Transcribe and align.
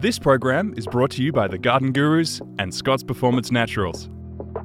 This 0.00 0.16
program 0.16 0.74
is 0.76 0.86
brought 0.86 1.10
to 1.12 1.24
you 1.24 1.32
by 1.32 1.48
the 1.48 1.58
Garden 1.58 1.92
Gurus 1.92 2.40
and 2.60 2.72
Scott's 2.72 3.02
Performance 3.02 3.50
Naturals. 3.50 4.08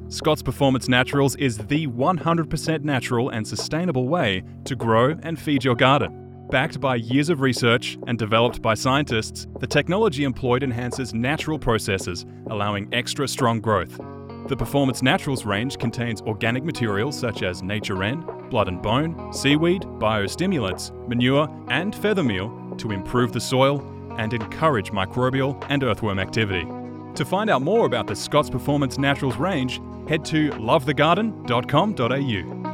Scott's 0.08 0.44
Performance 0.44 0.88
Naturals 0.88 1.34
is 1.34 1.58
the 1.58 1.88
100% 1.88 2.84
natural 2.84 3.30
and 3.30 3.44
sustainable 3.44 4.06
way 4.06 4.44
to 4.64 4.76
grow 4.76 5.16
and 5.24 5.36
feed 5.36 5.64
your 5.64 5.74
garden. 5.74 6.46
Backed 6.52 6.80
by 6.80 6.94
years 6.94 7.30
of 7.30 7.40
research 7.40 7.98
and 8.06 8.16
developed 8.16 8.62
by 8.62 8.74
scientists, 8.74 9.48
the 9.58 9.66
technology 9.66 10.22
employed 10.22 10.62
enhances 10.62 11.12
natural 11.12 11.58
processes, 11.58 12.26
allowing 12.46 12.88
extra 12.94 13.26
strong 13.26 13.60
growth. 13.60 13.98
The 14.46 14.56
Performance 14.56 15.02
Naturals 15.02 15.44
range 15.44 15.78
contains 15.78 16.22
organic 16.22 16.62
materials 16.62 17.18
such 17.18 17.42
as 17.42 17.60
nature 17.60 17.96
wren, 17.96 18.24
blood 18.50 18.68
and 18.68 18.80
bone, 18.80 19.32
seaweed, 19.32 19.82
biostimulants, 19.82 20.92
manure, 21.08 21.48
and 21.70 21.92
feather 21.92 22.22
meal 22.22 22.72
to 22.78 22.92
improve 22.92 23.32
the 23.32 23.40
soil 23.40 23.90
and 24.18 24.32
encourage 24.32 24.92
microbial 24.92 25.62
and 25.68 25.84
earthworm 25.84 26.18
activity. 26.18 26.66
To 27.14 27.24
find 27.24 27.48
out 27.48 27.62
more 27.62 27.86
about 27.86 28.06
the 28.06 28.16
Scott's 28.16 28.50
Performance 28.50 28.98
Naturals 28.98 29.36
range, 29.36 29.80
head 30.08 30.24
to 30.26 30.50
lovethegarden.com.au. 30.50 32.64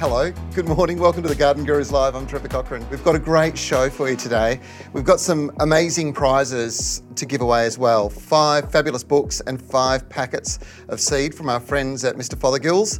Hello, 0.00 0.32
good 0.54 0.66
morning. 0.66 0.98
Welcome 0.98 1.22
to 1.24 1.28
the 1.28 1.34
Garden 1.34 1.66
Gurus 1.66 1.92
Live. 1.92 2.14
I'm 2.14 2.26
Trevor 2.26 2.48
Cochrane. 2.48 2.88
We've 2.88 3.04
got 3.04 3.14
a 3.14 3.18
great 3.18 3.58
show 3.58 3.90
for 3.90 4.08
you 4.08 4.16
today. 4.16 4.58
We've 4.94 5.04
got 5.04 5.20
some 5.20 5.52
amazing 5.60 6.14
prizes 6.14 7.02
to 7.16 7.26
give 7.26 7.42
away 7.42 7.66
as 7.66 7.76
well. 7.76 8.08
Five 8.08 8.72
fabulous 8.72 9.04
books 9.04 9.42
and 9.46 9.60
five 9.60 10.08
packets 10.08 10.58
of 10.88 11.00
seed 11.00 11.34
from 11.34 11.50
our 11.50 11.60
friends 11.60 12.02
at 12.06 12.16
Mr. 12.16 12.34
Fothergill's. 12.34 12.98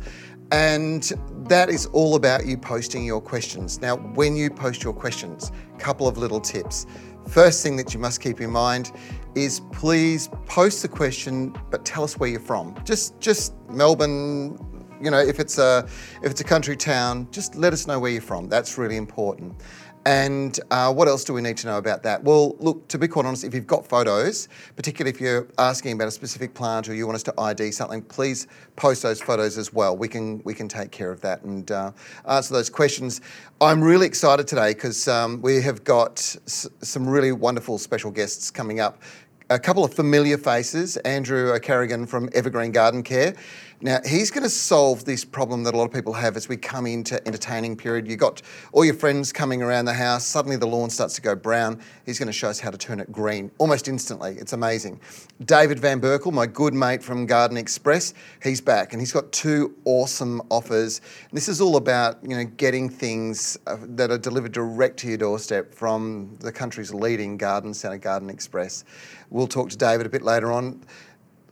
And 0.53 1.03
that 1.49 1.71
is 1.71 1.87
all 1.87 2.17
about 2.17 2.47
you 2.47 2.57
posting 2.57 3.05
your 3.05 3.21
questions. 3.21 3.81
Now, 3.81 3.97
when 3.97 4.35
you 4.37 4.51
post 4.51 4.83
your 4.83 4.93
questions, 4.93 5.53
a 5.75 5.79
couple 5.79 6.09
of 6.09 6.19
little 6.19 6.41
tips. 6.41 6.87
First 7.29 7.63
thing 7.63 7.77
that 7.77 7.95
you 7.95 8.01
must 8.01 8.21
keep 8.21 8.41
in 8.41 8.51
mind 8.51 8.93
is 9.35 9.61
please 9.73 10.29
post 10.47 10.83
the 10.83 10.89
question, 10.89 11.55
but 11.71 11.85
tell 11.85 12.03
us 12.03 12.19
where 12.19 12.29
you're 12.29 12.41
from. 12.41 12.75
Just 12.85 13.21
just 13.21 13.55
Melbourne, 13.69 14.59
you 15.01 15.11
know, 15.11 15.21
if 15.21 15.39
it's 15.39 15.59
a 15.59 15.87
if 16.23 16.31
it's 16.31 16.41
a 16.41 16.45
country 16.45 16.77
town, 16.77 17.29
just 17.31 17.55
let 17.55 17.73
us 17.73 17.87
know 17.87 18.01
where 18.01 18.11
you're 18.11 18.21
from. 18.21 18.49
That's 18.49 18.77
really 18.79 18.97
important. 18.97 19.63
And 20.07 20.59
uh, 20.71 20.93
what 20.93 21.09
else 21.09 21.25
do 21.25 21.35
we 21.35 21.43
need 21.43 21.59
to 21.59 21.67
know 21.67 21.77
about 21.77 22.03
that? 22.05 22.25
Well, 22.25 22.57
look, 22.59 22.89
to 22.89 22.99
be 22.99 23.07
quite 23.07 23.27
honest, 23.27 23.45
if 23.45 23.53
you've 23.53 23.67
got 23.67 23.87
photos, 23.87 24.49
particularly 24.75 25.15
if 25.15 25.21
you're 25.21 25.47
asking 25.59 25.93
about 25.93 26.09
a 26.09 26.11
specific 26.11 26.55
plant 26.55 26.89
or 26.89 26.95
you 26.95 27.07
want 27.07 27.17
us 27.17 27.23
to 27.25 27.35
ID 27.39 27.71
something, 27.73 28.01
please 28.03 28.47
post 28.77 29.03
those 29.03 29.21
photos 29.21 29.59
as 29.59 29.75
well. 29.75 29.97
We 29.97 30.09
can 30.09 30.41
we 30.45 30.55
can 30.55 30.69
take 30.69 30.91
care 30.91 31.11
of 31.11 31.21
that 31.21 31.43
and 31.43 31.71
uh, 31.71 31.93
answer 32.27 32.55
those 32.55 32.71
questions. 32.71 33.21
I'm 33.61 33.83
really 33.83 34.07
excited 34.07 34.49
today 34.49 34.73
because 34.73 35.07
um, 35.07 35.43
we 35.43 35.61
have 35.61 35.85
got 35.85 36.19
s- 36.47 36.67
some 36.81 37.07
really 37.07 37.33
wonderful 37.33 37.77
special 37.77 38.11
guests 38.11 38.51
coming 38.51 38.81
up. 38.81 39.03
A 39.51 39.59
couple 39.59 39.85
of 39.85 39.93
familiar 39.93 40.39
faces, 40.39 40.97
Andrew 40.99 41.53
O'Carrigan 41.53 42.07
from 42.07 42.31
Evergreen 42.35 42.71
Garden 42.71 43.03
Care. 43.03 43.35
Now, 43.83 43.99
he's 44.05 44.31
going 44.31 44.43
to 44.43 44.51
solve 44.51 45.07
this 45.07 45.25
problem 45.25 45.63
that 45.63 45.73
a 45.73 45.77
lot 45.77 45.85
of 45.85 45.93
people 45.93 46.13
have 46.13 46.37
as 46.37 46.51
we 46.51 46.59
come 46.59 46.87
into 46.87 47.27
entertaining 47.27 47.79
period. 47.79 48.07
You've 48.07 48.19
got 48.19 48.43
all 48.73 48.85
your 48.85 48.93
friends 48.93 49.33
coming 49.33 49.63
around 49.63 49.87
the 49.87 49.95
house, 49.95 50.27
suddenly 50.27 50.59
the 50.59 50.67
lawn 50.67 50.91
starts 50.91 51.15
to 51.15 51.23
go 51.23 51.35
brown. 51.35 51.81
He's 52.05 52.19
going 52.19 52.27
to 52.27 52.33
show 52.33 52.51
us 52.51 52.61
how 52.61 52.71
to 52.71 52.77
turn 52.77 53.01
it 53.01 53.11
green 53.11 53.51
almost 53.57 53.89
instantly. 53.89 54.37
It's 54.39 54.53
amazing. 54.53 55.01
David 55.47 55.79
Van 55.79 55.99
Berkel, 55.99 56.31
my 56.31 56.47
good 56.47 56.75
mate 56.75 57.03
from 57.03 57.25
Garden 57.25 57.57
Express, 57.57 58.13
he's 58.43 58.61
back 58.61 58.93
and 58.93 59.01
he's 59.01 59.13
got 59.13 59.33
two 59.33 59.75
awesome 59.87 60.43
offers. 60.51 61.01
This 61.33 61.49
is 61.49 61.63
all 61.63 61.77
about, 61.77 62.19
you 62.23 62.37
know, 62.37 62.45
getting 62.45 62.91
things 62.91 63.59
uh, 63.67 63.79
that 63.81 64.11
are 64.11 64.19
delivered 64.19 64.53
direct 64.53 64.99
to 64.99 65.09
your 65.09 65.17
doorstep 65.17 65.75
from 65.75 66.37
the 66.41 66.53
country's 66.53 66.93
leading 66.93 67.39
garden 67.39 67.73
centre, 67.73 67.97
Garden 67.97 68.29
Express. 68.29 68.85
We'll 69.31 69.47
talk 69.47 69.71
to 69.71 69.77
David 69.79 70.05
a 70.05 70.11
bit 70.11 70.23
later 70.23 70.53
on 70.53 70.83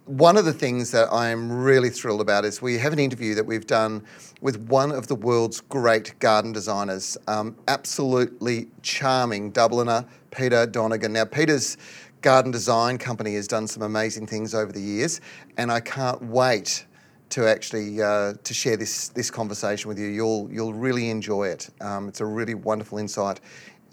one 0.08 0.38
of 0.38 0.46
the 0.46 0.54
things 0.54 0.90
that 0.92 1.12
I'm 1.12 1.52
really 1.52 1.90
thrilled 1.90 2.22
about 2.22 2.46
is 2.46 2.62
we 2.62 2.78
have 2.78 2.94
an 2.94 2.98
interview 2.98 3.34
that 3.34 3.44
we've 3.44 3.66
done 3.66 4.02
with 4.40 4.56
one 4.68 4.90
of 4.90 5.06
the 5.06 5.14
world's 5.14 5.60
great 5.60 6.18
garden 6.18 6.50
designers, 6.50 7.18
um, 7.26 7.54
absolutely 7.68 8.68
charming 8.80 9.52
Dubliner, 9.52 10.06
Peter 10.30 10.66
Donegan. 10.66 11.12
Now, 11.12 11.26
Peter's 11.26 11.76
garden 12.22 12.50
design 12.50 12.96
company 12.96 13.34
has 13.34 13.46
done 13.46 13.66
some 13.66 13.82
amazing 13.82 14.26
things 14.26 14.54
over 14.54 14.72
the 14.72 14.80
years, 14.80 15.20
and 15.58 15.70
I 15.70 15.80
can't 15.80 16.22
wait 16.22 16.86
to 17.28 17.46
actually 17.46 18.00
uh, 18.00 18.32
to 18.42 18.54
share 18.54 18.78
this 18.78 19.08
this 19.08 19.30
conversation 19.30 19.88
with 19.88 19.98
you. 19.98 20.06
You'll 20.06 20.48
you'll 20.50 20.72
really 20.72 21.10
enjoy 21.10 21.48
it. 21.48 21.68
Um, 21.82 22.08
it's 22.08 22.22
a 22.22 22.26
really 22.26 22.54
wonderful 22.54 22.96
insight 22.96 23.40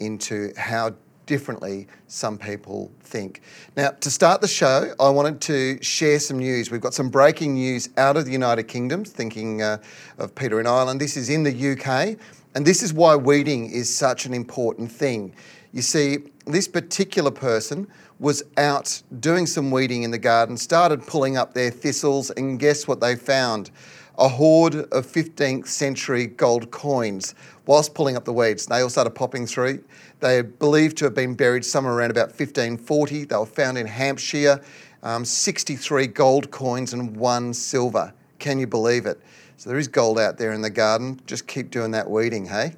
into 0.00 0.52
how 0.56 0.94
differently 1.26 1.86
some 2.06 2.38
people 2.38 2.90
think. 3.00 3.42
Now, 3.76 3.90
to 3.90 4.10
start 4.10 4.40
the 4.40 4.48
show, 4.48 4.94
I 4.98 5.10
wanted 5.10 5.40
to 5.42 5.82
share 5.82 6.18
some 6.18 6.38
news. 6.38 6.70
We've 6.70 6.80
got 6.80 6.94
some 6.94 7.10
breaking 7.10 7.54
news 7.54 7.90
out 7.96 8.16
of 8.16 8.24
the 8.24 8.32
United 8.32 8.64
Kingdom, 8.64 9.04
thinking 9.04 9.60
uh, 9.60 9.78
of 10.18 10.34
Peter 10.34 10.60
in 10.60 10.66
Ireland. 10.66 11.00
This 11.00 11.16
is 11.16 11.28
in 11.28 11.42
the 11.42 11.72
UK, 11.72 12.16
and 12.54 12.64
this 12.64 12.82
is 12.82 12.92
why 12.92 13.16
weeding 13.16 13.70
is 13.70 13.94
such 13.94 14.24
an 14.24 14.32
important 14.32 14.90
thing. 14.90 15.34
You 15.72 15.82
see, 15.82 16.18
this 16.46 16.68
particular 16.68 17.30
person 17.30 17.86
was 18.18 18.42
out 18.56 19.02
doing 19.20 19.46
some 19.46 19.70
weeding 19.70 20.04
in 20.04 20.10
the 20.10 20.18
garden, 20.18 20.56
started 20.56 21.06
pulling 21.06 21.36
up 21.36 21.52
their 21.52 21.70
thistles, 21.70 22.30
and 22.30 22.58
guess 22.58 22.88
what 22.88 23.00
they 23.00 23.14
found? 23.14 23.70
A 24.18 24.28
hoard 24.28 24.74
of 24.74 25.06
15th 25.06 25.66
century 25.66 26.26
gold 26.26 26.70
coins 26.70 27.34
whilst 27.66 27.94
pulling 27.94 28.16
up 28.16 28.24
the 28.24 28.32
weeds. 28.32 28.64
They 28.64 28.80
all 28.80 28.88
started 28.88 29.10
popping 29.10 29.46
through. 29.46 29.84
They 30.20 30.38
are 30.38 30.42
believed 30.42 30.96
to 30.98 31.04
have 31.04 31.14
been 31.14 31.34
buried 31.34 31.64
somewhere 31.64 31.92
around 31.92 32.12
about 32.12 32.28
1540. 32.28 33.24
They 33.24 33.36
were 33.36 33.44
found 33.44 33.76
in 33.76 33.86
Hampshire, 33.86 34.62
um, 35.02 35.24
63 35.24 36.06
gold 36.06 36.50
coins 36.50 36.94
and 36.94 37.14
one 37.14 37.52
silver. 37.52 38.14
Can 38.38 38.58
you 38.58 38.66
believe 38.66 39.04
it? 39.04 39.20
So 39.58 39.68
there 39.68 39.78
is 39.78 39.88
gold 39.88 40.18
out 40.18 40.38
there 40.38 40.52
in 40.52 40.62
the 40.62 40.70
garden. 40.70 41.20
Just 41.26 41.46
keep 41.46 41.70
doing 41.70 41.90
that 41.90 42.08
weeding, 42.08 42.46
hey? 42.46 42.74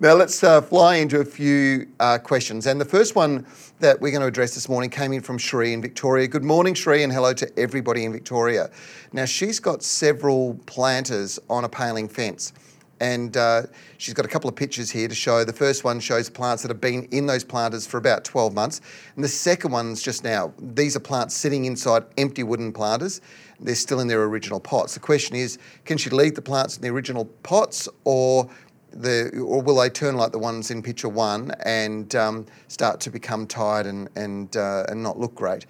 Now 0.00 0.14
let's 0.14 0.42
uh, 0.42 0.60
fly 0.60 0.96
into 0.96 1.20
a 1.20 1.24
few 1.24 1.88
uh, 2.00 2.18
questions. 2.18 2.66
And 2.66 2.80
the 2.80 2.84
first 2.84 3.14
one 3.14 3.46
that 3.80 4.00
we're 4.00 4.10
going 4.10 4.20
to 4.20 4.26
address 4.26 4.54
this 4.54 4.68
morning 4.68 4.90
came 4.90 5.12
in 5.12 5.20
from 5.20 5.38
Shree 5.38 5.72
in 5.72 5.80
Victoria. 5.80 6.28
Good 6.28 6.44
morning, 6.44 6.74
Shree, 6.74 7.02
and 7.02 7.12
hello 7.12 7.32
to 7.34 7.58
everybody 7.58 8.04
in 8.04 8.12
Victoria. 8.12 8.70
Now 9.12 9.24
she's 9.24 9.60
got 9.60 9.82
several 9.82 10.54
planters 10.66 11.38
on 11.48 11.64
a 11.64 11.68
paling 11.68 12.08
fence 12.08 12.52
and 13.00 13.36
uh, 13.36 13.62
she's 13.96 14.14
got 14.14 14.26
a 14.26 14.28
couple 14.28 14.48
of 14.48 14.54
pictures 14.54 14.90
here 14.90 15.08
to 15.08 15.14
show. 15.14 15.42
The 15.42 15.52
first 15.52 15.84
one 15.84 16.00
shows 16.00 16.28
plants 16.28 16.62
that 16.62 16.68
have 16.68 16.80
been 16.80 17.04
in 17.10 17.26
those 17.26 17.42
planters 17.42 17.86
for 17.86 17.96
about 17.96 18.24
12 18.24 18.52
months, 18.52 18.80
and 19.14 19.24
the 19.24 19.28
second 19.28 19.72
one's 19.72 20.02
just 20.02 20.22
now. 20.22 20.52
These 20.58 20.96
are 20.96 21.00
plants 21.00 21.34
sitting 21.34 21.64
inside 21.64 22.04
empty 22.18 22.42
wooden 22.42 22.72
planters. 22.72 23.20
They're 23.58 23.74
still 23.74 24.00
in 24.00 24.08
their 24.08 24.22
original 24.24 24.60
pots. 24.60 24.94
The 24.94 25.00
question 25.00 25.34
is, 25.34 25.58
can 25.84 25.98
she 25.98 26.10
leave 26.10 26.34
the 26.34 26.42
plants 26.42 26.76
in 26.76 26.82
the 26.82 26.88
original 26.88 27.24
pots, 27.42 27.88
or 28.04 28.48
the, 28.92 29.30
or 29.40 29.62
will 29.62 29.76
they 29.76 29.90
turn 29.90 30.16
like 30.16 30.32
the 30.32 30.38
ones 30.38 30.70
in 30.70 30.82
picture 30.82 31.08
one 31.08 31.52
and 31.64 32.14
um, 32.14 32.46
start 32.68 33.00
to 33.00 33.10
become 33.10 33.46
tired 33.46 33.86
and 33.86 34.08
and 34.16 34.56
uh, 34.56 34.84
and 34.88 35.02
not 35.02 35.18
look 35.18 35.34
great? 35.34 35.66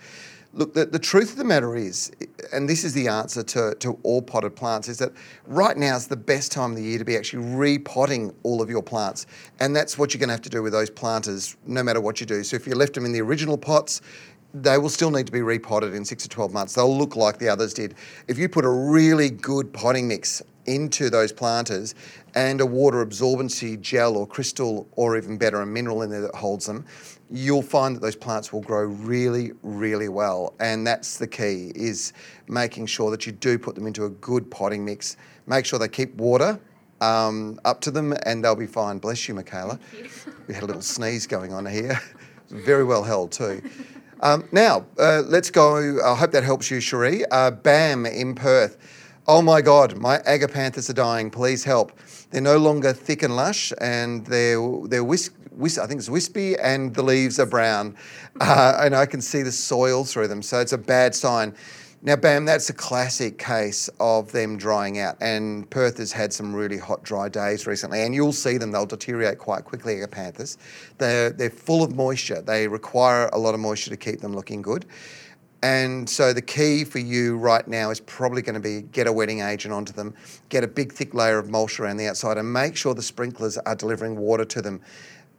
Look, 0.52 0.74
the, 0.74 0.84
the 0.84 0.98
truth 0.98 1.30
of 1.30 1.36
the 1.36 1.44
matter 1.44 1.76
is, 1.76 2.10
and 2.52 2.68
this 2.68 2.82
is 2.82 2.92
the 2.92 3.06
answer 3.06 3.44
to, 3.44 3.76
to 3.76 3.96
all 4.02 4.20
potted 4.20 4.56
plants, 4.56 4.88
is 4.88 4.98
that 4.98 5.12
right 5.46 5.76
now 5.76 5.94
is 5.94 6.08
the 6.08 6.16
best 6.16 6.50
time 6.50 6.72
of 6.72 6.76
the 6.76 6.82
year 6.82 6.98
to 6.98 7.04
be 7.04 7.16
actually 7.16 7.44
repotting 7.54 8.34
all 8.42 8.60
of 8.60 8.68
your 8.68 8.82
plants. 8.82 9.26
And 9.60 9.76
that's 9.76 9.96
what 9.96 10.12
you're 10.12 10.18
going 10.18 10.28
to 10.28 10.34
have 10.34 10.42
to 10.42 10.50
do 10.50 10.60
with 10.60 10.72
those 10.72 10.90
planters, 10.90 11.56
no 11.66 11.84
matter 11.84 12.00
what 12.00 12.18
you 12.18 12.26
do. 12.26 12.42
So 12.42 12.56
if 12.56 12.66
you 12.66 12.74
left 12.74 12.94
them 12.94 13.04
in 13.04 13.12
the 13.12 13.20
original 13.20 13.56
pots, 13.56 14.02
they 14.52 14.76
will 14.76 14.88
still 14.88 15.12
need 15.12 15.26
to 15.26 15.32
be 15.32 15.42
repotted 15.42 15.94
in 15.94 16.04
six 16.04 16.24
to 16.24 16.28
12 16.28 16.52
months. 16.52 16.74
They'll 16.74 16.98
look 16.98 17.14
like 17.14 17.38
the 17.38 17.48
others 17.48 17.72
did. 17.72 17.94
If 18.26 18.36
you 18.36 18.48
put 18.48 18.64
a 18.64 18.70
really 18.70 19.30
good 19.30 19.72
potting 19.72 20.08
mix 20.08 20.42
into 20.66 21.10
those 21.10 21.32
planters 21.32 21.94
and 22.34 22.60
a 22.60 22.66
water 22.66 23.04
absorbency 23.04 23.80
gel 23.80 24.16
or 24.16 24.26
crystal 24.26 24.88
or 24.92 25.16
even 25.16 25.36
better 25.36 25.60
a 25.60 25.66
mineral 25.66 26.02
in 26.02 26.10
there 26.10 26.20
that 26.20 26.34
holds 26.34 26.66
them 26.66 26.84
you'll 27.30 27.62
find 27.62 27.96
that 27.96 28.00
those 28.00 28.16
plants 28.16 28.52
will 28.52 28.62
grow 28.62 28.82
really 28.84 29.52
really 29.62 30.08
well 30.08 30.54
and 30.60 30.86
that's 30.86 31.18
the 31.18 31.26
key 31.26 31.72
is 31.74 32.12
making 32.48 32.86
sure 32.86 33.10
that 33.10 33.26
you 33.26 33.32
do 33.32 33.58
put 33.58 33.74
them 33.74 33.86
into 33.86 34.04
a 34.04 34.10
good 34.10 34.50
potting 34.50 34.84
mix 34.84 35.16
make 35.46 35.64
sure 35.64 35.78
they 35.78 35.88
keep 35.88 36.14
water 36.16 36.58
um, 37.00 37.58
up 37.64 37.80
to 37.82 37.90
them 37.90 38.14
and 38.24 38.44
they'll 38.44 38.56
be 38.56 38.66
fine. 38.66 38.98
Bless 38.98 39.28
you, 39.28 39.34
Michaela. 39.34 39.78
We 40.46 40.54
had 40.54 40.64
a 40.64 40.66
little 40.66 40.82
sneeze 40.82 41.28
going 41.28 41.52
on 41.52 41.64
here. 41.64 42.00
Very 42.48 42.82
well 42.82 43.04
held, 43.04 43.30
too. 43.30 43.62
Um, 44.20 44.48
now, 44.50 44.84
uh, 44.98 45.22
let's 45.24 45.48
go. 45.48 46.00
I 46.04 46.16
hope 46.16 46.32
that 46.32 46.42
helps 46.42 46.72
you, 46.72 46.80
Cherie. 46.80 47.24
Uh, 47.30 47.52
BAM 47.52 48.04
in 48.04 48.34
Perth. 48.34 48.76
Oh 49.28 49.42
my 49.42 49.60
God, 49.60 49.98
my 49.98 50.18
agapanthus 50.18 50.88
are 50.88 50.94
dying. 50.94 51.30
Please 51.30 51.62
help. 51.62 51.92
They're 52.30 52.40
no 52.40 52.56
longer 52.56 52.92
thick 52.92 53.22
and 53.22 53.36
lush, 53.36 53.72
and 53.80 54.24
they're 54.26 54.58
they're 54.84 55.04
whisk, 55.04 55.34
whisk 55.52 55.78
I 55.78 55.86
think 55.86 55.98
it's 55.98 56.08
wispy, 56.08 56.56
and 56.58 56.94
the 56.94 57.02
leaves 57.02 57.38
are 57.38 57.46
brown, 57.46 57.96
uh, 58.40 58.78
and 58.80 58.96
I 58.96 59.04
can 59.04 59.20
see 59.20 59.42
the 59.42 59.52
soil 59.52 60.04
through 60.04 60.28
them. 60.28 60.42
So 60.42 60.60
it's 60.60 60.72
a 60.72 60.78
bad 60.78 61.14
sign. 61.14 61.54
Now, 62.02 62.16
Bam, 62.16 62.46
that's 62.46 62.70
a 62.70 62.72
classic 62.72 63.36
case 63.36 63.90
of 64.00 64.32
them 64.32 64.56
drying 64.56 64.98
out. 64.98 65.18
And 65.20 65.68
Perth 65.68 65.98
has 65.98 66.12
had 66.12 66.32
some 66.32 66.54
really 66.54 66.78
hot, 66.78 67.02
dry 67.02 67.28
days 67.28 67.66
recently, 67.66 68.00
and 68.00 68.14
you'll 68.14 68.32
see 68.32 68.56
them, 68.56 68.70
they'll 68.70 68.86
deteriorate 68.86 69.36
quite 69.36 69.66
quickly, 69.66 69.96
agapanthus. 69.96 70.56
They're, 70.96 71.28
they're 71.28 71.50
full 71.50 71.82
of 71.82 71.94
moisture. 71.94 72.40
They 72.40 72.68
require 72.68 73.28
a 73.34 73.38
lot 73.38 73.52
of 73.52 73.60
moisture 73.60 73.90
to 73.90 73.98
keep 73.98 74.20
them 74.20 74.34
looking 74.34 74.62
good. 74.62 74.86
And 75.62 76.08
so 76.08 76.32
the 76.32 76.42
key 76.42 76.84
for 76.84 76.98
you 76.98 77.36
right 77.36 77.66
now 77.68 77.90
is 77.90 78.00
probably 78.00 78.40
going 78.40 78.54
to 78.54 78.60
be 78.60 78.82
get 78.82 79.06
a 79.06 79.12
wetting 79.12 79.40
agent 79.40 79.74
onto 79.74 79.92
them, 79.92 80.14
get 80.48 80.64
a 80.64 80.68
big 80.68 80.92
thick 80.92 81.12
layer 81.12 81.38
of 81.38 81.50
mulch 81.50 81.78
around 81.78 81.98
the 81.98 82.06
outside, 82.06 82.38
and 82.38 82.50
make 82.50 82.76
sure 82.76 82.94
the 82.94 83.02
sprinklers 83.02 83.58
are 83.58 83.74
delivering 83.74 84.16
water 84.16 84.44
to 84.46 84.62
them. 84.62 84.80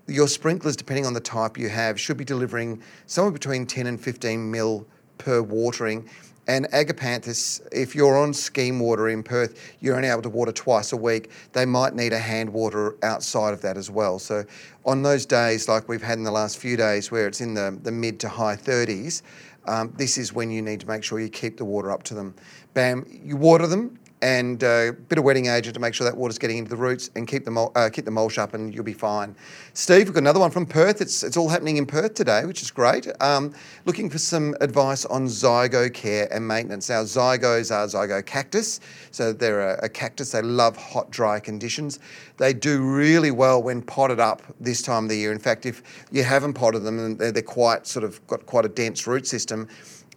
Your 0.08 0.28
sprinklers, 0.28 0.76
depending 0.76 1.06
on 1.06 1.14
the 1.14 1.20
type 1.20 1.58
you 1.58 1.70
have, 1.70 2.00
should 2.00 2.18
be 2.18 2.26
delivering 2.26 2.82
somewhere 3.08 3.32
between 3.32 3.66
10 3.66 3.88
and 3.88 4.00
15 4.00 4.52
mil 4.52 4.86
per 5.18 5.42
watering 5.42 6.08
and 6.48 6.66
agapanthus, 6.72 7.62
if 7.72 7.96
you're 7.96 8.18
on 8.18 8.34
scheme 8.34 8.80
water 8.80 9.10
in 9.10 9.22
Perth, 9.22 9.76
you're 9.80 9.96
only 9.96 10.08
able 10.10 10.24
to 10.24 10.30
water 10.30 10.52
twice 10.52 10.92
a 10.92 10.98
week. 10.98 11.30
They 11.54 11.66
might 11.66 11.94
need 11.94 12.14
a 12.14 12.20
hand 12.20 12.52
water 12.52 12.98
outside 13.04 13.54
of 13.54 13.62
that 13.62 13.78
as 13.78 13.92
well. 13.92 14.18
So 14.18 14.44
on 14.86 15.04
those 15.04 15.26
days, 15.26 15.70
like 15.70 15.88
we've 15.88 16.02
had 16.02 16.18
in 16.18 16.24
the 16.24 16.32
last 16.32 16.58
few 16.58 16.76
days, 16.76 17.12
where 17.12 17.28
it's 17.28 17.42
in 17.42 17.54
the, 17.54 17.80
the 17.84 17.92
mid 17.92 18.20
to 18.22 18.30
high 18.30 18.56
30s, 18.56 19.22
um, 19.66 19.94
this 19.98 20.18
is 20.18 20.34
when 20.34 20.50
you 20.52 20.62
need 20.62 20.80
to 20.82 20.88
make 20.88 21.04
sure 21.04 21.20
you 21.20 21.30
keep 21.30 21.58
the 21.58 21.66
water 21.66 21.92
up 21.92 22.04
to 22.04 22.14
them. 22.14 22.36
Bam, 22.74 23.06
you 23.24 23.38
water 23.38 23.68
them 23.68 24.00
and 24.22 24.62
a 24.62 24.90
uh, 24.90 24.92
bit 25.10 25.18
of 25.18 25.24
wetting 25.24 25.48
agent 25.48 25.74
to 25.74 25.80
make 25.80 25.94
sure 25.94 26.06
that 26.06 26.16
water's 26.16 26.38
getting 26.38 26.60
into 26.60 26.70
the 26.70 26.76
roots 26.76 27.10
and 27.16 27.28
keep 27.28 27.44
the 27.44 27.52
uh, 27.76 27.90
keep 27.90 28.06
the 28.06 28.12
mulch 28.12 28.38
up 28.38 28.54
and 28.54 28.74
you'll 28.74 28.84
be 28.84 28.94
fine. 28.94 29.36
Steve, 29.74 30.08
we've 30.08 30.14
got 30.14 30.20
another 30.20 30.40
one 30.40 30.52
from 30.52 30.66
Perth. 30.66 31.02
It's 31.02 31.24
it's 31.24 31.38
all 31.38 31.50
happening 31.50 31.78
in 31.78 31.86
Perth 31.86 32.14
today, 32.14 32.46
which 32.46 32.62
is 32.62 32.70
great. 32.70 33.08
Um, 33.22 33.54
looking 33.86 34.10
for 34.10 34.20
some 34.20 34.56
advice 34.62 35.06
on 35.06 35.26
zygo 35.26 35.92
care 35.94 36.28
and 36.32 36.48
maintenance. 36.48 36.90
Now, 36.90 37.04
zygos 37.04 37.72
are 37.72 37.88
zygocactus, 37.88 38.80
so 39.12 39.34
they're 39.34 39.76
a, 39.76 39.86
a 39.86 39.90
cactus. 39.90 40.32
They 40.32 40.42
love 40.42 40.78
hot, 40.78 41.10
dry 41.10 41.40
conditions. 41.40 42.00
They 42.38 42.54
do 42.54 42.82
really 42.82 43.32
well 43.32 43.62
when 43.62 43.82
potted 43.82 44.20
up 44.20 44.42
this 44.60 44.82
time 44.82 45.06
of 45.06 45.10
the 45.10 45.18
year. 45.18 45.32
In 45.32 45.40
fact, 45.40 45.66
if 45.66 45.82
you 46.12 46.24
haven't 46.24 46.54
potted 46.54 46.84
them 46.84 47.00
and 47.00 47.18
they're, 47.18 47.32
they're 47.32 47.44
quite 47.44 47.88
sort 47.88 48.04
of 48.04 48.26
got 48.28 48.46
quite 48.46 48.66
a 48.66 48.70
dense 48.70 49.08
root 49.08 49.26
system 49.26 49.68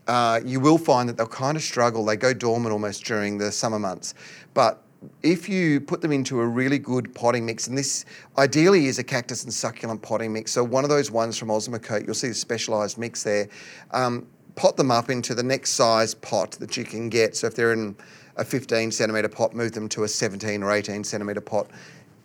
uh, 0.07 0.41
you 0.45 0.61
will 0.61 0.79
find 0.79 1.09
that 1.09 1.17
they'll 1.17 1.27
kind 1.27 1.57
of 1.57 1.63
struggle. 1.63 2.05
They 2.05 2.17
go 2.17 2.35
dormant 2.35 2.73
almost 2.73 3.05
during 3.05 3.39
the 3.39 3.51
summer 3.51 3.79
months. 3.79 4.15
But 4.53 4.83
if 5.23 5.49
you 5.49 5.81
put 5.81 6.01
them 6.01 6.13
into 6.13 6.41
a 6.41 6.47
really 6.47 6.79
good 6.79 7.15
potting 7.15 7.47
mix, 7.47 7.67
and 7.67 7.77
this 7.77 8.05
ideally 8.39 8.87
is 8.87 8.99
a 8.99 9.05
cactus 9.05 9.45
and 9.45 9.53
succulent 9.53 10.03
potting 10.03 10.33
mix, 10.33 10.53
so 10.53 10.63
one 10.65 10.85
of 10.85 10.91
those 10.91 11.11
ones 11.11 11.39
from 11.39 11.49
Osmocote, 11.49 12.07
you'll 12.07 12.15
see 12.15 12.29
the 12.29 12.35
specialised 12.35 12.99
mix 12.99 13.23
there. 13.23 13.49
Um, 13.93 14.27
pot 14.57 14.77
them 14.77 14.91
up 14.91 15.11
into 15.11 15.35
the 15.35 15.43
next 15.43 15.73
size 15.73 16.15
pot 16.15 16.53
that 16.53 16.77
you 16.77 16.85
can 16.85 17.09
get. 17.09 17.37
So 17.37 17.47
if 17.47 17.55
they're 17.55 17.73
in 17.73 17.97
a 18.37 18.45
15 18.45 18.91
centimetre 18.93 19.29
pot, 19.29 19.55
move 19.55 19.73
them 19.73 19.89
to 19.91 20.05
a 20.05 20.09
17 20.09 20.63
or 20.63 20.73
18 20.73 21.05
centimetre 21.05 21.41
pot. 21.41 21.71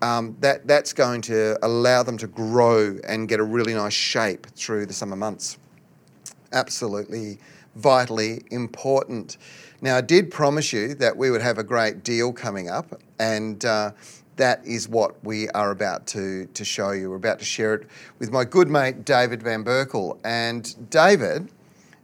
Um, 0.02 0.38
that, 0.40 0.66
that's 0.66 0.94
going 0.94 1.22
to 1.24 1.58
allow 1.62 2.04
them 2.04 2.18
to 2.20 2.28
grow 2.28 2.98
and 3.08 3.28
get 3.28 3.40
a 3.40 3.44
really 3.44 3.74
nice 3.74 3.94
shape 3.94 4.48
through 4.48 4.86
the 4.86 4.94
summer 4.94 5.16
months. 5.16 5.58
Absolutely 6.54 7.38
vitally 7.76 8.42
important. 8.52 9.38
Now, 9.82 9.98
I 9.98 10.02
did 10.02 10.32
promise 10.32 10.74
you 10.74 10.94
that 10.96 11.16
we 11.16 11.32
would 11.32 11.42
have 11.42 11.58
a 11.58 11.64
great 11.64 12.04
deal 12.04 12.34
coming 12.34 12.70
up, 12.70 13.02
and 13.20 13.64
uh, 13.64 13.92
that 14.36 14.66
is 14.66 14.90
what 14.90 15.24
we 15.24 15.50
are 15.50 15.72
about 15.72 16.08
to, 16.08 16.46
to 16.48 16.66
show 16.66 16.92
you. 16.92 17.10
We're 17.10 17.18
about 17.18 17.40
to 17.40 17.46
share 17.46 17.76
it 17.76 17.88
with 18.20 18.32
my 18.32 18.46
good 18.46 18.70
mate 18.70 19.06
David 19.06 19.44
Van 19.44 19.64
Berkel. 19.64 20.18
And 20.24 20.90
David, 20.90 21.50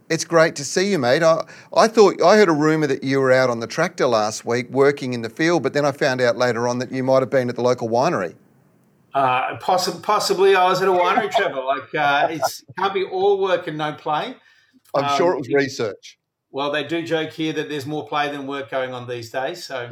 it's 0.09 0.25
great 0.25 0.55
to 0.57 0.65
see 0.65 0.91
you, 0.91 0.99
mate. 0.99 1.23
I, 1.23 1.45
I 1.75 1.87
thought 1.87 2.21
I 2.21 2.35
heard 2.35 2.49
a 2.49 2.53
rumour 2.53 2.87
that 2.87 3.03
you 3.03 3.19
were 3.19 3.31
out 3.31 3.49
on 3.49 3.59
the 3.59 3.67
tractor 3.67 4.05
last 4.05 4.45
week 4.45 4.69
working 4.69 5.13
in 5.13 5.21
the 5.21 5.29
field, 5.29 5.63
but 5.63 5.73
then 5.73 5.85
I 5.85 5.91
found 5.91 6.21
out 6.21 6.37
later 6.37 6.67
on 6.67 6.79
that 6.79 6.91
you 6.91 7.03
might 7.03 7.21
have 7.21 7.29
been 7.29 7.49
at 7.49 7.55
the 7.55 7.61
local 7.61 7.89
winery. 7.89 8.35
Uh, 9.13 9.55
possibly, 9.61 10.01
possibly, 10.01 10.55
I 10.55 10.65
was 10.65 10.81
at 10.81 10.89
a 10.89 10.91
winery, 10.91 11.31
Trevor. 11.31 11.63
Like 11.63 11.95
uh, 11.95 12.27
it 12.29 12.41
can't 12.77 12.93
be 12.93 13.05
all 13.05 13.41
work 13.41 13.67
and 13.67 13.77
no 13.77 13.93
play. 13.93 14.35
I'm 14.95 15.05
um, 15.05 15.17
sure 15.17 15.33
it 15.33 15.37
was 15.37 15.49
research. 15.49 16.17
Well, 16.51 16.71
they 16.71 16.85
do 16.85 17.03
joke 17.03 17.31
here 17.31 17.51
that 17.53 17.67
there's 17.67 17.85
more 17.85 18.07
play 18.07 18.31
than 18.31 18.47
work 18.47 18.71
going 18.71 18.93
on 18.93 19.07
these 19.07 19.29
days. 19.29 19.65
So 19.65 19.89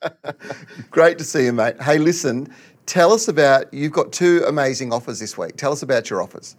great 0.90 1.16
to 1.18 1.24
see 1.24 1.46
you, 1.46 1.54
mate. 1.54 1.80
Hey, 1.80 1.96
listen, 1.96 2.52
tell 2.84 3.12
us 3.12 3.28
about 3.28 3.72
you've 3.72 3.92
got 3.92 4.12
two 4.12 4.44
amazing 4.46 4.92
offers 4.92 5.20
this 5.20 5.38
week. 5.38 5.56
Tell 5.56 5.72
us 5.72 5.82
about 5.82 6.10
your 6.10 6.20
offers. 6.20 6.56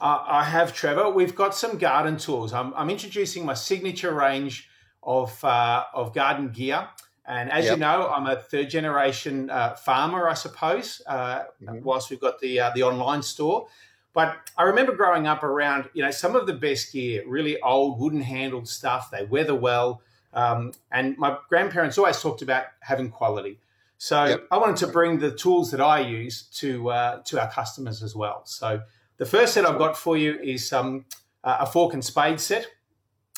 Uh, 0.00 0.18
I 0.26 0.44
have, 0.44 0.74
Trevor. 0.74 1.10
We've 1.10 1.34
got 1.34 1.54
some 1.54 1.78
garden 1.78 2.16
tools. 2.16 2.52
I'm, 2.52 2.74
I'm 2.74 2.90
introducing 2.90 3.44
my 3.44 3.54
signature 3.54 4.12
range 4.12 4.68
of 5.02 5.42
uh, 5.44 5.84
of 5.94 6.14
garden 6.14 6.50
gear. 6.50 6.88
And 7.26 7.52
as 7.52 7.66
yep. 7.66 7.74
you 7.74 7.80
know, 7.80 8.08
I'm 8.08 8.26
a 8.26 8.36
third 8.36 8.70
generation 8.70 9.50
uh, 9.50 9.74
farmer, 9.74 10.28
I 10.28 10.34
suppose. 10.34 11.02
Uh, 11.06 11.44
mm-hmm. 11.62 11.82
Whilst 11.82 12.10
we've 12.10 12.20
got 12.20 12.40
the 12.40 12.60
uh, 12.60 12.70
the 12.74 12.82
online 12.82 13.22
store, 13.22 13.68
but 14.14 14.36
I 14.56 14.64
remember 14.64 14.92
growing 14.94 15.26
up 15.26 15.42
around, 15.42 15.88
you 15.92 16.02
know, 16.02 16.10
some 16.10 16.34
of 16.34 16.46
the 16.46 16.54
best 16.54 16.92
gear, 16.92 17.22
really 17.26 17.60
old 17.60 18.00
wooden 18.00 18.22
handled 18.22 18.68
stuff. 18.68 19.10
They 19.10 19.24
weather 19.24 19.54
well. 19.54 20.02
Um, 20.32 20.72
and 20.90 21.16
my 21.18 21.38
grandparents 21.48 21.98
always 21.98 22.20
talked 22.20 22.42
about 22.42 22.64
having 22.80 23.10
quality. 23.10 23.58
So 23.98 24.24
yep. 24.24 24.46
I 24.50 24.58
wanted 24.58 24.76
to 24.76 24.86
bring 24.86 25.18
the 25.18 25.32
tools 25.32 25.70
that 25.72 25.80
I 25.80 26.00
use 26.00 26.42
to 26.54 26.90
uh, 26.90 27.22
to 27.24 27.40
our 27.40 27.50
customers 27.50 28.02
as 28.02 28.14
well. 28.14 28.42
So 28.44 28.82
the 29.16 29.26
first 29.26 29.54
set 29.54 29.66
I've 29.66 29.78
got 29.78 29.96
for 29.96 30.16
you 30.16 30.38
is 30.40 30.72
um, 30.72 31.04
a 31.42 31.66
fork 31.66 31.94
and 31.94 32.04
spade 32.04 32.38
set, 32.38 32.68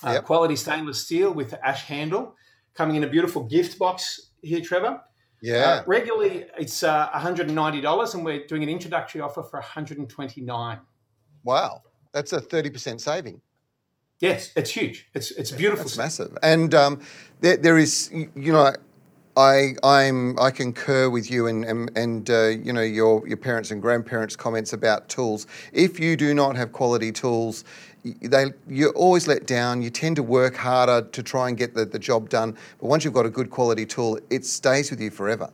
uh, 0.05 0.13
yep. 0.13 0.25
quality 0.25 0.57
stainless 0.57 1.03
steel 1.03 1.33
with 1.33 1.51
the 1.51 1.67
ash 1.67 1.85
handle, 1.85 2.37
coming 2.75 2.97
in 2.97 3.05
a 3.05 3.09
beautiful 3.09 3.45
gift 3.45 3.79
box 3.79 4.31
here, 4.43 4.61
Trevor. 4.61 5.01
Yeah. 5.43 5.57
Uh, 5.57 5.83
regularly, 5.87 6.47
it's 6.59 6.83
uh, 6.83 7.09
$190, 7.11 8.15
and 8.15 8.25
we're 8.25 8.47
doing 8.47 8.63
an 8.63 8.69
introductory 8.69 9.21
offer 9.21 9.43
for 9.43 9.59
129. 9.59 10.79
Wow. 11.45 11.83
That's 12.13 12.33
a 12.33 12.41
30% 12.41 13.01
saving. 13.01 13.41
Yes, 14.21 14.53
it's 14.55 14.71
huge. 14.71 15.09
It's 15.15 15.31
it's 15.31 15.51
beautiful. 15.51 15.87
It's 15.87 15.97
massive. 15.97 16.37
And 16.43 16.75
um, 16.75 17.01
there, 17.41 17.57
there 17.57 17.79
is, 17.79 18.11
you 18.13 18.53
know, 18.53 18.75
I 19.37 19.75
I'm 19.83 20.39
I 20.39 20.51
concur 20.51 21.09
with 21.09 21.31
you 21.31 21.47
and 21.47 21.65
and, 21.65 21.91
and 21.97 22.29
uh, 22.29 22.49
you 22.49 22.73
know 22.73 22.83
your 22.83 23.27
your 23.27 23.39
parents 23.39 23.71
and 23.71 23.81
grandparents' 23.81 24.37
comments 24.37 24.75
about 24.75 25.09
tools. 25.09 25.47
If 25.73 25.99
you 25.99 26.17
do 26.17 26.35
not 26.35 26.57
have 26.57 26.73
quality 26.73 27.13
tools, 27.13 27.65
they 28.05 28.53
you're 28.69 28.93
always 28.93 29.29
let 29.29 29.47
down. 29.47 29.83
You 29.83 29.91
tend 29.91 30.17
to 30.17 30.23
work 30.23 30.57
harder 30.57 31.03
to 31.03 31.23
try 31.23 31.49
and 31.49 31.57
get 31.57 31.75
the, 31.75 31.85
the 31.85 31.99
job 31.99 32.29
done. 32.29 32.57
But 32.81 32.87
once 32.87 33.05
you've 33.05 33.15
got 33.15 33.27
a 33.27 33.31
good 33.31 33.51
quality 33.51 33.87
tool, 33.87 34.19
it 34.31 34.45
stays 34.45 34.91
with 34.91 35.01
you 35.01 35.11
forever. 35.11 35.51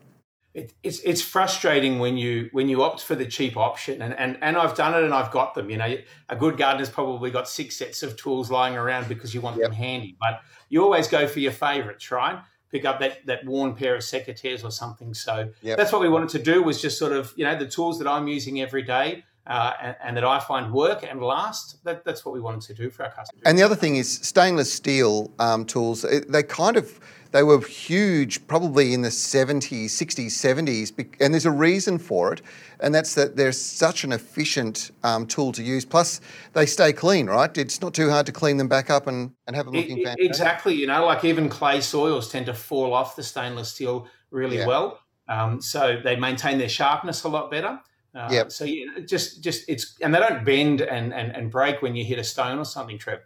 It, 0.54 0.72
it's 0.82 1.00
it's 1.00 1.20
frustrating 1.20 1.98
when 1.98 2.16
you 2.16 2.48
when 2.52 2.68
you 2.68 2.82
opt 2.82 3.02
for 3.02 3.14
the 3.14 3.26
cheap 3.26 3.58
option, 3.58 4.00
and, 4.00 4.14
and 4.14 4.38
and 4.40 4.56
I've 4.56 4.74
done 4.74 4.94
it 4.94 5.04
and 5.04 5.12
I've 5.12 5.30
got 5.30 5.54
them. 5.54 5.68
You 5.68 5.76
know, 5.76 5.96
a 6.30 6.36
good 6.36 6.56
gardener's 6.56 6.88
probably 6.88 7.30
got 7.30 7.46
six 7.46 7.76
sets 7.76 8.02
of 8.02 8.16
tools 8.16 8.50
lying 8.50 8.74
around 8.74 9.06
because 9.06 9.34
you 9.34 9.42
want 9.42 9.58
yep. 9.58 9.66
them 9.66 9.72
handy. 9.74 10.16
But 10.18 10.40
you 10.70 10.82
always 10.82 11.08
go 11.08 11.28
for 11.28 11.40
your 11.40 11.52
favourites, 11.52 12.10
right? 12.10 12.40
Pick 12.72 12.86
up 12.86 13.00
that 13.00 13.26
that 13.26 13.44
worn 13.44 13.74
pair 13.74 13.96
of 13.96 14.00
secateurs 14.00 14.64
or 14.64 14.70
something. 14.70 15.12
So 15.12 15.50
yep. 15.60 15.76
that's 15.76 15.92
what 15.92 16.00
we 16.00 16.08
wanted 16.08 16.30
to 16.30 16.38
do 16.38 16.62
was 16.62 16.80
just 16.80 16.98
sort 16.98 17.12
of 17.12 17.34
you 17.36 17.44
know 17.44 17.58
the 17.58 17.68
tools 17.68 17.98
that 17.98 18.08
I'm 18.08 18.26
using 18.26 18.62
every 18.62 18.82
day 18.82 19.24
uh, 19.46 19.72
and, 19.80 19.96
and, 20.02 20.16
that 20.16 20.24
I 20.24 20.40
find 20.40 20.72
work 20.72 21.04
and 21.08 21.20
last. 21.20 21.82
That, 21.84 22.04
that's 22.04 22.24
what 22.24 22.34
we 22.34 22.40
wanted 22.40 22.62
to 22.62 22.74
do 22.74 22.90
for 22.90 23.04
our 23.04 23.10
customers. 23.10 23.42
And 23.44 23.56
the 23.56 23.62
other 23.62 23.76
thing 23.76 23.96
is 23.96 24.12
stainless 24.12 24.72
steel 24.72 25.30
um, 25.38 25.64
tools. 25.64 26.04
They 26.28 26.42
kind 26.42 26.76
of 26.76 26.98
they 27.32 27.42
were 27.42 27.60
huge, 27.60 28.46
probably 28.46 28.94
in 28.94 29.02
the 29.02 29.08
70s, 29.08 29.86
60s, 29.86 30.26
70s, 30.26 31.16
and 31.20 31.34
there's 31.34 31.44
a 31.44 31.50
reason 31.50 31.98
for 31.98 32.32
it, 32.32 32.40
and 32.80 32.94
that's 32.94 33.14
that 33.14 33.36
they're 33.36 33.52
such 33.52 34.04
an 34.04 34.12
efficient 34.12 34.90
um, 35.02 35.26
tool 35.26 35.52
to 35.52 35.62
use. 35.62 35.84
Plus, 35.84 36.20
they 36.54 36.66
stay 36.66 36.92
clean, 36.92 37.26
right? 37.26 37.56
It's 37.58 37.80
not 37.80 37.94
too 37.94 38.10
hard 38.10 38.26
to 38.26 38.32
clean 38.32 38.56
them 38.56 38.68
back 38.68 38.90
up 38.90 39.06
and, 39.06 39.32
and 39.46 39.54
have 39.54 39.66
them 39.66 39.74
looking 39.74 39.98
fantastic. 39.98 40.24
Exactly. 40.24 40.74
You 40.74 40.86
know, 40.86 41.04
like 41.04 41.24
even 41.24 41.48
clay 41.48 41.80
soils 41.80 42.30
tend 42.30 42.46
to 42.46 42.54
fall 42.54 42.94
off 42.94 43.16
the 43.16 43.22
stainless 43.22 43.70
steel 43.70 44.08
really 44.30 44.58
yeah. 44.58 44.66
well. 44.66 45.00
Um, 45.28 45.60
so 45.60 46.00
they 46.02 46.16
maintain 46.16 46.58
their 46.58 46.68
sharpness 46.68 47.24
a 47.24 47.28
lot 47.28 47.50
better. 47.50 47.80
Uh, 48.16 48.28
yep. 48.30 48.50
So 48.50 48.64
yeah, 48.64 48.86
just 49.04 49.42
just 49.42 49.68
it's 49.68 49.96
and 50.00 50.14
they 50.14 50.18
don't 50.18 50.44
bend 50.44 50.80
and, 50.80 51.12
and, 51.12 51.36
and 51.36 51.50
break 51.50 51.82
when 51.82 51.94
you 51.94 52.04
hit 52.04 52.18
a 52.18 52.24
stone 52.24 52.58
or 52.58 52.64
something, 52.64 52.98
Trev. 52.98 53.20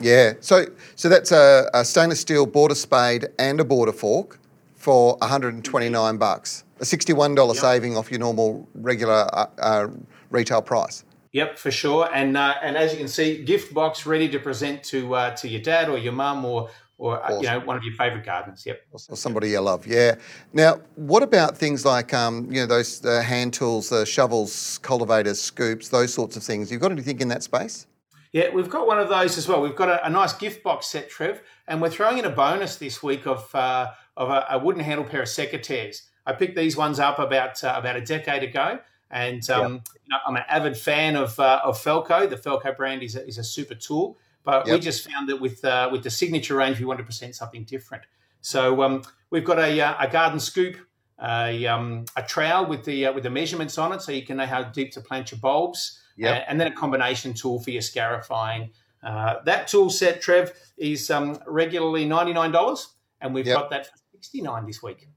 Yeah. 0.00 0.34
So 0.40 0.66
so 0.96 1.08
that's 1.08 1.30
a, 1.30 1.70
a 1.72 1.84
stainless 1.84 2.20
steel 2.20 2.44
border 2.44 2.74
spade 2.74 3.28
and 3.38 3.60
a 3.60 3.64
border 3.64 3.92
fork 3.92 4.40
for 4.74 5.16
129 5.18 6.16
bucks, 6.16 6.64
a 6.80 6.84
$61 6.84 7.36
yep. 7.36 7.56
saving 7.56 7.96
off 7.96 8.10
your 8.10 8.20
normal 8.20 8.68
regular 8.74 9.28
uh, 9.32 9.46
uh, 9.58 9.88
retail 10.30 10.62
price. 10.62 11.04
Yep, 11.32 11.58
for 11.58 11.70
sure. 11.70 12.08
And 12.12 12.36
uh, 12.36 12.54
and 12.62 12.76
as 12.76 12.92
you 12.92 12.98
can 12.98 13.08
see, 13.08 13.44
gift 13.44 13.74
box 13.74 14.06
ready 14.06 14.28
to 14.30 14.38
present 14.38 14.82
to 14.84 15.14
uh, 15.14 15.36
to 15.36 15.48
your 15.48 15.60
dad 15.60 15.88
or 15.88 15.98
your 15.98 16.14
mum 16.14 16.44
or 16.44 16.70
or 16.98 17.22
awesome. 17.22 17.42
you 17.42 17.48
know 17.48 17.60
one 17.60 17.76
of 17.76 17.82
your 17.82 17.94
favourite 17.94 18.24
gardeners. 18.24 18.64
Yep. 18.64 18.82
Or 18.92 19.16
somebody 19.16 19.50
you 19.50 19.60
love. 19.60 19.86
Yeah. 19.86 20.16
Now, 20.52 20.80
what 20.94 21.22
about 21.22 21.56
things 21.56 21.84
like 21.84 22.14
um, 22.14 22.50
you 22.50 22.60
know 22.60 22.66
those 22.66 23.04
uh, 23.04 23.22
hand 23.22 23.52
tools, 23.52 23.90
the 23.90 24.04
shovels, 24.06 24.78
cultivators, 24.78 25.40
scoops, 25.40 25.88
those 25.88 26.12
sorts 26.12 26.36
of 26.36 26.42
things? 26.42 26.70
You've 26.70 26.80
got 26.80 26.92
anything 26.92 27.20
in 27.20 27.28
that 27.28 27.42
space? 27.42 27.86
Yeah, 28.32 28.50
we've 28.50 28.68
got 28.68 28.86
one 28.86 28.98
of 28.98 29.08
those 29.08 29.38
as 29.38 29.48
well. 29.48 29.62
We've 29.62 29.76
got 29.76 29.88
a, 29.88 30.06
a 30.06 30.10
nice 30.10 30.32
gift 30.32 30.62
box 30.62 30.88
set, 30.88 31.08
Trev, 31.08 31.40
and 31.68 31.80
we're 31.80 31.90
throwing 31.90 32.18
in 32.18 32.24
a 32.24 32.30
bonus 32.30 32.76
this 32.76 33.02
week 33.02 33.26
of 33.26 33.54
uh, 33.54 33.92
of 34.16 34.30
a, 34.30 34.46
a, 34.50 34.58
wooden 34.58 34.82
handle 34.82 35.04
pair 35.04 35.22
of 35.22 35.28
secateurs. 35.28 36.02
I 36.26 36.32
picked 36.32 36.56
these 36.56 36.76
ones 36.76 36.98
up 36.98 37.18
about 37.18 37.62
uh, 37.62 37.74
about 37.76 37.96
a 37.96 38.00
decade 38.00 38.42
ago, 38.42 38.78
and 39.10 39.48
um, 39.50 39.72
yep. 39.74 39.82
you 40.04 40.10
know, 40.10 40.18
I'm 40.26 40.36
an 40.36 40.42
avid 40.48 40.76
fan 40.76 41.16
of 41.16 41.38
uh, 41.38 41.60
of 41.64 41.82
Felco. 41.82 42.28
The 42.28 42.36
Felco 42.36 42.76
brand 42.76 43.02
is 43.02 43.16
a, 43.16 43.26
is 43.26 43.38
a 43.38 43.44
super 43.44 43.74
tool, 43.74 44.18
but 44.46 44.64
yep. 44.68 44.74
we 44.74 44.80
just 44.80 45.10
found 45.10 45.28
that 45.28 45.40
with 45.40 45.62
uh, 45.64 45.88
with 45.90 46.04
the 46.04 46.10
signature 46.10 46.54
range, 46.54 46.78
we 46.78 46.86
wanted 46.86 47.02
to 47.02 47.04
present 47.04 47.34
something 47.34 47.64
different. 47.64 48.04
So 48.40 48.80
um, 48.82 49.02
we've 49.28 49.44
got 49.44 49.58
a, 49.58 49.80
uh, 49.80 49.96
a 49.98 50.08
garden 50.08 50.38
scoop, 50.38 50.76
a, 51.20 51.66
um, 51.66 52.04
a 52.16 52.22
trowel 52.22 52.66
with 52.66 52.84
the 52.84 53.06
uh, 53.06 53.12
with 53.12 53.24
the 53.24 53.30
measurements 53.30 53.76
on 53.76 53.92
it, 53.92 54.00
so 54.02 54.12
you 54.12 54.24
can 54.24 54.36
know 54.36 54.46
how 54.46 54.62
deep 54.62 54.92
to 54.92 55.00
plant 55.00 55.32
your 55.32 55.40
bulbs, 55.40 56.00
yep. 56.16 56.44
and 56.48 56.60
then 56.60 56.68
a 56.68 56.72
combination 56.72 57.34
tool 57.34 57.60
for 57.60 57.70
your 57.70 57.82
scarifying. 57.82 58.70
Uh, 59.02 59.42
that 59.44 59.66
tool 59.66 59.90
set, 59.90 60.22
Trev, 60.22 60.52
is 60.78 61.10
um, 61.10 61.40
regularly 61.48 62.04
ninety 62.06 62.32
nine 62.32 62.52
dollars, 62.52 62.94
and 63.20 63.34
we've 63.34 63.44
got 63.44 63.68
that 63.70 63.86
for 63.86 63.98
sixty 64.12 64.40
nine 64.40 64.64
this 64.64 64.82
week. 64.82 65.08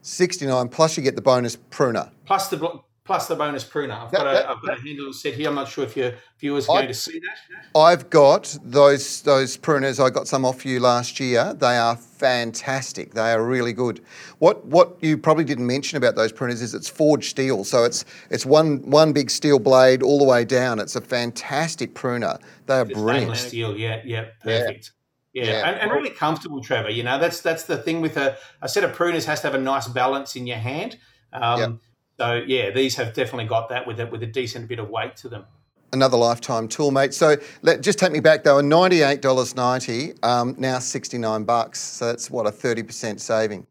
69 0.00 0.68
plus 0.68 0.96
you 0.96 1.02
get 1.02 1.16
the 1.16 1.20
bonus 1.20 1.56
pruner 1.56 2.10
plus 2.24 2.48
the 2.48 2.80
plus 3.08 3.26
the 3.26 3.34
bonus 3.34 3.64
pruner. 3.64 3.94
I've 3.94 4.12
got, 4.12 4.24
that, 4.24 4.44
a, 4.44 4.50
I've 4.50 4.60
got 4.60 4.76
a 4.76 4.80
handle 4.82 5.14
set 5.14 5.32
here. 5.32 5.48
I'm 5.48 5.54
not 5.54 5.66
sure 5.66 5.82
if 5.82 5.96
your 5.96 6.12
viewers 6.38 6.68
are 6.68 6.76
going 6.76 6.88
to 6.88 6.94
see 6.94 7.18
that. 7.18 7.64
I've 7.74 8.10
got 8.10 8.54
those 8.62 9.22
those 9.22 9.56
pruners. 9.56 9.98
I 9.98 10.10
got 10.10 10.28
some 10.28 10.44
off 10.44 10.66
you 10.66 10.78
last 10.78 11.18
year. 11.18 11.54
They 11.54 11.78
are 11.78 11.96
fantastic. 11.96 13.14
They 13.14 13.32
are 13.32 13.42
really 13.42 13.72
good. 13.72 14.04
What 14.40 14.62
what 14.66 14.98
you 15.00 15.16
probably 15.16 15.44
didn't 15.44 15.66
mention 15.66 15.96
about 15.96 16.16
those 16.16 16.34
pruners 16.34 16.60
is 16.60 16.74
it's 16.74 16.90
forged 16.90 17.30
steel. 17.30 17.64
So 17.64 17.82
it's 17.84 18.04
it's 18.28 18.44
one 18.44 18.82
one 18.90 19.14
big 19.14 19.30
steel 19.30 19.58
blade 19.58 20.02
all 20.02 20.18
the 20.18 20.26
way 20.26 20.44
down. 20.44 20.78
It's 20.78 20.94
a 20.94 21.00
fantastic 21.00 21.94
pruner. 21.94 22.38
They 22.66 22.74
are 22.74 22.82
it's 22.82 22.92
brilliant. 22.92 23.38
Steel, 23.38 23.74
yeah, 23.74 24.02
yeah, 24.04 24.26
perfect. 24.42 24.92
Yeah. 24.92 24.94
Yeah, 25.34 25.68
And, 25.68 25.80
and, 25.80 25.90
really 25.92 26.10
comfortable, 26.10 26.60
Trevor. 26.60 26.90
You 26.90 27.04
know, 27.04 27.18
that's 27.18 27.40
that's 27.42 27.62
the 27.62 27.78
thing 27.78 28.00
with 28.00 28.16
a, 28.16 28.36
a 28.60 28.68
set 28.68 28.82
of 28.82 28.92
pruners 28.96 29.24
has 29.26 29.40
to 29.42 29.46
have 29.46 29.54
a 29.54 29.62
nice 29.62 29.86
balance 29.86 30.34
in 30.34 30.48
your 30.48 30.56
hand. 30.56 30.98
Um, 31.32 31.60
yep. 31.60 31.70
So 32.18 32.42
yeah, 32.46 32.70
these 32.70 32.96
have 32.96 33.14
definitely 33.14 33.46
got 33.46 33.68
that 33.68 33.86
with 33.86 34.00
a, 34.00 34.06
with 34.06 34.24
a 34.24 34.26
decent 34.26 34.66
bit 34.68 34.80
of 34.80 34.90
weight 34.90 35.16
to 35.16 35.28
them. 35.28 35.44
Another 35.92 36.16
lifetime 36.16 36.68
tool, 36.68 36.90
mate. 36.90 37.14
So 37.14 37.36
let, 37.62 37.80
just 37.80 37.98
take 37.98 38.12
me 38.12 38.20
back 38.20 38.44
though. 38.44 38.60
Ninety-eight 38.60 39.22
dollars 39.22 39.56
ninety, 39.56 40.12
um, 40.22 40.54
now 40.58 40.80
sixty-nine 40.80 41.44
bucks. 41.44 41.80
So 41.80 42.06
that's 42.06 42.30
what 42.30 42.46
a 42.46 42.50
thirty 42.50 42.82
percent 42.82 43.20
saving. 43.20 43.66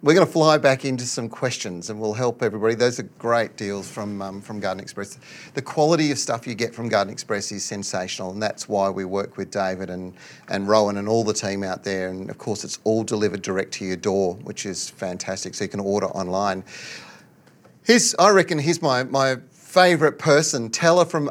We're 0.02 0.14
going 0.14 0.26
to 0.26 0.32
fly 0.32 0.56
back 0.56 0.86
into 0.86 1.04
some 1.04 1.28
questions 1.28 1.90
and 1.90 2.00
we'll 2.00 2.14
help 2.14 2.42
everybody. 2.42 2.74
Those 2.74 2.98
are 2.98 3.08
great 3.18 3.58
deals 3.58 3.86
from, 3.86 4.22
um, 4.22 4.40
from 4.40 4.58
Garden 4.58 4.80
Express. 4.80 5.18
The 5.52 5.60
quality 5.60 6.10
of 6.10 6.18
stuff 6.18 6.46
you 6.46 6.54
get 6.54 6.74
from 6.74 6.88
Garden 6.88 7.12
Express 7.12 7.52
is 7.52 7.66
sensational, 7.66 8.30
and 8.30 8.42
that's 8.42 8.66
why 8.66 8.88
we 8.88 9.04
work 9.04 9.36
with 9.36 9.50
David 9.50 9.90
and, 9.90 10.14
and 10.48 10.66
Rowan 10.66 10.96
and 10.96 11.06
all 11.06 11.22
the 11.22 11.34
team 11.34 11.62
out 11.62 11.84
there. 11.84 12.08
And 12.08 12.30
of 12.30 12.38
course, 12.38 12.64
it's 12.64 12.78
all 12.84 13.04
delivered 13.04 13.42
direct 13.42 13.72
to 13.72 13.84
your 13.84 13.96
door, 13.96 14.36
which 14.36 14.64
is 14.64 14.88
fantastic. 14.88 15.54
So 15.54 15.64
you 15.64 15.68
can 15.68 15.80
order 15.80 16.06
online. 16.06 16.64
Here's, 17.84 18.14
I 18.18 18.30
reckon, 18.30 18.58
here's 18.58 18.80
my, 18.80 19.04
my 19.04 19.36
favourite 19.52 20.18
person, 20.18 20.70
Teller 20.70 21.04
from 21.04 21.28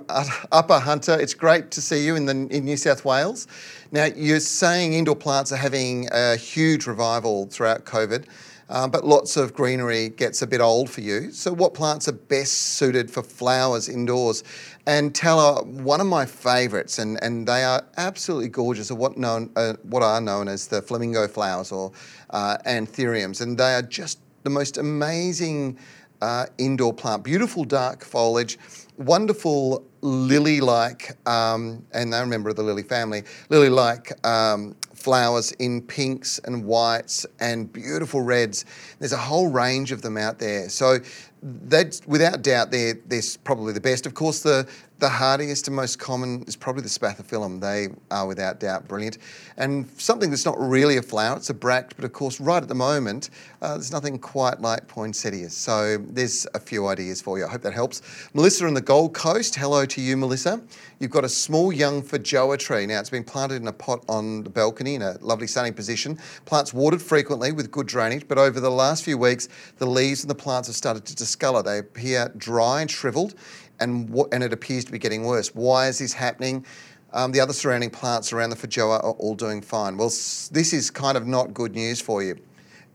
Upper 0.51 0.77
Hunter. 0.77 1.19
It's 1.19 1.33
great 1.33 1.71
to 1.71 1.81
see 1.81 2.05
you 2.05 2.15
in, 2.15 2.27
the, 2.27 2.47
in 2.55 2.65
New 2.65 2.77
South 2.77 3.03
Wales. 3.03 3.47
Now, 3.91 4.05
you're 4.05 4.39
saying 4.39 4.93
indoor 4.93 5.15
plants 5.15 5.51
are 5.51 5.57
having 5.57 6.07
a 6.11 6.35
huge 6.35 6.85
revival 6.85 7.47
throughout 7.47 7.85
COVID. 7.85 8.25
Um, 8.69 8.91
but 8.91 9.03
lots 9.03 9.35
of 9.35 9.53
greenery 9.53 10.09
gets 10.09 10.43
a 10.43 10.47
bit 10.47 10.61
old 10.61 10.89
for 10.89 11.01
you. 11.01 11.31
So, 11.31 11.51
what 11.51 11.73
plants 11.73 12.07
are 12.07 12.13
best 12.13 12.53
suited 12.53 13.09
for 13.09 13.23
flowers 13.23 13.89
indoors? 13.89 14.43
And 14.85 15.13
Teller, 15.13 15.63
one 15.63 15.99
of 15.99 16.07
my 16.07 16.25
favourites, 16.25 16.99
and, 16.99 17.21
and 17.23 17.47
they 17.47 17.63
are 17.63 17.83
absolutely 17.97 18.49
gorgeous, 18.49 18.91
are 18.91 18.95
what 18.95 19.17
known 19.17 19.49
uh, 19.55 19.73
what 19.83 20.03
are 20.03 20.21
known 20.21 20.47
as 20.47 20.67
the 20.67 20.81
flamingo 20.81 21.27
flowers 21.27 21.71
or 21.71 21.91
uh, 22.29 22.57
anthuriums, 22.65 23.41
and 23.41 23.57
they 23.57 23.73
are 23.73 23.81
just 23.81 24.19
the 24.43 24.49
most 24.51 24.77
amazing 24.77 25.77
uh, 26.21 26.45
indoor 26.57 26.93
plant. 26.93 27.23
Beautiful 27.23 27.63
dark 27.63 28.03
foliage, 28.03 28.57
wonderful 28.97 29.83
lily-like, 30.01 31.17
um, 31.27 31.85
and 31.91 32.13
I 32.13 32.21
remember 32.21 32.53
the 32.53 32.63
lily 32.63 32.83
family, 32.83 33.23
lily-like 33.49 34.25
um, 34.25 34.75
flowers 34.99 35.51
in 35.53 35.81
pinks 35.81 36.39
and 36.45 36.65
whites 36.65 37.25
and 37.39 37.71
beautiful 37.71 38.21
reds. 38.21 38.65
There's 38.99 39.13
a 39.13 39.17
whole 39.17 39.47
range 39.47 39.91
of 39.91 40.01
them 40.01 40.17
out 40.17 40.39
there. 40.39 40.69
So 40.69 40.97
that's 41.41 42.05
without 42.05 42.41
doubt 42.41 42.71
they're, 42.71 42.95
they're 43.07 43.21
probably 43.43 43.73
the 43.73 43.81
best. 43.81 44.05
Of 44.05 44.13
course, 44.13 44.41
the 44.41 44.67
the 44.99 45.09
hardiest 45.09 45.67
and 45.67 45.75
most 45.75 45.97
common 45.97 46.43
is 46.43 46.55
probably 46.55 46.81
the 46.81 46.89
spathiphyllum. 46.89 47.61
They 47.61 47.87
are 48.11 48.27
without 48.27 48.59
doubt 48.59 48.87
brilliant. 48.87 49.17
And 49.57 49.89
something 49.97 50.29
that's 50.29 50.45
not 50.45 50.59
really 50.59 50.97
a 50.97 51.01
flower, 51.01 51.37
it's 51.37 51.49
a 51.49 51.53
bract, 51.53 51.95
but 51.95 52.03
of 52.03 52.11
course, 52.11 52.39
right 52.41 52.61
at 52.61 52.67
the 52.67 52.75
moment, 52.75 53.29
uh, 53.61 53.73
there's 53.73 53.91
nothing 53.91 54.19
quite 54.19 54.59
like 54.61 54.87
poinsettias. 54.87 55.55
So 55.55 55.97
there's 55.97 56.45
a 56.53 56.59
few 56.59 56.87
ideas 56.87 57.21
for 57.21 57.37
you. 57.37 57.45
I 57.45 57.49
hope 57.49 57.61
that 57.61 57.73
helps. 57.73 58.01
Melissa 58.33 58.67
in 58.67 58.73
the 58.73 58.81
Gold 58.81 59.13
Coast, 59.13 59.55
hello 59.55 59.85
to 59.85 60.01
you, 60.01 60.17
Melissa. 60.17 60.61
You've 60.99 61.11
got 61.11 61.23
a 61.23 61.29
small 61.29 61.71
young 61.71 62.01
feijoa 62.01 62.59
tree. 62.59 62.85
Now, 62.85 62.99
it's 62.99 63.09
been 63.09 63.23
planted 63.23 63.61
in 63.61 63.67
a 63.69 63.73
pot 63.73 64.03
on 64.09 64.43
the 64.43 64.49
balcony 64.49 64.95
in 64.95 65.01
a 65.01 65.17
lovely 65.21 65.47
sunny 65.47 65.71
position. 65.71 66.19
Plants 66.43 66.73
watered 66.73 67.01
frequently 67.01 67.53
with 67.53 67.71
good 67.71 67.87
drainage, 67.87 68.27
but 68.27 68.37
over 68.37 68.59
the 68.59 68.71
last 68.71 69.05
few 69.05 69.17
weeks, 69.17 69.47
the 69.77 69.85
leaves 69.85 70.23
and 70.23 70.29
the 70.29 70.35
plants 70.35 70.67
have 70.67 70.75
started 70.75 71.05
to 71.05 71.15
discolour. 71.15 71.63
They 71.63 71.77
appear 71.77 72.33
dry 72.35 72.81
and 72.81 72.91
shriveled 72.91 73.35
and, 73.79 74.13
and 74.31 74.43
it 74.43 74.53
appears 74.53 74.85
to 74.85 74.91
be 74.91 74.99
getting 74.99 75.23
worse. 75.23 75.53
Why 75.55 75.87
is 75.87 75.99
this 75.99 76.13
happening? 76.13 76.65
Um, 77.11 77.31
the 77.31 77.39
other 77.39 77.53
surrounding 77.53 77.89
plants 77.89 78.31
around 78.33 78.51
the 78.51 78.55
feijoa 78.55 79.03
are 79.03 79.13
all 79.13 79.35
doing 79.35 79.61
fine. 79.61 79.97
Well, 79.97 80.07
this 80.07 80.73
is 80.73 80.91
kind 80.91 81.17
of 81.17 81.25
not 81.25 81.53
good 81.53 81.73
news 81.73 81.99
for 81.99 82.21
you. 82.21 82.37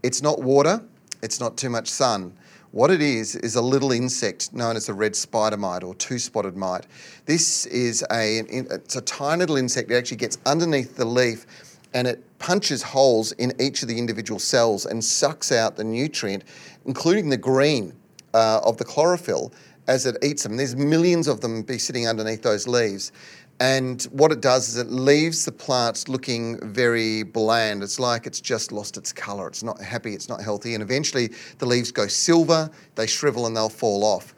It's 0.03 0.23
not 0.23 0.43
water, 0.43 0.83
it's 1.23 1.41
not 1.41 1.57
too 1.57 1.71
much 1.71 1.89
sun. 1.89 2.37
What 2.71 2.91
it 2.91 3.01
is, 3.01 3.37
is 3.37 3.55
a 3.55 3.63
little 3.63 3.93
insect 3.93 4.53
known 4.53 4.77
as 4.77 4.87
the 4.87 4.95
red 4.95 5.15
spider 5.15 5.57
mite 5.57 5.85
or 5.85 5.95
two 5.95 6.19
spotted 6.19 6.57
mite. 6.57 6.87
This 7.25 7.67
is 7.67 8.05
a, 8.11 8.43
it's 8.49 8.97
a 8.97 9.01
tiny 9.01 9.41
little 9.41 9.57
insect 9.57 9.89
that 9.89 9.97
actually 9.97 10.17
gets 10.17 10.39
underneath 10.45 10.97
the 10.97 11.05
leaf 11.05 11.47
and 11.95 12.09
it 12.09 12.39
punches 12.41 12.83
holes 12.83 13.31
in 13.33 13.53
each 13.61 13.83
of 13.83 13.89
the 13.89 13.97
individual 13.97 14.41
cells 14.41 14.87
and 14.87 15.03
sucks 15.03 15.53
out 15.53 15.77
the 15.77 15.85
nutrient, 15.85 16.43
including 16.85 17.31
the 17.31 17.37
green 17.37 17.93
uh, 18.35 18.61
of 18.65 18.77
the 18.77 18.85
chlorophyll, 18.85 19.53
as 19.87 20.07
it 20.07 20.17
eats 20.23 20.43
them. 20.43 20.57
There's 20.57 20.77
millions 20.77 21.29
of 21.29 21.41
them 21.41 21.63
be 21.63 21.79
sitting 21.79 22.09
underneath 22.09 22.43
those 22.43 22.67
leaves. 22.67 23.13
And 23.61 24.03
what 24.05 24.33
it 24.33 24.41
does 24.41 24.69
is 24.69 24.77
it 24.77 24.91
leaves 24.91 25.45
the 25.45 25.53
plants 25.53 26.09
looking 26.09 26.59
very 26.73 27.23
bland. 27.23 27.83
It's 27.83 28.01
like 28.01 28.27
it's 28.27 28.41
just 28.41 28.73
lost 28.73 28.97
its 28.97 29.13
colour. 29.13 29.47
It's 29.47 29.63
not 29.63 29.81
happy, 29.81 30.13
it's 30.13 30.29
not 30.29 30.43
healthy. 30.43 30.75
And 30.75 30.83
eventually 30.83 31.31
the 31.59 31.67
leaves 31.67 31.93
go 31.93 32.09
silver, 32.09 32.69
they 32.97 33.07
shrivel, 33.07 33.47
and 33.47 33.57
they'll 33.57 33.69
fall 33.69 34.05
off. 34.05 34.35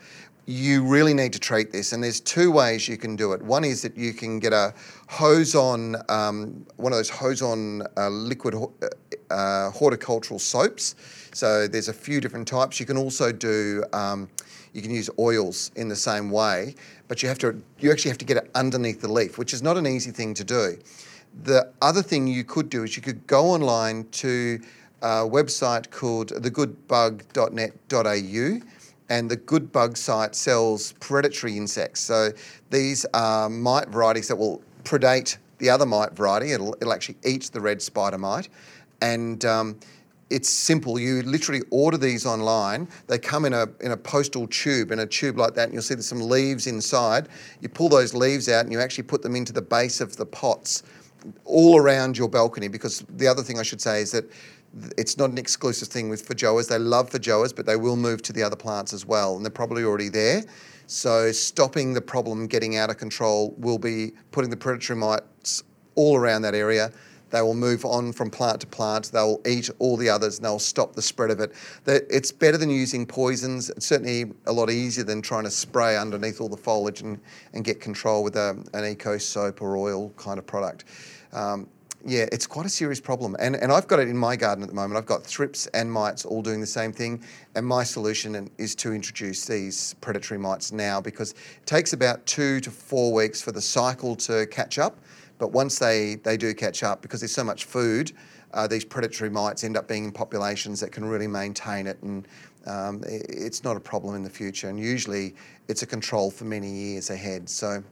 You 0.49 0.85
really 0.85 1.15
need 1.15 1.33
to 1.33 1.41
treat 1.41 1.73
this, 1.73 1.93
and 1.93 2.05
there's 2.05 2.21
two 2.21 2.53
ways 2.53 2.87
you 2.87 2.97
can 2.97 3.17
do 3.17 3.33
it. 3.33 3.43
One 3.43 3.65
is 3.65 3.83
that 3.83 3.97
you 3.97 4.13
can 4.13 4.39
get 4.39 4.53
a 4.53 4.75
hose 5.09 5.57
on, 5.57 5.97
um, 6.09 6.65
one 6.77 6.93
of 6.93 6.99
those 6.99 7.11
hose 7.11 7.43
on 7.43 7.83
uh, 7.97 8.09
liquid 8.11 8.55
uh, 8.55 8.87
uh, 9.29 9.71
horticultural 9.73 10.39
soaps. 10.39 10.95
So 11.33 11.67
there's 11.67 11.89
a 11.89 11.93
few 11.93 12.21
different 12.21 12.47
types. 12.47 12.79
You 12.79 12.87
can 12.87 12.97
also 12.97 13.33
do 13.33 13.83
um, 13.93 14.29
you 14.77 14.83
can 14.83 14.91
use 14.91 15.09
oils 15.19 15.71
in 15.75 15.89
the 15.89 15.97
same 15.97 16.31
way, 16.31 16.75
but 17.09 17.23
you 17.23 17.29
have 17.29 17.39
to 17.39 17.63
you 17.81 17.91
actually 17.91 18.11
have 18.11 18.19
to 18.19 18.27
get 18.27 18.37
it 18.37 18.51
underneath 18.55 19.01
the 19.01 19.11
leaf, 19.11 19.39
which 19.39 19.55
is 19.55 19.63
not 19.63 19.79
an 19.79 19.87
easy 19.87 20.11
thing 20.11 20.35
to 20.35 20.45
do. 20.45 20.77
The 21.45 21.73
other 21.81 22.03
thing 22.03 22.27
you 22.27 22.45
could 22.45 22.69
do 22.69 22.83
is 22.85 22.95
you 22.95 23.03
could 23.03 23.27
go 23.27 23.47
online 23.47 24.05
to 24.13 24.61
a 25.01 25.25
website 25.25 25.91
called 25.91 26.29
thegoodbug.net.au 26.29 28.61
and 29.09 29.31
the 29.31 29.37
Good 29.37 29.73
Bug 29.73 29.97
site 29.97 30.35
sells 30.35 30.93
predatory 30.95 31.57
insects. 31.57 32.01
So 32.01 32.33
these 32.71 33.07
are 33.15 33.49
mite 33.49 33.89
varieties 33.89 34.27
that 34.29 34.37
will 34.37 34.61
predate 34.85 35.39
the 35.59 35.71
other 35.71 35.87
mite 35.87 36.13
variety. 36.13 36.53
It'll, 36.53 36.77
it'll 36.81 36.93
actually 36.93 37.17
eat 37.25 37.49
the 37.53 37.61
red 37.61 37.81
spider 37.81 38.19
mite. 38.19 38.49
And 39.01 39.45
um, 39.45 39.79
it's 40.29 40.49
simple. 40.49 40.99
You 40.99 41.23
literally 41.23 41.63
order 41.71 41.97
these 41.97 42.27
online. 42.27 42.89
They 43.07 43.19
come 43.19 43.45
in 43.45 43.53
a 43.53 43.67
in 43.81 43.93
a 43.93 43.97
postal 43.97 44.47
tube, 44.49 44.91
in 44.91 44.99
a 44.99 45.07
tube 45.07 45.39
like 45.39 45.55
that, 45.55 45.65
and 45.65 45.73
you'll 45.73 45.83
see 45.83 45.95
there's 45.95 46.07
some 46.07 46.21
leaves 46.21 46.67
inside. 46.67 47.29
You 47.61 47.69
pull 47.69 47.89
those 47.89 48.15
leaves 48.15 48.49
out, 48.49 48.65
and 48.65 48.73
you 48.73 48.81
actually 48.81 49.05
put 49.05 49.23
them 49.23 49.37
into 49.37 49.53
the 49.53 49.63
base 49.63 50.01
of 50.01 50.17
the 50.17 50.27
pots, 50.27 50.83
all 51.45 51.79
around 51.79 52.19
your 52.19 52.29
balcony. 52.29 52.69
Because 52.69 53.05
the 53.09 53.29
other 53.29 53.43
thing 53.43 53.59
I 53.59 53.63
should 53.63 53.81
say 53.81 54.01
is 54.01 54.11
that 54.13 54.31
it's 54.99 55.17
not 55.17 55.31
an 55.31 55.39
exclusive 55.39 55.89
thing 55.89 56.09
with 56.09 56.27
feijoas. 56.27 56.69
They 56.69 56.79
love 56.79 57.11
feijoas, 57.11 57.55
but 57.55 57.67
they 57.67 57.77
will 57.77 57.97
move 57.97 58.23
to 58.23 58.33
the 58.33 58.43
other 58.43 58.57
plants 58.57 58.93
as 58.93 59.07
well, 59.07 59.37
and 59.37 59.45
they're 59.45 59.51
probably 59.51 59.85
already 59.85 60.09
there. 60.09 60.43
So 60.89 61.33
stopping 61.33 61.95
the 61.95 62.01
problem 62.01 62.47
getting 62.47 62.77
out 62.77 62.91
of 62.91 62.99
control 62.99 63.55
will 63.59 63.79
be 63.79 64.13
putting 64.31 64.51
the 64.51 64.57
predatory 64.57 64.99
mites 64.99 65.63
all 65.95 66.17
around 66.17 66.43
that 66.43 66.55
area. 66.55 66.93
They 67.31 67.43
will 67.43 67.55
move 67.55 67.85
on 67.85 68.13
from 68.13 68.31
plant 68.31 68.61
to 68.61 68.67
plant. 68.67 69.11
They'll 69.13 69.41
eat 69.47 69.69
all 69.79 69.97
the 69.97 70.09
others 70.09 70.37
and 70.37 70.45
they'll 70.45 70.59
stop 70.59 70.95
the 70.95 71.03
spread 71.03 71.31
of 71.31 71.41
it. 71.41 71.53
It's 71.87 72.33
better 72.33 72.57
than 72.57 72.71
using 72.71 73.07
poisons. 73.07 73.71
It's 73.71 73.87
certainly 73.87 74.33
a 74.47 74.53
lot 74.53 74.71
easier 74.71 75.05
than 75.05 75.23
trying 75.23 75.45
to 75.45 75.51
spray 75.51 75.97
underneath 75.97 76.41
all 76.41 76.49
the 76.49 76.57
foliage 76.57 77.03
and, 77.03 77.19
and 77.53 77.65
get 77.65 77.81
control 77.81 78.23
with 78.23 78.37
a, 78.37 78.63
an 78.75 78.85
eco 78.85 79.19
soap 79.19 79.61
or 79.63 79.77
oil 79.77 80.11
kind 80.17 80.39
of 80.39 80.47
product. 80.47 80.85
Um, 81.33 81.69
yeah, 82.09 82.27
it's 82.31 82.47
quite 82.47 82.67
a 82.67 82.71
serious 82.71 83.01
problem. 83.01 83.35
And, 83.41 83.57
and 83.57 83.73
I've 83.73 83.89
got 83.89 83.99
it 83.99 84.09
in 84.09 84.17
my 84.17 84.37
garden 84.37 84.63
at 84.63 84.69
the 84.69 84.75
moment. 84.75 84.97
I've 84.97 85.07
got 85.07 85.25
thrips 85.25 85.67
and 85.69 85.91
mites 85.91 86.25
all 86.25 86.41
doing 86.41 86.61
the 86.61 86.67
same 86.67 86.93
thing. 86.93 87.21
And 87.57 87.67
my 87.67 87.83
solution 87.83 88.49
is 88.59 88.77
to 88.77 88.93
introduce 88.93 89.45
these 89.45 89.95
predatory 90.01 90.39
mites 90.39 90.71
now 90.71 91.01
because 91.01 91.33
it 91.33 91.67
takes 91.67 91.95
about 91.95 92.25
two 92.25 92.61
to 92.61 92.71
four 92.71 93.13
weeks 93.13 93.43
for 93.43 93.51
the 93.51 93.61
cycle 93.61 94.15
to 94.17 94.47
catch 94.47 94.79
up. 94.79 94.99
But 95.39 95.53
once 95.53 95.79
they, 95.79 96.17
they 96.17 96.37
do 96.37 96.55
catch 96.55 96.83
up, 96.83 97.03
because 97.03 97.21
there's 97.21 97.35
so 97.35 97.45
much 97.45 97.65
food, 97.65 98.13
uh, 98.55 98.67
these 98.67 98.85
predatory 98.85 99.31
mites 99.31 99.65
end 99.65 99.77
up 99.77 99.87
being 99.89 100.05
in 100.05 100.13
populations 100.13 100.81
that 100.81 100.93
can 100.93 101.05
really 101.05 101.27
maintain 101.27 101.87
it. 101.87 102.01
And 102.03 102.27
um, 102.67 103.03
it's 103.07 103.63
not 103.63 103.77
a 103.77 103.81
problem 103.81 104.15
in 104.15 104.23
the 104.23 104.31
future. 104.31 104.69
And 104.69 104.79
usually 104.79 105.35
it's 105.69 105.83
a 105.83 105.87
control 105.87 106.31
for 106.31 106.45
many 106.45 106.71
years 106.71 107.11
ahead. 107.11 107.49
So 107.49 107.83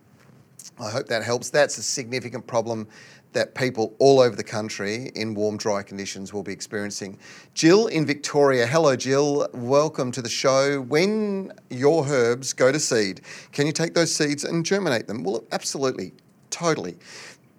I 0.81 0.91
hope 0.91 1.07
that 1.09 1.23
helps. 1.23 1.51
That's 1.51 1.79
a 1.79 1.83
significant 1.83 2.47
problem 2.47 2.89
that 3.35 3.55
people 3.55 3.95
all 3.99 4.21
over 4.21 4.35
the 4.37 4.45
country 4.45 5.11
in 5.17 5.35
warm, 5.35 5.57
dry 5.57 5.83
conditions 5.83 6.33
will 6.33 6.45
be 6.45 6.53
experiencing. 6.53 7.19
Jill 7.53 7.89
in 7.89 8.07
Victoria. 8.07 8.65
Hello, 8.67 8.97
Jill. 8.97 9.49
Welcome 9.53 10.13
to 10.13 10.23
the 10.23 10.29
show. 10.29 10.81
When 10.81 11.53
your 11.69 12.07
herbs 12.07 12.53
go 12.53 12.73
to 12.73 12.79
seed, 12.79 13.21
can 13.53 13.67
you 13.67 13.73
take 13.73 13.95
those 13.95 14.15
seeds 14.15 14.45
and 14.45 14.65
germinate 14.65 15.09
them? 15.09 15.25
Well, 15.25 15.45
absolutely, 15.51 16.13
totally. 16.51 16.97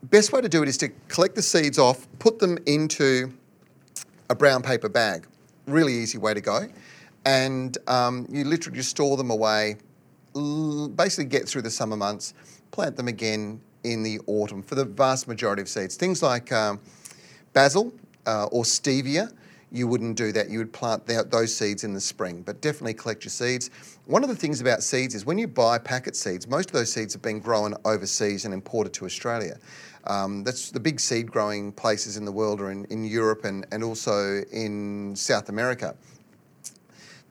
Best 0.10 0.32
way 0.32 0.40
to 0.40 0.50
do 0.50 0.62
it 0.62 0.70
is 0.70 0.78
to 0.78 0.90
collect 1.08 1.34
the 1.34 1.42
seeds 1.42 1.80
off, 1.80 2.08
put 2.20 2.38
them 2.38 2.60
into 2.68 3.34
a 4.30 4.36
brown 4.36 4.62
paper 4.62 4.88
bag. 4.88 5.26
Really 5.66 5.94
easy 5.94 6.20
way 6.20 6.36
to 6.36 6.42
go. 6.42 6.68
And 7.26 7.76
um, 7.88 8.28
you 8.30 8.44
literally 8.44 8.78
just 8.78 8.92
store 8.92 9.18
them 9.18 9.32
away, 9.32 9.78
basically 10.96 11.26
get 11.26 11.48
through 11.48 11.64
the 11.64 11.72
summer 11.72 11.98
months, 11.98 12.36
plant 12.70 12.98
them 12.98 13.08
again 13.08 13.60
in 13.84 14.04
the 14.04 14.20
autumn 14.28 14.62
for 14.62 14.76
the 14.76 14.86
vast 14.86 15.28
majority 15.28 15.64
of 15.64 15.70
seeds. 15.70 15.96
Things 15.96 16.22
like 16.22 16.52
um, 16.52 16.80
basil 17.54 17.92
uh, 18.28 18.46
or 18.52 18.64
stevia, 18.64 19.32
you 19.72 19.88
wouldn't 19.88 20.18
do 20.18 20.32
that. 20.32 20.52
You 20.52 20.60
would 20.60 20.72
plant 20.72 21.08
those 21.08 21.56
seeds 21.56 21.84
in 21.84 21.94
the 21.94 22.02
spring, 22.02 22.44
but 22.44 22.62
definitely 22.62 22.94
collect 22.94 23.24
your 23.26 23.32
seeds. 23.32 23.72
One 24.06 24.22
of 24.22 24.30
the 24.30 24.36
things 24.36 24.62
about 24.62 24.84
seeds 24.84 25.16
is 25.16 25.26
when 25.26 25.40
you 25.40 25.48
buy 25.48 25.80
packet 25.80 26.16
seeds, 26.16 26.48
most 26.48 26.70
of 26.70 26.74
those 26.74 26.94
seeds 26.94 27.14
have 27.14 27.24
been 27.24 27.40
grown 27.40 27.74
overseas 27.86 28.46
and 28.46 28.54
imported 28.54 28.94
to 28.94 29.06
Australia. 29.06 29.58
Um, 30.08 30.44
that's 30.44 30.72
the 30.72 30.80
big 30.80 31.00
seed 31.00 31.32
growing 31.32 31.72
places 31.72 32.18
in 32.18 32.26
the 32.26 32.32
world 32.32 32.62
are 32.62 32.72
in, 32.72 32.86
in 32.86 33.06
Europe 33.06 33.46
and, 33.46 33.66
and 33.72 33.84
also 33.84 34.42
in 34.52 35.16
South 35.16 35.50
America. 35.50 35.96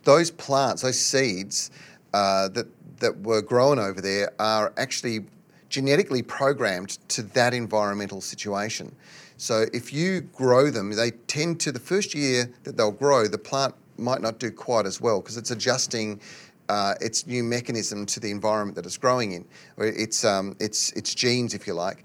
Those 0.02 0.30
plants, 0.30 0.82
those 0.82 0.98
seeds 0.98 1.70
uh, 2.12 2.48
that, 2.48 2.66
that 2.98 3.18
were 3.20 3.42
grown 3.42 3.78
over 3.78 4.00
there 4.00 4.32
are 4.38 4.72
actually 4.76 5.24
genetically 5.68 6.22
programmed 6.22 6.98
to 7.08 7.22
that 7.22 7.54
environmental 7.54 8.20
situation. 8.20 8.94
So 9.36 9.66
if 9.72 9.92
you 9.92 10.20
grow 10.20 10.70
them, 10.70 10.92
they 10.92 11.10
tend 11.10 11.58
to, 11.60 11.72
the 11.72 11.80
first 11.80 12.14
year 12.14 12.52
that 12.62 12.76
they'll 12.76 12.92
grow, 12.92 13.26
the 13.26 13.38
plant 13.38 13.74
might 13.98 14.20
not 14.20 14.38
do 14.38 14.50
quite 14.50 14.86
as 14.86 15.00
well 15.00 15.20
because 15.20 15.36
it's 15.36 15.50
adjusting 15.50 16.20
uh, 16.68 16.94
its 17.00 17.26
new 17.26 17.42
mechanism 17.42 18.06
to 18.06 18.20
the 18.20 18.30
environment 18.30 18.76
that 18.76 18.86
it's 18.86 18.96
growing 18.96 19.32
in, 19.32 19.44
or 19.76 19.86
its, 19.86 20.24
um, 20.24 20.56
its, 20.60 20.92
its 20.92 21.14
genes, 21.14 21.54
if 21.54 21.66
you 21.66 21.74
like. 21.74 22.04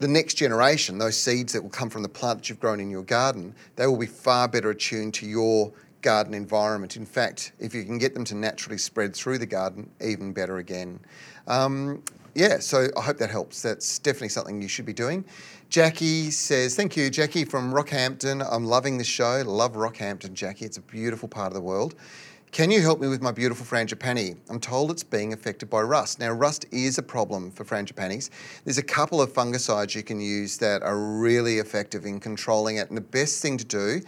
The 0.00 0.08
next 0.08 0.34
generation, 0.34 0.96
those 0.96 1.16
seeds 1.16 1.52
that 1.52 1.62
will 1.62 1.70
come 1.70 1.90
from 1.90 2.02
the 2.02 2.08
plant 2.08 2.38
that 2.38 2.48
you've 2.48 2.58
grown 2.58 2.80
in 2.80 2.90
your 2.90 3.02
garden, 3.02 3.54
they 3.76 3.86
will 3.86 3.98
be 3.98 4.06
far 4.06 4.48
better 4.48 4.70
attuned 4.70 5.12
to 5.14 5.26
your 5.26 5.72
garden 6.00 6.32
environment. 6.32 6.96
In 6.96 7.04
fact, 7.04 7.52
if 7.58 7.74
you 7.74 7.84
can 7.84 7.98
get 7.98 8.14
them 8.14 8.24
to 8.24 8.34
naturally 8.34 8.78
spread 8.78 9.14
through 9.14 9.36
the 9.36 9.46
garden, 9.46 9.90
even 10.00 10.32
better 10.32 10.56
again. 10.56 10.98
Um, 11.46 12.02
yeah, 12.34 12.60
so 12.60 12.88
I 12.96 13.02
hope 13.02 13.18
that 13.18 13.30
helps. 13.30 13.60
That's 13.60 13.98
definitely 13.98 14.30
something 14.30 14.62
you 14.62 14.68
should 14.68 14.86
be 14.86 14.94
doing. 14.94 15.22
Jackie 15.68 16.30
says, 16.30 16.74
Thank 16.74 16.96
you, 16.96 17.10
Jackie 17.10 17.44
from 17.44 17.70
Rockhampton. 17.70 18.46
I'm 18.50 18.64
loving 18.64 18.96
the 18.96 19.04
show. 19.04 19.42
Love 19.46 19.74
Rockhampton, 19.74 20.32
Jackie. 20.32 20.64
It's 20.64 20.78
a 20.78 20.82
beautiful 20.82 21.28
part 21.28 21.48
of 21.48 21.54
the 21.54 21.60
world. 21.60 21.94
Can 22.52 22.72
you 22.72 22.80
help 22.80 23.00
me 23.00 23.06
with 23.06 23.22
my 23.22 23.30
beautiful 23.30 23.64
frangipani? 23.64 24.36
I'm 24.48 24.58
told 24.58 24.90
it's 24.90 25.04
being 25.04 25.32
affected 25.32 25.70
by 25.70 25.82
rust. 25.82 26.18
Now, 26.18 26.32
rust 26.32 26.66
is 26.72 26.98
a 26.98 27.02
problem 27.02 27.52
for 27.52 27.64
frangipanis. 27.64 28.28
There's 28.64 28.76
a 28.76 28.82
couple 28.82 29.22
of 29.22 29.32
fungicides 29.32 29.94
you 29.94 30.02
can 30.02 30.20
use 30.20 30.58
that 30.58 30.82
are 30.82 30.98
really 30.98 31.58
effective 31.58 32.06
in 32.06 32.18
controlling 32.18 32.78
it. 32.78 32.88
And 32.88 32.96
the 32.96 33.02
best 33.02 33.40
thing 33.40 33.56
to 33.56 33.64
do 33.64 34.00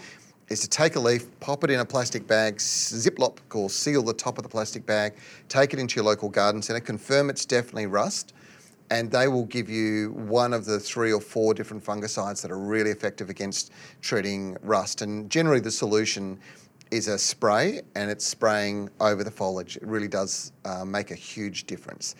is 0.48 0.58
to 0.60 0.68
take 0.68 0.96
a 0.96 1.00
leaf, 1.00 1.28
pop 1.38 1.62
it 1.62 1.70
in 1.70 1.78
a 1.78 1.84
plastic 1.84 2.26
bag, 2.26 2.56
ziplock 2.56 3.38
or 3.54 3.70
seal 3.70 4.02
the 4.02 4.12
top 4.12 4.38
of 4.38 4.42
the 4.42 4.50
plastic 4.50 4.84
bag, 4.84 5.14
take 5.48 5.72
it 5.72 5.78
into 5.78 5.94
your 5.94 6.04
local 6.04 6.28
garden 6.28 6.62
centre, 6.62 6.80
confirm 6.80 7.30
it's 7.30 7.44
definitely 7.44 7.86
rust, 7.86 8.34
and 8.90 9.08
they 9.08 9.28
will 9.28 9.46
give 9.46 9.70
you 9.70 10.10
one 10.14 10.52
of 10.52 10.64
the 10.64 10.80
three 10.80 11.12
or 11.12 11.20
four 11.20 11.54
different 11.54 11.82
fungicides 11.82 12.42
that 12.42 12.50
are 12.50 12.58
really 12.58 12.90
effective 12.90 13.30
against 13.30 13.70
treating 14.00 14.56
rust. 14.62 15.00
And 15.00 15.30
generally, 15.30 15.60
the 15.60 15.70
solution 15.70 16.40
is 16.92 17.08
a 17.08 17.18
spray, 17.18 17.82
and 17.96 18.10
it's 18.10 18.24
spraying 18.24 18.90
over 19.00 19.24
the 19.24 19.30
foliage. 19.30 19.76
It 19.76 19.86
really 19.86 20.08
does 20.08 20.52
uh, 20.64 20.84
make 20.84 21.10
a 21.10 21.16
huge 21.16 21.64
difference 21.64 22.14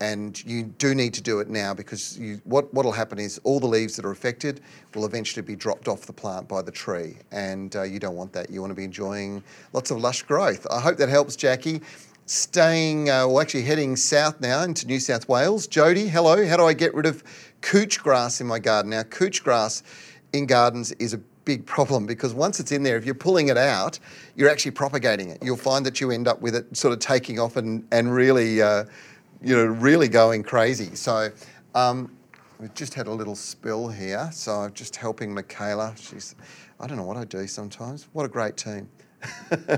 and 0.00 0.44
you 0.44 0.64
do 0.64 0.94
need 0.94 1.14
to 1.14 1.22
do 1.22 1.38
it 1.40 1.48
now 1.48 1.72
because 1.72 2.18
you, 2.18 2.40
what 2.44 2.72
will 2.74 2.92
happen 2.92 3.18
is 3.18 3.40
all 3.44 3.60
the 3.60 3.66
leaves 3.66 3.96
that 3.96 4.04
are 4.04 4.10
affected 4.10 4.60
will 4.94 5.06
eventually 5.06 5.42
be 5.42 5.54
dropped 5.56 5.88
off 5.88 6.02
the 6.02 6.12
plant 6.12 6.48
by 6.48 6.62
the 6.62 6.70
tree, 6.70 7.16
and 7.30 7.76
uh, 7.76 7.82
you 7.82 7.98
don't 7.98 8.16
want 8.16 8.32
that. 8.32 8.50
You 8.50 8.60
want 8.60 8.70
to 8.70 8.74
be 8.74 8.84
enjoying 8.84 9.42
lots 9.72 9.90
of 9.90 9.98
lush 9.98 10.22
growth. 10.22 10.66
I 10.70 10.80
hope 10.80 10.96
that 10.98 11.08
helps, 11.08 11.36
Jackie. 11.36 11.80
Staying, 12.26 13.10
uh, 13.10 13.28
well, 13.28 13.40
actually 13.40 13.62
heading 13.62 13.96
south 13.96 14.40
now 14.40 14.62
into 14.62 14.86
New 14.86 14.98
South 14.98 15.28
Wales. 15.28 15.66
Jody, 15.66 16.08
hello. 16.08 16.46
How 16.46 16.56
do 16.56 16.64
I 16.64 16.72
get 16.72 16.94
rid 16.94 17.06
of 17.06 17.22
couch 17.60 18.02
grass 18.02 18.40
in 18.40 18.46
my 18.46 18.58
garden? 18.58 18.90
Now, 18.90 19.02
couch 19.02 19.44
grass 19.44 19.82
in 20.32 20.46
gardens 20.46 20.92
is 20.92 21.12
a 21.12 21.20
big 21.44 21.66
problem 21.66 22.06
because 22.06 22.34
once 22.34 22.60
it's 22.60 22.72
in 22.72 22.82
there, 22.82 22.96
if 22.96 23.04
you're 23.04 23.14
pulling 23.14 23.48
it 23.48 23.56
out, 23.56 23.98
you're 24.36 24.50
actually 24.50 24.70
propagating 24.70 25.30
it. 25.30 25.42
You'll 25.42 25.56
find 25.56 25.84
that 25.86 26.00
you 26.00 26.10
end 26.10 26.28
up 26.28 26.40
with 26.40 26.54
it 26.54 26.76
sort 26.76 26.92
of 26.92 27.00
taking 27.00 27.38
off 27.38 27.56
and, 27.56 27.86
and 27.92 28.14
really. 28.14 28.62
Uh, 28.62 28.84
you 29.44 29.54
know, 29.54 29.66
really 29.66 30.08
going 30.08 30.42
crazy. 30.42 30.94
So 30.94 31.30
um, 31.74 32.10
we've 32.58 32.74
just 32.74 32.94
had 32.94 33.06
a 33.06 33.12
little 33.12 33.36
spill 33.36 33.88
here. 33.88 34.30
So 34.32 34.52
I'm 34.52 34.72
just 34.72 34.96
helping 34.96 35.32
Michaela. 35.34 35.94
She's, 35.96 36.34
I 36.80 36.86
don't 36.86 36.96
know 36.96 37.04
what 37.04 37.18
I 37.18 37.24
do 37.24 37.46
sometimes. 37.46 38.08
What 38.14 38.24
a 38.24 38.28
great 38.28 38.56
team. 38.56 38.88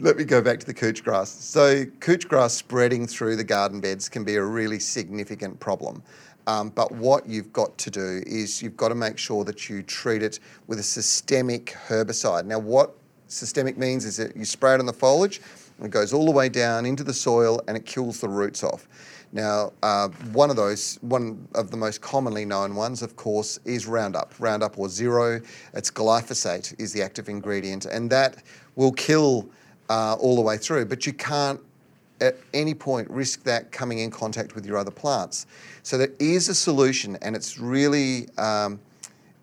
Let 0.00 0.16
me 0.16 0.24
go 0.24 0.40
back 0.40 0.60
to 0.60 0.66
the 0.66 0.74
couch 0.74 1.02
grass. 1.02 1.30
So 1.30 1.84
couch 2.00 2.28
grass 2.28 2.54
spreading 2.54 3.06
through 3.06 3.36
the 3.36 3.44
garden 3.44 3.80
beds 3.80 4.08
can 4.08 4.24
be 4.24 4.36
a 4.36 4.42
really 4.42 4.78
significant 4.78 5.58
problem. 5.58 6.02
Um, 6.46 6.70
but 6.70 6.92
what 6.92 7.26
you've 7.26 7.52
got 7.52 7.76
to 7.78 7.90
do 7.90 8.22
is 8.26 8.62
you've 8.62 8.76
got 8.76 8.88
to 8.88 8.94
make 8.94 9.18
sure 9.18 9.44
that 9.44 9.68
you 9.68 9.82
treat 9.82 10.22
it 10.22 10.38
with 10.66 10.78
a 10.78 10.82
systemic 10.82 11.76
herbicide. 11.88 12.46
Now, 12.46 12.58
what 12.58 12.94
systemic 13.26 13.76
means 13.76 14.04
is 14.04 14.16
that 14.18 14.36
you 14.36 14.44
spray 14.44 14.74
it 14.74 14.80
on 14.80 14.86
the 14.86 14.92
foliage, 14.92 15.40
and 15.78 15.86
it 15.86 15.90
goes 15.90 16.12
all 16.12 16.24
the 16.24 16.32
way 16.32 16.48
down 16.48 16.86
into 16.86 17.04
the 17.04 17.12
soil 17.12 17.60
and 17.68 17.76
it 17.76 17.84
kills 17.84 18.20
the 18.20 18.28
roots 18.28 18.62
off. 18.64 18.88
Now, 19.32 19.72
uh, 19.82 20.08
one 20.32 20.50
of 20.50 20.56
those, 20.56 20.98
one 21.02 21.46
of 21.54 21.70
the 21.70 21.76
most 21.76 22.00
commonly 22.00 22.44
known 22.44 22.74
ones, 22.74 23.02
of 23.02 23.16
course, 23.16 23.58
is 23.64 23.86
Roundup. 23.86 24.32
Roundup 24.38 24.78
or 24.78 24.88
Zero. 24.88 25.40
It's 25.74 25.90
glyphosate 25.90 26.78
is 26.80 26.92
the 26.92 27.02
active 27.02 27.28
ingredient, 27.28 27.86
and 27.86 28.08
that 28.10 28.42
will 28.76 28.92
kill 28.92 29.50
uh, 29.90 30.14
all 30.14 30.36
the 30.36 30.42
way 30.42 30.56
through. 30.56 30.86
But 30.86 31.06
you 31.06 31.12
can't 31.12 31.60
at 32.20 32.36
any 32.54 32.74
point 32.74 33.10
risk 33.10 33.42
that 33.44 33.72
coming 33.72 33.98
in 33.98 34.10
contact 34.10 34.54
with 34.54 34.64
your 34.66 34.78
other 34.78 34.90
plants. 34.90 35.46
So 35.82 35.98
there 35.98 36.12
is 36.18 36.48
a 36.48 36.54
solution, 36.54 37.16
and 37.22 37.36
it's 37.36 37.58
really 37.58 38.28
um, 38.38 38.80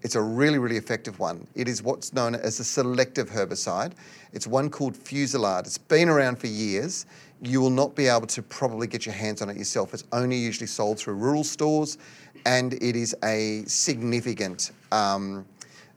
it's 0.01 0.15
a 0.15 0.21
really 0.21 0.59
really 0.59 0.77
effective 0.77 1.19
one. 1.19 1.47
It 1.55 1.67
is 1.67 1.81
what's 1.81 2.13
known 2.13 2.35
as 2.35 2.59
a 2.59 2.63
selective 2.63 3.29
herbicide. 3.29 3.93
It's 4.33 4.47
one 4.47 4.69
called 4.69 4.95
Fusilade. 4.95 5.65
It's 5.65 5.77
been 5.77 6.09
around 6.09 6.39
for 6.39 6.47
years. 6.47 7.05
You 7.41 7.59
will 7.61 7.69
not 7.69 7.95
be 7.95 8.07
able 8.07 8.27
to 8.27 8.41
probably 8.41 8.87
get 8.87 9.05
your 9.05 9.15
hands 9.15 9.41
on 9.41 9.49
it 9.49 9.57
yourself. 9.57 9.93
It's 9.93 10.05
only 10.11 10.37
usually 10.37 10.67
sold 10.67 10.97
through 10.97 11.15
rural 11.15 11.43
stores, 11.43 11.97
and 12.45 12.73
it 12.75 12.95
is 12.95 13.15
a 13.23 13.63
significant. 13.65 14.71
Um, 14.91 15.45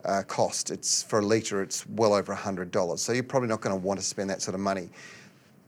uh, 0.06 0.22
cost. 0.22 0.70
It's 0.70 1.02
for 1.02 1.18
a 1.18 1.22
litre, 1.22 1.62
it's 1.62 1.86
well 1.88 2.14
over 2.14 2.34
$100. 2.34 2.98
So 2.98 3.12
you're 3.12 3.22
probably 3.22 3.48
not 3.48 3.60
going 3.60 3.78
to 3.78 3.86
want 3.86 3.98
to 3.98 4.06
spend 4.06 4.30
that 4.30 4.40
sort 4.40 4.54
of 4.54 4.60
money 4.60 4.88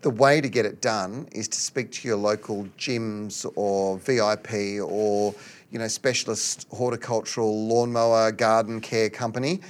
the 0.01 0.11
way 0.11 0.41
to 0.41 0.49
get 0.49 0.65
it 0.65 0.81
done 0.81 1.29
is 1.33 1.49
to 1.49 1.61
speak 1.61 1.91
to 1.93 2.09
your 2.09 2.17
local 2.17 2.69
Jim's 2.77 3.45
or 3.57 3.99
VIP 3.99 4.81
or 4.83 5.35
you 5.71 5.79
know 5.79 5.89
specialist 5.89 6.67
horticultural 6.71 7.67
lawnmower 7.67 8.33
garden 8.33 8.81
care 8.81 9.11
company. 9.11 9.61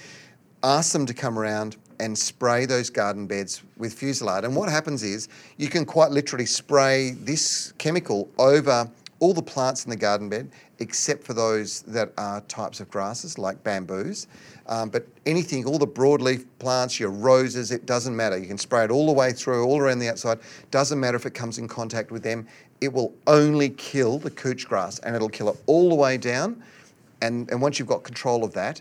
Ask 0.63 0.93
them 0.93 1.07
to 1.07 1.15
come 1.15 1.39
around 1.39 1.77
and 2.01 2.17
spray 2.17 2.67
those 2.67 2.91
garden 2.91 3.27
beds 3.27 3.63
with 3.77 3.99
Fusilade. 3.99 4.45
And 4.45 4.55
what 4.55 4.69
happens 4.69 5.03
is 5.03 5.29
you 5.57 5.69
can 5.69 5.85
quite 5.85 6.11
literally 6.11 6.47
spray 6.47 7.13
this 7.13 7.73
chemical 7.79 8.29
over 8.39 8.89
all 9.21 9.33
the 9.33 9.43
plants 9.43 9.85
in 9.85 9.91
the 9.91 9.97
garden 9.97 10.29
bed 10.29 10.51
except 10.79 11.25
for 11.25 11.35
those 11.35 11.83
that 11.83 12.13
are 12.17 12.41
types 12.43 12.81
of 12.81 12.89
grasses 12.91 13.39
like 13.39 13.63
bamboos. 13.65 14.29
Um, 14.67 14.91
but 14.91 15.07
anything, 15.27 15.65
all 15.65 15.79
the 15.79 15.87
broadleaf 15.87 16.45
plants, 16.59 17.01
your 17.01 17.11
roses, 17.11 17.73
it 17.73 17.87
doesn't 17.87 18.15
matter. 18.15 18.39
You 18.39 18.47
can 18.47 18.59
spray 18.59 18.85
it 18.85 18.91
all 18.91 19.07
the 19.07 19.13
way 19.13 19.33
through, 19.33 19.65
all 19.65 19.81
around 19.81 19.99
the 19.99 20.09
outside. 20.09 20.39
Doesn't 20.71 21.01
matter 21.01 21.17
if 21.17 21.27
it 21.27 21.35
comes 21.35 21.59
in 21.59 21.67
contact 21.67 22.11
with 22.11 22.23
them. 22.23 22.47
It 22.81 22.93
will 22.93 23.13
only 23.27 23.71
kill 23.71 24.19
the 24.19 24.31
couch 24.31 24.69
grass 24.69 24.99
and 25.01 25.17
it'll 25.17 25.29
kill 25.29 25.49
it 25.49 25.57
all 25.67 25.89
the 25.89 25.97
way 25.97 26.17
down. 26.17 26.63
And, 27.23 27.51
and 27.51 27.61
once 27.61 27.79
you've 27.79 27.89
got 27.89 28.05
control 28.05 28.45
of 28.45 28.53
that, 28.55 28.81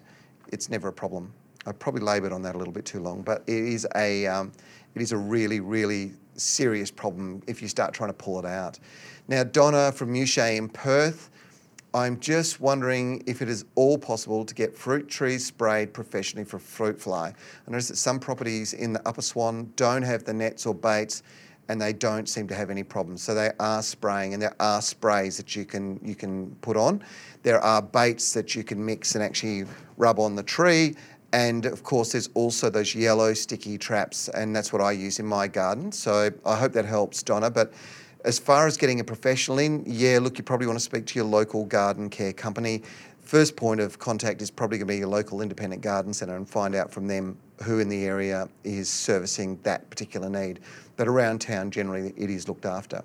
it's 0.50 0.70
never 0.70 0.90
a 0.90 0.94
problem. 0.94 1.34
I 1.66 1.72
probably 1.72 2.02
laboured 2.02 2.32
on 2.32 2.42
that 2.44 2.56
a 2.56 2.58
little 2.58 2.74
bit 2.74 2.86
too 2.86 3.00
long, 3.00 3.24
but 3.24 3.44
it 3.48 3.58
is 3.58 3.88
a, 3.96 4.28
um, 4.28 4.52
it 4.96 5.02
is 5.02 5.12
a 5.12 5.18
really, 5.18 5.60
really 5.60 6.14
serious 6.36 6.92
problem 6.92 7.42
if 7.48 7.62
you 7.62 7.68
start 7.68 7.94
trying 7.94 8.10
to 8.10 8.14
pull 8.14 8.40
it 8.40 8.46
out. 8.46 8.80
Now, 9.30 9.44
Donna 9.44 9.92
from 9.92 10.14
Muchea 10.14 10.56
in 10.56 10.70
Perth, 10.70 11.30
I'm 11.94 12.18
just 12.20 12.62
wondering 12.62 13.24
if 13.28 13.42
it 13.42 13.50
is 13.50 13.66
all 13.76 13.98
possible 13.98 14.46
to 14.46 14.56
get 14.56 14.74
fruit 14.74 15.10
trees 15.10 15.46
sprayed 15.46 15.94
professionally 15.94 16.46
for 16.46 16.60
fruit 16.60 17.00
fly. 17.00 17.34
I 17.68 17.72
notice 17.72 17.90
that 17.90 17.98
some 17.98 18.20
properties 18.20 18.74
in 18.74 18.94
the 18.94 19.06
Upper 19.06 19.22
Swan 19.22 19.74
don't 19.76 20.04
have 20.04 20.24
the 20.24 20.34
nets 20.34 20.66
or 20.66 20.74
baits 20.74 21.24
and 21.68 21.82
they 21.82 21.92
don't 21.92 22.30
seem 22.30 22.48
to 22.48 22.56
have 22.56 22.70
any 22.70 22.84
problems. 22.84 23.22
So 23.22 23.36
they 23.36 23.52
are 23.60 23.82
spraying 23.84 24.34
and 24.34 24.42
there 24.42 24.56
are 24.62 24.82
sprays 24.82 25.36
that 25.36 25.58
you 25.58 25.66
can 25.66 26.00
you 26.02 26.16
can 26.16 26.56
put 26.62 26.78
on. 26.78 27.04
There 27.44 27.60
are 27.60 27.82
baits 27.82 28.32
that 28.34 28.56
you 28.56 28.64
can 28.64 28.86
mix 28.86 29.16
and 29.16 29.24
actually 29.24 29.66
rub 29.98 30.20
on 30.20 30.36
the 30.36 30.44
tree. 30.44 30.96
And 31.34 31.66
of 31.66 31.84
course, 31.84 32.14
there's 32.14 32.30
also 32.36 32.70
those 32.70 32.96
yellow 32.96 33.34
sticky 33.34 33.78
traps, 33.78 34.30
and 34.30 34.56
that's 34.56 34.72
what 34.72 34.82
I 34.82 34.94
use 34.94 35.20
in 35.20 35.26
my 35.26 35.50
garden. 35.50 35.92
So 35.92 36.32
I 36.46 36.56
hope 36.56 36.72
that 36.72 36.86
helps, 36.86 37.22
Donna. 37.22 37.50
But 37.50 37.74
as 38.26 38.40
far 38.40 38.68
as 38.68 38.78
getting 38.78 39.00
a 39.00 39.04
professional 39.04 39.60
in, 39.60 39.84
yeah, 39.86 40.20
look, 40.22 40.38
you 40.38 40.44
probably 40.44 40.68
want 40.68 40.78
to 40.78 40.84
speak 40.84 41.06
to 41.08 41.20
your 41.20 41.26
local 41.26 41.66
garden 41.66 42.10
care 42.10 42.34
company. 42.34 42.82
First 43.22 43.56
point 43.56 43.82
of 43.82 44.00
contact 44.00 44.42
is 44.42 44.50
probably 44.50 44.78
going 44.78 44.88
to 44.88 44.94
be 44.94 44.98
your 44.98 45.08
local 45.08 45.42
independent 45.42 45.82
garden 45.82 46.14
centre 46.14 46.36
and 46.36 46.48
find 46.48 46.76
out 46.76 46.92
from 46.92 47.08
them 47.08 47.38
who 47.64 47.80
in 47.80 47.90
the 47.90 48.06
area 48.06 48.48
is 48.64 48.90
servicing 48.90 49.60
that 49.64 49.90
particular 49.90 50.30
need. 50.30 50.60
But 50.96 51.08
around 51.08 51.40
town, 51.40 51.70
generally, 51.70 52.14
it 52.16 52.30
is 52.30 52.48
looked 52.48 52.66
after. 52.66 53.04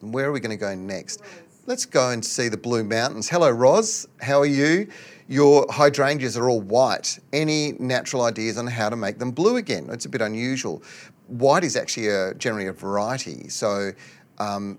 Where 0.00 0.28
are 0.28 0.32
we 0.32 0.40
going 0.40 0.50
to 0.50 0.56
go 0.56 0.74
next? 0.74 1.22
Let's 1.66 1.84
go 1.84 2.10
and 2.10 2.24
see 2.24 2.48
the 2.48 2.56
Blue 2.56 2.82
Mountains. 2.82 3.28
Hello, 3.28 3.50
Roz. 3.50 4.08
How 4.20 4.40
are 4.40 4.46
you? 4.46 4.88
Your 5.28 5.66
hydrangeas 5.70 6.36
are 6.36 6.48
all 6.48 6.62
white. 6.62 7.18
Any 7.32 7.72
natural 7.78 8.22
ideas 8.22 8.56
on 8.56 8.66
how 8.66 8.88
to 8.88 8.96
make 8.96 9.18
them 9.18 9.30
blue 9.30 9.56
again? 9.56 9.88
It's 9.90 10.06
a 10.06 10.08
bit 10.08 10.22
unusual 10.22 10.82
white 11.28 11.64
is 11.64 11.76
actually 11.76 12.08
a, 12.08 12.34
generally 12.34 12.66
a 12.66 12.72
variety. 12.72 13.48
So 13.48 13.92
um, 14.38 14.78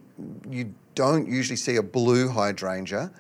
you 0.50 0.74
don't 0.96 1.28
usually 1.28 1.56
see 1.56 1.78
a 1.78 1.84
blue 1.84 2.28
hydrangea 2.28 3.12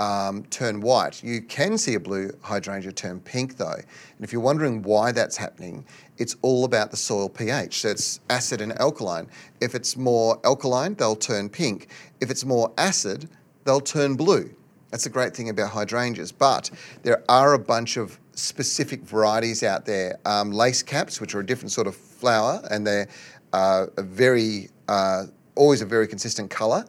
um, 0.00 0.44
turn 0.44 0.80
white. 0.80 1.22
You 1.22 1.42
can 1.42 1.76
see 1.76 1.94
a 1.94 2.00
blue 2.00 2.30
hydrangea 2.42 2.92
turn 2.92 3.20
pink 3.20 3.56
though. 3.56 3.72
And 3.72 4.20
if 4.20 4.32
you're 4.32 4.42
wondering 4.42 4.82
why 4.82 5.12
that's 5.12 5.36
happening, 5.36 5.84
it's 6.18 6.36
all 6.42 6.64
about 6.64 6.90
the 6.90 6.96
soil 6.96 7.28
pH. 7.28 7.80
So 7.80 7.88
it's 7.88 8.20
acid 8.30 8.60
and 8.60 8.78
alkaline. 8.80 9.28
If 9.60 9.74
it's 9.74 9.96
more 9.96 10.40
alkaline, 10.44 10.94
they'll 10.94 11.16
turn 11.16 11.48
pink. 11.48 11.88
If 12.20 12.30
it's 12.30 12.44
more 12.44 12.72
acid, 12.78 13.28
they'll 13.64 13.80
turn 13.80 14.14
blue. 14.14 14.54
That's 14.90 15.06
a 15.06 15.10
great 15.10 15.36
thing 15.36 15.50
about 15.50 15.70
hydrangeas. 15.70 16.32
But 16.32 16.70
there 17.02 17.22
are 17.28 17.54
a 17.54 17.58
bunch 17.58 17.96
of 17.96 18.18
specific 18.32 19.02
varieties 19.02 19.62
out 19.62 19.84
there. 19.84 20.18
Um, 20.24 20.50
lace 20.50 20.82
caps, 20.82 21.20
which 21.20 21.34
are 21.34 21.40
a 21.40 21.46
different 21.46 21.72
sort 21.72 21.86
of 21.86 21.96
flower, 22.18 22.60
and 22.70 22.86
they're 22.86 23.08
uh, 23.52 23.86
a 23.96 24.02
very 24.02 24.68
uh, 24.88 25.24
always 25.54 25.82
a 25.82 25.86
very 25.86 26.06
consistent 26.06 26.50
colour. 26.50 26.84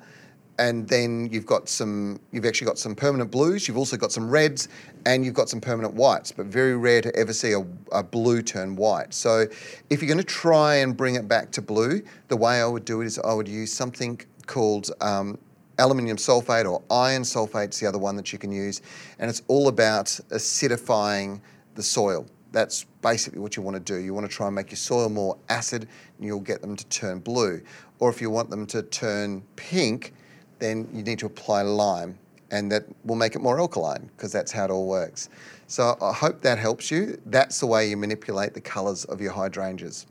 And 0.58 0.86
then 0.90 1.30
you've 1.32 1.46
got 1.46 1.70
some. 1.70 2.20
You've 2.32 2.46
actually 2.46 2.68
got 2.68 2.78
some 2.78 2.94
permanent 2.94 3.32
blues. 3.32 3.66
You've 3.66 3.78
also 3.78 3.96
got 3.96 4.12
some 4.12 4.30
reds, 4.30 4.68
and 5.06 5.24
you've 5.24 5.34
got 5.34 5.48
some 5.48 5.62
permanent 5.62 5.94
whites. 5.94 6.34
But 6.34 6.48
very 6.48 6.76
rare 6.76 7.02
to 7.02 7.16
ever 7.16 7.32
see 7.32 7.54
a, 7.54 7.66
a 7.94 8.04
blue 8.04 8.42
turn 8.42 8.76
white. 8.76 9.14
So, 9.14 9.46
if 9.90 10.02
you're 10.02 10.10
going 10.10 10.18
to 10.18 10.24
try 10.24 10.76
and 10.76 10.98
bring 10.98 11.16
it 11.16 11.30
back 11.30 11.52
to 11.52 11.62
blue, 11.62 12.02
the 12.28 12.36
way 12.36 12.62
I 12.62 12.66
would 12.66 12.84
do 12.84 13.00
it 13.00 13.06
is 13.06 13.18
I 13.20 13.34
would 13.34 13.48
use 13.48 13.72
something 13.72 14.20
called 14.48 14.92
um, 15.00 15.38
aluminium 15.78 16.18
sulfate 16.18 16.70
or 16.70 16.82
iron 16.92 17.22
sulfate 17.22 17.70
is 17.70 17.80
the 17.80 17.88
other 17.88 17.98
one 17.98 18.18
that 18.18 18.34
you 18.34 18.38
can 18.38 18.52
use. 18.52 18.82
And 19.20 19.30
it's 19.30 19.42
all 19.48 19.70
about 19.70 20.08
acidifying 20.30 21.40
the 21.76 21.84
soil. 21.84 22.26
That's 22.52 22.86
basically 23.02 23.40
what 23.40 23.56
you 23.56 23.64
want 23.64 23.76
to 23.76 23.94
do. 23.94 24.00
You 24.00 24.14
want 24.14 24.30
to 24.30 24.36
try 24.36 24.48
and 24.48 24.56
make 24.56 24.72
your 24.72 24.78
soil 24.78 25.10
more 25.10 25.38
acid 25.50 25.88
and 26.18 26.26
you'll 26.26 26.40
get 26.40 26.62
them 26.62 26.76
to 26.76 26.86
turn 26.88 27.20
blue. 27.20 27.62
Or 28.00 28.10
if 28.10 28.22
you 28.22 28.30
want 28.30 28.50
them 28.50 28.66
to 28.68 28.82
turn 28.84 29.44
pink, 29.56 30.14
then 30.60 30.88
you 30.94 31.04
need 31.04 31.20
to 31.20 31.26
apply 31.26 31.62
lime 31.62 32.18
and 32.52 32.72
that 32.72 32.86
will 33.06 33.16
make 33.16 33.36
it 33.36 33.40
more 33.40 33.60
alkaline 33.60 34.10
because 34.16 34.32
that's 34.32 34.52
how 34.52 34.66
it 34.66 34.72
all 34.72 34.88
works. 34.88 35.30
So 35.68 35.96
I 36.02 36.12
hope 36.12 36.42
that 36.42 36.58
helps 36.58 36.90
you. 36.90 37.22
That's 37.28 37.60
the 37.60 37.68
way 37.68 37.90
you 37.90 37.98
manipulate 37.98 38.54
the 38.54 38.62
colours 38.62 39.06
of 39.06 39.22
your 39.22 39.32
hydrangeas 39.32 40.08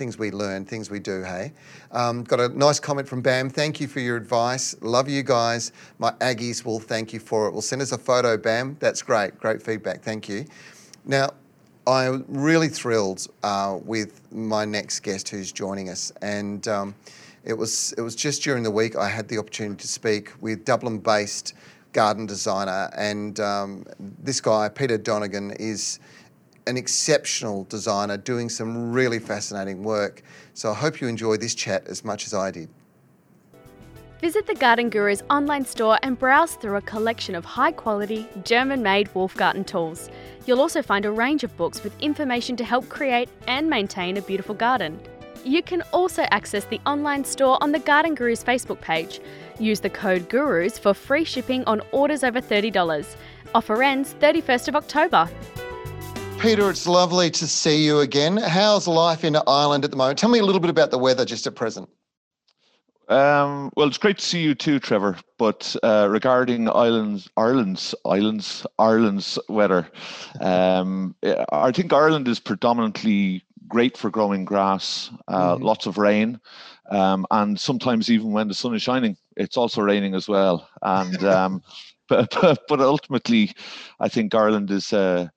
things 0.00 0.18
we 0.18 0.30
learn, 0.30 0.64
things 0.64 0.88
we 0.88 0.98
do, 0.98 1.22
hey? 1.22 1.52
Um, 1.92 2.24
got 2.24 2.40
a 2.40 2.48
nice 2.48 2.80
comment 2.80 3.06
from 3.06 3.20
Bam. 3.20 3.50
Thank 3.50 3.82
you 3.82 3.86
for 3.86 4.00
your 4.00 4.16
advice. 4.16 4.74
Love 4.80 5.10
you 5.10 5.22
guys. 5.22 5.72
My 5.98 6.12
Aggies 6.22 6.64
will 6.64 6.80
thank 6.80 7.12
you 7.12 7.20
for 7.20 7.46
it. 7.46 7.52
Will 7.52 7.60
send 7.60 7.82
us 7.82 7.92
a 7.92 7.98
photo, 7.98 8.38
Bam. 8.38 8.78
That's 8.80 9.02
great. 9.02 9.38
Great 9.38 9.62
feedback. 9.62 10.02
Thank 10.02 10.26
you. 10.26 10.46
Now, 11.04 11.30
I'm 11.86 12.24
really 12.28 12.68
thrilled 12.68 13.26
uh, 13.42 13.78
with 13.82 14.20
my 14.32 14.64
next 14.64 15.00
guest 15.00 15.28
who's 15.28 15.50
joining 15.50 15.88
us. 15.88 16.12
And 16.22 16.66
um, 16.68 16.94
it, 17.44 17.54
was, 17.54 17.92
it 17.96 18.02
was 18.02 18.14
just 18.14 18.42
during 18.42 18.62
the 18.62 18.70
week 18.70 18.96
I 18.96 19.08
had 19.08 19.28
the 19.28 19.38
opportunity 19.38 19.80
to 19.80 19.88
speak 19.88 20.30
with 20.40 20.64
Dublin 20.64 20.98
based 20.98 21.54
garden 21.92 22.26
designer. 22.26 22.90
And 22.96 23.40
um, 23.40 23.86
this 23.98 24.40
guy, 24.40 24.68
Peter 24.68 24.98
Donegan, 24.98 25.52
is 25.52 25.98
an 26.66 26.76
exceptional 26.76 27.64
designer 27.64 28.16
doing 28.16 28.48
some 28.48 28.92
really 28.92 29.18
fascinating 29.18 29.82
work. 29.82 30.22
So 30.54 30.70
I 30.70 30.74
hope 30.74 31.00
you 31.00 31.08
enjoy 31.08 31.38
this 31.38 31.54
chat 31.54 31.86
as 31.86 32.04
much 32.04 32.26
as 32.26 32.34
I 32.34 32.50
did. 32.50 32.68
Visit 34.20 34.46
the 34.46 34.54
Garden 34.54 34.90
Guru's 34.90 35.22
online 35.30 35.64
store 35.64 35.98
and 36.02 36.18
browse 36.18 36.54
through 36.56 36.76
a 36.76 36.82
collection 36.82 37.34
of 37.34 37.46
high 37.46 37.72
quality, 37.72 38.28
German 38.44 38.82
made 38.82 39.08
Wolfgarten 39.14 39.66
tools. 39.66 40.10
You'll 40.44 40.60
also 40.60 40.82
find 40.82 41.06
a 41.06 41.10
range 41.10 41.42
of 41.42 41.56
books 41.56 41.82
with 41.82 41.98
information 42.00 42.54
to 42.56 42.64
help 42.64 42.86
create 42.90 43.30
and 43.46 43.70
maintain 43.70 44.18
a 44.18 44.22
beautiful 44.22 44.54
garden. 44.54 45.00
You 45.42 45.62
can 45.62 45.80
also 45.94 46.24
access 46.24 46.66
the 46.66 46.82
online 46.84 47.24
store 47.24 47.56
on 47.62 47.72
the 47.72 47.78
Garden 47.78 48.14
Gurus 48.14 48.44
Facebook 48.44 48.78
page. 48.82 49.20
Use 49.58 49.80
the 49.80 49.88
code 49.88 50.28
GURUS 50.28 50.78
for 50.78 50.92
free 50.92 51.24
shipping 51.24 51.64
on 51.64 51.80
orders 51.90 52.22
over 52.22 52.42
$30. 52.42 53.16
Offer 53.54 53.82
ends 53.82 54.14
31st 54.20 54.68
of 54.68 54.76
October. 54.76 55.30
Peter, 56.38 56.68
it's 56.68 56.86
lovely 56.86 57.30
to 57.30 57.46
see 57.46 57.82
you 57.82 58.00
again. 58.00 58.36
How's 58.36 58.86
life 58.86 59.24
in 59.24 59.38
Ireland 59.46 59.86
at 59.86 59.90
the 59.90 59.96
moment? 59.96 60.18
Tell 60.18 60.28
me 60.28 60.40
a 60.40 60.44
little 60.44 60.60
bit 60.60 60.68
about 60.68 60.90
the 60.90 60.98
weather 60.98 61.24
just 61.24 61.46
at 61.46 61.54
present. 61.54 61.88
Um, 63.10 63.72
well, 63.76 63.88
it's 63.88 63.98
great 63.98 64.18
to 64.18 64.24
see 64.24 64.40
you 64.40 64.54
too, 64.54 64.78
Trevor. 64.78 65.16
But 65.36 65.74
uh, 65.82 66.06
regarding 66.08 66.68
Ireland's, 66.68 67.28
Ireland's, 67.36 67.92
Ireland's, 68.06 68.66
Ireland's 68.78 69.38
weather, 69.48 69.88
um, 70.40 71.16
I 71.52 71.72
think 71.72 71.92
Ireland 71.92 72.28
is 72.28 72.38
predominantly 72.38 73.42
great 73.66 73.96
for 73.96 74.10
growing 74.10 74.44
grass. 74.44 75.10
Uh, 75.26 75.56
mm-hmm. 75.56 75.64
Lots 75.64 75.86
of 75.86 75.98
rain, 75.98 76.40
um, 76.90 77.26
and 77.32 77.58
sometimes 77.58 78.10
even 78.10 78.30
when 78.30 78.46
the 78.46 78.54
sun 78.54 78.74
is 78.76 78.82
shining, 78.82 79.16
it's 79.36 79.56
also 79.56 79.82
raining 79.82 80.14
as 80.14 80.28
well. 80.28 80.68
And 80.82 81.24
um, 81.24 81.62
but, 82.08 82.32
but, 82.40 82.62
but 82.68 82.80
ultimately, 82.80 83.52
I 83.98 84.08
think 84.08 84.34
Ireland 84.34 84.70
is. 84.70 84.92
Uh, 84.92 85.28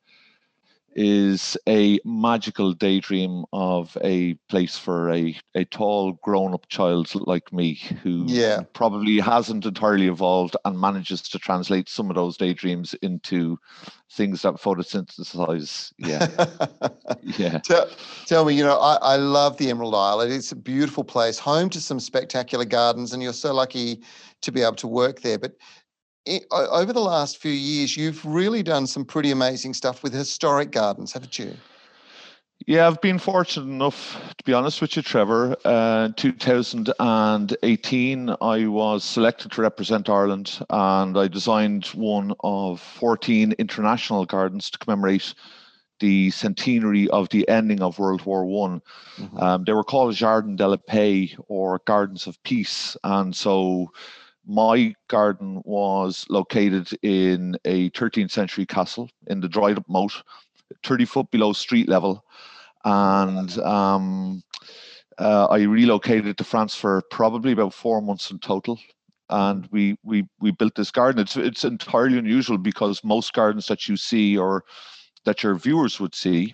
is 0.95 1.57
a 1.67 1.99
magical 2.05 2.73
daydream 2.73 3.45
of 3.53 3.97
a 4.03 4.33
place 4.49 4.77
for 4.77 5.11
a, 5.11 5.35
a 5.55 5.65
tall 5.65 6.13
grown 6.23 6.53
up 6.53 6.67
child 6.67 7.11
like 7.27 7.51
me 7.51 7.75
who 8.03 8.25
yeah. 8.27 8.61
probably 8.73 9.19
hasn't 9.19 9.65
entirely 9.65 10.07
evolved 10.07 10.55
and 10.65 10.79
manages 10.79 11.21
to 11.21 11.39
translate 11.39 11.89
some 11.89 12.09
of 12.09 12.15
those 12.15 12.37
daydreams 12.37 12.93
into 12.95 13.57
things 14.11 14.43
that 14.43 14.55
photosynthesize. 14.55 15.91
Yeah. 15.97 16.27
yeah. 17.37 17.59
Tell, 17.59 17.89
tell, 18.25 18.45
me, 18.45 18.53
you 18.53 18.63
know, 18.63 18.77
I, 18.79 18.95
I 19.01 19.15
love 19.15 19.57
the 19.57 19.69
Emerald 19.69 19.95
Isle. 19.95 20.21
It's 20.21 20.51
a 20.51 20.55
beautiful 20.55 21.03
place, 21.03 21.39
home 21.39 21.69
to 21.71 21.81
some 21.81 21.99
spectacular 21.99 22.65
gardens, 22.65 23.13
and 23.13 23.23
you're 23.23 23.33
so 23.33 23.53
lucky 23.53 24.01
to 24.41 24.51
be 24.51 24.61
able 24.61 24.75
to 24.75 24.87
work 24.87 25.21
there. 25.21 25.39
But 25.39 25.55
it, 26.25 26.45
over 26.51 26.93
the 26.93 27.01
last 27.01 27.37
few 27.37 27.51
years, 27.51 27.97
you've 27.97 28.25
really 28.25 28.63
done 28.63 28.87
some 28.87 29.05
pretty 29.05 29.31
amazing 29.31 29.73
stuff 29.73 30.03
with 30.03 30.13
historic 30.13 30.71
gardens, 30.71 31.13
haven't 31.13 31.37
you? 31.37 31.53
Yeah, 32.65 32.87
I've 32.87 33.01
been 33.01 33.19
fortunate 33.19 33.65
enough, 33.65 34.17
to 34.37 34.43
be 34.45 34.53
honest 34.53 34.79
with 34.79 34.95
you, 34.95 35.01
Trevor. 35.01 35.57
Uh, 35.65 36.11
2018, 36.15 38.35
I 38.41 38.67
was 38.67 39.03
selected 39.03 39.51
to 39.51 39.61
represent 39.61 40.07
Ireland, 40.07 40.65
and 40.69 41.17
I 41.17 41.27
designed 41.27 41.87
one 41.87 42.31
of 42.41 42.79
14 42.79 43.51
international 43.53 44.25
gardens 44.25 44.69
to 44.69 44.77
commemorate 44.77 45.33
the 45.99 46.31
centenary 46.31 47.09
of 47.09 47.27
the 47.29 47.47
ending 47.49 47.81
of 47.81 47.99
World 47.99 48.25
War 48.25 48.45
One. 48.45 48.81
Mm-hmm. 49.17 49.37
Um, 49.39 49.63
they 49.65 49.73
were 49.73 49.83
called 49.83 50.15
Jardin 50.15 50.55
de 50.55 50.67
la 50.67 50.77
Paix 50.77 51.35
or 51.49 51.81
Gardens 51.85 52.27
of 52.27 52.41
Peace, 52.43 52.95
and 53.03 53.35
so 53.35 53.91
my 54.45 54.93
garden 55.07 55.61
was 55.65 56.25
located 56.29 56.89
in 57.01 57.57
a 57.65 57.89
13th 57.91 58.31
century 58.31 58.65
castle 58.65 59.09
in 59.27 59.39
the 59.39 59.47
dried 59.47 59.77
up 59.77 59.87
moat, 59.87 60.21
30 60.83 61.05
foot 61.05 61.31
below 61.31 61.53
street 61.53 61.87
level. 61.87 62.23
And 62.83 63.57
um, 63.59 64.43
uh, 65.17 65.45
I 65.45 65.61
relocated 65.61 66.37
to 66.37 66.43
France 66.43 66.75
for 66.75 67.01
probably 67.09 67.53
about 67.53 67.73
four 67.73 68.01
months 68.01 68.31
in 68.31 68.39
total. 68.39 68.79
And 69.29 69.67
we, 69.71 69.97
we, 70.03 70.27
we 70.39 70.51
built 70.51 70.75
this 70.75 70.91
garden. 70.91 71.21
It's, 71.21 71.37
it's 71.37 71.63
entirely 71.63 72.17
unusual 72.17 72.57
because 72.57 73.03
most 73.03 73.33
gardens 73.33 73.67
that 73.67 73.87
you 73.87 73.95
see 73.95 74.37
or 74.37 74.65
that 75.25 75.43
your 75.43 75.55
viewers 75.55 75.99
would 75.99 76.13
see 76.13 76.53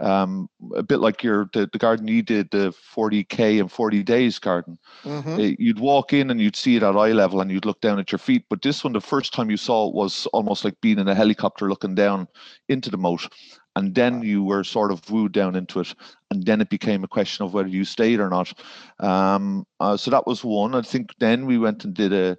um, 0.00 0.48
a 0.74 0.82
bit 0.82 1.00
like 1.00 1.22
your 1.22 1.48
the, 1.52 1.68
the 1.72 1.78
garden 1.78 2.08
you 2.08 2.22
did 2.22 2.50
the 2.50 2.74
40k 2.94 3.60
and 3.60 3.70
40 3.70 4.02
days 4.02 4.38
garden. 4.38 4.78
Mm-hmm. 5.04 5.40
it, 5.40 5.52
eh, 5.52 5.56
you'd 5.58 5.78
walk 5.78 6.12
in 6.12 6.30
and 6.30 6.40
you'd 6.40 6.56
see 6.56 6.76
it 6.76 6.82
at 6.82 6.96
eye 6.96 7.12
level 7.12 7.40
and 7.40 7.50
you'd 7.50 7.66
look 7.66 7.80
down 7.80 7.98
at 7.98 8.10
your 8.10 8.18
feet 8.18 8.44
but 8.48 8.62
this 8.62 8.82
one 8.82 8.92
the 8.92 9.00
first 9.00 9.32
time 9.32 9.50
you 9.50 9.56
saw 9.56 9.88
it 9.88 9.94
was 9.94 10.26
almost 10.32 10.64
like 10.64 10.80
being 10.80 10.98
in 10.98 11.08
a 11.08 11.14
helicopter 11.14 11.68
looking 11.68 11.94
down 11.94 12.26
into 12.68 12.90
the 12.90 12.96
moat 12.96 13.28
and 13.76 13.94
then 13.94 14.22
you 14.22 14.42
were 14.42 14.64
sort 14.64 14.90
of 14.90 15.08
wooed 15.10 15.32
down 15.32 15.54
into 15.54 15.80
it 15.80 15.94
and 16.30 16.44
then 16.44 16.60
it 16.60 16.70
became 16.70 17.04
a 17.04 17.08
question 17.08 17.44
of 17.44 17.54
whether 17.54 17.68
you 17.68 17.84
stayed 17.84 18.20
or 18.20 18.28
not. 18.28 18.52
Um, 18.98 19.66
uh, 19.80 19.96
so 19.96 20.10
that 20.10 20.26
was 20.26 20.44
one. 20.44 20.74
I 20.74 20.82
think 20.82 21.10
then 21.18 21.46
we 21.46 21.58
went 21.58 21.84
and 21.84 21.94
did 21.94 22.12
a 22.12 22.36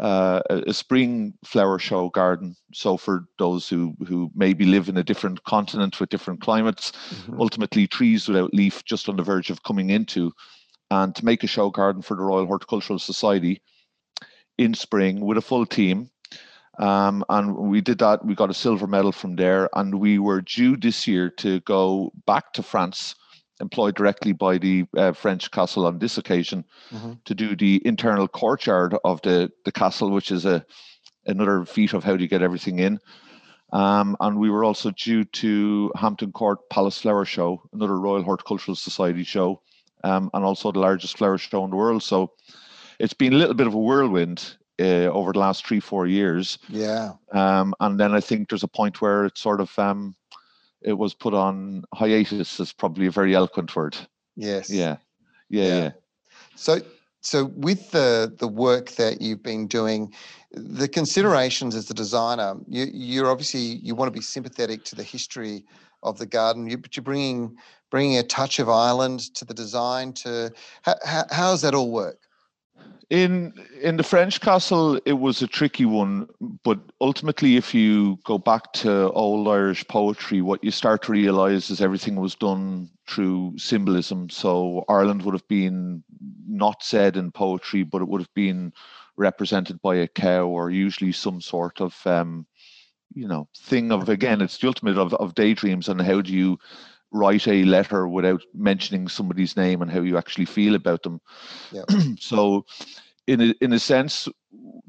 uh, 0.00 0.40
a 0.48 0.72
spring 0.72 1.34
flower 1.44 1.78
show 1.78 2.08
garden. 2.08 2.56
So 2.72 2.96
for 2.96 3.26
those 3.38 3.68
who 3.68 3.94
who 4.06 4.30
maybe 4.34 4.64
live 4.64 4.88
in 4.88 4.96
a 4.96 5.04
different 5.04 5.44
continent 5.44 6.00
with 6.00 6.10
different 6.10 6.40
climates, 6.40 6.90
mm-hmm. 6.90 7.40
ultimately 7.40 7.86
trees 7.86 8.26
without 8.28 8.54
leaf 8.54 8.84
just 8.84 9.08
on 9.08 9.16
the 9.16 9.22
verge 9.22 9.50
of 9.50 9.62
coming 9.62 9.90
into, 9.90 10.32
and 10.90 11.14
to 11.14 11.24
make 11.24 11.44
a 11.44 11.48
show 11.48 11.70
garden 11.70 12.02
for 12.02 12.16
the 12.16 12.22
Royal 12.22 12.46
Horticultural 12.46 12.98
Society 12.98 13.62
in 14.58 14.74
spring 14.74 15.20
with 15.20 15.38
a 15.38 15.42
full 15.42 15.66
team. 15.66 16.10
Um, 16.78 17.24
and 17.28 17.54
we 17.56 17.80
did 17.80 17.98
that. 17.98 18.24
We 18.24 18.34
got 18.34 18.50
a 18.50 18.54
silver 18.54 18.88
medal 18.88 19.12
from 19.12 19.36
there, 19.36 19.68
and 19.76 20.00
we 20.00 20.18
were 20.18 20.40
due 20.40 20.76
this 20.76 21.06
year 21.06 21.30
to 21.30 21.60
go 21.60 22.12
back 22.26 22.52
to 22.54 22.64
France 22.64 23.14
employed 23.60 23.94
directly 23.94 24.32
by 24.32 24.58
the 24.58 24.84
uh, 24.96 25.12
French 25.12 25.50
castle 25.50 25.86
on 25.86 25.98
this 25.98 26.18
occasion 26.18 26.64
mm-hmm. 26.90 27.12
to 27.24 27.34
do 27.34 27.54
the 27.56 27.80
internal 27.84 28.28
courtyard 28.28 28.96
of 29.04 29.20
the, 29.22 29.50
the 29.64 29.72
castle, 29.72 30.10
which 30.10 30.30
is 30.30 30.44
a 30.44 30.64
another 31.26 31.64
feat 31.64 31.94
of 31.94 32.04
how 32.04 32.16
do 32.16 32.22
you 32.22 32.28
get 32.28 32.42
everything 32.42 32.78
in. 32.78 32.98
Um, 33.72 34.16
and 34.20 34.38
we 34.38 34.50
were 34.50 34.64
also 34.64 34.90
due 34.90 35.24
to 35.24 35.90
Hampton 35.96 36.32
Court 36.32 36.58
Palace 36.70 37.00
Flower 37.00 37.24
Show, 37.24 37.62
another 37.72 37.98
Royal 37.98 38.22
Horticultural 38.22 38.76
Society 38.76 39.24
show, 39.24 39.62
um, 40.04 40.30
and 40.34 40.44
also 40.44 40.70
the 40.70 40.80
largest 40.80 41.18
flower 41.18 41.38
show 41.38 41.64
in 41.64 41.70
the 41.70 41.76
world. 41.76 42.02
So 42.02 42.32
it's 43.00 43.14
been 43.14 43.32
a 43.32 43.36
little 43.36 43.54
bit 43.54 43.66
of 43.66 43.74
a 43.74 43.78
whirlwind 43.78 44.56
uh, 44.78 45.06
over 45.10 45.32
the 45.32 45.38
last 45.38 45.66
three, 45.66 45.80
four 45.80 46.06
years. 46.06 46.58
Yeah. 46.68 47.12
Um, 47.32 47.74
and 47.80 47.98
then 47.98 48.14
I 48.14 48.20
think 48.20 48.48
there's 48.48 48.62
a 48.62 48.68
point 48.68 49.00
where 49.00 49.24
it's 49.24 49.40
sort 49.40 49.60
of 49.60 49.76
um, 49.78 50.14
it 50.84 50.94
was 50.94 51.14
put 51.14 51.34
on 51.34 51.84
hiatus 51.94 52.60
is 52.60 52.72
probably 52.72 53.06
a 53.06 53.10
very 53.10 53.34
eloquent 53.34 53.74
word. 53.74 53.96
Yes. 54.36 54.70
Yeah. 54.70 54.96
Yeah. 55.48 55.64
yeah. 55.64 55.76
yeah. 55.76 55.90
So 56.54 56.80
so 57.20 57.46
with 57.56 57.90
the 57.90 58.32
the 58.38 58.48
work 58.48 58.90
that 58.92 59.20
you've 59.20 59.42
been 59.42 59.66
doing, 59.66 60.12
the 60.52 60.88
considerations 60.88 61.74
as 61.74 61.86
the 61.86 61.94
designer, 61.94 62.56
you 62.68 62.86
you're 62.92 63.30
obviously 63.30 63.80
you 63.82 63.94
want 63.94 64.12
to 64.12 64.18
be 64.18 64.22
sympathetic 64.22 64.84
to 64.84 64.94
the 64.94 65.02
history 65.02 65.64
of 66.02 66.18
the 66.18 66.26
garden, 66.26 66.68
you, 66.68 66.76
but 66.76 66.96
you're 66.96 67.02
bringing 67.02 67.56
bringing 67.90 68.18
a 68.18 68.22
touch 68.22 68.58
of 68.58 68.68
Ireland 68.68 69.34
to 69.34 69.44
the 69.44 69.54
design. 69.54 70.12
To 70.14 70.52
how, 70.82 70.96
how, 71.04 71.24
how 71.30 71.50
does 71.52 71.62
that 71.62 71.74
all 71.74 71.90
work? 71.90 72.18
In 73.10 73.52
in 73.80 73.96
the 73.96 74.02
French 74.02 74.40
castle, 74.40 74.98
it 75.04 75.12
was 75.12 75.42
a 75.42 75.46
tricky 75.46 75.84
one, 75.84 76.28
but 76.62 76.78
ultimately, 77.00 77.56
if 77.56 77.74
you 77.74 78.18
go 78.24 78.38
back 78.38 78.72
to 78.74 79.10
old 79.12 79.46
Irish 79.48 79.86
poetry, 79.88 80.40
what 80.40 80.64
you 80.64 80.70
start 80.70 81.02
to 81.02 81.12
realize 81.12 81.70
is 81.70 81.80
everything 81.80 82.16
was 82.16 82.34
done 82.34 82.90
through 83.06 83.54
symbolism. 83.58 84.30
So 84.30 84.84
Ireland 84.88 85.22
would 85.22 85.34
have 85.34 85.46
been 85.48 86.02
not 86.48 86.82
said 86.82 87.16
in 87.16 87.30
poetry, 87.30 87.82
but 87.82 88.02
it 88.02 88.08
would 88.08 88.20
have 88.20 88.34
been 88.34 88.72
represented 89.16 89.80
by 89.82 89.96
a 89.96 90.08
cow 90.08 90.46
or 90.46 90.70
usually 90.70 91.12
some 91.12 91.40
sort 91.40 91.80
of 91.80 91.94
um, 92.06 92.46
you 93.14 93.28
know 93.28 93.48
thing 93.56 93.92
of 93.92 94.08
again, 94.08 94.40
it's 94.40 94.58
the 94.58 94.66
ultimate 94.66 94.98
of, 94.98 95.14
of 95.14 95.34
daydreams 95.34 95.88
and 95.88 96.00
how 96.00 96.20
do 96.20 96.32
you 96.32 96.58
write 97.14 97.46
a 97.46 97.64
letter 97.64 98.06
without 98.08 98.42
mentioning 98.52 99.08
somebody's 99.08 99.56
name 99.56 99.80
and 99.80 99.90
how 99.90 100.00
you 100.00 100.18
actually 100.18 100.44
feel 100.44 100.74
about 100.74 101.02
them. 101.04 101.20
Yeah. 101.70 101.84
so, 102.18 102.66
in 103.26 103.40
a, 103.40 103.54
in 103.62 103.72
a 103.72 103.78
sense, 103.78 104.28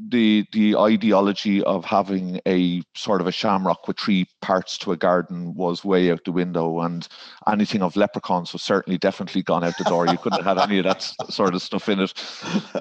the 0.09 0.45
the 0.51 0.75
ideology 0.75 1.63
of 1.63 1.85
having 1.85 2.41
a 2.47 2.81
sort 2.95 3.21
of 3.21 3.27
a 3.27 3.31
shamrock 3.31 3.87
with 3.87 3.97
three 3.97 4.27
parts 4.41 4.77
to 4.79 4.91
a 4.91 4.97
garden 4.97 5.53
was 5.53 5.85
way 5.85 6.11
out 6.11 6.25
the 6.25 6.31
window, 6.31 6.81
and 6.81 7.07
anything 7.47 7.81
of 7.81 7.95
leprechauns 7.95 8.51
was 8.51 8.61
certainly 8.61 8.97
definitely 8.97 9.43
gone 9.43 9.63
out 9.63 9.77
the 9.77 9.85
door. 9.85 10.07
You 10.07 10.17
couldn't 10.17 10.43
have 10.43 10.57
had 10.57 10.69
any 10.69 10.79
of 10.79 10.83
that 10.85 11.03
sort 11.29 11.55
of 11.55 11.61
stuff 11.61 11.87
in 11.87 12.01
it. 12.01 12.13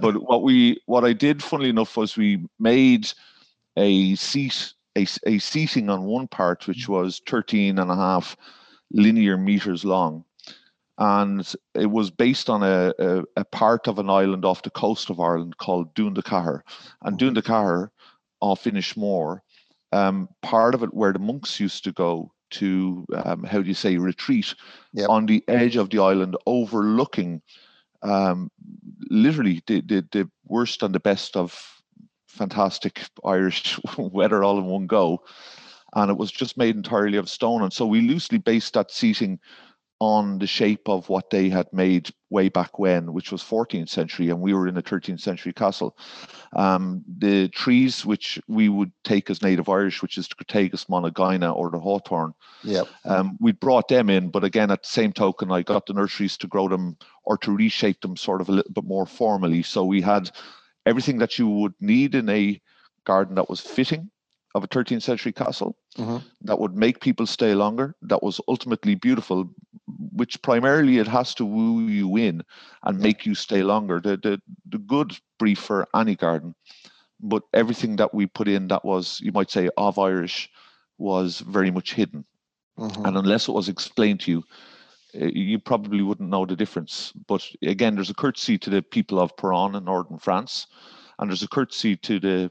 But 0.00 0.16
what 0.22 0.42
we 0.42 0.80
what 0.87 1.04
I 1.04 1.12
did, 1.12 1.42
funnily 1.42 1.70
enough, 1.70 1.96
was 1.96 2.16
we 2.16 2.44
made 2.59 3.12
a 3.76 4.14
seat 4.16 4.72
a, 4.96 5.07
a 5.26 5.38
seating 5.38 5.90
on 5.90 6.04
one 6.04 6.28
part 6.28 6.66
which 6.66 6.87
mm. 6.87 7.00
was 7.00 7.20
13 7.26 7.78
and 7.78 7.90
a 7.90 7.96
half 7.96 8.37
linear 8.94 9.37
meters 9.37 9.85
long. 9.85 10.24
And 10.96 11.52
it 11.74 11.90
was 11.90 12.11
based 12.11 12.48
on 12.48 12.62
a, 12.62 12.94
a, 12.98 13.24
a, 13.37 13.44
part 13.44 13.88
of 13.88 13.98
an 13.98 14.09
island 14.09 14.44
off 14.44 14.62
the 14.62 14.70
coast 14.70 15.11
of 15.11 15.18
Ireland 15.18 15.57
called 15.57 15.92
Doon 15.94 16.14
And. 17.02 17.18
Doon 17.18 17.90
off 18.40 18.64
Inishmore, 18.64 19.40
um, 19.90 20.28
part 20.42 20.74
of 20.74 20.85
it 20.85 20.94
where 20.94 21.12
the 21.12 21.18
monks 21.18 21.59
used 21.59 21.83
to 21.85 21.92
go 21.92 22.30
to, 22.50 23.04
um, 23.24 23.42
how 23.42 23.61
do 23.61 23.66
you 23.66 23.74
say, 23.74 23.96
retreat 23.96 24.54
yep. 24.92 25.09
on 25.09 25.26
the 25.26 25.42
edge 25.48 25.76
of 25.76 25.90
the 25.90 25.98
island, 25.98 26.37
overlooking 26.46 27.42
um, 28.02 28.50
literally 29.11 29.62
the, 29.66 29.80
the, 29.80 30.07
the 30.12 30.30
worst 30.46 30.83
and 30.85 30.94
the 30.94 31.00
best 31.00 31.37
of 31.37 31.83
fantastic 32.28 33.02
Irish 33.24 33.80
weather 33.98 34.44
all 34.44 34.59
in 34.59 34.66
one 34.66 34.87
go 34.87 35.24
and 35.94 36.11
it 36.11 36.16
was 36.16 36.30
just 36.30 36.57
made 36.57 36.76
entirely 36.76 37.18
of 37.18 37.28
stone. 37.28 37.62
And 37.62 37.72
so 37.72 37.87
we 37.87 38.00
loosely 38.00 38.38
based 38.38 38.74
that 38.74 38.90
seating 38.90 39.38
on 40.00 40.38
the 40.38 40.46
shape 40.46 40.88
of 40.88 41.09
what 41.09 41.30
they 41.30 41.48
had 41.48 41.66
made 41.72 42.11
way 42.28 42.48
back 42.48 42.78
when, 42.78 43.12
which 43.12 43.30
was 43.30 43.42
14th 43.42 43.88
century, 43.88 44.28
and 44.28 44.40
we 44.40 44.52
were 44.52 44.66
in 44.66 44.76
a 44.76 44.83
13th 44.83 45.20
century 45.20 45.52
castle. 45.52 45.96
Um, 46.54 47.04
the 47.18 47.48
trees 47.48 48.04
which 48.04 48.40
we 48.48 48.68
would 48.68 48.92
take 49.04 49.30
as 49.30 49.40
native 49.40 49.68
Irish, 49.68 50.02
which 50.02 50.18
is 50.18 50.28
the 50.28 50.35
Crataegus 50.35 50.87
monogyna 50.87 51.54
or 51.57 51.70
the 51.70 51.78
hawthorn, 51.78 52.35
yep. 52.64 52.88
um, 53.04 53.38
we 53.40 53.52
brought 53.52 53.88
them 53.88 54.11
in. 54.11 54.30
But 54.30 54.44
again, 54.44 54.70
at 54.72 54.83
the 54.83 54.88
same 54.88 55.12
token, 55.12 55.52
I 55.52 55.62
got 55.62 55.87
the 55.87 55.94
nurseries 55.94 56.37
to 56.38 56.48
grow 56.48 56.68
them 56.68 56.96
or 57.22 57.38
to 57.38 57.57
reshape 57.57 58.00
them 58.00 58.16
sort 58.16 58.40
of 58.40 58.48
a 58.48 58.52
little 58.52 58.72
bit 58.72 58.85
more 58.85 59.07
formally. 59.07 59.62
So 59.62 59.85
we 59.85 60.02
had 60.02 60.30
everything 60.87 61.18
that 61.18 61.38
you 61.38 61.48
would 61.48 61.74
need 61.80 62.14
in 62.14 62.28
a 62.28 62.61
garden 63.04 63.37
that 63.37 63.48
was 63.48 63.61
fitting 63.61 64.11
of 64.55 64.62
a 64.62 64.69
13th 64.69 65.03
century 65.03 65.33
castle 65.33 65.77
mm-hmm. 65.99 66.19
that 66.43 66.59
would 66.59 66.77
make 66.77 67.01
people 67.01 67.27
stay 67.27 67.55
longer, 67.55 67.95
that 68.03 68.23
was 68.23 68.40
ultimately 68.47 68.95
beautiful, 68.95 69.51
which 70.12 70.40
primarily 70.43 70.99
it 70.99 71.09
has 71.09 71.35
to 71.35 71.45
woo 71.45 71.81
you 71.87 72.17
in 72.17 72.43
and 72.85 73.01
make 73.01 73.27
you 73.27 73.35
stay 73.35 73.62
longer. 73.62 74.01
The, 74.01 74.17
the, 74.17 74.40
the 74.69 74.79
good 74.79 75.17
brief 75.38 75.59
for 75.59 75.88
any 75.95 76.14
garden. 76.14 76.55
But 77.21 77.43
everything 77.53 77.97
that 77.97 78.14
we 78.14 78.27
put 78.27 78.49
in 78.49 78.69
that 78.69 78.85
was, 78.85 79.21
you 79.21 79.33
might 79.33 79.51
say, 79.51 79.71
of 79.77 79.99
Irish 79.99 80.51
was 80.99 81.40
very 81.40 81.71
much 81.71 81.95
hidden. 81.95 82.25
mm-hmm. 82.79 83.07
and 83.07 83.17
unless 83.17 83.49
it 83.49 83.53
was 83.53 83.69
explained 83.69 84.21
to 84.21 84.31
you, 84.31 84.45
uh, 85.21 85.27
you 85.27 85.59
probably 85.59 86.03
wouldn't 86.03 86.31
know 86.31 86.45
the 86.47 86.57
difference. 86.57 87.12
But 87.27 87.49
again, 87.62 87.95
there's 87.95 88.11
a 88.11 88.14
courtesy 88.14 88.59
to 88.59 88.71
the 88.71 88.83
people 88.83 89.19
of 89.19 89.37
Péronne 89.37 89.77
in 89.77 89.85
northern 89.85 90.19
France, 90.19 90.67
and 91.19 91.31
there's 91.31 91.43
a 91.43 91.49
courtesy 91.49 91.97
to 91.97 92.21
the 92.21 92.51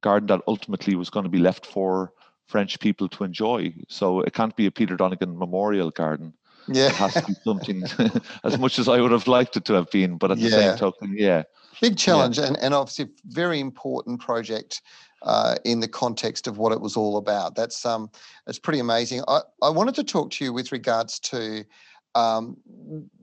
garden 0.00 0.26
that 0.28 0.40
ultimately 0.46 0.94
was 0.94 1.10
going 1.10 1.24
to 1.24 1.30
be 1.30 1.38
left 1.38 1.66
for 1.66 2.12
French 2.46 2.80
people 2.80 3.08
to 3.08 3.24
enjoy. 3.24 3.72
So 3.88 4.20
it 4.20 4.34
can't 4.34 4.56
be 4.56 4.66
a 4.66 4.70
Peter 4.70 4.96
Donegan 4.96 5.38
Memorial 5.38 5.90
Garden. 5.90 6.34
Yeah. 6.68 6.86
It 6.86 6.94
has 6.96 7.14
to 7.14 7.24
be 7.26 7.34
something 7.44 7.84
as 8.44 8.58
much 8.58 8.78
as 8.78 8.88
I 8.88 9.00
would 9.00 9.12
have 9.12 9.26
liked 9.26 9.56
it 9.56 9.64
to 9.66 9.74
have 9.74 9.90
been, 9.90 10.18
but 10.18 10.30
at 10.30 10.38
the 10.38 10.44
yeah. 10.44 10.50
same 10.50 10.76
token, 10.76 11.14
yeah. 11.16 11.44
Big 11.80 11.96
challenge 11.96 12.38
yeah. 12.38 12.46
and, 12.46 12.58
and 12.58 12.74
obviously 12.74 13.08
very 13.26 13.60
important 13.60 14.20
project 14.20 14.82
uh, 15.22 15.56
in 15.64 15.80
the 15.80 15.88
context 15.88 16.46
of 16.46 16.58
what 16.58 16.72
it 16.72 16.80
was 16.80 16.96
all 16.96 17.16
about. 17.16 17.54
That's 17.54 17.84
um, 17.84 18.10
it's 18.46 18.58
pretty 18.58 18.80
amazing. 18.80 19.22
I, 19.28 19.40
I 19.62 19.70
wanted 19.70 19.94
to 19.96 20.04
talk 20.04 20.30
to 20.32 20.44
you 20.44 20.52
with 20.52 20.72
regards 20.72 21.18
to 21.20 21.64
um, 22.14 22.56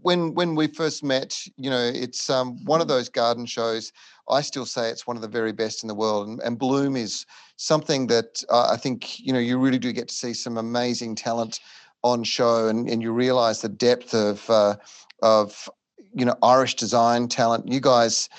when 0.02 0.34
when 0.34 0.56
we 0.56 0.67
first 0.67 1.04
met. 1.04 1.38
You 1.58 1.69
know, 1.69 1.91
it's 1.93 2.30
um, 2.30 2.63
one 2.65 2.82
of 2.82 2.88
those 2.88 3.10
garden 3.10 3.45
shows. 3.45 3.91
I 4.30 4.41
still 4.41 4.65
say 4.65 4.89
it's 4.89 5.08
one 5.08 5.15
of 5.15 5.21
the 5.21 5.28
very 5.28 5.54
best 5.54 5.84
in 5.84 5.88
the 5.88 5.95
world, 5.95 6.28
and, 6.28 6.41
and 6.41 6.60
Bloom 6.60 6.95
is 6.95 7.26
something 7.58 8.08
that 8.08 8.43
uh, 8.50 8.69
I 8.71 8.78
think 8.78 9.19
you 9.19 9.34
know 9.34 9.39
you 9.39 9.58
really 9.58 9.80
do 9.80 9.91
get 9.91 10.08
to 10.10 10.13
see 10.13 10.34
some 10.34 10.58
amazing 10.58 11.15
talent 11.15 11.60
on 12.04 12.23
show, 12.23 12.67
and, 12.67 12.89
and 12.89 13.02
you 13.02 13.12
realise 13.12 13.62
the 13.62 13.69
depth 13.69 14.13
of 14.13 14.50
uh, 14.50 14.76
of 15.21 15.69
you 16.13 16.26
know 16.26 16.36
Irish 16.43 16.76
design 16.76 17.28
talent. 17.28 17.71
You 17.71 17.80
guys, 17.80 18.30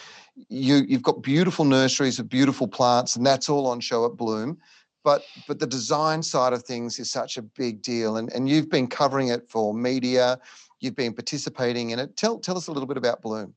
you 0.48 0.84
you've 0.88 1.02
got 1.02 1.22
beautiful 1.22 1.64
nurseries 1.64 2.18
of 2.18 2.28
beautiful 2.28 2.68
plants, 2.68 3.16
and 3.16 3.26
that's 3.26 3.48
all 3.48 3.66
on 3.66 3.80
show 3.80 4.04
at 4.06 4.16
Bloom. 4.16 4.58
But 5.04 5.22
but 5.46 5.58
the 5.58 5.66
design 5.66 6.22
side 6.22 6.52
of 6.52 6.62
things 6.64 6.98
is 6.98 7.10
such 7.10 7.36
a 7.36 7.42
big 7.42 7.82
deal, 7.82 8.16
and 8.16 8.32
and 8.32 8.48
you've 8.48 8.70
been 8.70 8.86
covering 8.86 9.28
it 9.28 9.48
for 9.48 9.72
media. 9.72 10.38
You've 10.80 10.96
been 10.96 11.14
participating 11.14 11.90
in 11.90 11.98
it. 11.98 12.16
Tell 12.16 12.38
tell 12.38 12.56
us 12.56 12.68
a 12.68 12.72
little 12.72 12.86
bit 12.86 12.96
about 12.96 13.22
Bloom. 13.22 13.54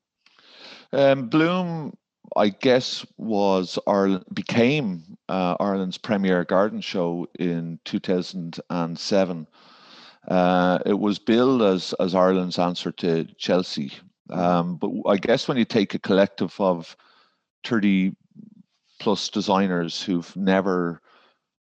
Um, 0.93 1.27
Bloom 1.27 1.93
I 2.35 2.49
guess 2.49 3.05
was 3.17 3.77
Ireland 3.87 4.25
became 4.33 5.17
uh, 5.27 5.55
Ireland's 5.59 5.97
premier 5.97 6.45
garden 6.45 6.81
show 6.81 7.27
in 7.37 7.79
2007. 7.85 9.47
Uh, 10.27 10.79
it 10.85 10.99
was 10.99 11.19
billed 11.19 11.61
as 11.61 11.93
as 11.99 12.15
Ireland's 12.15 12.59
answer 12.59 12.91
to 12.91 13.25
Chelsea, 13.37 13.91
um, 14.29 14.77
but 14.77 14.91
I 15.07 15.17
guess 15.17 15.47
when 15.47 15.57
you 15.57 15.65
take 15.65 15.93
a 15.93 15.99
collective 15.99 16.55
of 16.59 16.95
30 17.63 18.15
plus 18.99 19.29
designers 19.29 20.01
who've 20.01 20.33
never 20.35 21.01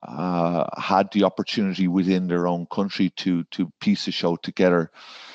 uh, 0.03 0.65
had 0.79 1.12
the 1.12 1.23
opportunity 1.23 1.88
within 1.88 2.27
their 2.27 2.47
own 2.47 2.65
country 2.67 3.09
to 3.12 3.43
to 3.45 3.71
piece 3.79 4.07
a 4.07 4.12
show 4.12 4.35
together. 4.38 4.91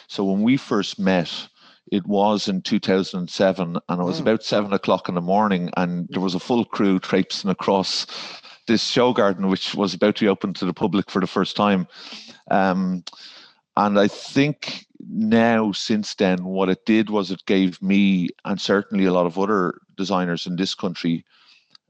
So 0.07 0.25
when 0.25 0.43
we 0.43 0.57
first 0.57 0.99
met, 0.99 1.49
it 1.93 2.07
was 2.07 2.49
in 2.49 2.63
2007, 2.63 3.79
and 3.89 4.01
it 4.01 4.05
was 4.05 4.19
mm. 4.19 4.21
about 4.23 4.43
seven 4.43 4.73
o'clock 4.73 5.09
in 5.09 5.15
the 5.15 5.21
morning, 5.21 5.71
and 5.77 6.09
there 6.11 6.21
was 6.21 6.35
a 6.35 6.41
full 6.41 6.65
crew 6.65 6.99
traipsing 6.99 7.51
across 7.51 8.07
this 8.67 8.83
show 8.83 9.13
garden, 9.13 9.49
which 9.49 9.75
was 9.75 9.93
about 9.93 10.17
to 10.17 10.25
be 10.25 10.29
open 10.29 10.55
to 10.55 10.65
the 10.65 10.73
public 10.73 11.11
for 11.11 11.21
the 11.21 11.27
first 11.27 11.57
time. 11.57 11.87
Um, 12.51 13.05
and 13.77 13.99
I 13.99 14.09
think 14.09 14.87
now, 15.01 15.73
since 15.73 16.15
then, 16.15 16.45
what 16.45 16.71
it 16.71 16.87
did 16.87 17.11
was 17.11 17.31
it 17.31 17.45
gave 17.47 17.83
me, 17.83 18.29
and 18.45 18.61
certainly 18.61 19.05
a 19.05 19.13
lot 19.13 19.27
of 19.27 19.39
other 19.39 19.75
designers 19.97 20.47
in 20.47 20.57
this 20.57 20.75
country, 20.75 21.25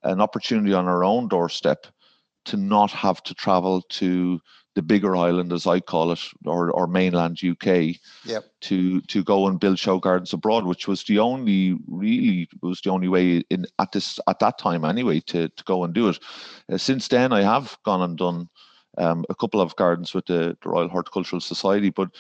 an 0.03 0.21
opportunity 0.21 0.75
on 0.75 0.87
our 0.87 1.05
own 1.05 1.29
doorstep 1.29 1.87
to 2.47 2.57
not 2.57 2.91
have 2.91 3.23
to 3.25 3.35
travel 3.35 3.83
to 3.83 4.41
the 4.75 4.83
bigger 4.83 5.17
island, 5.17 5.53
as 5.53 5.67
I 5.67 5.81
call 5.81 6.11
it, 6.11 6.21
or, 6.45 6.71
or 6.71 6.87
mainland 6.87 7.39
UK, 7.43 7.97
yep. 8.25 8.45
to 8.63 9.01
to 9.03 9.23
go 9.23 9.47
and 9.47 9.61
build 9.61 9.79
show 9.79 9.99
gardens 9.99 10.33
abroad, 10.33 10.67
which 10.67 10.89
was 10.89 11.05
the 11.05 11.19
only 11.21 11.79
really 11.87 12.49
was 12.61 12.81
the 12.81 12.91
only 12.91 13.09
way 13.09 13.43
in 13.51 13.67
at 13.79 13.93
this 13.93 14.19
at 14.29 14.41
that 14.41 14.59
time 14.59 14.85
anyway 14.85 15.21
to 15.21 15.49
to 15.49 15.65
go 15.65 15.85
and 15.85 15.95
do 15.95 16.09
it. 16.09 16.19
Uh, 16.71 16.77
since 16.77 17.09
then, 17.09 17.33
I 17.33 17.43
have 17.43 17.77
gone 17.85 18.03
and 18.03 18.19
done 18.19 18.49
um, 18.99 19.25
a 19.29 19.35
couple 19.35 19.61
of 19.61 19.77
gardens 19.77 20.13
with 20.13 20.27
the, 20.27 20.57
the 20.63 20.69
Royal 20.69 20.89
Horticultural 20.89 21.41
Society, 21.41 21.91
but 21.91 22.11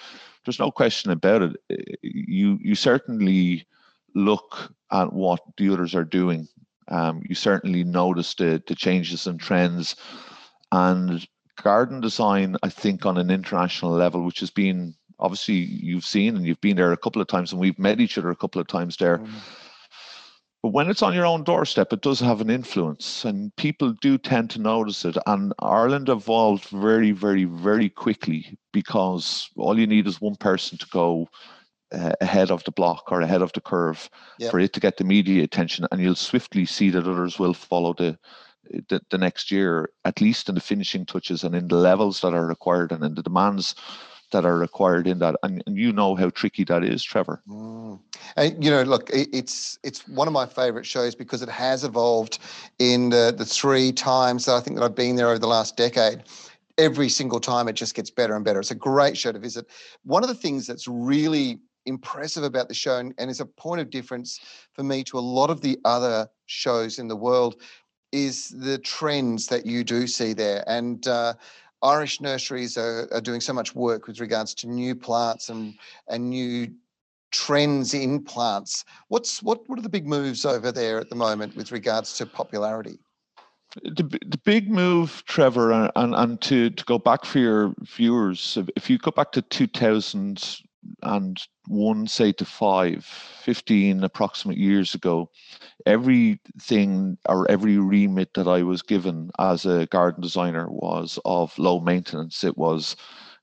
there's 0.44 0.60
no 0.60 0.70
question 0.70 1.10
about 1.10 1.42
it. 1.42 1.56
Uh, 1.70 1.76
you 2.02 2.58
you 2.62 2.74
certainly 2.74 3.66
look 4.14 4.72
at 4.92 5.12
what 5.12 5.40
the 5.56 5.72
others 5.72 5.94
are 5.94 6.04
doing. 6.04 6.46
Um, 6.88 7.22
you 7.28 7.34
certainly 7.34 7.84
notice 7.84 8.34
the 8.34 8.62
the 8.66 8.74
changes 8.74 9.26
and 9.26 9.40
trends, 9.40 9.96
and 10.72 11.26
garden 11.62 12.00
design, 12.00 12.56
I 12.62 12.68
think, 12.68 13.06
on 13.06 13.18
an 13.18 13.30
international 13.30 13.92
level, 13.92 14.24
which 14.24 14.40
has 14.40 14.50
been 14.50 14.94
obviously 15.18 15.54
you've 15.54 16.04
seen 16.04 16.36
and 16.36 16.46
you've 16.46 16.60
been 16.60 16.76
there 16.76 16.92
a 16.92 16.96
couple 16.96 17.22
of 17.22 17.28
times 17.28 17.52
and 17.52 17.60
we've 17.60 17.78
met 17.78 18.00
each 18.00 18.18
other 18.18 18.30
a 18.30 18.36
couple 18.36 18.60
of 18.60 18.66
times 18.66 18.96
there. 18.96 19.18
Mm. 19.18 19.30
But 20.62 20.72
when 20.72 20.88
it's 20.88 21.02
on 21.02 21.14
your 21.14 21.26
own 21.26 21.44
doorstep, 21.44 21.92
it 21.92 22.00
does 22.00 22.20
have 22.20 22.40
an 22.40 22.48
influence 22.48 23.24
and 23.24 23.54
people 23.56 23.92
do 24.00 24.16
tend 24.16 24.50
to 24.50 24.60
notice 24.60 25.04
it. 25.04 25.16
And 25.26 25.52
Ireland 25.58 26.08
evolved 26.08 26.68
very, 26.68 27.12
very, 27.12 27.44
very 27.44 27.90
quickly 27.90 28.58
because 28.72 29.50
all 29.56 29.78
you 29.78 29.86
need 29.86 30.06
is 30.06 30.22
one 30.22 30.36
person 30.36 30.78
to 30.78 30.86
go 30.86 31.28
uh, 31.94 32.12
ahead 32.20 32.50
of 32.50 32.64
the 32.64 32.72
block 32.72 33.10
or 33.12 33.20
ahead 33.20 33.42
of 33.42 33.52
the 33.52 33.60
curve 33.60 34.10
yep. 34.38 34.50
for 34.50 34.58
it 34.58 34.72
to 34.72 34.80
get 34.80 34.96
the 34.96 35.04
media 35.04 35.44
attention. 35.44 35.86
And 35.90 36.00
you'll 36.00 36.14
swiftly 36.14 36.66
see 36.66 36.90
that 36.90 37.06
others 37.06 37.38
will 37.38 37.54
follow 37.54 37.94
the, 37.94 38.18
the, 38.88 39.00
the 39.10 39.18
next 39.18 39.50
year, 39.50 39.90
at 40.04 40.20
least 40.20 40.48
in 40.48 40.54
the 40.54 40.60
finishing 40.60 41.06
touches 41.06 41.44
and 41.44 41.54
in 41.54 41.68
the 41.68 41.76
levels 41.76 42.20
that 42.20 42.34
are 42.34 42.46
required 42.46 42.92
and 42.92 43.04
in 43.04 43.14
the 43.14 43.22
demands 43.22 43.74
that 44.34 44.44
are 44.44 44.58
required 44.58 45.06
in 45.06 45.20
that 45.20 45.36
and, 45.44 45.62
and 45.66 45.76
you 45.76 45.92
know 45.92 46.16
how 46.16 46.28
tricky 46.30 46.64
that 46.64 46.82
is 46.82 47.04
trevor 47.04 47.40
mm. 47.48 47.96
and 48.36 48.64
you 48.64 48.68
know 48.68 48.82
look 48.82 49.08
it's 49.12 49.78
it's 49.84 50.08
one 50.08 50.26
of 50.26 50.34
my 50.34 50.44
favorite 50.44 50.84
shows 50.84 51.14
because 51.14 51.40
it 51.40 51.48
has 51.48 51.84
evolved 51.84 52.40
in 52.80 53.10
the, 53.10 53.32
the 53.36 53.44
three 53.44 53.92
times 53.92 54.46
that 54.46 54.54
i 54.54 54.60
think 54.60 54.76
that 54.76 54.84
i've 54.84 54.96
been 54.96 55.14
there 55.14 55.28
over 55.28 55.38
the 55.38 55.46
last 55.46 55.76
decade 55.76 56.24
every 56.78 57.08
single 57.08 57.38
time 57.38 57.68
it 57.68 57.74
just 57.74 57.94
gets 57.94 58.10
better 58.10 58.34
and 58.34 58.44
better 58.44 58.58
it's 58.58 58.72
a 58.72 58.74
great 58.74 59.16
show 59.16 59.30
to 59.30 59.38
visit 59.38 59.66
one 60.02 60.24
of 60.24 60.28
the 60.28 60.34
things 60.34 60.66
that's 60.66 60.88
really 60.88 61.60
impressive 61.86 62.44
about 62.44 62.68
the 62.68 62.74
show 62.74 62.98
and, 62.98 63.14
and 63.18 63.30
is 63.30 63.40
a 63.40 63.46
point 63.46 63.80
of 63.80 63.90
difference 63.90 64.40
for 64.72 64.82
me 64.82 65.04
to 65.04 65.18
a 65.18 65.20
lot 65.20 65.50
of 65.50 65.60
the 65.60 65.78
other 65.84 66.28
shows 66.46 66.98
in 66.98 67.08
the 67.08 67.16
world 67.16 67.56
is 68.12 68.50
the 68.50 68.78
trends 68.78 69.48
that 69.48 69.66
you 69.66 69.82
do 69.82 70.06
see 70.06 70.32
there. 70.32 70.64
And 70.68 71.06
uh, 71.06 71.34
Irish 71.82 72.20
nurseries 72.20 72.78
are, 72.78 73.08
are 73.12 73.20
doing 73.20 73.40
so 73.40 73.52
much 73.52 73.74
work 73.74 74.06
with 74.06 74.20
regards 74.20 74.54
to 74.54 74.68
new 74.68 74.94
plants 74.94 75.48
and 75.48 75.74
and 76.08 76.30
new 76.30 76.72
trends 77.30 77.92
in 77.92 78.22
plants. 78.22 78.84
What's 79.08 79.42
what 79.42 79.68
what 79.68 79.78
are 79.78 79.82
the 79.82 79.88
big 79.88 80.06
moves 80.06 80.44
over 80.46 80.72
there 80.72 80.98
at 80.98 81.10
the 81.10 81.16
moment 81.16 81.56
with 81.56 81.72
regards 81.72 82.16
to 82.18 82.26
popularity? 82.26 82.98
The, 83.82 84.04
the 84.04 84.40
big 84.44 84.70
move, 84.70 85.24
Trevor, 85.26 85.72
and, 85.72 85.90
and, 85.96 86.14
and 86.14 86.40
to, 86.42 86.70
to 86.70 86.84
go 86.84 86.96
back 86.96 87.24
for 87.24 87.40
your 87.40 87.74
viewers, 87.80 88.56
if 88.76 88.88
you 88.88 88.98
go 88.98 89.10
back 89.10 89.32
to 89.32 89.42
2000 89.42 90.60
and 91.02 91.40
one, 91.66 92.06
say 92.06 92.32
to 92.32 92.44
five, 92.44 93.04
15 93.04 94.04
approximate 94.04 94.58
years 94.58 94.94
ago, 94.94 95.30
everything 95.86 97.18
or 97.28 97.50
every 97.50 97.78
remit 97.78 98.34
that 98.34 98.48
I 98.48 98.62
was 98.62 98.82
given 98.82 99.30
as 99.38 99.66
a 99.66 99.86
garden 99.86 100.22
designer 100.22 100.68
was 100.68 101.18
of 101.24 101.56
low 101.58 101.80
maintenance. 101.80 102.44
It 102.44 102.56
was 102.56 102.96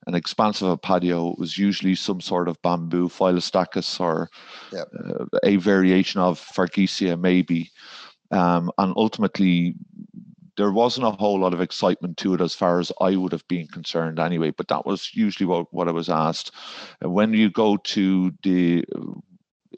an 0.07 0.15
expanse 0.15 0.61
of 0.61 0.69
a 0.69 0.77
patio. 0.77 1.31
It 1.31 1.39
was 1.39 1.57
usually 1.57 1.95
some 1.95 2.21
sort 2.21 2.47
of 2.47 2.61
bamboo, 2.61 3.07
Phyllostachys, 3.09 3.99
or 3.99 4.29
yep. 4.71 4.87
uh, 5.05 5.25
a 5.43 5.57
variation 5.57 6.21
of 6.21 6.39
Fargesia, 6.39 7.19
maybe. 7.19 7.71
Um, 8.31 8.71
and 8.77 8.93
ultimately, 8.95 9.75
there 10.57 10.71
wasn't 10.71 11.07
a 11.07 11.11
whole 11.11 11.39
lot 11.39 11.53
of 11.53 11.61
excitement 11.61 12.17
to 12.17 12.33
it 12.33 12.41
as 12.41 12.53
far 12.53 12.79
as 12.79 12.91
I 12.99 13.15
would 13.15 13.31
have 13.31 13.47
been 13.47 13.67
concerned 13.67 14.19
anyway, 14.19 14.51
but 14.51 14.67
that 14.67 14.85
was 14.85 15.11
usually 15.13 15.47
what, 15.47 15.73
what 15.73 15.87
I 15.87 15.91
was 15.91 16.09
asked. 16.09 16.51
Uh, 17.03 17.09
when 17.09 17.33
you 17.33 17.49
go 17.49 17.77
to 17.77 18.33
the 18.43 18.85
uh, 18.95 19.19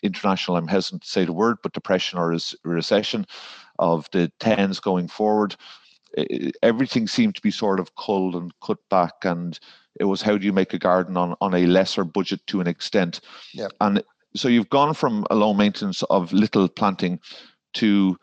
international, 0.02 0.58
I'm 0.58 0.68
hesitant 0.68 1.04
to 1.04 1.10
say 1.10 1.26
the 1.26 1.34
word, 1.34 1.58
but 1.62 1.74
depression 1.74 2.20
or 2.20 2.38
recession 2.64 3.26
of 3.80 4.08
the 4.12 4.32
tens 4.40 4.80
going 4.80 5.08
forward, 5.08 5.56
everything 6.62 7.08
seemed 7.08 7.36
to 7.36 7.42
be 7.42 7.52
sort 7.52 7.80
of 7.80 7.96
culled 7.96 8.36
and 8.36 8.52
cut 8.62 8.78
back. 8.90 9.14
And 9.24 9.60
it 10.00 10.06
was 10.06 10.22
how 10.22 10.38
do 10.38 10.46
you 10.46 10.54
make 10.54 10.74
a 10.74 10.80
garden 10.80 11.18
on, 11.18 11.36
on 11.42 11.54
a 11.54 11.66
lesser 11.66 12.04
budget 12.04 12.46
to 12.48 12.62
an 12.62 12.68
extent? 12.68 13.22
Yeah. 13.54 13.70
And 13.82 14.04
so 14.36 14.48
you've 14.48 14.70
gone 14.70 14.94
from 14.94 15.26
a 15.30 15.36
low 15.36 15.54
maintenance 15.54 16.04
of 16.04 16.34
little 16.34 16.68
planting 16.68 17.20
to 17.74 18.18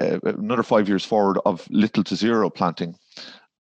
uh, 0.00 0.18
another 0.24 0.62
five 0.62 0.88
years 0.88 1.04
forward 1.04 1.38
of 1.44 1.66
little 1.70 2.04
to 2.04 2.16
zero 2.16 2.50
planting. 2.50 2.96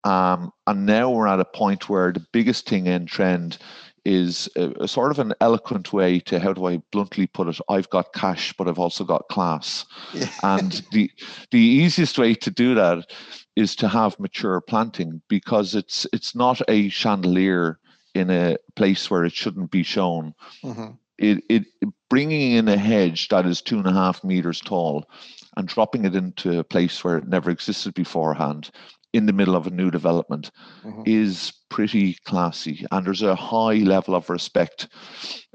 Um, 0.05 0.53
and 0.67 0.87
now 0.87 1.11
we're 1.11 1.27
at 1.27 1.41
a 1.41 1.45
point 1.45 1.89
where 1.89 2.13
the 2.13 2.25
biggest 2.33 2.69
thing 2.69 2.87
in 2.87 3.07
trend 3.07 3.59
is 4.05 4.49
a, 4.55 4.71
a, 4.83 4.89
sort 4.89 5.11
of 5.11 5.19
an 5.19 5.35
eloquent 5.41 5.93
way 5.93 6.21
to 6.21 6.39
how 6.39 6.53
do 6.53 6.67
I 6.67 6.81
bluntly 6.93 7.27
put 7.27 7.49
it? 7.49 7.59
I've 7.69 7.91
got 7.91 8.13
cash, 8.13 8.53
but 8.57 8.69
I've 8.69 8.79
also 8.79 9.03
got 9.03 9.27
class. 9.29 9.85
Yeah. 10.15 10.29
and 10.45 10.81
the 10.93 11.11
the 11.51 11.59
easiest 11.59 12.17
way 12.17 12.35
to 12.35 12.51
do 12.51 12.77
that 12.77 13.11
is 13.57 13.75
to 13.77 13.89
have 13.89 14.21
mature 14.21 14.61
planting 14.61 15.23
because 15.29 15.75
it's 15.75 16.07
it's 16.13 16.37
not 16.37 16.61
a 16.69 16.89
chandelier 16.89 17.81
in 18.15 18.31
a 18.31 18.57
place 18.77 19.11
where 19.11 19.25
it 19.25 19.33
shouldn't 19.33 19.73
be 19.73 19.83
shown. 19.83 20.35
Mm-hmm. 20.63 20.93
It, 21.19 21.43
it 21.49 21.65
bringing 22.09 22.53
in 22.53 22.69
a 22.69 22.77
hedge 22.77 23.29
that 23.29 23.45
is 23.45 23.61
two 23.61 23.79
and 23.79 23.87
a 23.87 23.93
half 23.93 24.23
meters 24.23 24.61
tall 24.61 25.09
and 25.57 25.69
dropping 25.69 26.05
it 26.05 26.15
into 26.15 26.59
a 26.59 26.65
place 26.65 27.03
where 27.03 27.19
it 27.19 27.29
never 27.29 27.51
existed 27.51 27.95
beforehand 27.95 28.71
in 29.13 29.27
the 29.27 29.33
middle 29.33 29.57
of 29.57 29.67
a 29.67 29.71
new 29.71 29.91
development 29.91 30.51
mm-hmm. 30.85 31.03
is 31.07 31.53
pretty 31.71 32.15
classy 32.25 32.85
and 32.91 33.07
there's 33.07 33.23
a 33.23 33.35
high 33.35 33.77
level 33.77 34.15
of 34.15 34.29
respect 34.29 34.89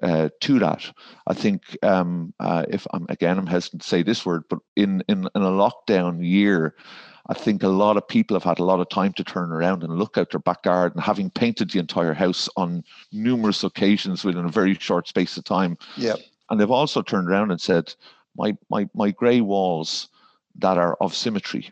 uh, 0.03 0.29
to 0.39 0.57
that 0.59 0.91
i 1.27 1.33
think 1.33 1.77
um, 1.83 2.33
uh, 2.39 2.65
if 2.69 2.87
i'm 2.93 3.05
again 3.09 3.37
i'm 3.37 3.47
hesitant 3.47 3.81
to 3.81 3.87
say 3.87 4.01
this 4.01 4.25
word 4.25 4.43
but 4.49 4.59
in, 4.75 5.03
in 5.07 5.29
in 5.35 5.41
a 5.41 5.51
lockdown 5.51 6.25
year 6.25 6.75
I 7.27 7.33
think 7.33 7.63
a 7.63 7.67
lot 7.67 7.97
of 7.97 8.07
people 8.07 8.35
have 8.35 8.43
had 8.43 8.59
a 8.59 8.63
lot 8.63 8.79
of 8.79 8.89
time 8.89 9.13
to 9.13 9.23
turn 9.23 9.51
around 9.51 9.83
and 9.83 9.97
look 9.97 10.17
out 10.17 10.31
their 10.31 10.39
back 10.39 10.63
garden, 10.63 11.01
having 11.01 11.29
painted 11.29 11.69
the 11.69 11.79
entire 11.79 12.13
house 12.13 12.49
on 12.57 12.83
numerous 13.11 13.63
occasions 13.63 14.25
within 14.25 14.45
a 14.45 14.49
very 14.49 14.73
short 14.73 15.07
space 15.07 15.37
of 15.37 15.43
time. 15.43 15.77
Yeah. 15.95 16.15
And 16.49 16.59
they've 16.59 16.69
also 16.69 17.01
turned 17.01 17.29
around 17.29 17.51
and 17.51 17.61
said, 17.61 17.93
my 18.35 18.55
my 18.69 18.87
my 18.93 19.11
grey 19.11 19.41
walls 19.41 20.09
that 20.55 20.77
are 20.77 20.95
of 21.01 21.15
symmetry 21.15 21.71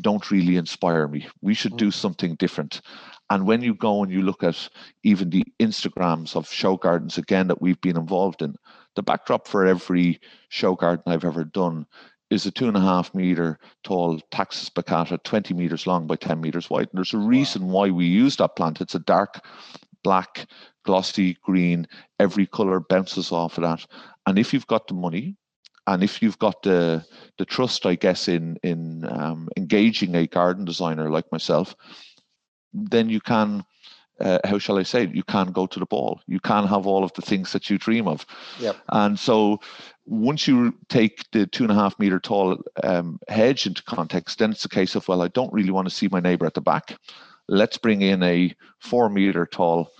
don't 0.00 0.30
really 0.30 0.56
inspire 0.56 1.06
me. 1.06 1.26
We 1.42 1.54
should 1.54 1.76
do 1.76 1.88
mm. 1.88 1.94
something 1.94 2.34
different. 2.36 2.80
And 3.30 3.46
when 3.46 3.62
you 3.62 3.74
go 3.74 4.02
and 4.02 4.12
you 4.12 4.22
look 4.22 4.42
at 4.42 4.68
even 5.02 5.30
the 5.30 5.44
Instagrams 5.60 6.36
of 6.36 6.48
show 6.48 6.76
gardens 6.76 7.18
again 7.18 7.48
that 7.48 7.62
we've 7.62 7.80
been 7.80 7.96
involved 7.96 8.42
in, 8.42 8.56
the 8.94 9.02
backdrop 9.02 9.46
for 9.46 9.66
every 9.66 10.20
show 10.48 10.74
garden 10.74 11.04
I've 11.06 11.24
ever 11.24 11.44
done 11.44 11.86
is 12.30 12.46
a 12.46 12.50
two 12.50 12.66
and 12.66 12.76
a 12.76 12.80
half 12.80 13.14
meter 13.14 13.58
tall 13.84 14.20
Taxus 14.30 14.70
baccata, 14.70 15.22
20 15.22 15.54
meters 15.54 15.86
long 15.86 16.06
by 16.06 16.16
10 16.16 16.40
meters 16.40 16.68
wide. 16.68 16.88
And 16.90 16.98
there's 16.98 17.14
a 17.14 17.18
reason 17.18 17.68
why 17.68 17.90
we 17.90 18.06
use 18.06 18.36
that 18.36 18.56
plant. 18.56 18.80
It's 18.80 18.94
a 18.94 19.00
dark 19.00 19.44
black, 20.02 20.46
glossy 20.84 21.36
green. 21.42 21.86
Every 22.18 22.46
color 22.46 22.80
bounces 22.80 23.30
off 23.30 23.58
of 23.58 23.62
that. 23.62 23.86
And 24.26 24.38
if 24.38 24.52
you've 24.52 24.66
got 24.66 24.88
the 24.88 24.94
money, 24.94 25.36
and 25.86 26.02
if 26.02 26.22
you've 26.22 26.38
got 26.38 26.62
the 26.62 27.04
the 27.38 27.44
trust, 27.44 27.86
I 27.86 27.94
guess, 27.94 28.28
in 28.28 28.58
in 28.62 29.04
um, 29.08 29.48
engaging 29.56 30.14
a 30.14 30.26
garden 30.26 30.64
designer 30.64 31.10
like 31.10 31.30
myself, 31.32 31.74
then 32.72 33.08
you 33.08 33.20
can. 33.20 33.64
Uh, 34.18 34.38
how 34.44 34.56
shall 34.58 34.78
I 34.78 34.82
say 34.82 35.02
it? 35.02 35.14
You 35.14 35.22
can 35.22 35.52
go 35.52 35.66
to 35.66 35.78
the 35.78 35.84
ball. 35.84 36.22
You 36.26 36.40
can 36.40 36.66
have 36.66 36.86
all 36.86 37.04
of 37.04 37.12
the 37.12 37.20
things 37.20 37.52
that 37.52 37.68
you 37.68 37.76
dream 37.76 38.08
of. 38.08 38.24
Yep. 38.58 38.76
And 38.88 39.18
so 39.18 39.60
once 40.06 40.48
you 40.48 40.74
take 40.88 41.30
the 41.32 41.46
two 41.46 41.64
and 41.64 41.70
a 41.70 41.74
half 41.74 41.98
meter 41.98 42.18
tall 42.18 42.56
um, 42.82 43.20
hedge 43.28 43.66
into 43.66 43.82
context, 43.82 44.38
then 44.38 44.52
it's 44.52 44.64
a 44.64 44.70
case 44.70 44.94
of, 44.94 45.06
well, 45.06 45.20
I 45.20 45.28
don't 45.28 45.52
really 45.52 45.70
want 45.70 45.86
to 45.86 45.94
see 45.94 46.08
my 46.08 46.20
neighbor 46.20 46.46
at 46.46 46.54
the 46.54 46.62
back. 46.62 46.96
Let's 47.46 47.76
bring 47.76 48.00
in 48.00 48.22
a 48.22 48.54
four 48.80 49.10
meter 49.10 49.44
tall 49.44 49.90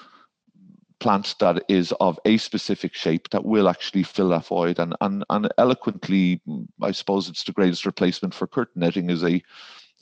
plant 1.00 1.34
that 1.40 1.64
is 1.68 1.92
of 2.00 2.18
a 2.24 2.36
specific 2.36 2.94
shape 2.94 3.28
that 3.30 3.44
will 3.44 3.68
actually 3.68 4.02
fill 4.02 4.30
that 4.30 4.46
void. 4.46 4.78
And 4.78 4.94
and, 5.00 5.24
and 5.30 5.48
eloquently 5.58 6.40
i 6.82 6.92
suppose 6.92 7.28
it's 7.28 7.44
the 7.44 7.52
greatest 7.52 7.86
replacement 7.86 8.34
for 8.34 8.46
curtain 8.46 8.80
netting 8.80 9.10
is 9.10 9.22
a 9.24 9.42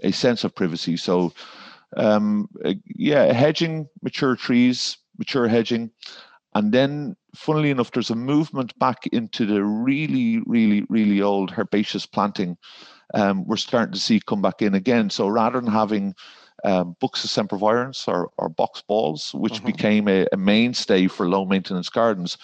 a 0.03 0.12
sense 0.12 0.45
of 0.45 0.55
privacy. 0.55 0.97
So 0.97 1.32
um 1.97 2.49
yeah 2.86 3.32
hedging 3.32 3.88
mature 4.03 4.36
trees 4.36 4.99
mature 5.18 5.49
hedging. 5.49 5.90
And 6.57 6.72
then 6.72 7.16
funnily 7.34 7.70
enough 7.70 7.90
there's 7.90 8.11
a 8.11 8.16
movement 8.16 8.78
back 8.78 9.07
into 9.09 9.47
the 9.47 9.64
really 9.64 10.40
really 10.47 10.86
really 10.88 11.20
old 11.20 11.51
herbaceous 11.51 12.07
planting 12.07 12.57
um, 13.14 13.47
we're 13.47 13.57
starting 13.57 13.92
to 13.92 14.01
see 14.01 14.20
come 14.20 14.42
back 14.42 14.62
in 14.62 14.74
again. 14.74 15.11
So 15.11 15.28
rather 15.28 15.61
than 15.61 15.70
having 15.70 16.14
um, 16.65 16.97
Buxus 17.01 17.31
sempervirens 17.31 18.09
or, 18.09 18.31
or 18.39 18.49
box 18.49 18.83
balls, 18.83 19.33
which 19.35 19.55
mm-hmm. 19.55 19.67
became 19.67 20.09
a, 20.09 20.27
a, 20.33 20.37
mainstay 20.37 21.07
for 21.07 21.29
low 21.29 21.45
maintenance 21.45 21.91
gardens. 21.91 22.39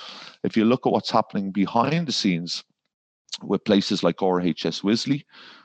If 0.44 0.56
you 0.56 0.64
look 0.64 0.86
at 0.86 0.92
what's 0.92 1.10
happening 1.10 1.50
behind 1.50 2.06
the 2.06 2.12
scenes 2.12 2.62
with 3.42 3.64
places 3.64 4.02
like 4.02 4.18
RHS 4.18 4.82
Wisley, 4.82 5.24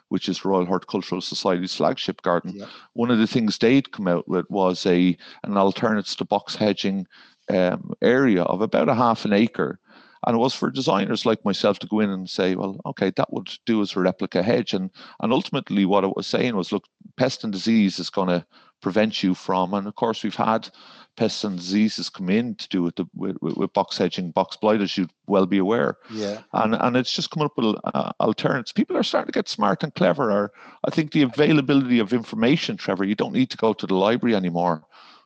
which 0.09 0.29
is 0.29 0.45
Royal 0.45 0.65
Horticultural 0.65 1.19
Society's 1.19 1.75
flagship 1.75 2.21
garden, 2.21 2.53
yeah. 2.55 2.67
one 2.93 3.11
of 3.11 3.19
the 3.19 3.27
things 3.27 3.57
they'd 3.57 3.91
come 3.91 4.07
out 4.07 4.27
with 4.27 4.49
was 4.49 4.85
a 4.85 5.17
an 5.43 5.57
alternative 5.57 6.15
to 6.15 6.25
box 6.25 6.55
hedging 6.55 7.05
um, 7.49 7.91
area 8.01 8.43
of 8.43 8.61
about 8.61 8.89
a 8.89 8.95
half 8.95 9.25
an 9.25 9.33
acre 9.33 9.79
and 10.25 10.35
it 10.35 10.39
was 10.39 10.53
for 10.53 10.71
designers 10.71 11.25
like 11.25 11.43
myself 11.45 11.79
to 11.79 11.87
go 11.87 11.99
in 11.99 12.09
and 12.09 12.29
say, 12.29 12.55
well, 12.55 12.79
okay, 12.85 13.11
that 13.11 13.31
would 13.31 13.49
do 13.65 13.81
as 13.81 13.95
a 13.95 13.99
replica 13.99 14.41
hedge. 14.41 14.73
And 14.73 14.89
and 15.21 15.31
ultimately 15.31 15.85
what 15.85 16.03
it 16.03 16.15
was 16.15 16.27
saying 16.27 16.55
was, 16.55 16.71
look, 16.71 16.85
pest 17.17 17.43
and 17.43 17.53
disease 17.53 17.99
is 17.99 18.09
going 18.09 18.29
to 18.29 18.45
prevent 18.81 19.23
you 19.23 19.33
from, 19.33 19.73
and 19.73 19.87
of 19.87 19.95
course 19.95 20.23
we've 20.23 20.35
had 20.35 20.69
pests 21.15 21.43
and 21.43 21.57
diseases 21.57 22.09
come 22.09 22.29
in 22.29 22.55
to 22.55 22.67
do 22.69 22.83
with 22.83 22.95
the 22.95 23.05
with, 23.15 23.37
with 23.41 23.71
box 23.73 23.97
hedging, 23.97 24.31
box 24.31 24.57
blight, 24.57 24.81
as 24.81 24.97
you'd 24.97 25.11
well 25.27 25.45
be 25.45 25.57
aware. 25.57 25.97
Yeah. 26.11 26.41
And 26.53 26.75
and 26.75 26.97
it's 26.97 27.13
just 27.13 27.31
coming 27.31 27.45
up 27.45 27.57
with 27.57 27.75
uh, 27.83 28.11
alternatives. 28.19 28.71
People 28.71 28.97
are 28.97 29.03
starting 29.03 29.31
to 29.31 29.37
get 29.37 29.47
smart 29.47 29.83
and 29.83 29.93
clever. 29.93 30.51
I 30.83 30.89
think 30.91 31.11
the 31.11 31.21
availability 31.21 31.99
of 31.99 32.13
information, 32.13 32.77
Trevor, 32.77 33.05
you 33.05 33.15
don't 33.15 33.33
need 33.33 33.49
to 33.51 33.57
go 33.57 33.73
to 33.73 33.87
the 33.87 33.95
library 33.95 34.35
anymore 34.35 34.83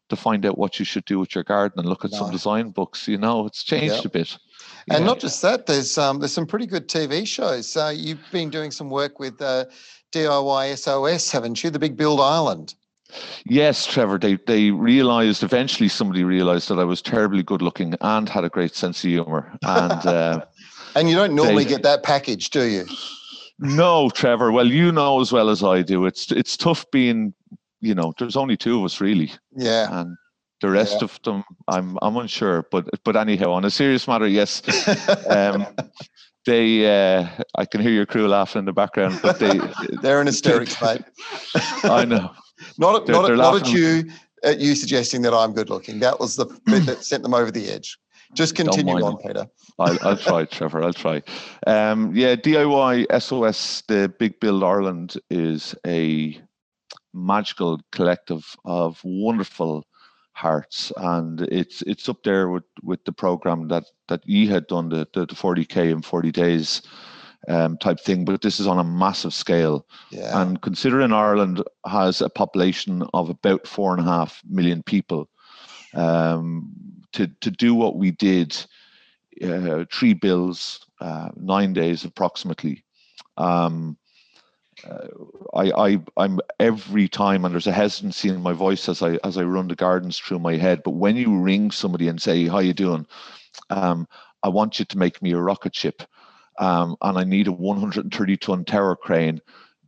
to 0.09 0.15
find 0.15 0.45
out 0.45 0.57
what 0.57 0.79
you 0.79 0.85
should 0.85 1.05
do 1.05 1.19
with 1.19 1.35
your 1.35 1.43
garden 1.43 1.79
and 1.79 1.87
look 1.87 2.03
at 2.03 2.11
no. 2.11 2.17
some 2.17 2.31
design 2.31 2.69
books. 2.71 3.07
You 3.07 3.17
know, 3.17 3.45
it's 3.45 3.63
changed 3.63 3.95
yep. 3.95 4.05
a 4.05 4.09
bit. 4.09 4.37
And 4.89 5.05
not 5.05 5.19
just 5.19 5.41
that, 5.41 5.65
there's 5.65 5.97
um, 5.97 6.19
there's 6.19 6.33
some 6.33 6.45
pretty 6.45 6.65
good 6.65 6.87
TV 6.87 7.27
shows. 7.27 7.75
Uh, 7.75 7.93
you've 7.95 8.19
been 8.31 8.49
doing 8.49 8.71
some 8.71 8.89
work 8.89 9.19
with 9.19 9.41
uh, 9.41 9.65
DIY 10.11 10.77
SOS, 10.77 11.31
haven't 11.31 11.63
you? 11.63 11.69
The 11.69 11.79
Big 11.79 11.97
Build 11.97 12.19
Ireland. 12.19 12.75
Yes, 13.45 13.85
Trevor. 13.85 14.17
They 14.17 14.35
they 14.47 14.71
realised 14.71 15.43
eventually. 15.43 15.89
Somebody 15.89 16.23
realised 16.23 16.69
that 16.69 16.79
I 16.79 16.83
was 16.83 17.01
terribly 17.01 17.43
good 17.43 17.61
looking 17.61 17.95
and 18.01 18.29
had 18.29 18.43
a 18.43 18.49
great 18.49 18.75
sense 18.75 19.03
of 19.03 19.09
humour. 19.09 19.51
And 19.63 20.05
uh, 20.05 20.45
and 20.95 21.09
you 21.09 21.15
don't 21.15 21.35
normally 21.35 21.63
they, 21.63 21.69
get 21.69 21.83
that 21.83 22.03
package, 22.03 22.49
do 22.49 22.63
you? 22.63 22.85
No, 23.57 24.09
Trevor. 24.09 24.51
Well, 24.51 24.67
you 24.67 24.91
know 24.91 25.21
as 25.21 25.31
well 25.31 25.49
as 25.49 25.63
I 25.63 25.81
do. 25.81 26.05
It's 26.05 26.31
it's 26.31 26.55
tough 26.55 26.85
being. 26.91 27.33
You 27.81 27.95
know, 27.95 28.13
there's 28.19 28.35
only 28.35 28.57
two 28.57 28.79
of 28.79 28.85
us 28.85 28.99
really. 28.99 29.31
Yeah. 29.55 30.01
And 30.01 30.17
the 30.61 30.69
rest 30.69 30.97
yeah. 30.99 31.05
of 31.05 31.19
them, 31.23 31.43
I'm 31.67 31.97
I'm 32.01 32.17
unsure. 32.17 32.65
But 32.71 32.89
but 33.03 33.15
anyhow, 33.15 33.51
on 33.51 33.65
a 33.65 33.71
serious 33.71 34.07
matter, 34.07 34.27
yes. 34.27 34.61
Um, 35.29 35.65
they 36.45 36.85
uh, 37.17 37.27
I 37.55 37.65
can 37.65 37.81
hear 37.81 37.91
your 37.91 38.05
crew 38.05 38.27
laughing 38.27 38.59
in 38.59 38.65
the 38.65 38.73
background, 38.73 39.19
but 39.21 39.39
they 39.39 39.59
they're 40.01 40.21
in 40.21 40.27
hysterics, 40.27 40.81
mate. 40.81 41.01
I 41.83 42.05
know. 42.05 42.31
Not 42.77 43.05
they're, 43.05 43.15
not, 43.15 43.27
they're 43.27 43.35
not 43.35 43.61
at 43.61 43.69
you 43.71 44.09
at 44.43 44.59
you 44.59 44.75
suggesting 44.75 45.21
that 45.23 45.33
I'm 45.33 45.53
good 45.53 45.69
looking. 45.69 45.99
That 45.99 46.19
was 46.19 46.35
the 46.35 46.45
bit 46.65 46.85
that 46.85 47.03
sent 47.03 47.23
them 47.23 47.33
over 47.33 47.51
the 47.51 47.69
edge. 47.69 47.97
Just 48.33 48.55
continue 48.55 49.03
on, 49.03 49.17
Peter. 49.17 49.47
I'll, 49.79 49.97
I'll 50.01 50.17
try, 50.17 50.45
Trevor. 50.45 50.83
I'll 50.83 50.93
try. 50.93 51.23
Um, 51.65 52.15
yeah, 52.15 52.35
DIY 52.35 53.21
SOS, 53.21 53.83
the 53.87 54.13
Big 54.19 54.39
Build 54.39 54.63
Ireland 54.63 55.15
is 55.31 55.73
a 55.85 56.39
magical 57.13 57.79
collective 57.91 58.55
of 58.65 59.01
wonderful 59.03 59.83
hearts 60.39 60.93
and 60.95 61.41
it's 61.41 61.81
it's 61.81 62.07
up 62.07 62.23
there 62.23 62.49
with 62.49 62.63
with 62.81 63.03
the 63.03 63.11
program 63.11 63.67
that 63.67 63.83
that 64.07 64.21
you 64.25 64.47
had 64.49 64.65
done 64.67 64.87
the 64.87 65.05
the, 65.13 65.25
the 65.25 65.35
40k 65.35 65.91
in 65.91 66.01
40 66.01 66.31
days 66.31 66.81
um, 67.49 67.77
type 67.77 67.99
thing 67.99 68.23
but 68.23 68.41
this 68.41 68.59
is 68.59 68.67
on 68.67 68.79
a 68.79 68.83
massive 68.83 69.33
scale 69.33 69.85
yeah. 70.11 70.41
and 70.41 70.61
considering 70.61 71.11
ireland 71.11 71.61
has 71.85 72.21
a 72.21 72.29
population 72.29 73.03
of 73.13 73.29
about 73.29 73.67
four 73.67 73.91
and 73.93 74.01
a 74.07 74.09
half 74.09 74.41
million 74.49 74.81
people 74.83 75.29
um, 75.93 76.71
to 77.11 77.27
to 77.41 77.51
do 77.51 77.75
what 77.75 77.97
we 77.97 78.11
did 78.11 78.55
uh, 79.43 79.83
three 79.91 80.13
bills 80.13 80.79
uh, 81.01 81.29
nine 81.35 81.73
days 81.73 82.05
approximately 82.05 82.85
um, 83.35 83.97
I, 85.53 85.71
I 85.71 85.99
I'm 86.17 86.39
every 86.59 87.07
time, 87.07 87.45
and 87.45 87.53
there's 87.53 87.67
a 87.67 87.71
hesitancy 87.71 88.29
in 88.29 88.41
my 88.41 88.53
voice 88.53 88.87
as 88.89 89.01
I 89.01 89.17
as 89.23 89.37
I 89.37 89.43
run 89.43 89.67
the 89.67 89.75
gardens 89.75 90.17
through 90.19 90.39
my 90.39 90.55
head. 90.57 90.81
But 90.83 90.91
when 90.91 91.15
you 91.17 91.39
ring 91.39 91.71
somebody 91.71 92.07
and 92.07 92.21
say, 92.21 92.47
"How 92.47 92.59
you 92.59 92.73
doing?" 92.73 93.05
Um, 93.69 94.07
I 94.43 94.49
want 94.49 94.79
you 94.79 94.85
to 94.85 94.97
make 94.97 95.21
me 95.21 95.31
a 95.31 95.37
rocket 95.39 95.75
ship, 95.75 96.03
um, 96.59 96.95
and 97.01 97.17
I 97.17 97.23
need 97.23 97.47
a 97.47 97.51
130 97.51 98.37
ton 98.37 98.65
tower 98.65 98.95
crane 98.95 99.41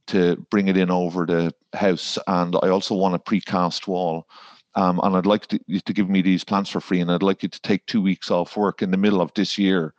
to 0.07 0.35
bring 0.49 0.67
it 0.67 0.77
in 0.77 0.91
over 0.91 1.25
the 1.25 1.53
house, 1.73 2.17
and 2.27 2.55
I 2.61 2.69
also 2.69 2.95
want 2.95 3.15
a 3.15 3.19
precast 3.19 3.87
wall. 3.87 4.27
Um, 4.75 5.01
and 5.03 5.17
I'd 5.17 5.25
like 5.25 5.47
to, 5.47 5.59
you 5.67 5.81
to 5.81 5.93
give 5.93 6.09
me 6.09 6.21
these 6.21 6.45
plants 6.45 6.69
for 6.69 6.79
free, 6.79 7.01
and 7.01 7.11
I'd 7.11 7.23
like 7.23 7.43
you 7.43 7.49
to 7.49 7.61
take 7.61 7.85
two 7.85 8.01
weeks 8.01 8.31
off 8.31 8.55
work 8.55 8.81
in 8.81 8.91
the 8.91 8.97
middle 8.97 9.21
of 9.21 9.33
this 9.35 9.57
year, 9.57 9.93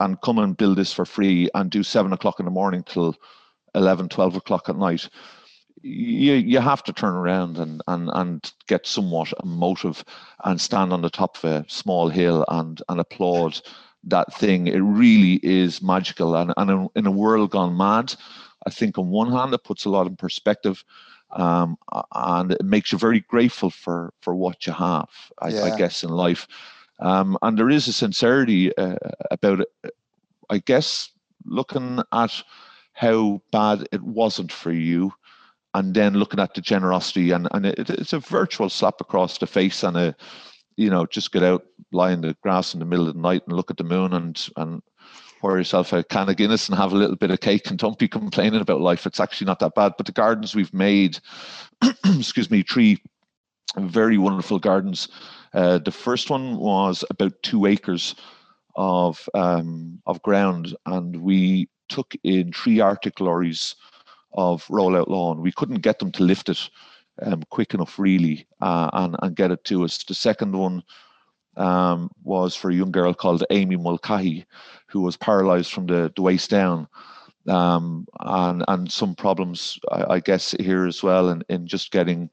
and 0.00 0.20
come 0.20 0.38
and 0.38 0.56
build 0.56 0.78
this 0.78 0.92
for 0.92 1.04
free, 1.04 1.48
and 1.54 1.70
do 1.70 1.82
seven 1.82 2.12
o'clock 2.12 2.40
in 2.40 2.46
the 2.46 2.50
morning 2.50 2.82
till 2.82 3.14
11, 3.76 4.08
12 4.08 4.36
o'clock 4.36 4.68
at 4.68 4.76
night. 4.76 5.08
you 5.82 6.32
you 6.32 6.58
have 6.58 6.82
to 6.82 6.92
turn 6.92 7.14
around 7.14 7.58
and 7.58 7.82
and 7.86 8.10
and 8.14 8.52
get 8.66 8.86
somewhat 8.86 9.32
emotive 9.42 10.04
and 10.44 10.60
stand 10.60 10.92
on 10.92 11.02
the 11.02 11.10
top 11.10 11.36
of 11.36 11.44
a 11.44 11.64
small 11.68 12.08
hill 12.08 12.44
and 12.48 12.82
and 12.88 12.98
applaud 13.00 13.60
that 14.04 14.32
thing. 14.34 14.66
It 14.66 14.80
really 14.80 15.34
is 15.42 15.82
magical, 15.82 16.34
and 16.36 16.52
and 16.56 16.88
in 16.94 17.06
a 17.06 17.10
world 17.10 17.50
gone 17.50 17.76
mad, 17.76 18.14
I 18.66 18.70
think 18.70 18.98
on 18.98 19.10
one 19.10 19.30
hand 19.30 19.54
it 19.54 19.64
puts 19.64 19.84
a 19.84 19.90
lot 19.90 20.06
in 20.06 20.16
perspective. 20.16 20.82
Um, 21.32 21.76
and 22.14 22.52
it 22.52 22.64
makes 22.64 22.92
you 22.92 22.98
very 22.98 23.20
grateful 23.20 23.70
for 23.70 24.12
for 24.20 24.34
what 24.34 24.66
you 24.66 24.72
have, 24.72 25.08
I, 25.42 25.48
yeah. 25.48 25.64
I 25.64 25.76
guess, 25.76 26.02
in 26.04 26.10
life. 26.10 26.46
Um, 27.00 27.36
and 27.42 27.58
there 27.58 27.68
is 27.68 27.88
a 27.88 27.92
sincerity 27.92 28.74
uh, 28.76 28.96
about 29.30 29.60
it. 29.60 29.68
I 30.48 30.58
guess 30.58 31.10
looking 31.44 32.00
at 32.12 32.42
how 32.96 33.40
bad 33.52 33.86
it 33.92 34.02
wasn't 34.02 34.50
for 34.50 34.72
you 34.72 35.12
and 35.74 35.94
then 35.94 36.14
looking 36.14 36.40
at 36.40 36.54
the 36.54 36.60
generosity 36.62 37.30
and, 37.30 37.46
and 37.52 37.66
it, 37.66 37.90
it's 37.90 38.14
a 38.14 38.18
virtual 38.18 38.70
slap 38.70 39.00
across 39.00 39.36
the 39.38 39.46
face 39.46 39.82
and 39.82 39.96
a 39.96 40.16
you 40.76 40.90
know 40.90 41.06
just 41.06 41.32
get 41.32 41.42
out 41.42 41.64
lie 41.92 42.10
in 42.12 42.22
the 42.22 42.34
grass 42.42 42.72
in 42.74 42.80
the 42.80 42.86
middle 42.86 43.06
of 43.06 43.14
the 43.14 43.20
night 43.20 43.42
and 43.46 43.56
look 43.56 43.70
at 43.70 43.76
the 43.76 43.84
moon 43.84 44.12
and 44.14 44.48
and 44.56 44.82
pour 45.40 45.58
yourself 45.58 45.92
a 45.92 46.02
can 46.04 46.28
of 46.28 46.36
guinness 46.36 46.68
and 46.68 46.78
have 46.78 46.92
a 46.92 46.96
little 46.96 47.16
bit 47.16 47.30
of 47.30 47.40
cake 47.40 47.68
and 47.68 47.78
don't 47.78 47.98
be 47.98 48.08
complaining 48.08 48.60
about 48.60 48.80
life. 48.80 49.06
It's 49.06 49.20
actually 49.20 49.46
not 49.46 49.58
that 49.60 49.74
bad. 49.74 49.92
But 49.96 50.06
the 50.06 50.12
gardens 50.12 50.54
we've 50.54 50.72
made 50.72 51.18
excuse 52.04 52.50
me 52.50 52.62
three 52.62 53.02
very 53.76 54.16
wonderful 54.16 54.58
gardens. 54.58 55.08
Uh, 55.52 55.78
the 55.78 55.92
first 55.92 56.30
one 56.30 56.56
was 56.56 57.04
about 57.10 57.42
two 57.42 57.66
acres 57.66 58.14
of 58.74 59.28
um, 59.34 60.00
of 60.06 60.22
ground 60.22 60.74
and 60.86 61.16
we 61.16 61.68
took 61.88 62.14
in 62.24 62.52
three 62.52 62.80
Arctic 62.80 63.20
lorries 63.20 63.76
of 64.34 64.66
rollout 64.66 65.08
lawn. 65.08 65.40
We 65.40 65.52
couldn't 65.52 65.80
get 65.80 65.98
them 65.98 66.12
to 66.12 66.22
lift 66.22 66.48
it 66.48 66.68
um, 67.22 67.42
quick 67.50 67.74
enough, 67.74 67.98
really, 67.98 68.46
uh, 68.60 68.90
and, 68.92 69.16
and 69.22 69.36
get 69.36 69.50
it 69.50 69.64
to 69.64 69.84
us. 69.84 70.02
The 70.04 70.14
second 70.14 70.56
one 70.56 70.82
um, 71.56 72.10
was 72.22 72.54
for 72.54 72.70
a 72.70 72.74
young 72.74 72.90
girl 72.90 73.14
called 73.14 73.44
Amy 73.50 73.76
Mulcahy, 73.76 74.44
who 74.88 75.00
was 75.00 75.16
paralyzed 75.16 75.72
from 75.72 75.86
the, 75.86 76.12
the 76.14 76.22
waist 76.22 76.50
down. 76.50 76.88
Um, 77.48 78.06
and 78.20 78.64
and 78.66 78.90
some 78.90 79.14
problems, 79.14 79.78
I, 79.92 80.14
I, 80.14 80.20
guess, 80.20 80.50
here 80.58 80.84
as 80.84 81.00
well, 81.02 81.28
in, 81.28 81.44
in 81.48 81.68
just 81.68 81.92
getting 81.92 82.28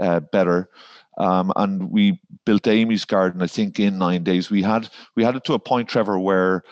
uh, 0.00 0.18
better. 0.20 0.68
Um, 1.18 1.52
and 1.54 1.90
we 1.90 2.20
built 2.44 2.66
Amy's 2.66 3.04
garden, 3.04 3.42
I 3.42 3.46
think, 3.46 3.78
in 3.78 3.96
nine 3.96 4.24
days. 4.24 4.50
We 4.50 4.62
had 4.62 4.88
we 5.14 5.22
had 5.22 5.36
it 5.36 5.44
to 5.44 5.54
a 5.54 5.58
point, 5.58 5.88
Trevor, 5.88 6.18
where 6.18 6.64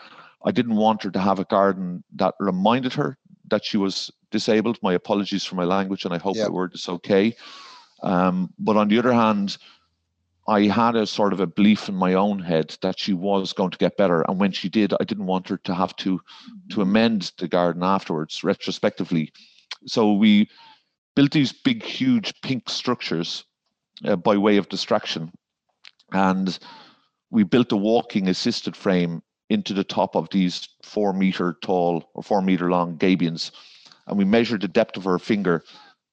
I 0.45 0.51
didn't 0.51 0.75
want 0.75 1.03
her 1.03 1.11
to 1.11 1.19
have 1.19 1.39
a 1.39 1.45
garden 1.45 2.03
that 2.15 2.35
reminded 2.39 2.93
her 2.93 3.17
that 3.49 3.65
she 3.65 3.77
was 3.77 4.11
disabled. 4.31 4.77
My 4.81 4.93
apologies 4.93 5.43
for 5.43 5.55
my 5.55 5.63
language, 5.63 6.05
and 6.05 6.13
I 6.13 6.19
hope 6.19 6.35
yep. 6.35 6.47
the 6.47 6.53
word 6.53 6.73
is 6.75 6.87
okay. 6.87 7.35
Um, 8.03 8.53
but 8.59 8.77
on 8.77 8.87
the 8.87 8.99
other 8.99 9.13
hand, 9.13 9.57
I 10.47 10.63
had 10.63 10.95
a 10.95 11.07
sort 11.07 11.33
of 11.33 11.39
a 11.39 11.47
belief 11.47 11.89
in 11.89 11.95
my 11.95 12.13
own 12.13 12.39
head 12.39 12.77
that 12.81 12.99
she 12.99 13.13
was 13.13 13.53
going 13.53 13.71
to 13.71 13.77
get 13.79 13.97
better, 13.97 14.21
and 14.21 14.39
when 14.39 14.51
she 14.51 14.69
did, 14.69 14.93
I 14.93 15.03
didn't 15.03 15.25
want 15.25 15.49
her 15.49 15.57
to 15.57 15.73
have 15.73 15.95
to 15.97 16.21
to 16.69 16.81
amend 16.81 17.31
the 17.39 17.47
garden 17.47 17.81
afterwards, 17.81 18.43
retrospectively. 18.43 19.31
So 19.87 20.13
we 20.13 20.49
built 21.15 21.31
these 21.31 21.51
big, 21.51 21.81
huge 21.83 22.33
pink 22.41 22.69
structures 22.69 23.45
uh, 24.03 24.15
by 24.15 24.37
way 24.37 24.57
of 24.57 24.69
distraction, 24.69 25.31
and 26.11 26.59
we 27.31 27.43
built 27.43 27.71
a 27.71 27.77
walking 27.77 28.27
assisted 28.27 28.75
frame 28.75 29.23
into 29.49 29.73
the 29.73 29.83
top 29.83 30.15
of 30.15 30.29
these 30.31 30.67
four 30.83 31.13
meter 31.13 31.57
tall 31.61 32.09
or 32.13 32.23
four 32.23 32.41
meter 32.41 32.69
long 32.69 32.97
gabions. 32.97 33.51
And 34.07 34.17
we 34.17 34.25
measured 34.25 34.61
the 34.61 34.67
depth 34.67 34.97
of 34.97 35.03
her 35.03 35.19
finger 35.19 35.63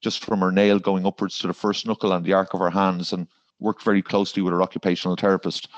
just 0.02 0.24
from 0.24 0.40
her 0.40 0.52
nail 0.52 0.78
going 0.78 1.06
upwards 1.06 1.38
to 1.38 1.46
the 1.46 1.54
first 1.54 1.86
knuckle 1.86 2.12
on 2.12 2.22
the 2.22 2.32
arc 2.32 2.52
of 2.52 2.60
her 2.60 2.70
hands 2.70 3.12
and 3.12 3.28
worked 3.60 3.82
very 3.82 4.02
closely 4.02 4.42
with 4.42 4.52
her 4.52 4.62
occupational 4.62 5.16
therapist 5.16 5.68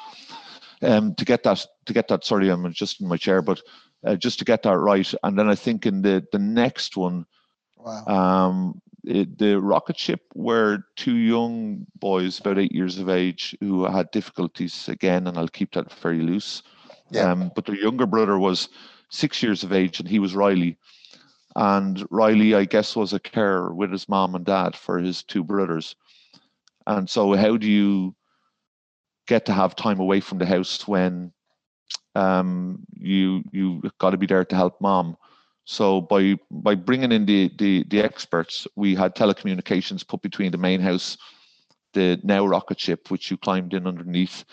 um, 0.83 1.15
to 1.15 1.25
get 1.25 1.43
that 1.43 1.65
to 1.87 1.93
get 1.93 2.09
that 2.09 2.25
sorry 2.25 2.49
i'm 2.49 2.73
just 2.73 3.01
in 3.01 3.07
my 3.09 3.17
chair 3.17 3.43
but 3.43 3.61
uh, 4.05 4.17
just 4.17 4.39
to 4.39 4.45
get 4.45 4.63
that 4.63 4.77
right 4.77 5.15
and 5.23 5.39
then 5.39 5.49
i 5.49 5.55
think 5.55 5.87
in 5.87 6.03
the 6.03 6.25
the 6.33 6.39
next 6.39 6.97
one 6.97 7.25
wow. 7.77 8.05
um, 8.07 8.81
it, 9.05 9.39
the 9.39 9.61
rocket 9.61 9.99
ship 9.99 10.21
were 10.35 10.79
two 10.97 11.17
young 11.17 11.87
boys 11.97 12.41
about 12.41 12.59
eight 12.59 12.73
years 12.73 12.99
of 12.99 13.09
age 13.11 13.55
who 13.61 13.85
had 13.85 14.11
difficulties 14.11 14.89
again 14.89 15.27
and 15.27 15.37
i'll 15.37 15.49
keep 15.49 15.73
that 15.75 15.93
very 15.93 16.21
loose 16.21 16.63
yeah. 17.15 17.31
Um, 17.31 17.53
but 17.55 17.67
their 17.67 17.77
younger 17.77 18.07
brother 18.07 18.39
was 18.39 18.69
six 19.11 19.43
years 19.43 19.63
of 19.63 19.73
age, 19.73 20.01
and 20.01 20.09
he 20.09 20.19
was 20.19 20.35
Riley. 20.35 20.77
And 21.57 22.05
Riley, 22.11 22.55
I 22.55 22.65
guess, 22.65 22.97
was 22.97 23.13
a 23.13 23.21
carer 23.21 23.73
with 23.73 23.93
his 23.93 24.09
mom 24.09 24.35
and 24.35 24.45
dad 24.45 24.75
for 24.75 24.99
his 24.99 25.23
two 25.23 25.45
brothers. 25.45 25.95
And 26.87 27.09
so, 27.09 27.35
how 27.35 27.57
do 27.57 27.71
you 27.71 28.15
get 29.27 29.47
to 29.47 29.53
have 29.53 29.77
time 29.77 30.01
away 30.01 30.21
from 30.21 30.39
the 30.39 30.47
house 30.47 30.87
when 30.87 31.33
um, 32.15 32.85
you 32.93 33.43
you 33.53 33.83
got 33.99 34.11
to 34.11 34.17
be 34.17 34.27
there 34.27 34.45
to 34.45 34.57
help 34.57 34.81
mom? 34.81 35.17
So 35.65 36.01
by 36.01 36.37
by 36.51 36.75
bringing 36.75 37.13
in 37.13 37.25
the, 37.25 37.51
the 37.59 37.85
the 37.89 38.01
experts, 38.01 38.67
we 38.77 38.95
had 38.95 39.15
telecommunications 39.15 40.07
put 40.07 40.21
between 40.21 40.51
the 40.51 40.59
main 40.59 40.81
house, 40.81 41.17
the 41.95 42.21
now 42.23 42.45
rocket 42.45 42.79
ship, 42.79 43.11
which 43.11 43.31
you 43.31 43.39
climbed 43.39 43.73
in 43.73 43.87
underneath, 43.87 44.45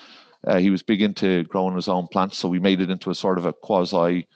uh, 0.47 0.57
he 0.57 0.69
was 0.69 0.83
big 0.83 1.01
into 1.01 1.43
growing 1.45 1.75
his 1.75 1.87
own 1.87 2.07
plants, 2.07 2.37
so 2.37 2.49
we 2.49 2.59
made 2.59 2.81
it 2.81 2.89
into 2.89 3.09
a 3.09 3.15
sort 3.15 3.37
of 3.37 3.45
a 3.45 3.53
quasi 3.53 4.27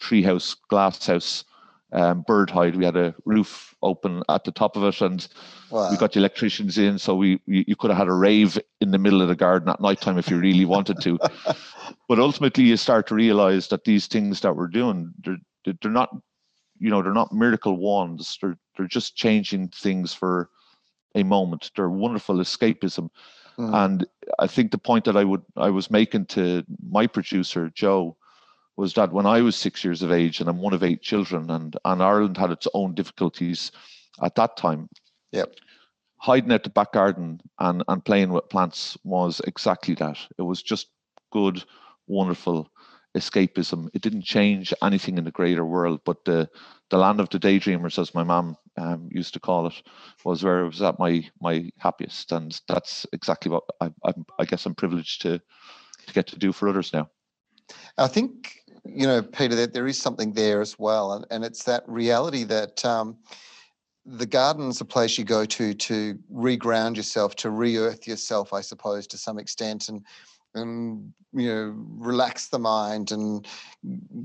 treehouse, 0.00 0.56
glasshouse, 0.68 1.44
um, 1.92 2.22
bird 2.22 2.50
hide. 2.50 2.76
We 2.76 2.84
had 2.84 2.96
a 2.96 3.14
roof 3.24 3.74
open 3.82 4.22
at 4.28 4.44
the 4.44 4.52
top 4.52 4.76
of 4.76 4.84
it, 4.84 5.00
and 5.00 5.26
wow. 5.70 5.90
we 5.90 5.96
got 5.96 6.12
the 6.12 6.20
electricians 6.20 6.78
in, 6.78 6.98
so 6.98 7.14
we 7.14 7.40
you, 7.46 7.64
you, 7.66 7.76
could 7.76 7.90
have 7.90 7.98
had 7.98 8.08
a 8.08 8.14
rave 8.14 8.58
in 8.80 8.90
the 8.90 8.98
middle 8.98 9.20
of 9.20 9.28
the 9.28 9.36
garden 9.36 9.68
at 9.68 9.80
night 9.80 10.00
time 10.00 10.18
if 10.18 10.30
you 10.30 10.38
really 10.38 10.64
wanted 10.64 11.00
to. 11.02 11.18
but 12.08 12.18
ultimately, 12.18 12.64
you 12.64 12.76
start 12.76 13.06
to 13.08 13.14
realize 13.14 13.68
that 13.68 13.84
these 13.84 14.06
things 14.06 14.40
that 14.40 14.56
we're 14.56 14.68
doing, 14.68 15.12
they're 15.24 15.74
they're 15.82 15.90
not, 15.90 16.10
you 16.78 16.90
know, 16.90 17.02
they're 17.02 17.12
not 17.12 17.32
miracle 17.32 17.76
wands. 17.76 18.38
They're 18.40 18.56
they're 18.76 18.86
just 18.86 19.16
changing 19.16 19.68
things 19.68 20.14
for 20.14 20.48
a 21.14 21.22
moment. 21.22 21.70
They're 21.76 21.90
wonderful 21.90 22.36
escapism. 22.36 23.10
Mm. 23.60 23.84
And 23.84 24.06
I 24.38 24.46
think 24.46 24.70
the 24.70 24.78
point 24.78 25.04
that 25.04 25.16
I 25.16 25.24
would 25.24 25.42
I 25.56 25.70
was 25.70 25.90
making 25.90 26.26
to 26.26 26.64
my 26.88 27.06
producer 27.06 27.70
Joe 27.74 28.16
was 28.76 28.94
that 28.94 29.12
when 29.12 29.26
I 29.26 29.42
was 29.42 29.56
six 29.56 29.84
years 29.84 30.02
of 30.02 30.10
age 30.10 30.40
and 30.40 30.48
I'm 30.48 30.58
one 30.58 30.72
of 30.72 30.82
eight 30.82 31.02
children 31.02 31.50
and 31.50 31.76
and 31.84 32.02
Ireland 32.02 32.38
had 32.38 32.50
its 32.50 32.66
own 32.72 32.94
difficulties 32.94 33.72
at 34.22 34.34
that 34.36 34.56
time. 34.56 34.88
Yep. 35.32 35.54
Hiding 36.16 36.52
out 36.52 36.64
the 36.64 36.70
back 36.70 36.92
garden 36.92 37.40
and, 37.58 37.82
and 37.88 38.04
playing 38.04 38.32
with 38.32 38.48
plants 38.48 38.96
was 39.04 39.40
exactly 39.46 39.94
that. 39.96 40.18
It 40.38 40.42
was 40.42 40.62
just 40.62 40.88
good, 41.32 41.64
wonderful 42.06 42.70
escapism. 43.16 43.88
It 43.94 44.02
didn't 44.02 44.22
change 44.22 44.72
anything 44.82 45.18
in 45.18 45.24
the 45.24 45.30
greater 45.30 45.64
world, 45.64 46.00
but 46.04 46.24
the 46.24 46.48
the 46.90 46.98
land 46.98 47.20
of 47.20 47.28
the 47.28 47.38
daydreamers, 47.38 47.98
as 47.98 48.14
my 48.14 48.24
mom 48.24 48.56
um, 48.80 49.08
used 49.12 49.34
to 49.34 49.40
call 49.40 49.66
it, 49.66 49.82
was 50.24 50.42
where 50.42 50.60
I 50.60 50.66
was 50.66 50.82
at 50.82 50.98
my 50.98 51.28
my 51.40 51.70
happiest, 51.78 52.32
and 52.32 52.58
that's 52.66 53.06
exactly 53.12 53.50
what 53.50 53.64
I, 53.80 53.90
I'm, 54.04 54.24
I 54.38 54.44
guess 54.44 54.66
I'm 54.66 54.74
privileged 54.74 55.22
to 55.22 55.38
to 56.06 56.14
get 56.14 56.26
to 56.28 56.38
do 56.38 56.52
for 56.52 56.68
others 56.68 56.92
now. 56.92 57.08
I 57.98 58.08
think 58.08 58.56
you 58.84 59.06
know, 59.06 59.22
Peter, 59.22 59.54
that 59.56 59.74
there 59.74 59.86
is 59.86 59.98
something 59.98 60.32
there 60.32 60.60
as 60.60 60.78
well, 60.78 61.12
and, 61.12 61.26
and 61.30 61.44
it's 61.44 61.64
that 61.64 61.84
reality 61.86 62.44
that. 62.44 62.84
Um, 62.84 63.18
the 64.06 64.26
garden's 64.26 64.80
a 64.80 64.84
place 64.84 65.18
you 65.18 65.24
go 65.24 65.44
to 65.44 65.74
to 65.74 66.18
reground 66.32 66.96
yourself, 66.96 67.36
to 67.36 67.50
re-earth 67.50 68.08
yourself, 68.08 68.54
I 68.54 68.62
suppose, 68.62 69.06
to 69.08 69.18
some 69.18 69.38
extent, 69.38 69.90
and 69.90 70.02
and 70.54 71.12
you 71.32 71.46
know 71.46 71.74
relax 71.76 72.48
the 72.48 72.58
mind 72.58 73.12
and 73.12 73.46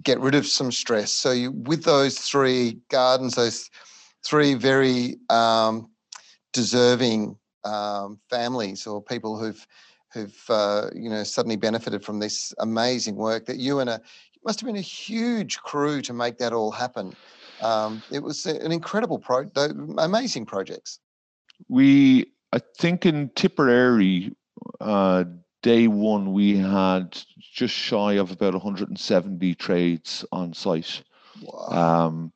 get 0.02 0.20
rid 0.20 0.34
of 0.34 0.48
some 0.48 0.72
stress 0.72 1.12
so 1.12 1.32
you 1.32 1.52
with 1.52 1.84
those 1.84 2.18
three 2.18 2.80
gardens 2.90 3.36
those 3.36 3.70
three 4.26 4.54
very 4.54 5.18
um, 5.30 5.90
deserving 6.54 7.38
um, 7.64 8.20
families 8.30 8.88
or 8.88 9.02
people 9.02 9.38
who've 9.38 9.66
who've 10.14 10.44
uh, 10.50 10.90
you 10.94 11.10
know 11.10 11.24
suddenly 11.24 11.56
benefited 11.56 12.04
from 12.04 12.20
this 12.20 12.54
amazing 12.60 13.16
work 13.16 13.46
that 13.46 13.58
you 13.58 13.80
and 13.80 13.90
a 13.90 14.02
must 14.46 14.60
have 14.60 14.68
been 14.68 14.76
a 14.76 14.82
huge 14.82 15.58
crew 15.60 16.02
to 16.02 16.14
make 16.14 16.38
that 16.38 16.54
all 16.54 16.72
happen 16.72 17.14
um, 17.62 18.02
it 18.12 18.22
was 18.22 18.46
an 18.46 18.72
incredible 18.72 19.18
pro 19.18 19.50
amazing 19.98 20.46
projects 20.46 21.00
we 21.68 22.26
i 22.54 22.60
think 22.78 23.06
in 23.06 23.30
tipperary 23.36 24.32
uh, 24.80 25.24
day 25.66 25.88
one, 25.88 26.32
we 26.32 26.58
had 26.58 27.20
just 27.42 27.74
shy 27.74 28.14
of 28.14 28.30
about 28.30 28.54
170 28.54 29.56
trades 29.56 30.24
on 30.32 30.54
site. 30.54 31.02
Wow. 31.42 32.06
Um, 32.06 32.34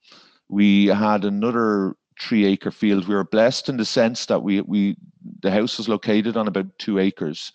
we 0.50 0.88
had 0.88 1.24
another 1.24 1.96
three 2.20 2.46
acre 2.46 2.72
field. 2.72 3.08
We 3.08 3.16
were 3.16 3.24
blessed 3.24 3.70
in 3.70 3.78
the 3.78 3.86
sense 3.86 4.26
that 4.26 4.44
we 4.44 4.62
we 4.62 4.98
the 5.42 5.52
house 5.52 5.78
was 5.78 5.88
located 5.88 6.36
on 6.36 6.48
about 6.48 6.78
two 6.80 7.00
acres, 7.00 7.54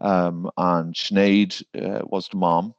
um, 0.00 0.50
and 0.56 0.94
Sinead 0.94 1.62
uh, 1.74 2.04
was 2.04 2.28
the 2.28 2.36
mom. 2.36 2.74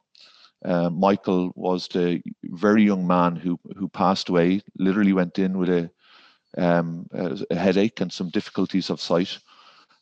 Uh, 0.64 0.90
Michael 0.90 1.52
was 1.54 1.88
the 1.88 2.22
very 2.44 2.84
young 2.84 3.06
man 3.06 3.36
who 3.36 3.58
who 3.76 3.88
passed 3.88 4.28
away. 4.28 4.62
Literally 4.78 5.12
went 5.12 5.38
in 5.38 5.58
with 5.58 5.68
a 5.68 5.90
um, 6.56 7.06
a 7.12 7.54
headache 7.54 8.00
and 8.00 8.12
some 8.12 8.30
difficulties 8.30 8.88
of 8.88 9.00
sight, 9.00 9.38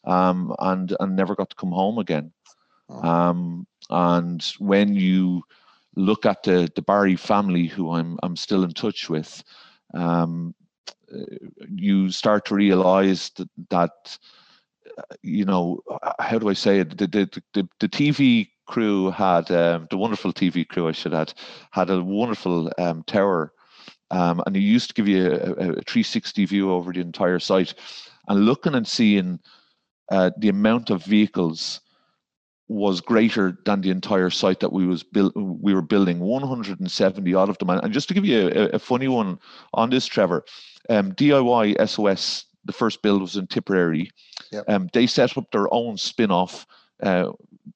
um, 0.05 0.55
and 0.61 0.95
and 1.01 1.17
never 1.17 1.35
got 1.35 1.51
to 1.51 1.57
come 1.57 1.73
home 1.73 1.99
again. 1.99 2.33
Oh. 2.89 3.03
Um, 3.03 3.67
and 3.91 4.45
when 4.59 4.95
you 4.95 5.43
look 5.97 6.26
at 6.26 6.42
the 6.42 6.70
the 6.74 6.82
Barry 6.82 7.16
family, 7.16 7.66
who 7.66 7.92
I'm 7.92 8.18
I'm 8.22 8.36
still 8.36 8.64
in 8.64 8.72
touch 8.72 9.09
with, 9.09 9.42
um, 9.95 10.55
you 11.74 12.11
start 12.11 12.47
to 12.47 12.55
realize 12.55 13.30
that, 13.36 13.49
that 13.70 14.18
you 15.22 15.45
know 15.45 15.80
how 16.18 16.38
do 16.38 16.49
I 16.49 16.55
say 16.55 16.80
it? 16.80 16.97
The 16.99 17.07
the 17.07 17.42
the, 17.53 17.68
the 17.80 17.88
TV 17.88 18.49
crew 18.66 19.11
had 19.11 19.51
um, 19.51 19.86
the 19.90 19.99
wonderful 19.99 20.32
TV 20.32 20.66
crew 20.66 20.88
I 20.88 20.92
should 20.92 21.14
add 21.14 21.34
had 21.70 21.90
a 21.90 22.03
wonderful 22.03 22.70
um, 22.78 23.03
tower, 23.05 23.53
um, 24.11 24.42
and 24.47 24.57
it 24.57 24.61
used 24.61 24.88
to 24.88 24.95
give 24.95 25.09
you 25.09 25.26
a, 25.26 25.51
a, 25.53 25.82
360 25.82 26.45
view 26.47 26.72
over 26.72 26.92
the 26.92 27.01
entire 27.01 27.38
site, 27.38 27.74
and 28.28 28.45
looking 28.45 28.74
and 28.74 28.86
seeing 28.86 29.40
uh, 30.11 30.30
the 30.38 30.49
amount 30.49 30.90
of 30.90 31.05
vehicles 31.05 31.80
was 32.69 33.01
greater 33.01 33.59
than 33.67 33.81
the 33.83 33.91
entire 33.91 34.31
site 34.31 34.61
that 34.61 34.73
we 34.73 34.87
was 34.87 35.03
built 35.03 35.35
we 35.37 35.75
were 35.75 35.83
building 35.83 36.21
170 36.21 37.37
out 37.37 37.49
of 37.49 37.59
them 37.59 37.71
and 37.71 37.93
just 37.93 38.09
to 38.09 38.15
give 38.15 38.25
you 38.25 38.49
a, 38.49 38.69
a 38.71 38.79
funny 38.79 39.09
one 39.09 39.39
on 39.75 39.91
this 39.91 40.07
trevor 40.07 40.45
um, 40.89 41.12
diy 41.12 41.77
sos 41.89 42.47
the 42.65 42.73
first 42.73 43.03
build 43.03 43.21
was 43.21 43.37
in 43.37 43.47
tipperary 43.47 44.11
yep. 44.51 44.65
um, 44.69 44.89
they 44.95 45.07
set 45.07 45.37
up 45.37 45.51
their 45.51 45.73
own 45.75 45.99
spin-off 45.99 46.67
uh, 47.03 47.31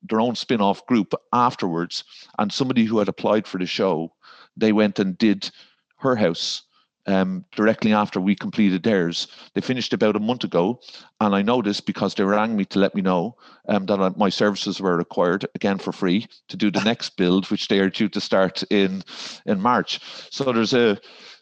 their 0.09 0.21
own 0.21 0.35
spin-off 0.35 0.85
group 0.87 1.15
afterwards 1.35 2.05
and 2.39 2.51
somebody 2.51 2.85
who 2.85 2.99
had 2.99 3.09
applied 3.09 3.47
for 3.47 3.59
the 3.59 3.67
show 3.67 4.11
they 4.57 4.73
went 4.73 4.99
and 4.99 5.19
did 5.19 5.51
her 5.99 6.17
house 6.17 6.63
um, 7.09 7.45
directly 7.57 7.93
after 7.93 8.21
we 8.21 8.37
completed 8.37 8.83
theirs. 8.83 9.27
They 9.55 9.63
finished 9.63 9.93
about 9.93 10.15
a 10.15 10.21
month 10.21 10.45
ago, 10.45 10.81
and 11.21 11.35
I 11.35 11.43
know 11.43 11.63
this 11.63 11.81
because 11.81 12.15
they 12.15 12.23
rang 12.23 12.55
me 12.55 12.67
to 12.67 12.79
let 12.79 12.95
me 12.95 13.03
know 13.03 13.37
um, 13.69 13.87
that 13.87 14.17
my 14.17 14.29
services 14.29 14.81
were 14.81 14.97
required 14.97 15.47
again 15.55 15.79
for 15.79 15.91
free 15.91 16.29
to 16.49 16.57
do 16.57 16.71
the 16.71 16.81
next 16.85 17.17
build, 17.17 17.51
which 17.51 17.69
they 17.69 17.79
are 17.81 17.91
due 17.91 18.09
to 18.11 18.21
start 18.21 18.63
in 18.71 19.03
in 19.47 19.61
March. 19.61 20.01
So 20.31 20.53
there's 20.53 20.75
a, 20.75 20.99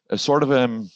a 0.08 0.16
sort 0.16 0.44
of 0.44 0.52
um, 0.52 0.88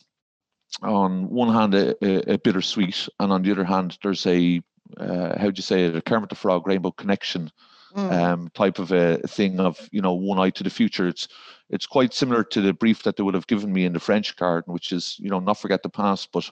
on 0.83 1.29
one 1.29 1.53
hand 1.53 1.75
a, 1.75 2.33
a, 2.33 2.39
bittersweet, 2.39 3.09
and 3.19 3.33
on 3.33 3.43
the 3.43 3.51
other 3.51 3.65
hand 3.65 3.99
there's 4.03 4.25
a 4.27 4.63
uh, 4.99 5.39
how 5.39 5.51
do 5.51 5.57
you 5.57 5.63
say 5.63 5.85
it, 5.85 5.97
a 5.97 6.03
Kermit 6.03 6.31
the 6.31 6.35
Frog 6.37 6.67
Rainbow 6.67 6.93
Connection 6.93 7.51
mm. 7.95 8.13
um, 8.13 8.51
type 8.55 8.79
of 8.79 8.93
a 8.93 9.19
thing 9.19 9.61
of 9.61 9.89
you 9.93 10.01
know 10.01 10.15
one 10.15 10.39
eye 10.39 10.51
to 10.51 10.65
the 10.65 10.71
future. 10.71 11.09
It's 11.09 11.29
it's 11.69 11.87
quite 11.87 12.15
similar 12.15 12.45
to 12.45 12.61
the 12.61 12.73
brief 12.73 13.03
that 13.03 13.17
they 13.17 13.23
would 13.23 13.35
have 13.35 13.47
given 13.47 13.73
me 13.73 13.85
in 13.85 13.93
the 13.93 14.01
French 14.01 14.37
garden, 14.37 14.73
which 14.73 14.93
is 14.93 15.17
you 15.19 15.31
know 15.31 15.41
not 15.41 15.59
forget 15.59 15.83
the 15.83 15.89
past, 15.89 16.31
but 16.33 16.51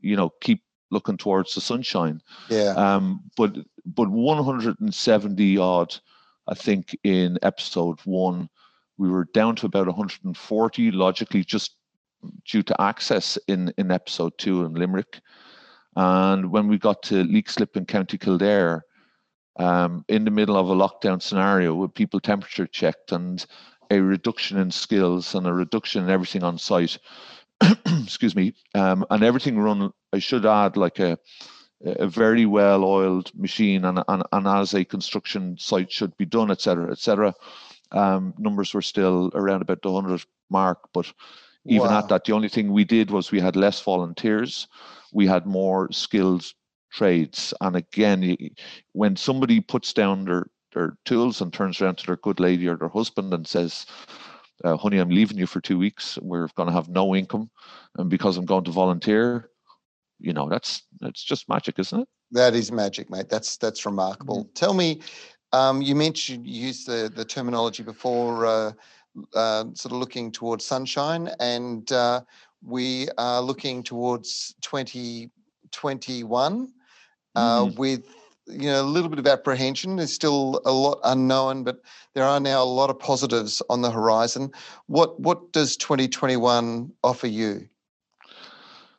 you 0.00 0.16
know 0.16 0.30
keep 0.40 0.62
looking 0.90 1.16
towards 1.16 1.54
the 1.54 1.60
sunshine. 1.60 2.20
Yeah. 2.48 2.74
Um, 2.76 3.22
but 3.36 3.56
but 3.84 4.08
170 4.08 5.58
odd, 5.58 5.96
I 6.46 6.54
think 6.54 6.96
in 7.04 7.38
episode 7.42 8.00
one, 8.04 8.48
we 8.96 9.08
were 9.08 9.28
down 9.34 9.56
to 9.56 9.66
about 9.66 9.86
140 9.86 10.90
logically 10.90 11.44
just 11.44 11.76
due 12.46 12.62
to 12.62 12.80
access 12.80 13.38
in 13.48 13.72
in 13.78 13.90
episode 13.90 14.32
two 14.38 14.64
in 14.64 14.74
Limerick. 14.74 15.20
And 15.96 16.52
when 16.52 16.68
we 16.68 16.78
got 16.78 17.02
to 17.04 17.24
Leixlip 17.24 17.76
in 17.76 17.84
County 17.84 18.18
Kildare, 18.18 18.84
um, 19.58 20.04
in 20.08 20.24
the 20.24 20.30
middle 20.30 20.56
of 20.56 20.70
a 20.70 20.74
lockdown 20.74 21.20
scenario 21.20 21.74
with 21.74 21.94
people 21.94 22.20
temperature 22.20 22.66
checked 22.66 23.12
and 23.12 23.44
a 23.90 24.00
reduction 24.00 24.58
in 24.58 24.70
skills 24.70 25.34
and 25.34 25.46
a 25.46 25.52
reduction 25.52 26.04
in 26.04 26.10
everything 26.10 26.42
on 26.42 26.58
site. 26.58 26.98
excuse 28.02 28.36
me, 28.36 28.54
um, 28.74 29.04
and 29.10 29.22
everything 29.22 29.58
run. 29.58 29.92
I 30.12 30.18
should 30.18 30.46
add 30.46 30.76
like 30.76 30.98
a 30.98 31.18
a 31.84 32.08
very 32.08 32.44
well 32.44 32.84
oiled 32.84 33.30
machine 33.38 33.84
and, 33.84 34.02
and, 34.08 34.22
and 34.32 34.48
as 34.48 34.74
a 34.74 34.84
construction 34.84 35.56
site 35.58 35.92
should 35.92 36.16
be 36.16 36.24
done, 36.24 36.50
etc., 36.50 36.90
etc. 36.90 37.34
Um, 37.92 38.34
numbers 38.36 38.74
were 38.74 38.82
still 38.82 39.30
around 39.34 39.62
about 39.62 39.82
the 39.82 39.92
hundred 39.92 40.24
mark, 40.50 40.88
but 40.92 41.12
even 41.66 41.88
wow. 41.88 41.98
at 41.98 42.08
that, 42.08 42.24
the 42.24 42.32
only 42.32 42.48
thing 42.48 42.72
we 42.72 42.84
did 42.84 43.10
was 43.10 43.30
we 43.30 43.40
had 43.40 43.56
less 43.56 43.80
volunteers, 43.80 44.66
we 45.12 45.26
had 45.26 45.46
more 45.46 45.90
skilled 45.92 46.44
trades, 46.90 47.52
and 47.60 47.76
again, 47.76 48.36
when 48.92 49.16
somebody 49.16 49.60
puts 49.60 49.92
down 49.92 50.24
their 50.24 50.46
their 50.72 50.96
tools 51.04 51.40
and 51.40 51.52
turns 51.52 51.80
around 51.80 51.98
to 51.98 52.06
their 52.06 52.16
good 52.16 52.40
lady 52.40 52.68
or 52.68 52.76
their 52.76 52.88
husband 52.88 53.32
and 53.32 53.46
says, 53.46 53.86
uh, 54.64 54.76
honey, 54.76 54.98
I'm 54.98 55.08
leaving 55.08 55.38
you 55.38 55.46
for 55.46 55.60
two 55.60 55.78
weeks. 55.78 56.18
We're 56.20 56.48
going 56.56 56.68
to 56.68 56.72
have 56.72 56.88
no 56.88 57.14
income. 57.14 57.50
And 57.96 58.10
because 58.10 58.36
I'm 58.36 58.44
going 58.44 58.64
to 58.64 58.70
volunteer, 58.70 59.50
you 60.18 60.32
know, 60.32 60.48
that's, 60.48 60.82
that's 61.00 61.22
just 61.22 61.48
magic, 61.48 61.78
isn't 61.78 62.00
it? 62.00 62.08
That 62.32 62.54
is 62.54 62.70
magic, 62.70 63.10
mate. 63.10 63.28
That's, 63.28 63.56
that's 63.56 63.86
remarkable. 63.86 64.44
Mm-hmm. 64.44 64.52
Tell 64.54 64.74
me, 64.74 65.00
um, 65.52 65.80
you 65.80 65.94
mentioned, 65.94 66.46
you 66.46 66.66
used 66.66 66.86
the, 66.86 67.10
the 67.14 67.24
terminology 67.24 67.82
before, 67.82 68.46
uh, 68.46 68.72
uh, 69.34 69.64
sort 69.74 69.92
of 69.92 69.98
looking 69.98 70.30
towards 70.30 70.64
sunshine 70.64 71.30
and, 71.40 71.90
uh, 71.92 72.20
we 72.64 73.08
are 73.18 73.40
looking 73.40 73.84
towards 73.84 74.54
2021 74.62 76.72
uh, 77.34 77.64
mm. 77.64 77.76
with 77.76 78.04
you 78.46 78.70
know 78.70 78.80
a 78.80 78.82
little 78.82 79.08
bit 79.08 79.18
of 79.18 79.26
apprehension. 79.26 79.96
There's 79.96 80.12
still 80.12 80.60
a 80.64 80.72
lot 80.72 81.00
unknown 81.04 81.64
but 81.64 81.82
there 82.14 82.24
are 82.24 82.40
now 82.40 82.62
a 82.62 82.64
lot 82.64 82.90
of 82.90 82.98
positives 82.98 83.62
on 83.70 83.82
the 83.82 83.90
horizon. 83.90 84.50
What 84.86 85.20
what 85.20 85.52
does 85.52 85.76
2021 85.76 86.92
offer 87.04 87.26
you? 87.26 87.68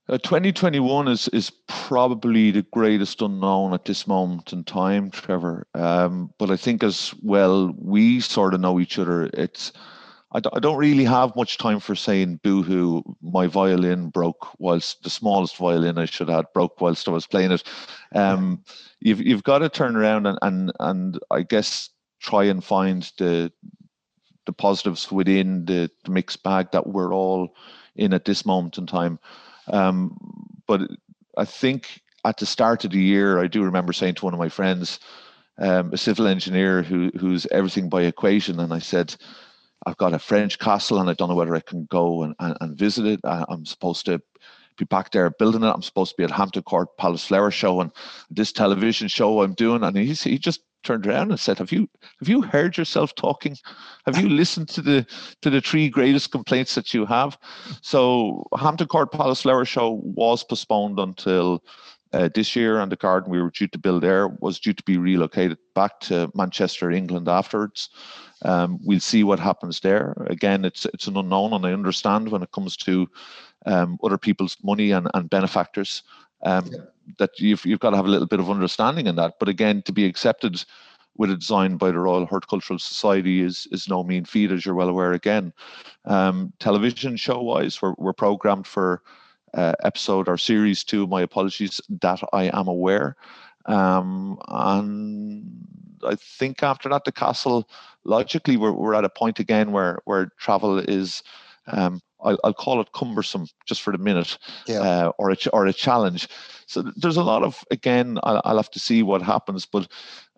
Uh, 0.07 0.17
2021 0.17 1.07
is 1.07 1.27
is 1.29 1.51
probably 1.67 2.49
the 2.49 2.65
greatest 2.73 3.21
unknown 3.21 3.73
at 3.73 3.85
this 3.85 4.07
moment 4.07 4.51
in 4.51 4.63
time 4.63 5.11
trevor. 5.11 5.67
Um, 5.75 6.33
but 6.39 6.49
i 6.49 6.55
think 6.55 6.83
as 6.83 7.13
well 7.21 7.73
we 7.77 8.19
sort 8.19 8.53
of 8.53 8.61
know 8.61 8.79
each 8.79 8.97
other. 8.97 9.29
It's 9.33 9.71
I 10.31 10.39
d- 10.39 10.49
I 10.53 10.59
don't 10.59 10.77
really 10.77 11.05
have 11.05 11.35
much 11.35 11.57
time 11.57 11.79
for 11.79 11.95
saying 11.95 12.39
boohoo. 12.43 13.01
My 13.21 13.47
violin 13.47 14.09
broke 14.09 14.47
whilst 14.59 15.03
the 15.03 15.09
smallest 15.09 15.57
violin 15.57 15.97
I 15.97 16.05
should 16.05 16.29
have 16.29 16.53
broke 16.53 16.79
whilst 16.81 17.07
I 17.07 17.11
was 17.11 17.27
playing 17.27 17.51
it. 17.51 17.63
Um, 18.13 18.63
you've 18.99 19.21
you've 19.21 19.43
got 19.43 19.59
to 19.59 19.69
turn 19.69 19.95
around 19.95 20.27
and, 20.27 20.37
and 20.41 20.71
and 20.79 21.19
I 21.31 21.41
guess 21.41 21.89
try 22.19 22.43
and 22.43 22.63
find 22.63 23.11
the 23.17 23.51
the 24.45 24.53
positives 24.53 25.11
within 25.11 25.65
the, 25.65 25.89
the 26.05 26.11
mixed 26.11 26.43
bag 26.43 26.71
that 26.71 26.87
we're 26.87 27.13
all 27.13 27.55
in 27.95 28.13
at 28.13 28.25
this 28.25 28.45
moment 28.45 28.77
in 28.77 28.87
time. 28.87 29.19
Um, 29.67 30.17
but 30.67 30.81
I 31.37 31.45
think 31.45 32.01
at 32.25 32.37
the 32.37 32.45
start 32.45 32.83
of 32.85 32.91
the 32.91 32.99
year, 32.99 33.39
I 33.39 33.47
do 33.47 33.63
remember 33.63 33.93
saying 33.93 34.15
to 34.15 34.25
one 34.25 34.33
of 34.33 34.39
my 34.39 34.49
friends, 34.49 34.99
um, 35.59 35.91
a 35.93 35.97
civil 35.97 36.27
engineer 36.27 36.81
who 36.83 37.11
who's 37.19 37.45
everything 37.47 37.89
by 37.89 38.03
equation, 38.03 38.59
and 38.59 38.73
I 38.73 38.79
said 38.79 39.15
I've 39.85 39.97
got 39.97 40.13
a 40.13 40.19
French 40.19 40.59
castle 40.59 40.99
and 40.99 41.09
I 41.09 41.13
don't 41.13 41.29
know 41.29 41.35
whether 41.35 41.55
I 41.55 41.61
can 41.61 41.85
go 41.85 42.23
and, 42.23 42.35
and, 42.39 42.57
and 42.61 42.77
visit 42.77 43.05
it. 43.05 43.19
I, 43.23 43.45
am 43.49 43.65
supposed 43.65 44.05
to 44.07 44.21
be 44.77 44.85
back 44.85 45.11
there 45.11 45.29
building 45.29 45.63
it. 45.63 45.71
I'm 45.73 45.81
supposed 45.81 46.11
to 46.11 46.17
be 46.17 46.23
at 46.23 46.31
Hampton 46.31 46.63
Court 46.63 46.95
Palace 46.97 47.25
Flower 47.25 47.51
Show 47.51 47.81
and 47.81 47.91
this 48.29 48.51
television 48.51 49.07
show 49.07 49.41
I'm 49.41 49.53
doing. 49.53 49.83
And 49.83 49.97
he, 49.97 50.13
he 50.13 50.37
just 50.37 50.61
turned 50.83 51.05
around 51.05 51.31
and 51.31 51.39
said, 51.39 51.57
"Have 51.57 51.71
you 51.71 51.87
have 52.19 52.29
you 52.29 52.41
heard 52.41 52.77
yourself 52.77 53.13
talking? 53.15 53.57
Have 54.05 54.17
you 54.17 54.29
listened 54.29 54.69
to 54.69 54.81
the 54.81 55.05
to 55.41 55.49
the 55.49 55.61
three 55.61 55.89
greatest 55.89 56.31
complaints 56.31 56.75
that 56.75 56.93
you 56.93 57.05
have?" 57.05 57.37
So 57.81 58.47
Hampton 58.57 58.87
Court 58.87 59.11
Palace 59.11 59.41
Flower 59.41 59.65
Show 59.65 60.01
was 60.03 60.43
postponed 60.43 60.99
until 60.99 61.63
uh, 62.13 62.29
this 62.33 62.55
year, 62.55 62.79
and 62.79 62.91
the 62.91 62.95
garden 62.95 63.31
we 63.31 63.41
were 63.41 63.51
due 63.51 63.67
to 63.67 63.77
build 63.77 64.03
there 64.03 64.29
was 64.39 64.59
due 64.59 64.73
to 64.73 64.83
be 64.83 64.97
relocated 64.97 65.57
back 65.75 65.99
to 66.01 66.31
Manchester, 66.33 66.91
England 66.91 67.27
afterwards. 67.27 67.89
Um, 68.43 68.79
we'll 68.83 68.99
see 68.99 69.23
what 69.23 69.39
happens 69.39 69.79
there. 69.81 70.15
Again, 70.27 70.65
it's 70.65 70.85
it's 70.85 71.07
an 71.07 71.17
unknown, 71.17 71.53
and 71.53 71.65
I 71.65 71.73
understand 71.73 72.29
when 72.29 72.43
it 72.43 72.51
comes 72.51 72.77
to 72.77 73.09
um, 73.65 73.97
other 74.03 74.17
people's 74.17 74.57
money 74.63 74.91
and, 74.91 75.09
and 75.13 75.29
benefactors 75.29 76.03
um, 76.43 76.67
yeah. 76.71 76.79
that 77.17 77.39
you've 77.39 77.65
you've 77.65 77.79
got 77.81 77.91
to 77.91 77.97
have 77.97 78.05
a 78.05 78.09
little 78.09 78.27
bit 78.27 78.39
of 78.39 78.49
understanding 78.49 79.07
in 79.07 79.15
that. 79.15 79.35
But 79.39 79.49
again, 79.49 79.81
to 79.83 79.91
be 79.91 80.05
accepted 80.05 80.63
with 81.17 81.31
a 81.31 81.35
design 81.35 81.75
by 81.75 81.91
the 81.91 81.99
Royal 81.99 82.25
Horticultural 82.25 82.79
Society 82.79 83.41
is 83.41 83.67
is 83.71 83.89
no 83.89 84.03
mean 84.03 84.25
feat, 84.25 84.51
as 84.51 84.65
you're 84.65 84.75
well 84.75 84.89
aware. 84.89 85.11
Again, 85.11 85.51
um, 86.05 86.53
television 86.59 87.17
show 87.17 87.41
wise, 87.41 87.81
we're 87.81 87.95
we're 87.97 88.13
programmed 88.13 88.67
for 88.67 89.01
uh, 89.53 89.73
episode 89.83 90.29
or 90.29 90.37
series 90.37 90.83
two, 90.83 91.07
my 91.07 91.21
apologies, 91.21 91.81
that 92.01 92.21
I 92.31 92.43
am 92.57 92.67
aware. 92.67 93.17
Um, 93.65 94.39
and 94.47 95.67
I 96.05 96.15
think 96.15 96.63
after 96.63 96.89
that, 96.89 97.05
the 97.05 97.11
castle, 97.11 97.69
logically, 98.03 98.57
we're, 98.57 98.71
we're 98.71 98.93
at 98.93 99.05
a 99.05 99.09
point 99.09 99.39
again 99.39 99.71
where, 99.71 99.99
where 100.05 100.31
travel 100.39 100.79
is, 100.79 101.23
um, 101.67 102.01
I'll, 102.21 102.39
I'll 102.43 102.53
call 102.53 102.81
it 102.81 102.91
cumbersome 102.93 103.47
just 103.65 103.81
for 103.81 103.91
the 103.91 103.97
minute, 103.97 104.37
yeah. 104.67 104.81
uh, 104.81 105.11
or, 105.17 105.31
a, 105.31 105.37
or 105.53 105.67
a 105.67 105.73
challenge. 105.73 106.27
So 106.65 106.81
there's 106.95 107.17
a 107.17 107.23
lot 107.23 107.43
of, 107.43 107.63
again, 107.71 108.19
I'll, 108.23 108.41
I'll 108.43 108.57
have 108.57 108.71
to 108.71 108.79
see 108.79 109.03
what 109.03 109.21
happens. 109.21 109.65
But 109.65 109.87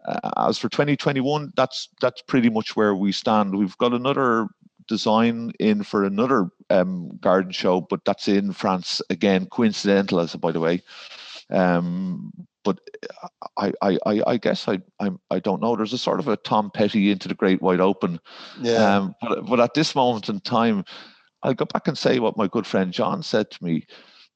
uh, 0.06 0.48
as 0.50 0.58
for 0.58 0.70
2021, 0.70 1.54
that's 1.56 1.90
that's 2.00 2.22
pretty 2.24 2.50
much 2.50 2.76
where 2.76 2.96
we 2.96 3.12
stand. 3.12 3.56
We've 3.56 3.78
got 3.78 3.94
another 3.94 4.48
design 4.88 5.52
in 5.60 5.84
for 5.84 6.04
another 6.04 6.50
um, 6.70 7.18
garden 7.22 7.52
show, 7.52 7.82
but 7.82 8.04
that's 8.06 8.28
in 8.28 8.52
France 8.52 9.02
again, 9.10 9.46
coincidental 9.48 10.20
as 10.20 10.36
by 10.36 10.52
the 10.52 10.60
way. 10.60 10.82
Um, 11.50 12.32
but 12.64 12.80
I, 13.58 13.72
I, 13.82 13.98
I, 14.06 14.22
I 14.28 14.38
guess 14.38 14.68
I, 14.68 14.80
I, 15.00 15.10
I 15.30 15.40
don't 15.40 15.62
know. 15.62 15.76
There's 15.76 15.94
a 15.94 15.98
sort 15.98 16.20
of 16.20 16.28
a 16.28 16.38
Tom 16.38 16.72
Petty 16.72 17.12
into 17.12 17.28
the 17.28 17.34
great 17.34 17.62
wide 17.62 17.82
open. 17.82 18.20
Yeah. 18.62 18.98
Um, 18.98 19.16
but, 19.22 19.46
but 19.46 19.60
at 19.60 19.74
this 19.74 19.96
moment 19.96 20.30
in 20.30 20.40
time, 20.42 20.86
I'll 21.44 21.54
go 21.54 21.66
back 21.66 21.88
and 21.88 21.98
say 21.98 22.20
what 22.20 22.38
my 22.38 22.48
good 22.48 22.68
friend 22.68 22.94
John 22.94 23.24
said 23.24 23.50
to 23.52 23.64
me. 23.64 23.86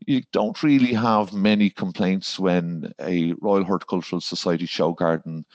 You 0.07 0.21
don't 0.33 0.61
really 0.61 0.93
have 0.93 1.33
many 1.33 1.69
complaints 1.69 2.37
when 2.37 2.91
a 2.99 3.33
Royal 3.41 3.63
Horticultural 3.63 4.21
Society 4.21 4.65
show 4.65 4.91
garden 4.91 5.45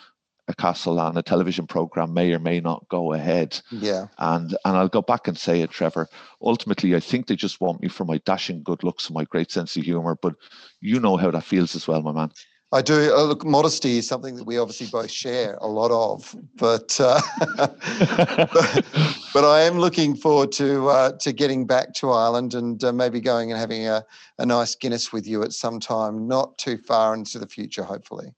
a 0.50 0.54
castle 0.54 1.00
and 1.00 1.16
a 1.16 1.22
television 1.22 1.66
program 1.66 2.12
may 2.12 2.32
or 2.32 2.38
may 2.38 2.60
not 2.60 2.86
go 2.88 3.12
ahead. 3.12 3.60
Yeah. 3.70 4.08
And 4.18 4.56
and 4.64 4.76
I'll 4.76 4.88
go 4.88 5.00
back 5.00 5.28
and 5.28 5.38
say 5.38 5.62
it, 5.62 5.70
Trevor. 5.70 6.08
Ultimately, 6.42 6.94
I 6.94 7.00
think 7.00 7.26
they 7.26 7.36
just 7.36 7.60
want 7.60 7.80
me 7.80 7.88
for 7.88 8.04
my 8.04 8.18
dashing 8.26 8.62
good 8.62 8.82
looks 8.82 9.06
and 9.06 9.14
my 9.14 9.24
great 9.24 9.50
sense 9.50 9.76
of 9.76 9.84
humor. 9.84 10.18
But 10.20 10.34
you 10.80 11.00
know 11.00 11.16
how 11.16 11.30
that 11.30 11.44
feels 11.44 11.74
as 11.74 11.86
well, 11.88 12.02
my 12.02 12.12
man. 12.12 12.32
I 12.72 12.82
do. 12.82 13.12
Uh, 13.12 13.24
look, 13.24 13.44
modesty 13.44 13.98
is 13.98 14.06
something 14.06 14.36
that 14.36 14.44
we 14.44 14.56
obviously 14.56 14.86
both 14.86 15.10
share 15.10 15.58
a 15.60 15.66
lot 15.66 15.90
of, 15.90 16.36
but 16.56 16.96
uh, 17.00 17.20
but, 17.56 18.86
but, 19.34 19.44
I 19.44 19.62
am 19.62 19.78
looking 19.78 20.14
forward 20.14 20.52
to 20.52 20.88
uh, 20.88 21.12
to 21.18 21.32
getting 21.32 21.66
back 21.66 21.94
to 21.94 22.12
Ireland 22.12 22.54
and 22.54 22.82
uh, 22.84 22.92
maybe 22.92 23.20
going 23.20 23.50
and 23.50 23.60
having 23.60 23.88
a, 23.88 24.04
a 24.38 24.46
nice 24.46 24.76
Guinness 24.76 25.12
with 25.12 25.26
you 25.26 25.42
at 25.42 25.52
some 25.52 25.80
time, 25.80 26.28
not 26.28 26.58
too 26.58 26.78
far 26.78 27.12
into 27.14 27.40
the 27.40 27.48
future, 27.48 27.82
hopefully. 27.82 28.32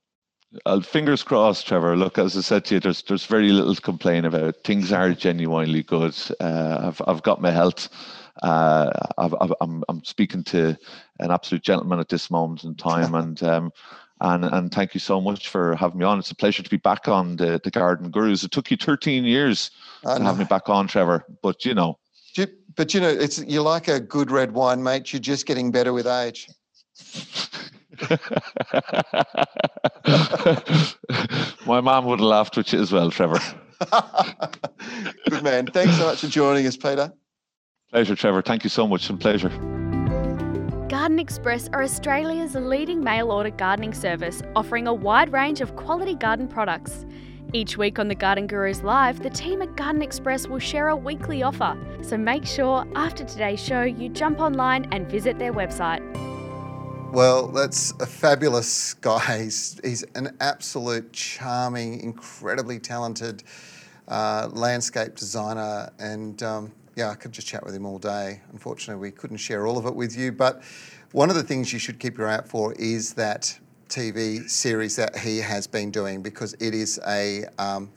Uh, 0.64 0.80
fingers 0.80 1.22
crossed, 1.22 1.66
Trevor. 1.66 1.97
Look, 1.97 2.18
as 2.18 2.37
I 2.37 2.41
said 2.41 2.64
to 2.66 2.74
you, 2.74 2.80
there's 2.80 3.03
there's 3.03 3.26
very 3.26 3.51
little 3.51 3.74
to 3.74 3.80
complain 3.83 4.24
about. 4.24 4.57
Things 4.64 4.93
are 4.93 5.12
genuinely 5.12 5.83
good. 5.83 6.16
Uh, 6.41 6.78
I've 6.85 7.03
I've 7.07 7.22
got 7.22 7.43
my 7.43 7.51
health. 7.51 7.91
Uh, 8.43 8.91
I've, 9.18 9.35
i 9.35 9.45
am 9.45 9.55
I'm, 9.61 9.85
I'm 9.91 10.05
speaking 10.05 10.43
to 10.45 10.76
an 11.20 11.30
absolute 11.30 11.62
gentleman 11.62 12.01
at 12.01 12.09
this 12.09 12.30
moment 12.30 12.64
in 12.64 12.74
time, 12.74 13.14
and 13.22 13.43
um, 13.43 13.72
and 14.23 14.45
and 14.45 14.73
thank 14.73 14.95
you 14.95 15.01
so 15.01 15.20
much 15.20 15.49
for 15.49 15.75
having 15.75 15.99
me 15.99 16.05
on. 16.05 16.18
It's 16.18 16.31
a 16.31 16.35
pleasure 16.35 16.62
to 16.62 16.70
be 16.70 16.77
back 16.79 17.09
on 17.09 17.37
the 17.37 17.61
the 17.62 17.70
Garden 17.70 18.11
Gurus. 18.11 18.45
It 18.45 18.53
took 18.53 18.70
you 18.70 18.77
13 18.77 19.25
years 19.25 19.70
to 20.05 20.23
have 20.23 20.39
me 20.39 20.45
back 20.45 20.68
on, 20.68 20.87
Trevor, 20.87 21.25
but 21.43 21.64
you 21.64 21.75
know. 21.75 21.99
But 22.75 22.95
you 22.95 23.01
know, 23.01 23.09
it's 23.11 23.45
you're 23.45 23.62
like 23.62 23.89
a 23.89 24.01
good 24.01 24.31
red 24.31 24.53
wine, 24.53 24.83
mate. 24.83 25.12
You're 25.12 25.20
just 25.20 25.45
getting 25.45 25.70
better 25.70 25.93
with 25.93 26.07
age. 26.07 26.49
My 31.66 31.81
mom 31.81 32.07
would 32.07 32.20
have 32.20 32.27
laughed 32.27 32.57
with 32.57 32.73
you 32.73 32.81
as 32.81 32.93
well, 32.93 33.11
Trevor. 33.11 33.39
Good 35.29 35.43
man. 35.43 35.66
Thanks 35.66 35.97
so 35.97 36.07
much 36.07 36.20
for 36.20 36.29
joining 36.29 36.66
us, 36.66 36.77
Peter. 36.77 37.12
Pleasure, 37.91 38.14
Trevor. 38.16 38.43
Thank 38.43 38.64
you 38.64 38.70
so 38.70 38.87
much. 38.87 39.11
and 39.11 39.20
pleasure. 39.20 39.72
Garden 40.93 41.18
Express 41.18 41.70
are 41.72 41.82
Australia's 41.82 42.55
leading 42.55 43.03
mail 43.03 43.32
order 43.32 43.49
gardening 43.49 43.95
service, 43.95 44.43
offering 44.55 44.86
a 44.86 44.93
wide 44.93 45.32
range 45.32 45.62
of 45.62 45.74
quality 45.74 46.14
garden 46.14 46.47
products. 46.47 47.07
Each 47.55 47.78
week 47.78 47.99
on 47.99 48.09
the 48.09 48.14
Garden 48.14 48.47
Gurus 48.47 48.82
Live, 48.82 49.22
the 49.22 49.30
team 49.30 49.62
at 49.62 49.74
Garden 49.74 50.03
Express 50.03 50.47
will 50.47 50.59
share 50.59 50.88
a 50.88 50.97
weekly 50.97 51.43
offer. 51.43 51.78
So 52.03 52.18
make 52.18 52.45
sure 52.45 52.86
after 52.95 53.24
today's 53.24 53.59
show 53.59 53.80
you 53.84 54.11
jump 54.11 54.38
online 54.38 54.86
and 54.93 55.11
visit 55.11 55.38
their 55.38 55.55
website. 55.55 56.03
Well, 57.11 57.49
that's 57.49 57.93
a 57.93 58.07
fabulous 58.07 58.93
guy. 58.93 59.38
He's, 59.45 59.80
he's 59.82 60.03
an 60.14 60.36
absolute 60.40 61.11
charming, 61.14 62.01
incredibly 62.01 62.78
talented 62.78 63.45
uh, 64.09 64.51
landscape 64.53 65.14
designer. 65.14 65.90
And 65.99 66.43
um, 66.43 66.72
yeah, 66.97 67.11
I 67.11 67.14
could 67.14 67.32
just 67.32 67.47
chat 67.47 67.64
with 67.64 67.74
him 67.74 67.86
all 67.86 67.99
day. 67.99 68.40
Unfortunately, 68.53 69.01
we 69.01 69.11
couldn't 69.11 69.38
share 69.38 69.66
all 69.66 69.78
of 69.78 69.86
it 69.86 69.95
with 69.95 70.16
you. 70.16 70.32
But 70.32 70.62
one 71.12 71.30
of 71.30 71.36
the 71.36 71.43
things 71.43 71.72
you 71.72 71.78
should 71.78 71.99
keep 71.99 72.18
your 72.18 72.28
eye 72.28 72.34
out 72.34 72.49
for 72.49 72.72
is 72.74 73.14
that 73.14 73.59
TV 73.88 74.49
series 74.49 74.97
that 74.97 75.16
he 75.18 75.38
has 75.38 75.66
been 75.66 75.90
doing 75.90 76.22
because 76.22 76.55
it 76.55 76.74
is 76.74 76.99
a 77.07 77.45
um, 77.59 77.90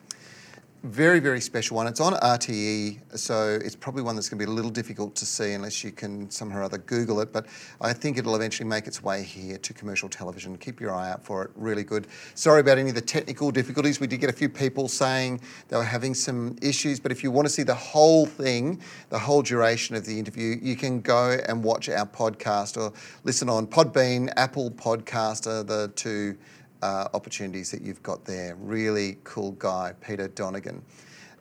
very, 0.85 1.19
very 1.19 1.41
special 1.41 1.77
one. 1.77 1.87
It's 1.87 1.99
on 1.99 2.13
RTE, 2.13 3.17
so 3.17 3.59
it's 3.63 3.75
probably 3.75 4.03
one 4.03 4.15
that's 4.15 4.29
going 4.29 4.39
to 4.39 4.45
be 4.45 4.49
a 4.49 4.53
little 4.53 4.69
difficult 4.69 5.15
to 5.15 5.25
see 5.25 5.53
unless 5.53 5.83
you 5.83 5.91
can 5.91 6.29
somehow 6.29 6.59
or 6.59 6.63
other 6.63 6.77
Google 6.77 7.21
it. 7.21 7.33
But 7.33 7.47
I 7.81 7.91
think 7.91 8.17
it'll 8.17 8.35
eventually 8.35 8.69
make 8.69 8.85
its 8.85 9.01
way 9.01 9.23
here 9.23 9.57
to 9.57 9.73
commercial 9.73 10.07
television. 10.07 10.55
Keep 10.57 10.79
your 10.79 10.93
eye 10.93 11.11
out 11.11 11.23
for 11.23 11.43
it. 11.43 11.51
Really 11.55 11.83
good. 11.83 12.07
Sorry 12.35 12.61
about 12.61 12.77
any 12.77 12.89
of 12.89 12.95
the 12.95 13.01
technical 13.01 13.49
difficulties. 13.49 13.99
We 13.99 14.05
did 14.05 14.21
get 14.21 14.29
a 14.29 14.33
few 14.33 14.47
people 14.47 14.87
saying 14.87 15.41
they 15.69 15.77
were 15.77 15.83
having 15.83 16.13
some 16.13 16.55
issues, 16.61 16.99
but 16.99 17.11
if 17.11 17.23
you 17.23 17.31
want 17.31 17.47
to 17.47 17.53
see 17.53 17.63
the 17.63 17.73
whole 17.73 18.27
thing, 18.27 18.79
the 19.09 19.19
whole 19.19 19.41
duration 19.41 19.95
of 19.95 20.05
the 20.05 20.17
interview, 20.17 20.57
you 20.61 20.75
can 20.75 21.01
go 21.01 21.37
and 21.47 21.63
watch 21.63 21.89
our 21.89 22.05
podcast 22.05 22.79
or 22.79 22.93
listen 23.23 23.49
on 23.49 23.65
Podbean, 23.65 24.31
Apple 24.37 24.69
Podcaster, 24.69 25.65
the 25.65 25.91
two 25.95 26.37
uh, 26.85 27.07
opportunities 27.15 27.71
that 27.71 27.81
you've 27.81 28.03
got 28.03 28.23
there. 28.25 28.55
Really 28.59 29.17
cool 29.23 29.53
guy, 29.53 29.93
Peter 30.05 30.27
Donegan. 30.27 30.83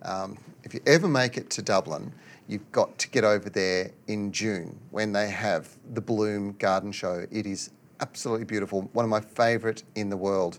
Um, 0.00 0.38
if 0.62 0.72
you 0.72 0.80
ever 0.86 1.06
make 1.06 1.36
it 1.36 1.50
to 1.50 1.60
Dublin, 1.60 2.10
you've 2.48 2.72
got 2.72 2.96
to 2.98 3.10
get 3.10 3.24
over 3.24 3.50
there 3.50 3.90
in 4.06 4.32
June 4.32 4.78
when 4.90 5.12
they 5.12 5.28
have 5.28 5.68
the 5.92 6.00
Bloom 6.00 6.52
Garden 6.58 6.92
Show. 6.92 7.26
It 7.30 7.44
is 7.44 7.70
absolutely 8.00 8.46
beautiful, 8.46 8.88
one 8.94 9.04
of 9.04 9.10
my 9.10 9.20
favourite 9.20 9.82
in 9.96 10.08
the 10.08 10.16
world. 10.16 10.58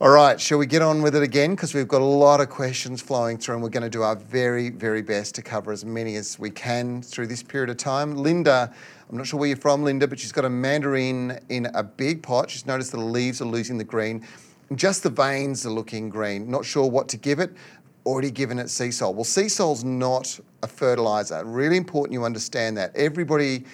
All 0.00 0.10
right, 0.10 0.40
shall 0.40 0.58
we 0.58 0.66
get 0.66 0.82
on 0.82 1.02
with 1.02 1.16
it 1.16 1.24
again? 1.24 1.56
Because 1.56 1.74
we've 1.74 1.88
got 1.88 2.00
a 2.00 2.04
lot 2.04 2.40
of 2.40 2.50
questions 2.50 3.02
flowing 3.02 3.38
through, 3.38 3.54
and 3.54 3.62
we're 3.62 3.70
going 3.70 3.82
to 3.82 3.90
do 3.90 4.02
our 4.02 4.14
very, 4.14 4.70
very 4.70 5.02
best 5.02 5.34
to 5.34 5.42
cover 5.42 5.72
as 5.72 5.84
many 5.84 6.14
as 6.14 6.38
we 6.38 6.50
can 6.50 7.02
through 7.02 7.26
this 7.26 7.42
period 7.42 7.70
of 7.70 7.76
time. 7.76 8.14
Linda 8.14 8.72
I'm 9.10 9.16
not 9.16 9.26
sure 9.26 9.38
where 9.38 9.48
you're 9.48 9.56
from, 9.56 9.84
Linda, 9.84 10.08
but 10.08 10.18
she's 10.18 10.32
got 10.32 10.44
a 10.44 10.50
mandarin 10.50 11.38
in 11.48 11.66
a 11.74 11.82
big 11.82 12.22
pot. 12.22 12.50
She's 12.50 12.66
noticed 12.66 12.92
the 12.92 12.98
leaves 12.98 13.40
are 13.40 13.46
losing 13.46 13.78
the 13.78 13.84
green. 13.84 14.26
Just 14.74 15.02
the 15.02 15.10
veins 15.10 15.66
are 15.66 15.70
looking 15.70 16.08
green. 16.08 16.50
Not 16.50 16.64
sure 16.64 16.88
what 16.88 17.08
to 17.10 17.16
give 17.16 17.38
it. 17.38 17.52
Already 18.06 18.30
given 18.30 18.58
it 18.58 18.66
Seasol. 18.66 19.14
Well, 19.14 19.24
Seasol's 19.24 19.84
not 19.84 20.38
a 20.62 20.66
fertilizer. 20.66 21.44
Really 21.44 21.76
important 21.76 22.12
you 22.12 22.24
understand 22.24 22.76
that. 22.78 22.94
Everybody 22.96 23.64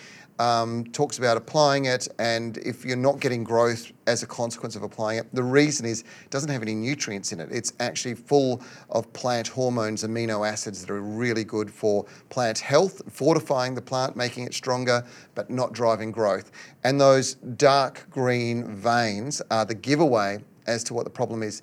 um, 0.41 0.85
talks 0.87 1.19
about 1.19 1.37
applying 1.37 1.85
it, 1.85 2.09
and 2.19 2.57
if 2.57 2.83
you're 2.83 2.97
not 2.97 3.21
getting 3.21 3.45
growth 3.45 3.93
as 4.07 4.23
a 4.23 4.27
consequence 4.27 4.75
of 4.75 4.83
applying 4.83 5.19
it, 5.19 5.27
the 5.35 5.43
reason 5.43 5.85
is 5.85 6.01
it 6.01 6.31
doesn't 6.31 6.51
have 6.51 6.63
any 6.63 6.75
nutrients 6.75 7.33
in 7.33 7.41
it. 7.41 7.51
It's 7.53 7.75
actually 7.79 8.15
full 8.15 8.63
of 8.89 9.13
plant 9.13 9.49
hormones, 9.49 10.03
amino 10.03 10.49
acids 10.49 10.81
that 10.81 10.91
are 10.91 11.03
really 11.03 11.45
good 11.45 11.71
for 11.71 12.07
plant 12.31 12.59
health, 12.59 13.03
fortifying 13.13 13.75
the 13.75 13.83
plant, 13.83 14.17
making 14.17 14.45
it 14.45 14.55
stronger, 14.55 15.05
but 15.35 15.51
not 15.51 15.75
driving 15.75 16.11
growth. 16.11 16.51
And 16.85 16.99
those 16.99 17.35
dark 17.35 18.07
green 18.09 18.75
veins 18.75 19.43
are 19.51 19.67
the 19.67 19.75
giveaway 19.75 20.39
as 20.67 20.83
to 20.85 20.95
what 20.95 21.05
the 21.05 21.11
problem 21.11 21.43
is. 21.43 21.61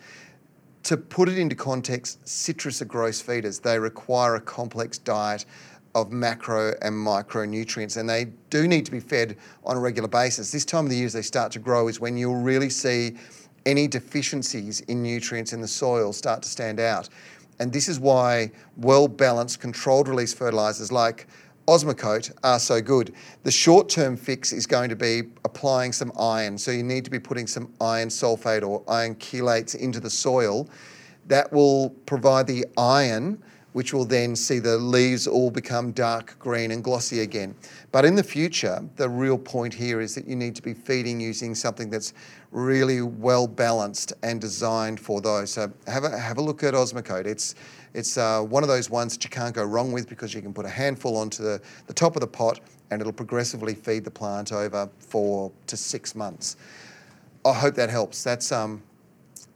To 0.84 0.97
put 0.97 1.28
it 1.30 1.39
into 1.39 1.55
context, 1.55 2.25
citrus 2.28 2.82
are 2.82 2.86
gross 2.86 3.19
feeders. 3.19 3.59
They 3.59 3.80
require 3.80 4.36
a 4.36 4.41
complex 4.41 4.99
diet 4.99 5.45
of 5.97 6.11
macro 6.11 6.75
and 6.83 6.93
micronutrients, 6.93 7.97
and 7.97 8.07
they 8.07 8.25
do 8.51 8.67
need 8.67 8.85
to 8.85 8.91
be 8.91 8.99
fed 8.99 9.35
on 9.63 9.75
a 9.75 9.79
regular 9.79 10.07
basis. 10.07 10.51
This 10.51 10.63
time 10.63 10.85
of 10.85 10.91
the 10.91 10.97
year, 10.97 11.07
as 11.07 11.13
they 11.13 11.23
start 11.23 11.51
to 11.53 11.59
grow, 11.59 11.87
is 11.87 11.99
when 11.99 12.15
you'll 12.15 12.35
really 12.35 12.69
see 12.69 13.17
any 13.65 13.87
deficiencies 13.87 14.81
in 14.81 15.01
nutrients 15.01 15.53
in 15.53 15.59
the 15.59 15.67
soil 15.67 16.13
start 16.13 16.43
to 16.43 16.49
stand 16.49 16.79
out. 16.79 17.09
And 17.59 17.73
this 17.73 17.87
is 17.87 17.99
why 17.99 18.51
well 18.77 19.07
balanced, 19.07 19.59
controlled 19.59 20.07
release 20.07 20.33
fertilizers 20.35 20.91
like 20.91 21.25
Osmocote 21.67 22.31
are 22.43 22.59
so 22.59 22.79
good. 22.79 23.13
The 23.43 23.51
short 23.51 23.89
term 23.89 24.15
fix 24.15 24.53
is 24.53 24.67
going 24.67 24.89
to 24.89 24.95
be 24.95 25.23
applying 25.43 25.93
some 25.93 26.11
iron. 26.17 26.59
So 26.59 26.69
you 26.69 26.83
need 26.83 27.05
to 27.05 27.11
be 27.11 27.19
putting 27.19 27.47
some 27.47 27.73
iron 27.81 28.09
sulfate 28.09 28.65
or 28.65 28.83
iron 28.87 29.15
chelates 29.15 29.75
into 29.75 29.99
the 29.99 30.11
soil. 30.11 30.69
That 31.25 31.51
will 31.51 31.89
provide 32.05 32.45
the 32.45 32.65
iron 32.77 33.41
which 33.78 33.93
will 33.93 34.05
then 34.05 34.36
see 34.36 34.57
the 34.57 34.75
leaves 34.75 35.28
all 35.28 35.51
become 35.51 35.91
dark 35.91 36.36
green 36.39 36.71
and 36.71 36.84
glossy 36.84 37.19
again. 37.19 37.53
But 37.91 38.05
in 38.05 38.15
the 38.15 38.23
future, 38.23 38.84
the 38.95 39.07
real 39.07 39.38
point 39.38 39.71
here 39.71 40.01
is 40.01 40.15
that 40.15 40.28
you 40.28 40.36
need 40.36 40.55
to 40.55 40.63
be 40.63 40.73
feeding 40.73 41.19
using 41.19 41.53
something 41.53 41.91
that's 41.91 42.13
really 42.49 43.03
well 43.03 43.45
balanced 43.45 44.13
and 44.23 44.41
designed 44.41 44.99
for 44.99 45.21
those. 45.21 45.51
So 45.51 45.71
have 45.86 46.05
a, 46.05 46.17
have 46.17 46.39
a 46.39 46.41
look 46.41 46.63
at 46.63 46.73
Osmocote. 46.73 47.28
It's, 47.28 47.53
it's 47.93 48.17
uh, 48.17 48.41
one 48.41 48.63
of 48.63 48.67
those 48.67 48.89
ones 48.89 49.13
that 49.13 49.23
you 49.23 49.30
can't 49.30 49.53
go 49.53 49.63
wrong 49.63 49.91
with 49.91 50.09
because 50.09 50.34
you 50.34 50.41
can 50.41 50.55
put 50.55 50.65
a 50.65 50.69
handful 50.69 51.15
onto 51.15 51.43
the, 51.43 51.61
the 51.86 51.93
top 51.93 52.15
of 52.15 52.21
the 52.21 52.28
pot 52.28 52.59
and 52.89 52.99
it'll 52.99 53.13
progressively 53.13 53.75
feed 53.75 54.03
the 54.03 54.09
plant 54.09 54.51
over 54.51 54.89
four 54.97 55.51
to 55.67 55.78
six 55.78 56.15
months. 56.15 56.57
I 57.45 57.53
hope 57.53 57.75
that 57.75 57.91
helps. 57.91 58.23
That's 58.23 58.51
um, 58.51 58.82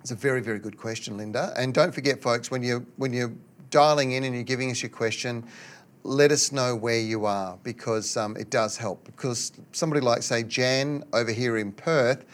it's 0.02 0.12
a 0.12 0.16
very, 0.16 0.42
very 0.42 0.60
good 0.60 0.78
question, 0.78 1.18
Linda. 1.18 1.54
And 1.58 1.74
don't 1.74 1.94
forget, 1.94 2.22
folks, 2.22 2.50
when 2.50 2.64
you 2.64 2.86
when 2.98 3.14
you 3.14 3.38
dialing 3.72 4.12
in 4.12 4.24
and 4.24 4.36
you're 4.36 4.44
giving 4.44 4.70
us 4.70 4.84
your 4.84 4.90
question, 4.90 5.44
let 6.04 6.32
us 6.32 6.52
know 6.52 6.76
where 6.76 7.00
you 7.00 7.26
are 7.26 7.58
because 7.64 8.16
um, 8.18 8.36
it 8.38 8.50
does 8.50 8.78
help. 8.78 9.04
Because 9.06 9.52
somebody 9.72 10.02
like, 10.02 10.22
say, 10.22 10.44
Jan 10.44 11.04
over 11.14 11.32
here 11.32 11.58
in 11.58 11.72
Perth, 11.72 12.26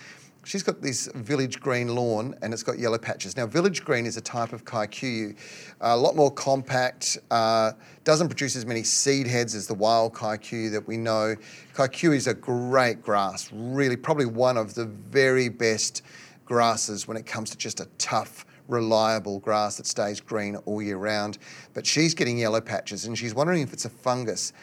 she's 0.43 0.63
got 0.63 0.81
this 0.81 1.07
village 1.15 1.59
green 1.59 1.93
lawn 1.93 2.33
and 2.41 2.53
it's 2.53 2.63
got 2.63 2.79
yellow 2.79 2.97
patches. 2.97 3.35
Now, 3.35 3.45
village 3.45 3.83
green 3.83 4.05
is 4.05 4.15
a 4.17 4.21
type 4.21 4.53
of 4.53 4.63
kikuyu, 4.63 5.35
a 5.81 5.95
lot 5.95 6.15
more 6.15 6.31
compact, 6.31 7.17
uh, 7.29 7.73
doesn't 8.03 8.29
produce 8.29 8.55
as 8.55 8.65
many 8.65 8.83
seed 8.83 9.27
heads 9.27 9.53
as 9.55 9.67
the 9.67 9.73
wild 9.73 10.13
kikuyu 10.13 10.71
that 10.71 10.87
we 10.87 10.97
know. 10.97 11.35
Kikuyu 11.73 12.15
is 12.15 12.27
a 12.27 12.33
great 12.33 13.01
grass, 13.01 13.49
really, 13.53 13.97
probably 13.97 14.25
one 14.25 14.57
of 14.57 14.73
the 14.73 14.85
very 14.85 15.49
best 15.49 16.01
grasses 16.45 17.07
when 17.07 17.17
it 17.17 17.25
comes 17.25 17.49
to 17.49 17.57
just 17.57 17.81
a 17.81 17.85
tough, 17.97 18.45
reliable 18.67 19.39
grass 19.39 19.77
that 19.77 19.87
stays 19.87 20.19
green 20.19 20.55
all 20.65 20.81
year 20.81 20.97
round. 20.97 21.37
But 21.73 21.85
she's 21.85 22.13
getting 22.13 22.37
yellow 22.37 22.61
patches 22.61 23.05
and 23.05 23.17
she's 23.17 23.33
wondering 23.33 23.61
if 23.61 23.73
it's 23.73 23.85
a 23.85 23.89
fungus. 23.89 24.53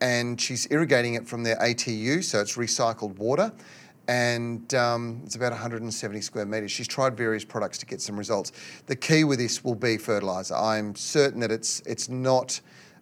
And 0.00 0.40
she's 0.40 0.66
irrigating 0.70 1.14
it 1.14 1.26
from 1.26 1.44
their 1.44 1.56
ATU, 1.56 2.22
so 2.22 2.40
it's 2.40 2.56
recycled 2.56 3.16
water 3.16 3.52
and 4.08 4.74
um, 4.74 5.22
it's 5.24 5.36
about 5.36 5.52
170 5.52 6.20
square 6.20 6.44
metres. 6.44 6.70
She's 6.70 6.88
tried 6.88 7.16
various 7.16 7.44
products 7.44 7.78
to 7.78 7.86
get 7.86 8.00
some 8.00 8.16
results. 8.16 8.52
The 8.86 8.96
key 8.96 9.24
with 9.24 9.38
this 9.38 9.64
will 9.64 9.74
be 9.74 9.96
fertiliser. 9.96 10.54
I'm 10.54 10.94
certain 10.94 11.40
that 11.40 11.50
it's 11.50 11.80
it's 11.86 12.08
not 12.08 12.60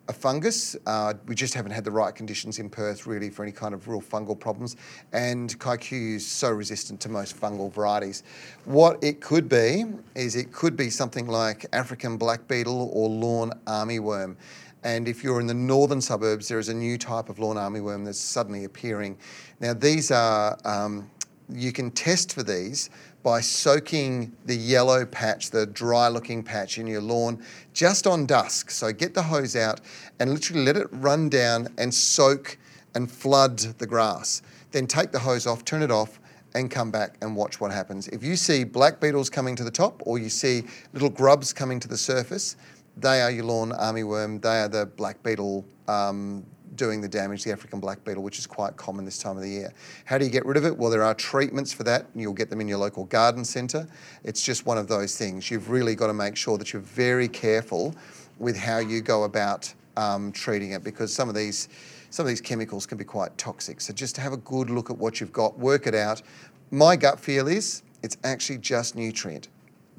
a 0.09 0.13
fungus. 0.13 0.77
Uh, 0.87 1.15
we 1.27 1.35
just 1.35 1.55
haven't 1.55 1.73
had 1.73 1.85
the 1.85 1.91
right 1.91 2.15
conditions 2.15 2.59
in 2.59 2.69
Perth 2.69 3.07
really 3.07 3.31
for 3.31 3.43
any 3.43 3.53
kind 3.53 3.73
of 3.75 3.89
real 3.89 4.01
fungal 4.01 4.39
problems. 4.39 4.77
And 5.13 5.59
kikuyu 5.59 6.17
is 6.17 6.27
so 6.27 6.51
resistant 6.51 7.01
to 7.01 7.09
most 7.09 7.41
fungal 7.41 7.73
varieties. 7.73 8.23
What 8.65 9.03
it 9.03 9.21
could 9.21 9.49
be 9.49 9.85
is 10.15 10.37
it 10.37 10.53
could 10.53 10.77
be 10.77 10.91
something 10.91 11.27
like 11.27 11.67
African 11.73 12.17
black 12.17 12.49
beetle 12.49 12.91
or 12.93 13.09
lawn 13.09 13.53
armyworm. 13.67 14.37
And 14.85 15.07
if 15.07 15.23
you're 15.23 15.41
in 15.41 15.47
the 15.47 15.55
northern 15.55 16.01
suburbs, 16.01 16.49
there 16.49 16.59
is 16.59 16.69
a 16.69 16.75
new 16.75 16.99
type 16.99 17.29
of 17.29 17.39
lawn 17.39 17.57
armyworm 17.57 18.05
that's 18.05 18.19
suddenly 18.19 18.65
appearing. 18.65 19.17
Now, 19.61 19.75
these 19.75 20.11
are, 20.11 20.59
um, 20.65 21.09
you 21.49 21.71
can 21.71 21.93
test 21.93 22.33
for 22.33 22.43
these 22.43 22.91
by 23.23 23.41
soaking 23.41 24.33
the 24.47 24.57
yellow 24.57 25.07
patch, 25.07 25.51
the 25.51 25.67
dry 25.67 26.09
looking 26.09 26.43
patch 26.43 26.79
in 26.79 26.87
your 26.87 27.01
lawn, 27.01 27.43
just 27.73 28.07
on 28.07 28.27
dusk. 28.27 28.71
So 28.71 28.93
get 28.93 29.15
the 29.15 29.23
hose 29.23 29.55
out 29.57 29.81
and 30.19 30.33
literally 30.33 30.65
let 30.65 30.77
it 30.77 30.89
run 30.91 31.29
down 31.29 31.69
and 31.79 31.93
soak 31.93 32.59
and 32.95 33.11
flood 33.11 33.59
the 33.59 33.87
grass. 33.87 34.43
Then 34.73 34.87
take 34.87 35.13
the 35.13 35.19
hose 35.19 35.47
off, 35.47 35.65
turn 35.65 35.83
it 35.83 35.91
off, 35.91 36.19
and 36.55 36.71
come 36.71 36.91
back 36.91 37.17
and 37.23 37.35
watch 37.35 37.61
what 37.61 37.73
happens. 37.73 38.09
If 38.09 38.23
you 38.23 38.37
see 38.37 38.65
black 38.65 39.01
beetles 39.01 39.31
coming 39.31 39.57
to 39.57 39.65
the 39.65 39.71
top 39.71 40.03
or 40.05 40.19
you 40.19 40.29
see 40.29 40.65
little 40.93 41.11
grubs 41.11 41.53
coming 41.53 41.81
to 41.81 41.89
the 41.89 41.97
surface, 41.97 42.57
they 42.97 43.23
are 43.23 43.31
your 43.31 43.45
lawn 43.45 43.71
armyworm. 43.73 44.43
They 44.43 44.61
are 44.61 44.69
the 44.69 44.87
black 44.87 45.23
beetle 45.23 45.65
um, 45.89 46.45
doing 46.77 47.01
the 47.01 47.09
damage, 47.09 47.45
the 47.45 47.53
African 47.53 47.81
black 47.81 48.03
beetle, 48.05 48.23
which 48.23 48.39
is 48.39 48.47
quite 48.47 48.77
common 48.77 49.05
this 49.05 49.19
time 49.19 49.37
of 49.37 49.43
the 49.43 49.49
year. 49.49 49.73
How 50.05 50.19
do 50.19 50.25
you 50.25 50.31
get 50.31 50.47
rid 50.47 50.57
of 50.57 50.65
it? 50.65 50.77
Well, 50.77 50.91
there 50.91 51.03
are 51.03 51.15
treatments 51.15 51.73
for 51.73 51.83
that. 51.85 52.07
And 52.13 52.23
you'll 52.23 52.33
get 52.33 52.51
them 52.51 52.61
in 52.61 52.69
your 52.69 52.79
local 52.79 53.05
garden 53.05 53.45
centre. 53.45 53.87
It's 54.25 54.43
just 54.43 54.67
one 54.67 54.79
of 54.79 54.89
those 54.89 55.17
things. 55.17 55.51
You've 55.51 55.71
really 55.71 55.95
got 55.95 56.09
to 56.09 56.15
make 56.15 56.37
sure 56.37 56.59
that 56.59 56.73
you're 56.73 56.83
very 56.83 57.29
careful 57.29 57.95
with 58.39 58.57
how 58.57 58.79
you 58.79 59.01
go 59.01 59.25
about 59.25 59.73
um, 59.97 60.33
treating 60.33 60.73
it 60.73 60.83
because 60.83 61.13
some 61.13 61.29
of 61.29 61.35
these 61.35 61.69
some 62.11 62.27
of 62.27 62.29
these 62.29 62.43
chemicals 62.43 62.85
can 62.85 62.99
be 62.99 63.05
quite 63.05 63.37
toxic. 63.39 63.81
So 63.81 63.95
just 63.95 64.19
have 64.19 64.35
a 64.35 64.37
good 64.37 64.69
look 64.69 64.91
at 64.91 64.99
what 64.99 65.19
you've 65.19 65.33
got, 65.33 65.59
work 65.59 65.87
it 65.87 65.95
out. 65.95 66.21
My 66.71 66.95
gut 66.95 67.19
feel 67.19 67.49
is 67.49 67.83
it's 68.03 68.19
actually 68.23 68.59
just 68.59 68.97
nutrient. 68.97 69.49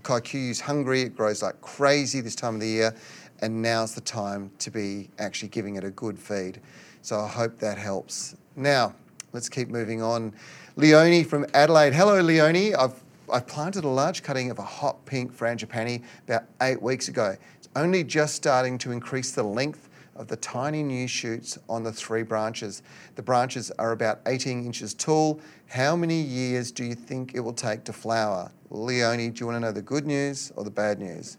Kikuyu 0.03 0.51
is 0.51 0.59
hungry, 0.59 1.01
it 1.01 1.15
grows 1.15 1.41
like 1.41 1.59
crazy 1.61 2.21
this 2.21 2.35
time 2.35 2.55
of 2.55 2.61
the 2.61 2.67
year, 2.67 2.95
and 3.43 3.61
now's 3.61 3.93
the 3.93 3.99
time 3.99 4.49
to 4.57 4.71
be 4.71 5.09
actually 5.19 5.49
giving 5.49 5.75
it 5.75 5.83
a 5.83 5.89
good 5.89 6.17
feed. 6.17 6.61
So 7.01 7.19
I 7.19 7.27
hope 7.27 7.59
that 7.59 7.77
helps. 7.77 8.37
Now, 8.55 8.95
let's 9.33 9.49
keep 9.49 9.67
moving 9.67 10.01
on. 10.01 10.31
Leonie 10.77 11.25
from 11.25 11.45
Adelaide. 11.53 11.93
Hello, 11.93 12.21
Leonie. 12.21 12.73
I've, 12.73 13.03
I've 13.29 13.45
planted 13.45 13.83
a 13.83 13.89
large 13.89 14.23
cutting 14.23 14.49
of 14.49 14.59
a 14.59 14.63
hot 14.63 15.05
pink 15.05 15.35
frangipani 15.35 16.03
about 16.25 16.45
eight 16.61 16.81
weeks 16.81 17.09
ago. 17.09 17.35
It's 17.57 17.67
only 17.75 18.05
just 18.05 18.33
starting 18.35 18.77
to 18.77 18.91
increase 18.91 19.33
the 19.33 19.43
length 19.43 19.89
of 20.15 20.29
the 20.29 20.37
tiny 20.37 20.81
new 20.81 21.05
shoots 21.05 21.57
on 21.67 21.83
the 21.83 21.91
three 21.91 22.23
branches. 22.23 22.81
The 23.15 23.23
branches 23.23 23.71
are 23.71 23.91
about 23.91 24.21
18 24.25 24.65
inches 24.65 24.93
tall. 24.93 25.41
How 25.67 25.97
many 25.97 26.21
years 26.21 26.71
do 26.71 26.85
you 26.85 26.95
think 26.95 27.35
it 27.35 27.41
will 27.41 27.51
take 27.51 27.83
to 27.83 27.93
flower? 27.93 28.49
Leonie, 28.69 29.31
do 29.31 29.41
you 29.41 29.47
want 29.47 29.57
to 29.57 29.59
know 29.59 29.73
the 29.73 29.81
good 29.81 30.05
news 30.05 30.53
or 30.55 30.63
the 30.63 30.71
bad 30.71 30.99
news? 30.99 31.37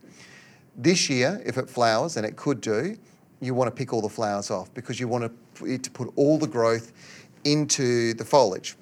This 0.77 1.09
year, 1.09 1.41
if 1.45 1.57
it 1.57 1.71
flowers, 1.71 2.17
and 2.17 2.27
it 2.27 2.37
could 2.37 2.61
do, 2.61 2.97
you 3.41 3.55
want 3.55 3.69
to 3.69 3.77
pick 3.77 3.93
all 3.93 4.01
the 4.01 4.09
flowers 4.09 4.51
off 4.51 4.73
because 4.75 4.99
you 4.99 5.07
want 5.07 5.33
it 5.65 5.83
to 5.83 5.91
put 5.91 6.13
all 6.17 6.39
the 6.39 6.47
growth 6.47 6.93
into 7.45 8.15
the 8.15 8.25
foliage. 8.25 8.77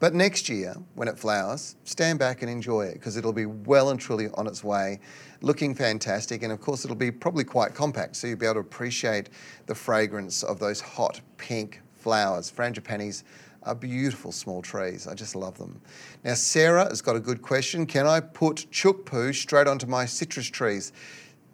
But 0.00 0.12
next 0.12 0.48
year, 0.48 0.74
when 0.94 1.08
it 1.08 1.18
flowers, 1.18 1.76
stand 1.84 2.18
back 2.18 2.42
and 2.42 2.50
enjoy 2.50 2.86
it 2.86 2.94
because 2.94 3.16
it'll 3.16 3.32
be 3.32 3.46
well 3.46 3.90
and 3.90 3.98
truly 3.98 4.28
on 4.34 4.46
its 4.46 4.62
way, 4.62 5.00
looking 5.40 5.74
fantastic. 5.74 6.42
And 6.42 6.52
of 6.52 6.60
course, 6.60 6.84
it'll 6.84 6.96
be 6.96 7.10
probably 7.10 7.44
quite 7.44 7.74
compact, 7.74 8.16
so 8.16 8.26
you'll 8.26 8.38
be 8.38 8.46
able 8.46 8.54
to 8.54 8.60
appreciate 8.60 9.30
the 9.66 9.74
fragrance 9.74 10.42
of 10.42 10.58
those 10.58 10.80
hot 10.80 11.20
pink 11.38 11.80
flowers. 11.94 12.52
Frangipanis 12.52 13.22
are 13.64 13.74
beautiful 13.74 14.32
small 14.32 14.62
trees. 14.62 15.06
I 15.06 15.14
just 15.14 15.34
love 15.34 15.58
them. 15.58 15.80
Now, 16.24 16.34
Sarah 16.34 16.84
has 16.88 17.00
got 17.00 17.16
a 17.16 17.20
good 17.20 17.42
question. 17.42 17.86
Can 17.86 18.06
I 18.06 18.20
put 18.20 18.66
chook 18.70 19.06
poo 19.06 19.32
straight 19.32 19.66
onto 19.66 19.86
my 19.86 20.06
citrus 20.06 20.46
trees? 20.46 20.92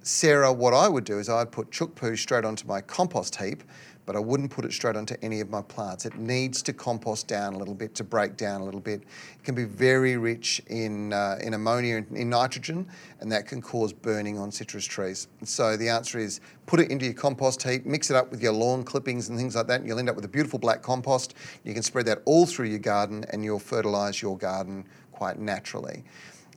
Sarah, 0.02 0.52
what 0.52 0.72
I 0.72 0.88
would 0.88 1.04
do 1.04 1.18
is 1.18 1.28
I'd 1.28 1.52
put 1.52 1.70
chook 1.70 1.94
poo 1.94 2.16
straight 2.16 2.44
onto 2.44 2.66
my 2.66 2.80
compost 2.80 3.36
heap 3.36 3.62
but 4.06 4.16
I 4.16 4.18
wouldn't 4.18 4.50
put 4.50 4.64
it 4.64 4.72
straight 4.72 4.96
onto 4.96 5.14
any 5.22 5.40
of 5.40 5.50
my 5.50 5.62
plants. 5.62 6.06
It 6.06 6.16
needs 6.16 6.62
to 6.62 6.72
compost 6.72 7.28
down 7.28 7.54
a 7.54 7.58
little 7.58 7.74
bit, 7.74 7.94
to 7.96 8.04
break 8.04 8.36
down 8.36 8.60
a 8.60 8.64
little 8.64 8.80
bit. 8.80 9.02
It 9.02 9.44
can 9.44 9.54
be 9.54 9.64
very 9.64 10.16
rich 10.16 10.60
in, 10.68 11.12
uh, 11.12 11.38
in 11.42 11.54
ammonia 11.54 11.96
and 11.96 12.16
in 12.16 12.30
nitrogen, 12.30 12.86
and 13.20 13.30
that 13.30 13.46
can 13.46 13.62
cause 13.62 13.92
burning 13.92 14.38
on 14.38 14.50
citrus 14.50 14.84
trees. 14.84 15.28
So 15.44 15.76
the 15.76 15.88
answer 15.88 16.18
is 16.18 16.40
put 16.66 16.80
it 16.80 16.90
into 16.90 17.04
your 17.04 17.14
compost 17.14 17.62
heap, 17.62 17.86
mix 17.86 18.10
it 18.10 18.16
up 18.16 18.30
with 18.30 18.42
your 18.42 18.52
lawn 18.52 18.84
clippings 18.84 19.28
and 19.28 19.38
things 19.38 19.56
like 19.56 19.66
that, 19.68 19.80
and 19.80 19.88
you'll 19.88 19.98
end 19.98 20.08
up 20.08 20.16
with 20.16 20.24
a 20.24 20.28
beautiful 20.28 20.58
black 20.58 20.82
compost. 20.82 21.34
You 21.64 21.74
can 21.74 21.82
spread 21.82 22.06
that 22.06 22.22
all 22.24 22.46
through 22.46 22.66
your 22.66 22.78
garden, 22.78 23.24
and 23.30 23.44
you'll 23.44 23.58
fertilise 23.58 24.22
your 24.22 24.36
garden 24.36 24.84
quite 25.12 25.38
naturally. 25.38 26.04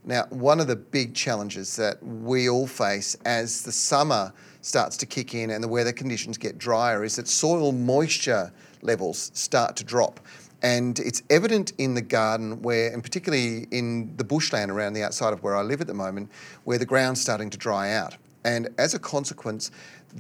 Now, 0.06 0.26
one 0.30 0.60
of 0.60 0.68
the 0.68 0.76
big 0.76 1.16
challenges 1.16 1.78
that 1.78 2.04
we 2.04 2.50
all 2.50 2.68
face 2.68 3.16
as 3.26 3.62
the 3.62 3.72
summer 3.72 4.34
starts 4.64 4.98
to 4.98 5.06
kick 5.06 5.36
in 5.36 5.52
and 5.52 5.64
the 5.64 5.68
weather 5.68 5.92
conditions 5.92 6.38
get 6.38 6.58
drier 6.58 7.04
is 7.04 7.18
that 7.18 7.28
soil 7.28 7.72
moisture 7.72 8.52
levels 8.82 9.32
start 9.34 9.76
to 9.76 9.84
drop. 9.84 10.20
And 10.62 10.98
it's 11.00 11.22
evident 11.30 11.74
in 11.78 11.94
the 11.94 12.02
garden 12.02 12.62
where, 12.62 12.92
and 12.92 13.04
particularly 13.04 13.68
in 13.72 14.16
the 14.16 14.24
bushland 14.24 14.72
around 14.72 14.94
the 14.94 15.04
outside 15.04 15.34
of 15.34 15.44
where 15.44 15.58
I 15.58 15.62
live 15.62 15.82
at 15.82 15.88
the 15.88 15.94
moment, 15.94 16.32
where 16.64 16.78
the 16.78 16.86
ground's 16.86 17.22
starting 17.22 17.50
to 17.50 17.58
dry 17.58 17.92
out. 17.92 18.16
And 18.46 18.70
as 18.78 18.94
a 18.94 19.00
consequence, 19.00 19.72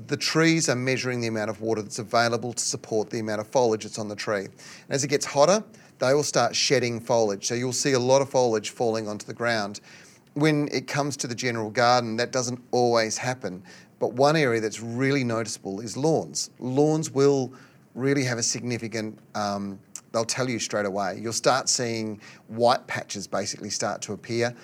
the 0.07 0.17
trees 0.17 0.67
are 0.67 0.75
measuring 0.75 1.21
the 1.21 1.27
amount 1.27 1.49
of 1.49 1.61
water 1.61 1.81
that's 1.81 1.99
available 1.99 2.51
to 2.51 2.63
support 2.63 3.09
the 3.09 3.19
amount 3.19 3.39
of 3.39 3.47
foliage 3.47 3.83
that's 3.83 3.99
on 3.99 4.09
the 4.09 4.15
tree. 4.15 4.45
And 4.45 4.89
as 4.89 5.03
it 5.03 5.07
gets 5.07 5.25
hotter, 5.25 5.63
they 5.99 6.13
will 6.13 6.23
start 6.23 6.55
shedding 6.55 6.99
foliage. 6.99 7.47
So 7.47 7.55
you'll 7.55 7.71
see 7.71 7.93
a 7.93 7.99
lot 7.99 8.21
of 8.21 8.29
foliage 8.29 8.71
falling 8.71 9.07
onto 9.07 9.25
the 9.25 9.33
ground. 9.33 9.79
When 10.35 10.67
it 10.71 10.87
comes 10.87 11.15
to 11.17 11.27
the 11.27 11.35
general 11.35 11.69
garden, 11.69 12.15
that 12.17 12.31
doesn't 12.31 12.59
always 12.71 13.17
happen. 13.17 13.63
But 13.99 14.13
one 14.13 14.35
area 14.35 14.59
that's 14.59 14.81
really 14.81 15.23
noticeable 15.23 15.79
is 15.79 15.95
lawns. 15.95 16.49
Lawns 16.59 17.11
will 17.11 17.53
really 17.95 18.23
have 18.23 18.37
a 18.37 18.43
significant, 18.43 19.17
um, 19.35 19.79
they'll 20.11 20.25
tell 20.25 20.49
you 20.49 20.59
straight 20.59 20.85
away. 20.85 21.19
You'll 21.21 21.33
start 21.33 21.69
seeing 21.69 22.19
white 22.47 22.85
patches 22.87 23.27
basically 23.27 23.69
start 23.69 24.01
to 24.03 24.13
appear. 24.13 24.55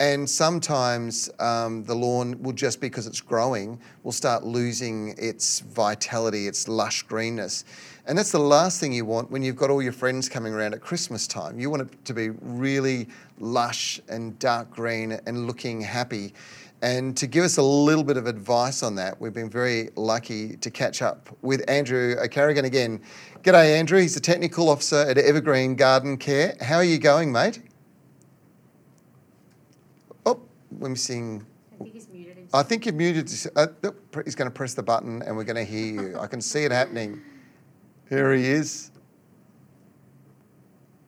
And 0.00 0.28
sometimes 0.28 1.30
um, 1.38 1.84
the 1.84 1.94
lawn 1.94 2.42
will 2.42 2.52
just 2.52 2.80
because 2.80 3.06
it's 3.06 3.20
growing 3.20 3.80
will 4.02 4.12
start 4.12 4.44
losing 4.44 5.14
its 5.16 5.60
vitality, 5.60 6.48
its 6.48 6.66
lush 6.66 7.02
greenness. 7.02 7.64
And 8.06 8.18
that's 8.18 8.32
the 8.32 8.38
last 8.38 8.80
thing 8.80 8.92
you 8.92 9.06
want 9.06 9.30
when 9.30 9.42
you've 9.42 9.56
got 9.56 9.70
all 9.70 9.82
your 9.82 9.92
friends 9.92 10.28
coming 10.28 10.52
around 10.52 10.74
at 10.74 10.82
Christmas 10.82 11.26
time. 11.26 11.58
You 11.58 11.70
want 11.70 11.82
it 11.90 12.04
to 12.04 12.12
be 12.12 12.30
really 12.42 13.08
lush 13.38 13.98
and 14.10 14.38
dark 14.38 14.70
green 14.70 15.12
and 15.26 15.46
looking 15.46 15.80
happy. 15.80 16.34
And 16.82 17.16
to 17.16 17.26
give 17.26 17.44
us 17.44 17.56
a 17.56 17.62
little 17.62 18.04
bit 18.04 18.18
of 18.18 18.26
advice 18.26 18.82
on 18.82 18.94
that, 18.96 19.18
we've 19.18 19.32
been 19.32 19.48
very 19.48 19.88
lucky 19.96 20.56
to 20.56 20.70
catch 20.70 21.00
up 21.00 21.34
with 21.40 21.64
Andrew 21.66 22.14
Carrigan 22.28 22.66
again. 22.66 23.00
G'day, 23.42 23.78
Andrew. 23.78 23.98
He's 23.98 24.14
the 24.14 24.20
technical 24.20 24.68
officer 24.68 24.96
at 24.96 25.16
Evergreen 25.16 25.74
Garden 25.74 26.18
Care. 26.18 26.56
How 26.60 26.76
are 26.76 26.84
you 26.84 26.98
going, 26.98 27.32
mate? 27.32 27.62
Oh, 30.26 30.42
we're 30.72 30.90
missing. 30.90 31.46
I 31.72 31.76
think 31.76 31.94
he's 31.94 32.08
muted. 32.10 32.48
I 32.52 32.62
think 32.62 32.84
you've 32.84 32.96
muted. 32.96 33.30
Uh, 33.56 33.66
he's 34.22 34.34
going 34.34 34.50
to 34.50 34.54
press 34.54 34.74
the 34.74 34.82
button 34.82 35.22
and 35.22 35.34
we're 35.34 35.44
going 35.44 35.56
to 35.56 35.64
hear 35.64 35.86
you. 35.86 36.18
I 36.18 36.26
can 36.26 36.42
see 36.42 36.64
it 36.64 36.70
happening. 36.70 37.22
Here 38.08 38.34
he 38.34 38.44
is. 38.44 38.90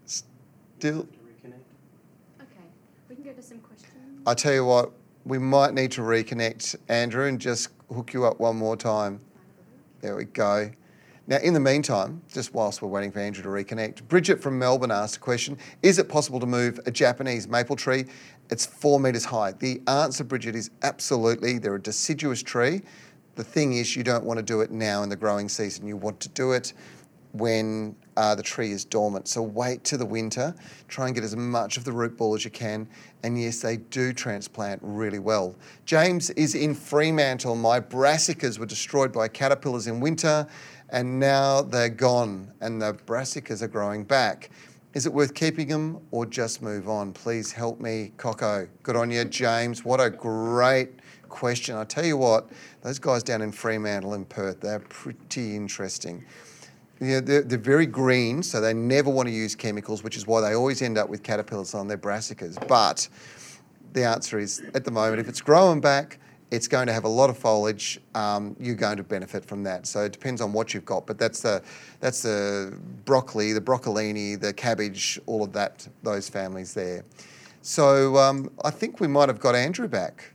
Still. 0.07 1.01
Okay, 1.01 2.49
we 3.09 3.15
can 3.15 3.25
go 3.25 3.33
to 3.33 3.43
some 3.43 3.59
questions. 3.59 3.93
I 4.27 4.35
tell 4.35 4.55
you 4.55 4.65
what, 4.65 4.93
we 5.25 5.39
might 5.39 5.75
need 5.75 5.91
to 5.93 6.03
reconnect, 6.03 6.77
Andrew, 6.89 7.27
and 7.27 7.41
just 7.41 7.69
hook 7.95 8.13
you 8.13 8.25
up 8.25 8.41
one 8.41 8.57
more 8.57 8.77
time. 8.77 9.21
There 10.01 10.17
we 10.17 10.25
go. 10.25 10.71
Now, 11.29 11.39
in 11.39 11.55
the 11.55 11.61
meantime, 11.61 12.23
just 12.33 12.55
whilst 12.55 12.81
we're 12.81 12.89
waiting 12.89 13.11
for 13.11 13.19
Andrew 13.19 13.43
to 13.43 13.49
reconnect, 13.49 14.07
Bridget 14.07 14.41
from 14.41 14.59
Melbourne 14.59 14.93
asked 14.93 15.17
a 15.17 15.21
question 15.21 15.59
Is 15.83 15.99
it 15.99 16.09
possible 16.09 16.39
to 16.39 16.47
move 16.47 16.79
a 16.87 16.91
Japanese 16.91 17.49
maple 17.49 17.75
tree? 17.75 18.05
It's 18.49 18.65
four 18.65 19.01
metres 19.01 19.25
high. 19.25 19.53
The 19.53 19.83
answer, 19.89 20.23
Bridget, 20.23 20.55
is 20.55 20.71
absolutely. 20.83 21.59
They're 21.59 21.75
a 21.75 21.83
deciduous 21.83 22.43
tree. 22.43 22.83
The 23.37 23.45
thing 23.45 23.75
is, 23.75 23.95
you 23.95 24.03
don't 24.03 24.25
want 24.25 24.39
to 24.39 24.43
do 24.43 24.63
it 24.63 24.71
now 24.71 25.03
in 25.03 25.09
the 25.11 25.17
growing 25.17 25.49
season. 25.49 25.87
You 25.87 25.97
want 25.97 26.21
to 26.21 26.29
do 26.31 26.53
it 26.53 26.73
when 27.33 27.95
uh, 28.17 28.35
the 28.35 28.43
tree 28.43 28.73
is 28.73 28.85
dormant. 28.85 29.29
So 29.29 29.43
wait 29.43 29.85
to 29.85 29.99
the 29.99 30.07
winter, 30.07 30.55
try 30.89 31.07
and 31.07 31.15
get 31.15 31.23
as 31.23 31.37
much 31.37 31.77
of 31.77 31.85
the 31.85 31.93
root 31.93 32.17
ball 32.17 32.35
as 32.35 32.45
you 32.45 32.51
can. 32.51 32.89
And 33.23 33.41
yes, 33.41 33.61
they 33.61 33.77
do 33.77 34.15
transplant 34.15 34.81
really 34.83 35.19
well. 35.19 35.55
James 35.85 36.31
is 36.31 36.55
in 36.55 36.75
Fremantle. 36.75 37.57
My 37.57 37.79
brassicas 37.79 38.59
were 38.59 38.67
destroyed 38.67 39.13
by 39.13 39.29
caterpillars 39.29 39.87
in 39.87 40.01
winter 40.01 40.47
and 40.89 41.19
now 41.21 41.63
they're 41.63 41.89
gone 41.91 42.51
and 42.61 42.81
the 42.81 42.95
brassicas 42.95 43.61
are 43.61 43.69
growing 43.69 44.05
back. 44.05 44.51
Is 44.95 45.05
it 45.05 45.13
worth 45.13 45.35
keeping 45.35 45.69
them 45.69 46.01
or 46.11 46.25
just 46.25 46.63
move 46.63 46.89
on? 46.89 47.13
Please 47.13 47.53
help 47.53 47.81
me, 47.81 48.13
Coco. 48.17 48.67
Good 48.83 48.97
on 48.97 49.11
you, 49.11 49.27
James. 49.27 49.85
What 49.85 50.01
a 50.01 50.09
great 50.09 51.01
question. 51.29 51.77
I 51.77 51.85
tell 51.85 52.05
you 52.05 52.17
what, 52.17 52.49
those 52.83 52.99
guys 52.99 53.23
down 53.23 53.43
in 53.43 53.53
Fremantle 53.53 54.15
and 54.15 54.29
Perth, 54.29 54.61
they're 54.61 54.81
pretty 54.81 55.57
interesting. 55.57 56.25
Yeah, 57.01 57.21
they're, 57.21 57.43
they're, 57.43 57.59
very 57.59 57.85
green, 57.85 58.43
so 58.43 58.61
they 58.61 58.73
never 58.73 59.11
want 59.11 59.29
to 59.29 59.35
use 59.35 59.55
chemicals, 59.55 60.03
which 60.03 60.17
is 60.17 60.27
why 60.27 60.41
they 60.41 60.55
always 60.55 60.81
end 60.81 60.97
up 60.97 61.11
with 61.11 61.23
caterpillars 61.23 61.75
on 61.75 61.89
their 61.89 61.99
brassicas. 61.99 62.57
But 62.67 63.07
the 63.93 64.05
answer 64.05 64.39
is, 64.39 64.63
at 64.75 64.85
the 64.85 64.91
moment, 64.91 65.21
if 65.21 65.29
it's 65.29 65.43
growing 65.43 65.81
back, 65.81 66.19
it's 66.51 66.69
going 66.69 66.87
to 66.87 66.93
have 66.93 67.05
a 67.05 67.09
lot 67.09 67.29
of 67.29 67.37
foliage. 67.37 68.01
Um, 68.15 68.57
you're 68.59 68.77
going 68.77 68.97
to 68.97 69.03
benefit 69.03 69.45
from 69.45 69.63
that. 69.65 69.87
So 69.87 70.05
it 70.05 70.13
depends 70.13 70.41
on 70.41 70.53
what 70.53 70.73
you've 70.73 70.85
got, 70.85 71.07
but 71.07 71.19
that's 71.19 71.43
the 71.43 71.63
that's 72.01 72.23
the 72.23 72.79
broccoli, 73.05 73.53
the 73.53 73.61
broccolini, 73.61 74.41
the 74.41 74.53
cabbage, 74.53 75.21
all 75.27 75.43
of 75.43 75.53
that, 75.53 75.87
those 76.03 76.29
families 76.29 76.73
there. 76.73 77.05
So 77.63 78.17
um, 78.17 78.51
I 78.65 78.71
think 78.71 79.01
we 79.01 79.09
might 79.09 79.29
have 79.29 79.41
got 79.41 79.55
Andrew 79.57 79.89
back. 79.89 80.33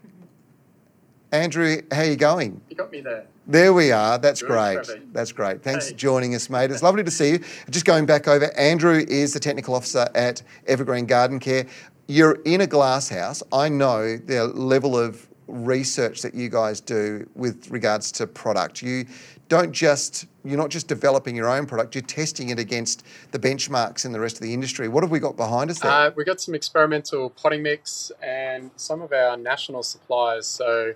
Andrew, 1.32 1.82
how 1.92 2.02
are 2.02 2.06
you 2.06 2.18
going? 2.18 2.62
You 2.70 2.76
got 2.76 2.92
me 2.92 3.00
there. 3.00 3.26
There 3.48 3.74
we 3.74 3.92
are. 3.92 4.18
That's 4.18 4.42
Good, 4.42 4.50
great. 4.50 5.14
That's 5.14 5.32
great. 5.32 5.64
Thanks 5.64 5.86
hey. 5.86 5.94
for 5.94 5.98
joining 5.98 6.36
us, 6.36 6.50
mate. 6.50 6.72
It's 6.72 6.84
lovely 6.84 7.04
to 7.04 7.12
see 7.12 7.32
you. 7.32 7.40
Just 7.70 7.86
going 7.86 8.06
back 8.06 8.28
over, 8.28 8.54
Andrew 8.58 9.06
is 9.08 9.34
the 9.34 9.40
technical 9.40 9.74
officer 9.74 10.10
at 10.14 10.44
Evergreen 10.68 11.06
Garden 11.06 11.40
Care. 11.40 11.68
You're 12.08 12.40
in 12.44 12.62
a 12.62 12.68
glass 12.68 13.08
house. 13.08 13.42
I 13.54 13.70
know 13.70 14.18
the 14.18 14.48
level 14.48 14.98
of 14.98 15.26
research 15.48 16.22
that 16.22 16.36
you 16.36 16.50
guys 16.50 16.82
do 16.82 17.30
with 17.36 17.70
regards 17.72 18.12
to 18.14 18.28
product. 18.28 18.82
You 18.82 19.06
don't 19.48 19.72
just 19.72 20.28
you're 20.44 20.58
not 20.58 20.70
just 20.70 20.88
developing 20.88 21.36
your 21.36 21.50
own 21.50 21.66
product, 21.66 21.94
you're 21.94 22.02
testing 22.02 22.50
it 22.50 22.60
against 22.60 23.06
the 23.32 23.40
benchmarks 23.40 24.06
in 24.06 24.12
the 24.12 24.20
rest 24.20 24.36
of 24.36 24.42
the 24.42 24.54
industry. 24.54 24.88
What 24.88 25.04
have 25.04 25.12
we 25.12 25.20
got 25.20 25.38
behind 25.38 25.70
us 25.70 25.80
there? 25.80 25.92
Uh, 25.92 26.12
we've 26.16 26.26
got 26.26 26.42
some 26.42 26.56
experimental 26.56 27.30
potting 27.30 27.62
mix 27.62 28.12
and 28.22 28.72
some 28.76 29.02
of 29.02 29.14
our 29.14 29.38
national 29.38 29.84
suppliers. 29.84 30.48
So 30.48 30.94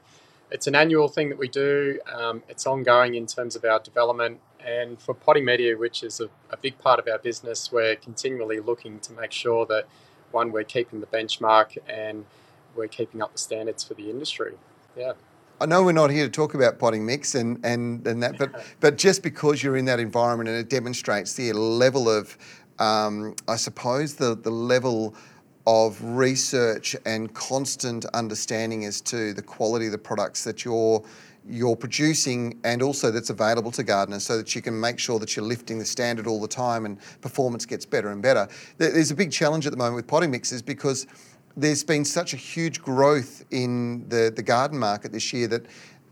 it's 0.56 0.68
an 0.68 0.76
annual 0.76 1.10
thing 1.10 1.28
that 1.28 1.38
we 1.38 1.49
do. 1.49 1.99
Um, 2.12 2.41
it's 2.47 2.66
ongoing 2.66 3.16
in 3.16 3.26
terms 3.28 3.58
of 3.58 3.66
our 3.66 3.80
development. 3.80 4.39
And 4.66 4.97
for 4.99 5.14
potting 5.14 5.43
media, 5.43 5.78
which 5.78 6.01
is 6.01 6.22
a, 6.22 6.30
a 6.49 6.56
big 6.56 6.78
part 6.78 6.97
of 6.97 7.10
our 7.10 7.18
business, 7.20 7.74
we're 7.74 7.97
continually 7.97 8.62
looking 8.62 9.01
to 9.01 9.12
make 9.12 9.34
sure 9.34 9.66
that 9.66 9.86
one, 10.32 10.53
we're 10.53 10.64
keeping 10.64 11.01
the 11.01 11.08
benchmark 11.08 11.78
and 11.89 12.26
we're 12.74 12.88
keeping 12.88 13.22
up 13.22 13.34
the 13.34 13.38
standards 13.38 13.84
for 13.84 13.95
the 13.95 14.10
industry. 14.10 14.53
Yeah. 14.95 15.14
I 15.60 15.66
know 15.66 15.84
we're 15.84 15.91
not 15.91 16.10
here 16.10 16.26
to 16.26 16.32
talk 16.32 16.53
about 16.53 16.80
potting 16.80 17.06
mix 17.06 17.36
and, 17.36 17.60
and, 17.66 18.08
and 18.08 18.24
that, 18.24 18.38
but 18.38 18.66
but 18.80 18.97
just 18.97 19.24
because 19.24 19.62
you're 19.62 19.76
in 19.76 19.86
that 19.86 19.99
environment 19.99 20.49
and 20.49 20.58
it 20.58 20.70
demonstrates 20.70 21.34
the 21.34 21.51
level 21.51 22.10
of, 22.10 22.38
um, 22.80 23.36
I 23.47 23.58
suppose 23.58 24.16
the 24.16 24.36
the 24.36 24.51
level 24.51 25.16
of 25.68 26.01
research 26.03 26.95
and 27.05 27.34
constant 27.34 28.05
understanding 28.13 28.86
as 28.86 29.01
to 29.01 29.34
the 29.34 29.41
quality 29.41 29.88
of 29.88 29.91
the 29.91 29.97
products 29.97 30.43
that 30.43 30.63
you're 30.63 31.03
you're 31.47 31.76
producing 31.76 32.59
and 32.63 32.82
also 32.82 33.11
that's 33.11 33.30
available 33.30 33.70
to 33.70 33.84
gardeners 33.84 34.24
so 34.24 34.36
that 34.36 34.55
you 34.55 34.63
can 34.63 34.80
make 34.80 34.97
sure 34.97 35.20
that 35.20 35.36
you're 35.36 35.45
lifting 35.45 35.78
the 35.78 35.86
standard 35.86 36.26
all 36.26 36.41
the 36.41 36.47
time 36.47 36.86
and 36.86 36.97
performance 37.22 37.68
gets 37.68 37.86
better 37.86 38.09
and 38.09 38.22
better. 38.22 38.47
There's 38.80 39.11
a 39.11 39.16
big 39.16 39.32
challenge 39.32 39.68
at 39.68 39.72
the 39.72 39.78
moment 39.78 39.95
with 39.95 40.07
potting 40.07 40.32
mixes 40.32 40.63
because 40.63 41.05
there's 41.55 41.84
been 41.84 42.03
such 42.03 42.34
a 42.34 42.38
huge 42.38 42.82
growth 42.82 43.45
in 43.51 44.09
the, 44.09 44.34
the 44.36 44.41
garden 44.41 44.80
market 44.80 45.11
this 45.11 45.32
year 45.34 45.47
that 45.47 45.66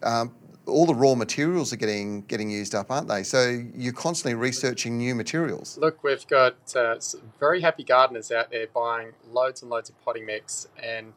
um, 0.03 0.31
all 0.65 0.85
the 0.85 0.95
raw 0.95 1.15
materials 1.15 1.73
are 1.73 1.77
getting 1.77 2.21
getting 2.23 2.49
used 2.49 2.73
up, 2.73 2.89
aren't 2.89 3.07
they? 3.07 3.23
So 3.23 3.63
you're 3.75 3.93
constantly 3.93 4.35
researching 4.35 4.97
new 4.97 5.15
materials. 5.15 5.77
Look, 5.77 6.03
we've 6.03 6.25
got 6.27 6.55
uh, 6.75 6.95
very 7.39 7.61
happy 7.61 7.83
gardeners 7.83 8.31
out 8.31 8.51
there 8.51 8.67
buying 8.73 9.09
loads 9.31 9.61
and 9.61 9.69
loads 9.69 9.89
of 9.89 10.01
potting 10.03 10.25
mix, 10.25 10.67
and 10.81 11.13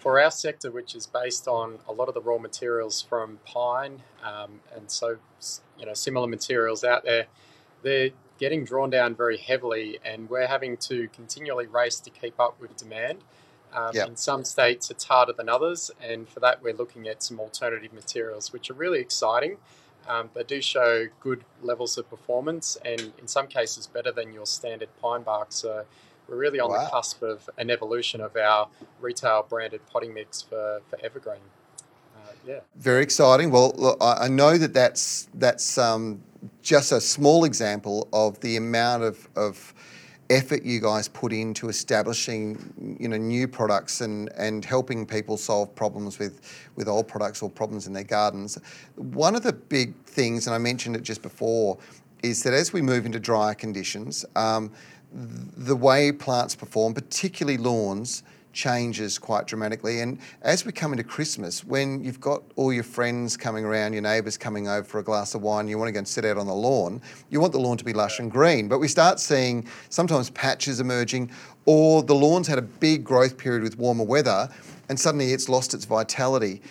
for 0.00 0.20
our 0.20 0.30
sector, 0.30 0.70
which 0.70 0.94
is 0.94 1.06
based 1.06 1.48
on 1.48 1.78
a 1.88 1.92
lot 1.92 2.08
of 2.08 2.14
the 2.14 2.20
raw 2.20 2.38
materials 2.38 3.02
from 3.02 3.38
pine, 3.44 4.02
um, 4.22 4.60
and 4.74 4.90
so 4.90 5.16
you 5.78 5.86
know 5.86 5.94
similar 5.94 6.26
materials 6.26 6.84
out 6.84 7.04
there, 7.04 7.26
they're 7.82 8.10
getting 8.38 8.64
drawn 8.64 8.90
down 8.90 9.14
very 9.14 9.38
heavily, 9.38 9.98
and 10.04 10.28
we're 10.30 10.46
having 10.46 10.76
to 10.76 11.08
continually 11.08 11.66
race 11.66 11.98
to 12.00 12.10
keep 12.10 12.38
up 12.38 12.60
with 12.60 12.76
demand. 12.76 13.18
Um, 13.74 13.90
yep. 13.92 14.08
In 14.08 14.16
some 14.16 14.44
states, 14.44 14.90
it's 14.90 15.04
harder 15.04 15.32
than 15.32 15.48
others, 15.48 15.90
and 16.00 16.28
for 16.28 16.40
that, 16.40 16.62
we're 16.62 16.74
looking 16.74 17.08
at 17.08 17.22
some 17.22 17.40
alternative 17.40 17.92
materials, 17.92 18.52
which 18.52 18.70
are 18.70 18.74
really 18.74 19.00
exciting. 19.00 19.56
Um, 20.06 20.30
they 20.34 20.44
do 20.44 20.60
show 20.62 21.06
good 21.20 21.44
levels 21.62 21.98
of 21.98 22.08
performance, 22.08 22.78
and 22.84 23.12
in 23.18 23.26
some 23.26 23.48
cases, 23.48 23.86
better 23.86 24.12
than 24.12 24.32
your 24.32 24.46
standard 24.46 24.90
pine 25.00 25.22
bark. 25.22 25.48
So, 25.50 25.84
we're 26.28 26.36
really 26.36 26.60
on 26.60 26.70
wow. 26.70 26.84
the 26.84 26.90
cusp 26.90 27.22
of 27.22 27.50
an 27.58 27.70
evolution 27.70 28.20
of 28.20 28.36
our 28.36 28.68
retail 29.00 29.44
branded 29.48 29.80
potting 29.86 30.14
mix 30.14 30.40
for, 30.40 30.80
for 30.88 30.98
evergreen. 31.04 31.40
Uh, 32.16 32.32
yeah, 32.46 32.60
very 32.76 33.02
exciting. 33.02 33.50
Well, 33.50 33.72
look, 33.76 33.98
I 34.00 34.28
know 34.28 34.56
that 34.56 34.72
that's 34.72 35.28
that's 35.34 35.76
um, 35.76 36.22
just 36.62 36.92
a 36.92 37.00
small 37.00 37.44
example 37.44 38.08
of 38.12 38.40
the 38.40 38.56
amount 38.56 39.02
of, 39.02 39.28
of 39.36 39.74
effort 40.34 40.64
you 40.64 40.80
guys 40.80 41.08
put 41.08 41.32
into 41.32 41.68
establishing 41.68 42.96
you 42.98 43.08
know 43.08 43.16
new 43.16 43.46
products 43.46 44.00
and 44.00 44.30
and 44.36 44.64
helping 44.64 45.06
people 45.06 45.36
solve 45.36 45.74
problems 45.74 46.18
with 46.18 46.40
with 46.76 46.88
old 46.88 47.06
products 47.06 47.42
or 47.42 47.48
problems 47.48 47.86
in 47.86 47.92
their 47.92 48.04
gardens. 48.04 48.58
One 48.96 49.36
of 49.36 49.42
the 49.42 49.52
big 49.52 49.94
things 50.04 50.46
and 50.46 50.54
i 50.54 50.58
mentioned 50.58 50.96
it 50.96 51.02
just 51.02 51.22
before 51.22 51.78
is 52.22 52.42
that 52.42 52.54
as 52.54 52.72
we 52.72 52.80
move 52.80 53.04
into 53.06 53.18
drier 53.18 53.54
conditions 53.54 54.24
um, 54.36 54.70
the 55.12 55.76
way 55.76 56.10
plants 56.10 56.54
perform 56.54 56.94
particularly 56.94 57.58
lawns 57.58 58.22
changes 58.54 59.18
quite 59.18 59.46
dramatically. 59.46 60.00
And 60.00 60.18
as 60.40 60.64
we 60.64 60.72
come 60.72 60.92
into 60.92 61.04
Christmas, 61.04 61.64
when 61.64 62.02
you've 62.02 62.20
got 62.20 62.42
all 62.56 62.72
your 62.72 62.84
friends 62.84 63.36
coming 63.36 63.64
around, 63.64 63.92
your 63.92 64.02
neighbours 64.02 64.38
coming 64.38 64.68
over 64.68 64.84
for 64.84 65.00
a 65.00 65.02
glass 65.02 65.34
of 65.34 65.42
wine, 65.42 65.68
you 65.68 65.76
want 65.76 65.88
to 65.88 65.92
go 65.92 65.98
and 65.98 66.08
sit 66.08 66.24
out 66.24 66.38
on 66.38 66.46
the 66.46 66.54
lawn, 66.54 67.02
you 67.28 67.40
want 67.40 67.52
the 67.52 67.60
lawn 67.60 67.76
to 67.76 67.84
be 67.84 67.92
lush 67.92 68.20
and 68.20 68.30
green. 68.30 68.68
But 68.68 68.78
we 68.78 68.88
start 68.88 69.20
seeing 69.20 69.68
sometimes 69.90 70.30
patches 70.30 70.80
emerging, 70.80 71.30
or 71.66 72.02
the 72.02 72.14
lawn's 72.14 72.46
had 72.46 72.58
a 72.58 72.62
big 72.62 73.04
growth 73.04 73.36
period 73.36 73.62
with 73.62 73.76
warmer 73.76 74.04
weather, 74.04 74.48
and 74.88 74.98
suddenly 74.98 75.32
it's 75.32 75.48
lost 75.48 75.74
its 75.74 75.84
vitality. 75.84 76.62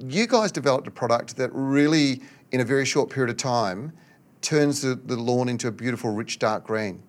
You 0.00 0.26
guys 0.26 0.52
developed 0.52 0.86
a 0.88 0.90
product 0.90 1.36
that 1.36 1.50
really, 1.54 2.20
in 2.52 2.60
a 2.60 2.64
very 2.64 2.84
short 2.84 3.08
period 3.08 3.30
of 3.30 3.36
time, 3.36 3.92
turns 4.40 4.82
the, 4.82 4.94
the 4.94 5.16
lawn 5.16 5.48
into 5.48 5.68
a 5.68 5.72
beautiful, 5.72 6.10
rich, 6.10 6.38
dark 6.38 6.64
green. 6.64 7.02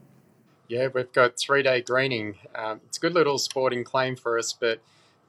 Yeah, 0.70 0.88
we've 0.94 1.12
got 1.12 1.36
three 1.38 1.64
day 1.64 1.82
greening. 1.82 2.36
Um, 2.54 2.80
it's 2.86 2.98
a 2.98 3.02
good 3.02 3.16
little 3.16 3.40
sporting 3.40 3.84
claim 3.84 4.16
for 4.16 4.38
us, 4.38 4.54
but 4.54 4.80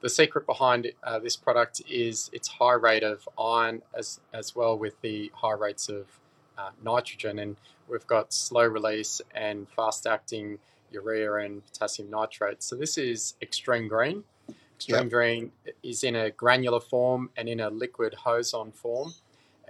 the 0.03 0.11
secret 0.11 0.45
behind 0.45 0.93
uh, 1.03 1.18
this 1.18 1.34
product 1.34 1.80
is 1.88 2.28
its 2.34 2.47
high 2.47 2.74
rate 2.74 3.03
of 3.03 3.26
iron 3.38 3.80
as, 3.97 4.20
as 4.34 4.55
well 4.55 4.78
with 4.78 5.01
the 5.01 5.32
high 5.34 5.55
rates 5.55 5.88
of 5.88 6.07
uh, 6.59 6.70
nitrogen. 6.84 7.38
And 7.38 7.57
we've 7.88 8.07
got 8.07 8.34
slow 8.34 8.66
release 8.66 9.22
and 9.34 9.66
fast 9.70 10.07
acting 10.07 10.59
urea 10.93 11.34
and 11.36 11.64
potassium 11.66 12.11
nitrate. 12.11 12.62
So 12.62 12.76
this 12.76 12.99
is 12.99 13.34
extreme 13.41 13.88
green. 13.88 14.24
Extreme 14.76 15.05
yep. 15.05 15.11
green 15.11 15.53
is 15.82 16.05
in 16.05 16.16
a 16.16 16.30
granular 16.30 16.80
form 16.80 17.30
and 17.38 17.49
in 17.49 17.61
a 17.61 17.70
liquid 17.70 18.12
hose 18.12 18.53
on 18.53 18.72
form. 18.72 19.14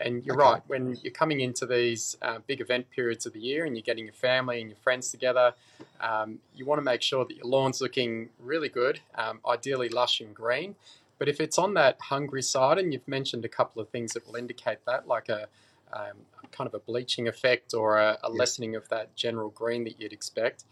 And 0.00 0.24
you're 0.24 0.40
okay. 0.40 0.52
right, 0.52 0.62
when 0.66 0.96
you're 1.02 1.12
coming 1.12 1.40
into 1.40 1.66
these 1.66 2.16
uh, 2.22 2.38
big 2.46 2.60
event 2.60 2.90
periods 2.90 3.26
of 3.26 3.32
the 3.32 3.40
year 3.40 3.66
and 3.66 3.76
you're 3.76 3.82
getting 3.82 4.04
your 4.04 4.14
family 4.14 4.60
and 4.60 4.70
your 4.70 4.78
friends 4.78 5.10
together, 5.10 5.52
um, 6.00 6.38
you 6.56 6.64
want 6.64 6.78
to 6.78 6.84
make 6.84 7.02
sure 7.02 7.24
that 7.24 7.36
your 7.36 7.46
lawn's 7.46 7.80
looking 7.80 8.30
really 8.38 8.68
good, 8.68 9.00
um, 9.16 9.40
ideally 9.46 9.88
lush 9.88 10.20
and 10.20 10.34
green. 10.34 10.74
But 11.18 11.28
if 11.28 11.38
it's 11.38 11.58
on 11.58 11.74
that 11.74 12.00
hungry 12.00 12.42
side, 12.42 12.78
and 12.78 12.92
you've 12.92 13.06
mentioned 13.06 13.44
a 13.44 13.48
couple 13.48 13.82
of 13.82 13.90
things 13.90 14.14
that 14.14 14.26
will 14.26 14.36
indicate 14.36 14.78
that, 14.86 15.06
like 15.06 15.28
a 15.28 15.48
um, 15.92 16.16
kind 16.50 16.66
of 16.66 16.74
a 16.74 16.78
bleaching 16.78 17.28
effect 17.28 17.74
or 17.74 17.98
a, 17.98 18.18
a 18.22 18.30
lessening 18.30 18.74
of 18.76 18.88
that 18.88 19.14
general 19.16 19.50
green 19.50 19.84
that 19.84 20.00
you'd 20.00 20.12
expect, 20.12 20.64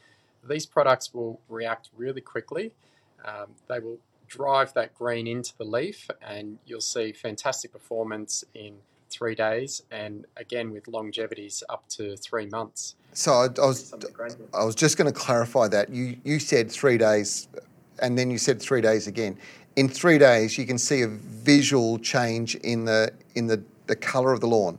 these 0.48 0.64
products 0.64 1.12
will 1.12 1.40
react 1.48 1.90
really 1.96 2.20
quickly. 2.20 2.72
Um, 3.24 3.48
they 3.68 3.78
will 3.78 3.98
drive 4.26 4.72
that 4.74 4.94
green 4.94 5.26
into 5.26 5.56
the 5.56 5.64
leaf, 5.64 6.08
and 6.22 6.58
you'll 6.64 6.80
see 6.80 7.12
fantastic 7.12 7.72
performance 7.72 8.44
in 8.54 8.76
three 9.10 9.34
days, 9.34 9.82
and 9.90 10.26
again 10.36 10.70
with 10.70 10.84
longevities 10.86 11.62
up 11.68 11.88
to 11.90 12.16
three 12.16 12.46
months. 12.46 12.94
So 13.12 13.32
I, 13.32 13.44
I 13.60 13.66
was 13.66 13.94
I 14.54 14.64
was 14.64 14.74
just 14.74 14.96
going 14.96 15.12
to 15.12 15.18
clarify 15.18 15.68
that 15.68 15.90
you 15.90 16.16
you 16.24 16.38
said 16.38 16.70
three 16.70 16.98
days, 16.98 17.48
and 18.00 18.18
then 18.18 18.30
you 18.30 18.38
said 18.38 18.60
three 18.60 18.80
days 18.80 19.06
again. 19.06 19.36
In 19.76 19.88
three 19.88 20.18
days, 20.18 20.58
you 20.58 20.66
can 20.66 20.78
see 20.78 21.02
a 21.02 21.08
visual 21.08 21.98
change 21.98 22.56
in 22.56 22.84
the 22.84 23.12
in 23.34 23.46
the, 23.46 23.62
the 23.86 23.96
colour 23.96 24.32
of 24.32 24.40
the 24.40 24.48
lawn. 24.48 24.78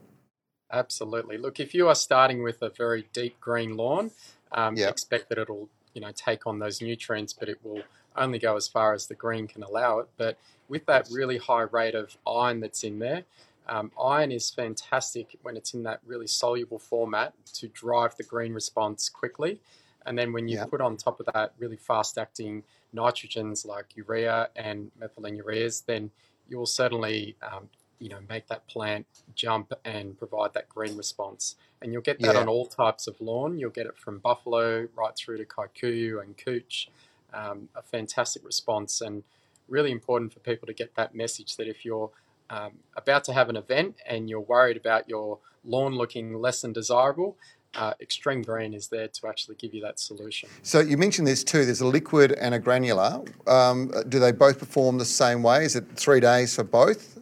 Absolutely. 0.72 1.38
Look, 1.38 1.60
if 1.60 1.74
you 1.74 1.88
are 1.88 1.96
starting 1.96 2.44
with 2.44 2.62
a 2.62 2.70
very 2.70 3.08
deep 3.14 3.40
green 3.40 3.76
lawn, 3.76 4.12
um, 4.52 4.76
Yep. 4.76 4.90
expect 4.92 5.30
that 5.30 5.38
it'll 5.38 5.70
you 5.94 6.02
know 6.02 6.12
take 6.14 6.46
on 6.46 6.60
those 6.60 6.82
nutrients, 6.82 7.34
but 7.34 7.50
it 7.50 7.60
will 7.64 7.82
only 8.16 8.40
go 8.40 8.56
as 8.56 8.68
far 8.68 8.94
as 8.94 9.08
the 9.08 9.16
green 9.16 9.48
can 9.48 9.64
allow 9.64 10.00
it. 10.00 10.08
But 10.18 10.38
with 10.68 10.86
that 10.86 11.08
really 11.12 11.38
high 11.38 11.64
rate 11.64 11.96
of 11.96 12.18
iron 12.28 12.60
that's 12.60 12.84
in 12.84 13.00
there, 13.00 13.24
um, 13.70 13.92
iron 14.02 14.32
is 14.32 14.50
fantastic 14.50 15.38
when 15.44 15.56
it's 15.56 15.74
in 15.74 15.84
that 15.84 16.00
really 16.06 16.28
soluble 16.28 16.80
format 16.80 17.34
to 17.54 17.68
drive 17.70 18.16
the 18.18 18.24
green 18.24 18.54
response 18.54 19.10
quickly. 19.10 19.62
And 20.06 20.18
then 20.18 20.34
when 20.34 20.48
you 20.48 20.58
Yep. 20.58 20.70
put 20.72 20.82
on 20.82 20.98
top 20.98 21.20
of 21.20 21.28
that 21.34 21.54
really 21.60 21.78
fast 21.78 22.18
acting 22.18 22.64
nitrogens 22.96 23.66
like 23.66 23.96
urea 23.96 24.50
and 24.56 24.92
methylene 25.00 25.38
ureas, 25.42 25.86
then 25.86 26.12
you 26.50 26.58
will 26.58 26.66
certainly 26.66 27.36
um, 27.44 27.70
you 28.00 28.10
know 28.10 28.20
make 28.28 28.48
that 28.48 28.66
plant 28.68 29.06
jump 29.36 29.72
and 29.86 30.18
provide 30.18 30.54
that 30.54 30.68
green 30.70 30.98
response. 30.98 31.56
And 31.82 31.94
you'll 31.94 32.02
get 32.02 32.20
that 32.22 32.36
Yeah. 32.36 32.42
on 32.42 32.48
all 32.48 32.66
types 32.66 33.08
of 33.08 33.22
lawn. 33.22 33.60
You'll 33.60 33.70
get 33.80 33.86
it 33.86 33.98
from 33.98 34.20
buffalo 34.20 34.88
right 34.96 35.16
through 35.16 35.38
to 35.38 35.46
kikuyu 35.46 36.22
and 36.24 36.36
couch. 36.38 36.90
Um, 37.34 37.70
a 37.76 37.84
fantastic 37.84 38.44
response 38.44 39.02
and 39.02 39.24
really 39.68 39.92
important 39.92 40.34
for 40.34 40.40
people 40.40 40.66
to 40.66 40.74
get 40.74 40.96
that 40.96 41.14
message 41.14 41.58
that 41.58 41.68
if 41.68 41.86
you're 41.86 42.10
um, 42.50 42.72
about 42.96 43.24
to 43.26 43.34
have 43.34 43.50
an 43.50 43.56
event 43.56 43.96
and 44.06 44.30
you're 44.30 44.40
worried 44.40 44.78
about 44.78 45.10
your 45.10 45.40
lawn 45.64 45.96
looking 45.96 46.40
less 46.40 46.62
than 46.62 46.74
desirable, 46.74 47.38
uh, 47.76 47.94
Extreme 48.02 48.42
Green 48.44 48.74
is 48.74 48.88
there 48.88 49.08
to 49.08 49.28
actually 49.28 49.56
give 49.56 49.74
you 49.74 49.82
that 49.82 50.00
solution. 50.00 50.50
So 50.64 50.80
you 50.80 50.98
mentioned 50.98 51.28
this 51.28 51.44
too. 51.44 51.66
There's 51.66 51.82
a 51.82 51.88
liquid 51.88 52.32
and 52.34 52.56
a 52.56 52.60
granular. 52.60 53.24
Um, 53.48 53.92
do 54.10 54.20
they 54.20 54.32
both 54.32 54.58
perform 54.60 54.98
the 54.98 55.06
same 55.06 55.44
way? 55.44 55.66
Is 55.66 55.76
it 55.76 55.86
three 55.96 56.20
days 56.20 56.56
for 56.56 56.64
both? 56.64 57.20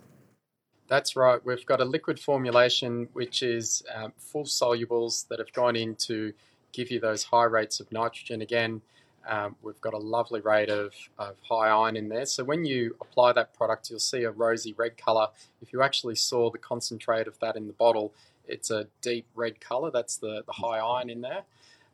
That's 0.88 1.18
right. 1.18 1.44
We've 1.44 1.66
got 1.66 1.82
a 1.82 1.86
liquid 1.86 2.18
formulation 2.18 3.10
which 3.12 3.44
is 3.44 3.84
um, 3.94 4.14
full 4.18 4.46
solubles 4.46 5.28
that 5.28 5.40
have 5.40 5.52
gone 5.52 5.76
in 5.76 5.96
to 5.96 6.34
give 6.72 6.92
you 6.92 7.00
those 7.00 7.26
high 7.26 7.44
rates 7.44 7.82
of 7.82 7.92
nitrogen. 7.92 8.42
Again, 8.42 8.82
um, 9.28 9.56
we've 9.62 9.80
got 9.82 9.94
a 9.94 9.98
lovely 9.98 10.42
rate 10.42 10.70
of, 10.70 10.94
of 11.18 11.36
high 11.48 11.70
iron 11.70 11.96
in 11.98 12.10
there. 12.10 12.26
So 12.26 12.44
when 12.44 12.66
you 12.66 12.96
apply 13.02 13.34
that 13.34 13.54
product, 13.54 13.90
you'll 13.90 14.00
see 14.00 14.24
a 14.24 14.32
rosy 14.32 14.74
red 14.74 14.98
color. 14.98 15.28
If 15.62 15.74
you 15.74 15.82
actually 15.82 16.16
saw 16.16 16.50
the 16.50 16.58
concentrate 16.58 17.28
of 17.28 17.38
that 17.40 17.56
in 17.56 17.68
the 17.68 17.74
bottle, 17.74 18.14
it's 18.48 18.72
a 18.72 18.88
deep 19.02 19.26
red 19.36 19.60
color. 19.60 19.92
That's 19.92 20.18
the, 20.18 20.44
the 20.46 20.54
high 20.54 20.80
iron 20.80 21.10
in 21.10 21.22
there. 21.22 21.44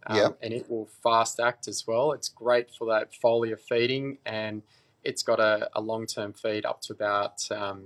Um, 0.05 0.17
Yep. 0.17 0.37
And 0.41 0.53
it 0.53 0.69
will 0.69 0.89
fast 1.01 1.39
act 1.39 1.67
as 1.67 1.87
well. 1.87 2.11
It's 2.11 2.29
great 2.29 2.69
for 2.69 2.85
that 2.87 3.11
foliar 3.13 3.59
feeding 3.59 4.19
and 4.25 4.61
it's 5.03 5.23
got 5.23 5.39
a, 5.39 5.69
a 5.73 5.81
long 5.81 6.05
term 6.05 6.33
feed 6.33 6.65
up 6.65 6.81
to 6.83 6.93
about 6.93 7.49
um, 7.51 7.85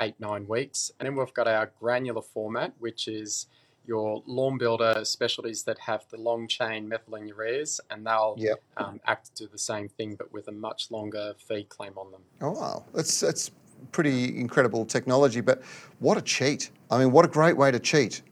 eight, 0.00 0.14
nine 0.18 0.46
weeks. 0.48 0.92
And 0.98 1.06
then 1.06 1.16
we've 1.16 1.32
got 1.32 1.48
our 1.48 1.70
granular 1.80 2.22
format, 2.22 2.74
which 2.78 3.08
is 3.08 3.46
your 3.86 4.22
lawn 4.26 4.58
builder 4.58 5.04
specialties 5.04 5.64
that 5.64 5.78
have 5.78 6.04
the 6.10 6.16
long 6.16 6.46
chain 6.46 6.88
methylene 6.88 7.30
ureas, 7.32 7.80
and 7.90 8.06
they'll 8.06 8.36
Yep. 8.38 8.62
um, 8.76 9.00
act 9.06 9.34
to 9.36 9.44
do 9.44 9.50
the 9.50 9.58
same 9.58 9.88
thing 9.88 10.14
but 10.14 10.32
with 10.32 10.48
a 10.48 10.52
much 10.52 10.90
longer 10.90 11.34
feed 11.38 11.68
claim 11.68 11.92
on 11.96 12.10
them. 12.12 12.22
Oh 12.40 12.52
wow, 12.52 12.84
that's 12.94 13.20
that's 13.20 13.50
pretty 13.90 14.38
incredible 14.38 14.84
technology. 14.84 15.40
But 15.40 15.62
what 15.98 16.16
a 16.16 16.22
cheat! 16.22 16.70
I 16.90 16.98
mean, 16.98 17.12
what 17.12 17.24
a 17.24 17.28
great 17.28 17.56
way 17.56 17.70
to 17.70 17.78
cheat. 17.80 18.22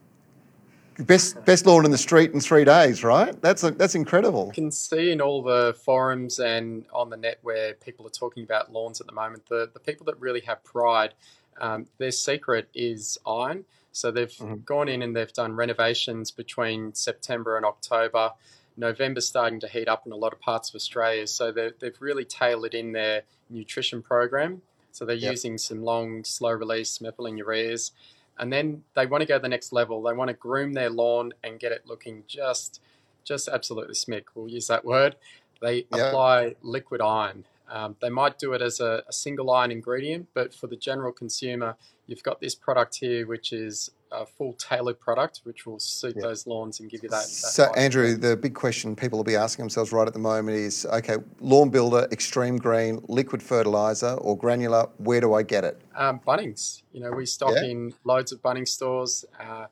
Best 0.98 1.42
best 1.46 1.64
lawn 1.66 1.84
in 1.86 1.90
the 1.90 1.98
street 1.98 2.32
in 2.32 2.40
three 2.40 2.64
days, 2.64 3.03
right? 3.03 3.40
That's 3.40 3.64
a, 3.64 3.70
that's 3.70 3.94
incredible. 3.94 4.46
You 4.48 4.53
can 4.53 4.70
see 4.70 5.12
in 5.12 5.20
all 5.20 5.42
the 5.42 5.74
forums 5.82 6.38
and 6.40 6.84
on 6.92 7.09
the 7.09 7.16
net 7.16 7.38
where 7.42 7.72
people 7.74 8.07
are 8.07 8.11
talking 8.11 8.42
about 8.42 8.70
lawns 8.70 9.01
at 9.01 9.07
the 9.07 9.14
moment, 9.14 9.46
the, 9.48 9.70
the 9.72 9.80
people 9.80 10.05
that 10.07 10.20
really 10.20 10.40
have 10.42 10.62
pride, 10.62 11.14
um, 11.59 11.86
their 11.98 12.11
secret 12.11 12.68
is 12.74 13.16
iron. 13.26 13.64
So 13.93 14.11
they've 14.11 14.28
Mhm. 14.30 14.64
gone 14.64 14.88
in 14.88 15.03
and 15.03 15.16
they've 15.16 15.32
done 15.32 15.55
renovations 15.55 16.30
between 16.30 16.95
September 16.95 17.57
and 17.57 17.64
October. 17.66 18.32
November's 18.76 19.26
starting 19.26 19.61
to 19.61 19.68
heat 19.68 19.88
up 19.88 20.07
in 20.07 20.12
a 20.12 20.16
lot 20.16 20.32
of 20.32 20.41
parts 20.41 20.68
of 20.70 20.74
Australia. 20.76 21.26
So 21.26 21.51
they've, 21.53 21.76
they've 21.78 22.01
really 22.01 22.24
tailored 22.24 22.74
in 22.74 22.93
their 22.93 23.22
nutrition 23.49 24.03
program. 24.03 24.62
So 24.93 25.05
they're 25.05 25.16
Yep. 25.16 25.32
using 25.32 25.59
some 25.59 25.82
long, 25.82 26.24
slow 26.24 26.53
release 26.53 26.99
methylene 26.99 27.38
ureas. 27.38 27.91
And 28.38 28.53
then 28.53 28.84
they 28.95 29.07
want 29.07 29.22
to 29.22 29.26
go 29.26 29.36
to 29.38 29.43
the 29.43 29.49
next 29.49 29.72
level. 29.72 30.03
They 30.03 30.12
want 30.14 30.28
to 30.28 30.34
groom 30.34 30.72
their 30.72 30.88
lawn 30.88 31.32
and 31.43 31.59
get 31.61 31.72
it 31.72 31.86
looking 31.86 32.24
just 32.26 32.80
just 33.22 33.49
absolutely 33.49 33.95
smick. 33.95 34.24
We'll 34.34 34.49
use 34.49 34.66
that 34.68 34.82
word. 34.84 35.14
They 35.61 35.86
Yeah. 35.95 36.09
apply 36.09 36.57
liquid 36.62 37.03
iron. 37.03 37.45
Um, 37.71 37.97
they 38.03 38.11
might 38.11 38.39
do 38.39 38.53
it 38.53 38.61
as 38.62 38.81
a, 38.81 39.05
a 39.09 39.12
single 39.12 39.51
iron 39.51 39.71
ingredient, 39.71 40.29
but 40.35 40.53
for 40.53 40.66
the 40.66 40.77
general 40.77 41.12
consumer, 41.12 41.77
you've 42.07 42.23
got 42.25 42.41
this 42.41 42.55
product 42.57 42.97
here, 42.97 43.27
which 43.27 43.53
is 43.53 43.91
a 44.11 44.27
full 44.27 44.55
tailored 44.55 44.99
product, 44.99 45.43
which 45.45 45.66
will 45.66 45.79
suit 45.79 46.14
Yeah. 46.16 46.23
those 46.23 46.49
lawns 46.49 46.81
and 46.81 46.91
give 46.91 47.05
you 47.05 47.09
that. 47.11 47.23
that 47.23 47.29
So 47.29 47.73
Andrew, 47.75 48.16
the 48.16 48.37
big 48.37 48.55
question 48.55 48.97
people 48.97 49.18
will 49.21 49.25
be 49.25 49.37
asking 49.37 49.62
themselves 49.62 49.93
right 49.93 50.09
at 50.09 50.12
the 50.14 50.18
moment 50.18 50.57
is: 50.57 50.85
Okay, 50.87 51.18
lawn 51.39 51.71
builder, 51.71 52.09
extreme 52.11 52.57
green, 52.57 53.05
liquid 53.07 53.41
fertilizer, 53.41 54.14
or 54.14 54.37
granular? 54.37 54.89
Where 54.99 55.21
do 55.21 55.35
I 55.35 55.45
get 55.45 55.62
it? 55.62 55.81
Um, 55.95 56.18
Bunnings, 56.27 56.83
you 56.93 57.01
know, 57.01 57.12
we 57.12 57.25
stock 57.25 57.53
Yeah. 57.55 57.71
in 57.71 57.95
loads 58.03 58.33
of 58.33 58.43
Bunnings 58.43 58.68
stores. 58.68 59.25
Uh, 59.39 59.66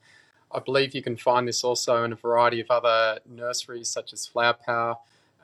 I 0.52 0.60
believe 0.60 0.94
you 0.94 1.02
can 1.02 1.16
find 1.16 1.48
this 1.48 1.64
also 1.64 2.04
in 2.04 2.12
a 2.12 2.16
variety 2.16 2.60
of 2.60 2.70
other 2.70 3.18
nurseries, 3.28 3.88
such 3.88 4.12
as 4.12 4.24
Flower 4.26 4.54
Power. 4.64 4.96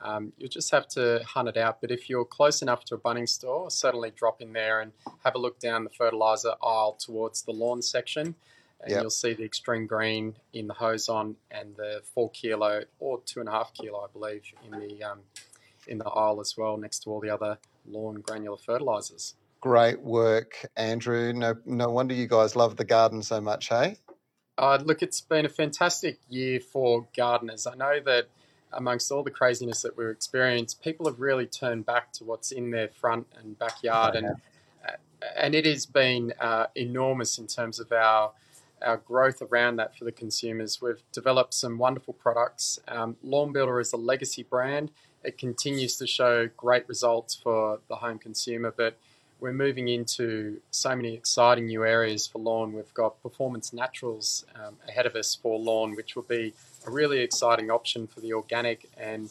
Um, 0.05 0.33
you'll 0.37 0.49
just 0.49 0.71
have 0.71 0.87
to 0.89 1.23
hunt 1.25 1.49
it 1.49 1.57
out. 1.57 1.81
But 1.81 1.89
if 1.89 2.09
you're 2.09 2.25
close 2.25 2.61
enough 2.61 2.85
to 2.85 2.95
a 2.95 2.97
Bunnings 2.97 3.29
store, 3.29 3.71
certainly 3.71 4.11
drop 4.11 4.39
in 4.41 4.53
there 4.53 4.79
and 4.81 4.91
have 5.23 5.33
a 5.35 5.39
look 5.39 5.59
down 5.59 5.83
the 5.83 5.89
fertilizer 5.89 6.53
aisle 6.61 6.93
towards 6.99 7.41
the 7.41 7.51
lawn 7.51 7.81
section. 7.81 8.35
And 8.81 8.91
Yep. 8.91 9.01
you'll 9.01 9.09
see 9.09 9.33
the 9.33 9.43
extreme 9.43 9.87
green 9.87 10.35
in 10.53 10.67
the 10.67 10.75
hose 10.75 11.09
on 11.09 11.37
and 11.49 11.75
the 11.75 12.01
four 12.13 12.29
kilo 12.29 12.83
or 12.99 13.21
two 13.25 13.39
and 13.39 13.49
a 13.49 13.51
half 13.51 13.73
kilo, 13.73 13.99
I 13.99 14.07
believe, 14.11 14.43
in 14.63 14.79
the 14.79 15.03
um, 15.03 15.19
in 15.87 15.97
the 15.97 16.05
aisle 16.05 16.39
as 16.39 16.55
well, 16.57 16.77
next 16.77 16.99
to 17.03 17.09
all 17.09 17.19
the 17.19 17.29
other 17.29 17.57
lawn 17.87 18.15
granular 18.15 18.57
fertilizers. 18.57 19.35
Great 19.61 20.01
work, 20.01 20.67
Andrew. 20.75 21.33
No, 21.33 21.55
no 21.65 21.89
wonder 21.89 22.13
you 22.13 22.27
guys 22.27 22.55
love 22.55 22.75
the 22.75 22.85
garden 22.85 23.23
so 23.23 23.41
much, 23.41 23.69
hey? 23.69 23.97
Uh, 24.57 24.79
look, 24.83 25.01
it's 25.01 25.21
been 25.21 25.45
a 25.45 25.49
fantastic 25.49 26.19
year 26.29 26.59
for 26.59 27.07
gardeners. 27.15 27.65
I 27.67 27.75
know 27.75 27.99
that 28.05 28.27
amongst 28.75 29.11
all 29.11 29.23
the 29.23 29.31
craziness 29.31 29.81
that 29.81 29.97
we've 29.97 30.09
experienced, 30.09 30.81
people 30.81 31.05
have 31.07 31.19
really 31.19 31.45
turned 31.45 31.85
back 31.85 32.11
to 32.13 32.23
what's 32.23 32.51
in 32.51 32.71
their 32.71 32.89
front 32.89 33.27
and 33.39 33.57
backyard, 33.57 34.15
and 34.15 34.27
uh, 34.27 34.91
and 35.37 35.55
it 35.55 35.65
has 35.65 35.85
been 35.85 36.33
uh, 36.39 36.67
enormous 36.75 37.37
in 37.37 37.47
terms 37.47 37.79
of 37.79 37.91
our 37.91 38.31
our 38.81 38.97
growth 38.97 39.41
around 39.41 39.77
that 39.77 39.97
for 39.97 40.03
the 40.03 40.11
consumers. 40.11 40.81
We've 40.81 41.01
developed 41.11 41.53
some 41.53 41.77
wonderful 41.77 42.13
products. 42.13 42.79
Um, 42.87 43.15
Lawn 43.23 43.51
Builder 43.51 43.79
is 43.79 43.93
a 43.93 43.97
legacy 43.97 44.43
brand. 44.43 44.91
It 45.23 45.37
continues 45.37 45.95
to 45.97 46.05
show 46.05 46.47
great 46.55 46.87
results 46.87 47.33
for 47.33 47.79
the 47.87 47.95
home 47.95 48.19
consumer, 48.19 48.73
but 48.75 48.97
we're 49.39 49.53
moving 49.53 49.87
into 49.87 50.61
so 50.71 50.95
many 50.95 51.13
exciting 51.13 51.65
new 51.67 51.83
areas 51.83 52.27
for 52.27 52.39
lawn. 52.39 52.73
We've 52.73 52.93
got 52.93 53.21
Performance 53.21 53.73
Naturals 53.73 54.45
um, 54.55 54.75
ahead 54.87 55.05
of 55.05 55.15
us 55.15 55.35
for 55.35 55.59
lawn, 55.59 55.95
which 55.95 56.15
will 56.15 56.23
be 56.23 56.53
a 56.85 56.91
really 56.91 57.19
exciting 57.19 57.69
option 57.71 58.07
for 58.07 58.19
the 58.19 58.33
organic 58.33 58.89
and 58.97 59.29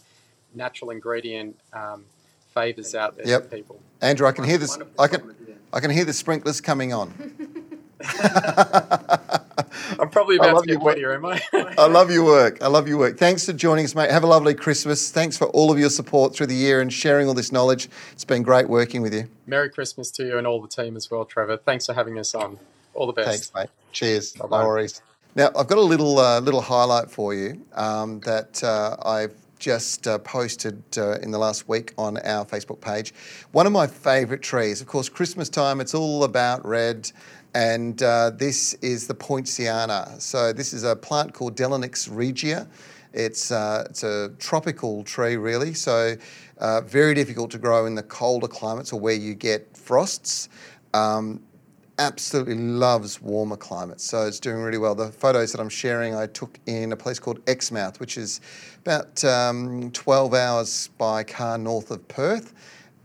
natural 0.55 0.91
ingredient 0.91 1.57
um, 1.73 2.05
favors 2.55 2.95
out 2.95 3.17
there 3.17 3.27
Yep. 3.27 3.43
for 3.45 3.49
people. 3.57 3.81
Andrew, 4.01 4.27
I 4.27 4.33
can 4.33 4.45
hear 4.45 4.59
this. 4.59 4.79
I 4.99 5.09
can 5.09 5.21
time 5.21 5.31
of 5.31 5.49
year. 5.49 5.57
I 5.73 5.81
can 5.81 5.91
hear 5.91 6.05
the 6.05 6.13
sprinklers 6.13 6.61
coming 6.61 6.93
on. 6.93 7.13
I'm 9.99 10.09
probably 10.11 10.37
about 10.37 10.55
love 10.55 10.63
to 10.65 10.69
get 10.69 10.79
you. 10.79 10.85
wet 10.85 10.97
here, 10.99 11.13
am 11.13 11.25
I? 11.27 11.41
I 11.79 11.87
love 11.87 12.11
your 12.11 12.25
work. 12.25 12.63
I 12.63 12.67
love 12.69 12.87
your 12.89 12.99
work. 12.99 13.19
Thanks 13.19 13.47
for 13.47 13.53
joining 13.53 13.85
us, 13.85 13.95
mate. 13.95 14.11
Have 14.11 14.25
a 14.25 14.27
lovely 14.27 14.55
Christmas. 14.55 15.11
Thanks 15.11 15.37
for 15.37 15.47
all 15.49 15.71
of 15.73 15.79
your 15.79 15.91
support 15.91 16.35
through 16.35 16.47
the 16.49 16.55
year 16.55 16.81
and 16.81 16.93
sharing 16.93 17.29
all 17.29 17.35
this 17.35 17.53
knowledge. 17.53 17.89
It's 18.13 18.25
been 18.25 18.43
great 18.43 18.69
working 18.69 19.03
with 19.03 19.15
you. 19.15 19.29
Merry 19.47 19.71
Christmas 19.71 20.11
to 20.13 20.25
you 20.27 20.39
and 20.39 20.47
all 20.47 20.61
the 20.61 20.69
team 20.69 20.97
as 20.97 21.11
well, 21.11 21.25
Trevor. 21.25 21.57
Thanks 21.57 21.87
for 21.87 21.95
having 21.95 22.19
us 22.19 22.35
on. 22.35 22.59
All 22.95 23.07
the 23.07 23.13
best. 23.13 23.29
Thanks, 23.29 23.53
mate. 23.55 23.69
Cheers. 23.93 24.33
Bye-bye. 24.33 24.63
No 24.63 24.69
worries. 24.69 25.01
Now, 25.37 25.51
I've 25.57 25.67
got 25.67 25.79
a 25.79 25.83
little 25.83 26.21
uh, 26.21 26.39
little 26.39 26.61
highlight 26.61 27.11
for 27.11 27.35
you 27.35 27.67
um, 27.73 28.21
that 28.21 28.63
uh, 28.63 28.97
I've 29.05 29.35
just 29.59 30.07
uh, 30.07 30.19
posted 30.19 30.81
uh, 30.97 31.19
in 31.19 31.33
the 31.33 31.39
last 31.39 31.69
week 31.69 31.93
on 31.99 32.19
our 32.19 32.45
Facebook 32.45 32.81
page. 32.81 33.13
One 33.51 33.67
of 33.67 33.73
my 33.73 33.89
favourite 33.89 34.43
trees, 34.43 34.81
of 34.81 34.87
course, 34.87 35.09
Christmas 35.09 35.49
time. 35.49 35.81
It's 35.81 35.93
all 35.93 36.23
about 36.23 36.65
red, 36.65 37.11
and 37.53 38.01
uh, 38.01 38.31
this 38.31 38.75
is 38.75 39.09
the 39.09 39.15
Poinciana. 39.15 40.21
So 40.21 40.53
this 40.53 40.73
is 40.73 40.85
a 40.85 40.95
plant 40.95 41.35
called 41.35 41.57
Delonix 41.57 42.09
regia. 42.09 42.69
It's 43.13 43.51
uh, 43.51 43.89
it's 43.91 44.05
a 44.05 44.29
tropical 44.39 45.03
tree, 45.03 45.37
really. 45.37 45.75
So 45.75 46.17
very 46.85 47.15
difficult 47.15 47.51
to 47.51 47.59
grow 47.59 47.87
in 47.87 47.97
the 47.97 48.05
colder 48.05 48.47
climates 48.47 48.93
or 48.93 49.01
where 49.01 49.15
you 49.15 49.35
get 49.35 49.77
frosts. 49.77 50.49
Um, 50.93 51.43
absolutely 51.99 52.55
loves 52.55 53.21
warmer 53.21 53.57
climates, 53.57 54.05
so 54.05 54.27
it's 54.27 54.41
doing 54.41 54.59
really 54.59 54.79
well. 54.79 54.95
The 54.95 55.13
photos 55.13 55.53
that 55.53 55.61
I'm 55.61 55.69
sharing 55.69 56.15
I 56.15 56.27
took 56.27 56.59
in 56.67 56.93
a 56.93 56.97
place 56.97 57.19
called 57.19 57.45
Exmouth, 57.47 58.01
which 58.01 58.19
is 58.19 58.41
about 58.81 59.25
um, 59.25 59.91
12 59.93 60.35
hours 60.35 60.89
by 60.99 61.25
car 61.25 61.59
north 61.59 61.91
of 61.91 62.07
Perth. 62.09 62.55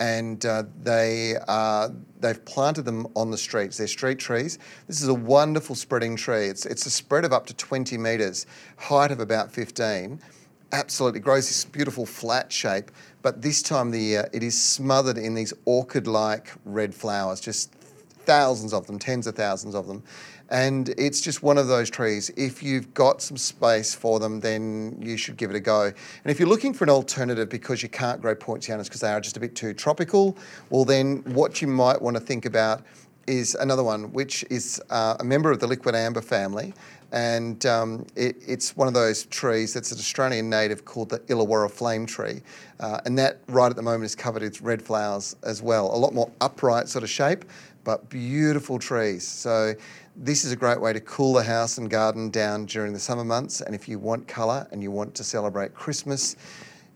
And 0.01 0.45
uh, 0.45 0.63
they 0.81 1.35
uh, 1.49 1.89
they've 2.21 2.43
planted 2.45 2.83
them 2.83 3.05
on 3.17 3.31
the 3.31 3.37
streets. 3.37 3.77
They're 3.77 3.87
street 3.87 4.17
trees. 4.17 4.57
This 4.87 5.01
is 5.01 5.09
a 5.09 5.13
wonderful 5.13 5.75
spreading 5.75 6.15
tree. 6.15 6.45
It's 6.45 6.65
it's 6.65 6.85
a 6.85 6.89
spread 6.89 7.25
of 7.25 7.33
up 7.33 7.45
to 7.47 7.53
20 7.53 7.97
metres, 7.97 8.45
height 8.77 9.11
of 9.11 9.19
about 9.19 9.51
15. 9.51 10.21
Absolutely 10.71 11.19
grows 11.19 11.47
this 11.47 11.65
beautiful 11.65 12.05
flat 12.05 12.49
shape, 12.49 12.91
but 13.21 13.41
this 13.41 13.61
time 13.61 13.87
of 13.87 13.93
the 13.93 13.99
year 13.99 14.29
it 14.31 14.41
is 14.41 14.61
smothered 14.61 15.17
in 15.17 15.33
these 15.33 15.51
orchid-like 15.65 16.53
red 16.63 16.95
flowers, 16.95 17.41
just 17.41 17.75
thousands 18.29 18.73
of 18.73 18.85
them, 18.85 18.99
tens 18.99 19.25
of 19.25 19.33
thousands 19.33 19.73
of 19.73 19.87
them. 19.87 20.03
And 20.51 20.89
it's 20.99 21.19
just 21.19 21.41
one 21.41 21.57
of 21.57 21.67
those 21.67 21.89
trees. 21.89 22.29
If 22.37 22.61
you've 22.61 22.93
got 22.93 23.23
some 23.23 23.37
space 23.37 23.95
for 23.95 24.19
them, 24.19 24.39
then 24.39 25.01
you 25.01 25.17
should 25.17 25.35
give 25.35 25.49
it 25.49 25.55
a 25.55 25.59
go. 25.59 25.85
And 25.85 25.95
if 26.25 26.39
you're 26.39 26.47
looking 26.47 26.71
for 26.71 26.83
an 26.83 26.91
alternative 26.91 27.49
because 27.49 27.81
you 27.81 27.89
can't 27.89 28.21
grow 28.21 28.35
poincianas 28.35 28.83
because 28.83 29.01
they 29.01 29.11
are 29.11 29.19
just 29.19 29.35
a 29.35 29.39
bit 29.39 29.55
too 29.55 29.73
tropical, 29.73 30.37
well, 30.69 30.85
then 30.85 31.23
what 31.33 31.59
you 31.59 31.67
might 31.67 31.99
want 31.99 32.17
to 32.17 32.21
think 32.21 32.45
about 32.45 32.83
is 33.25 33.55
another 33.55 33.83
one, 33.83 34.11
which 34.13 34.45
is 34.51 34.79
uh, 34.91 35.15
a 35.19 35.23
member 35.23 35.51
of 35.51 35.59
the 35.59 35.67
liquid 35.67 35.95
amber 35.95 36.21
family. 36.21 36.73
And 37.11 37.65
um, 37.65 38.05
it, 38.15 38.35
it's 38.45 38.77
one 38.77 38.87
of 38.87 38.93
those 38.93 39.25
trees 39.25 39.73
that's 39.73 39.91
an 39.91 39.97
Australian 39.97 40.49
native 40.49 40.85
called 40.85 41.09
the 41.09 41.19
Illawarra 41.19 41.71
flame 41.71 42.05
tree. 42.05 42.41
Uh, 42.79 42.99
and 43.05 43.17
that 43.17 43.39
right 43.47 43.69
at 43.69 43.75
the 43.75 43.81
moment 43.81 44.05
is 44.05 44.15
covered 44.15 44.43
with 44.43 44.61
red 44.61 44.81
flowers 44.81 45.35
as 45.43 45.61
well. 45.61 45.93
A 45.93 45.97
lot 45.97 46.13
more 46.13 46.31
upright 46.41 46.87
sort 46.87 47.03
of 47.03 47.09
shape, 47.09 47.45
but 47.89 48.07
beautiful 48.07 48.77
trees. 48.77 49.27
So 49.27 49.73
this 50.15 50.45
is 50.45 50.51
a 50.51 50.55
great 50.55 50.79
way 50.79 50.93
to 50.93 50.99
cool 50.99 51.33
the 51.33 51.41
house 51.41 51.79
and 51.79 51.89
garden 51.89 52.29
down 52.29 52.67
during 52.67 52.93
the 52.93 52.99
summer 52.99 53.23
months. 53.23 53.61
And 53.61 53.73
if 53.73 53.89
you 53.89 53.97
want 53.97 54.27
colour 54.27 54.67
and 54.71 54.83
you 54.83 54.91
want 54.91 55.15
to 55.15 55.23
celebrate 55.23 55.73
Christmas, 55.73 56.35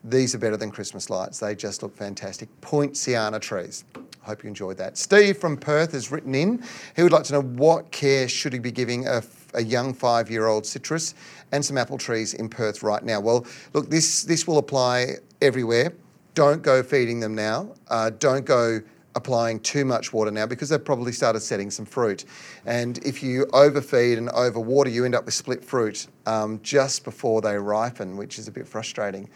these 0.04 0.36
are 0.36 0.38
better 0.38 0.56
than 0.56 0.70
Christmas 0.70 1.10
lights. 1.10 1.40
They 1.40 1.56
just 1.56 1.82
look 1.82 1.98
fantastic. 1.98 2.48
Poinciana 2.62 3.40
trees. 3.40 3.86
Hope 4.22 4.44
you 4.44 4.50
enjoyed 4.50 4.78
that. 4.78 5.00
Steve 5.00 5.40
from 5.40 5.58
Perth 5.58 5.94
has 5.94 6.12
written 6.12 6.36
in. 6.36 6.64
He 6.96 7.02
would 7.02 7.12
like 7.12 7.24
to 7.24 7.34
know 7.34 7.42
what 7.42 7.90
care 7.90 8.28
should 8.28 8.54
he 8.54 8.60
be 8.60 8.72
giving 8.72 9.08
a, 9.08 9.24
a 9.56 9.64
young 9.64 9.96
five-year-old 9.96 10.64
citrus 10.64 11.16
and 11.52 11.66
some 11.66 11.76
apple 11.76 11.98
trees 11.98 12.36
in 12.36 12.50
Perth 12.50 12.84
right 12.84 13.04
now. 13.04 13.20
Well, 13.20 13.48
look, 13.74 13.90
this 13.90 14.22
this 14.26 14.46
will 14.46 14.60
apply 14.60 15.16
everywhere. 15.42 15.94
Don't 16.36 16.62
go 16.62 16.84
feeding 16.84 17.20
them 17.20 17.34
now. 17.34 17.74
Uh, 17.88 18.12
don't 18.12 18.46
go 18.46 18.82
applying 19.16 19.60
too 19.60 19.86
much 19.86 20.14
water 20.14 20.32
now 20.32 20.46
because 20.46 20.70
they've 20.70 20.84
probably 20.84 21.12
started 21.12 21.42
setting 21.42 21.70
some 21.70 21.86
fruit. 21.86 22.26
And 22.66 22.98
if 23.06 23.22
you 23.22 23.46
overfeed 23.54 24.18
and 24.18 24.30
overwater, 24.30 24.92
you 24.92 25.06
end 25.06 25.16
up 25.16 25.26
with 25.26 25.34
split 25.34 25.64
fruit 25.64 26.08
um, 26.26 26.60
just 26.64 27.04
before 27.04 27.42
they 27.42 27.58
ripen, 27.58 28.18
which 28.18 28.40
is 28.40 28.48
a 28.48 28.52
bit 28.52 28.68
frustrating. 28.68 29.30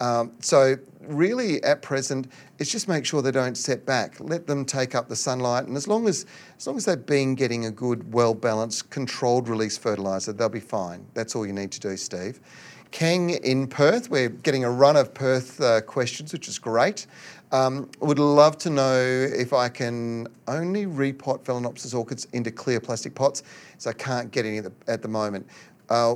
Um, 0.00 0.32
so 0.40 0.76
really, 1.02 1.62
at 1.62 1.82
present, 1.82 2.28
it's 2.58 2.70
just 2.70 2.88
make 2.88 3.04
sure 3.04 3.20
they 3.20 3.30
don't 3.30 3.56
set 3.56 3.84
back. 3.84 4.18
Let 4.18 4.46
them 4.46 4.64
take 4.64 4.94
up 4.94 5.08
the 5.08 5.16
sunlight, 5.16 5.66
and 5.66 5.76
as 5.76 5.86
long 5.86 6.08
as 6.08 6.24
as 6.56 6.66
long 6.66 6.76
as 6.78 6.86
they've 6.86 7.04
been 7.04 7.34
getting 7.34 7.66
a 7.66 7.70
good, 7.70 8.10
well 8.12 8.34
balanced, 8.34 8.88
controlled 8.88 9.48
release 9.48 9.76
fertiliser, 9.76 10.32
they'll 10.32 10.48
be 10.48 10.58
fine. 10.58 11.06
That's 11.12 11.36
all 11.36 11.46
you 11.46 11.52
need 11.52 11.70
to 11.72 11.80
do, 11.80 11.96
Steve. 11.98 12.40
Kang 12.90 13.30
in 13.30 13.68
Perth, 13.68 14.10
we're 14.10 14.30
getting 14.30 14.64
a 14.64 14.70
run 14.70 14.96
of 14.96 15.14
Perth 15.14 15.60
uh, 15.60 15.80
questions, 15.82 16.32
which 16.32 16.48
is 16.48 16.58
great. 16.58 17.06
Um, 17.52 17.90
would 18.00 18.18
love 18.18 18.58
to 18.58 18.70
know 18.70 19.00
if 19.00 19.52
I 19.52 19.68
can 19.68 20.28
only 20.46 20.86
repot 20.86 21.40
Phalaenopsis 21.40 21.94
orchids 21.94 22.26
into 22.32 22.50
clear 22.50 22.80
plastic 22.80 23.14
pots, 23.14 23.42
so 23.78 23.90
I 23.90 23.92
can't 23.94 24.30
get 24.30 24.46
any 24.46 24.58
at 24.58 24.64
the, 24.64 24.72
at 24.86 25.02
the 25.02 25.08
moment. 25.08 25.46
Uh, 25.88 26.14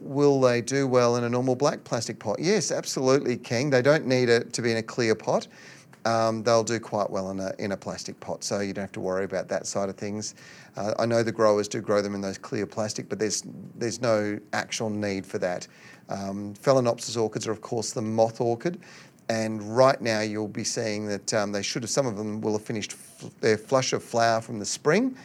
will 0.00 0.40
they 0.40 0.60
do 0.60 0.86
well 0.86 1.16
in 1.16 1.24
a 1.24 1.28
normal 1.28 1.56
black 1.56 1.82
plastic 1.84 2.18
pot? 2.18 2.36
Yes, 2.38 2.70
absolutely, 2.70 3.36
King. 3.36 3.70
They 3.70 3.82
don't 3.82 4.06
need 4.06 4.28
it 4.28 4.52
to 4.52 4.62
be 4.62 4.70
in 4.70 4.76
a 4.76 4.82
clear 4.82 5.14
pot. 5.14 5.48
Um, 6.04 6.42
they'll 6.42 6.64
do 6.64 6.80
quite 6.80 7.08
well 7.10 7.30
in 7.30 7.38
a, 7.38 7.52
in 7.60 7.72
a 7.72 7.76
plastic 7.76 8.18
pot, 8.18 8.42
so 8.42 8.58
you 8.58 8.72
don't 8.72 8.82
have 8.82 8.92
to 8.92 9.00
worry 9.00 9.24
about 9.24 9.48
that 9.48 9.66
side 9.66 9.88
of 9.88 9.96
things. 9.96 10.34
Uh, 10.76 10.94
I 10.98 11.06
know 11.06 11.22
the 11.22 11.30
growers 11.30 11.68
do 11.68 11.80
grow 11.80 12.02
them 12.02 12.14
in 12.14 12.20
those 12.20 12.38
clear 12.38 12.66
plastic, 12.66 13.08
but 13.08 13.20
there's 13.20 13.44
there's 13.76 14.00
no 14.00 14.38
actual 14.52 14.90
need 14.90 15.24
for 15.24 15.38
that. 15.38 15.68
Um, 16.08 16.54
Phalaenopsis 16.54 17.16
orchids 17.20 17.46
are, 17.46 17.52
of 17.52 17.60
course, 17.60 17.92
the 17.92 18.02
moth 18.02 18.40
orchid, 18.40 18.80
and 19.28 19.76
right 19.76 20.00
now 20.00 20.20
you'll 20.20 20.48
be 20.48 20.64
seeing 20.64 21.06
that 21.06 21.32
um, 21.34 21.52
they 21.52 21.62
should 21.62 21.82
have. 21.82 21.90
Some 21.90 22.06
of 22.06 22.16
them 22.16 22.40
will 22.40 22.52
have 22.52 22.64
finished 22.64 22.92
f- 22.92 23.30
their 23.40 23.56
flush 23.56 23.92
of 23.92 24.02
flower 24.02 24.40
from 24.40 24.58
the 24.58 24.66
spring, 24.66 25.16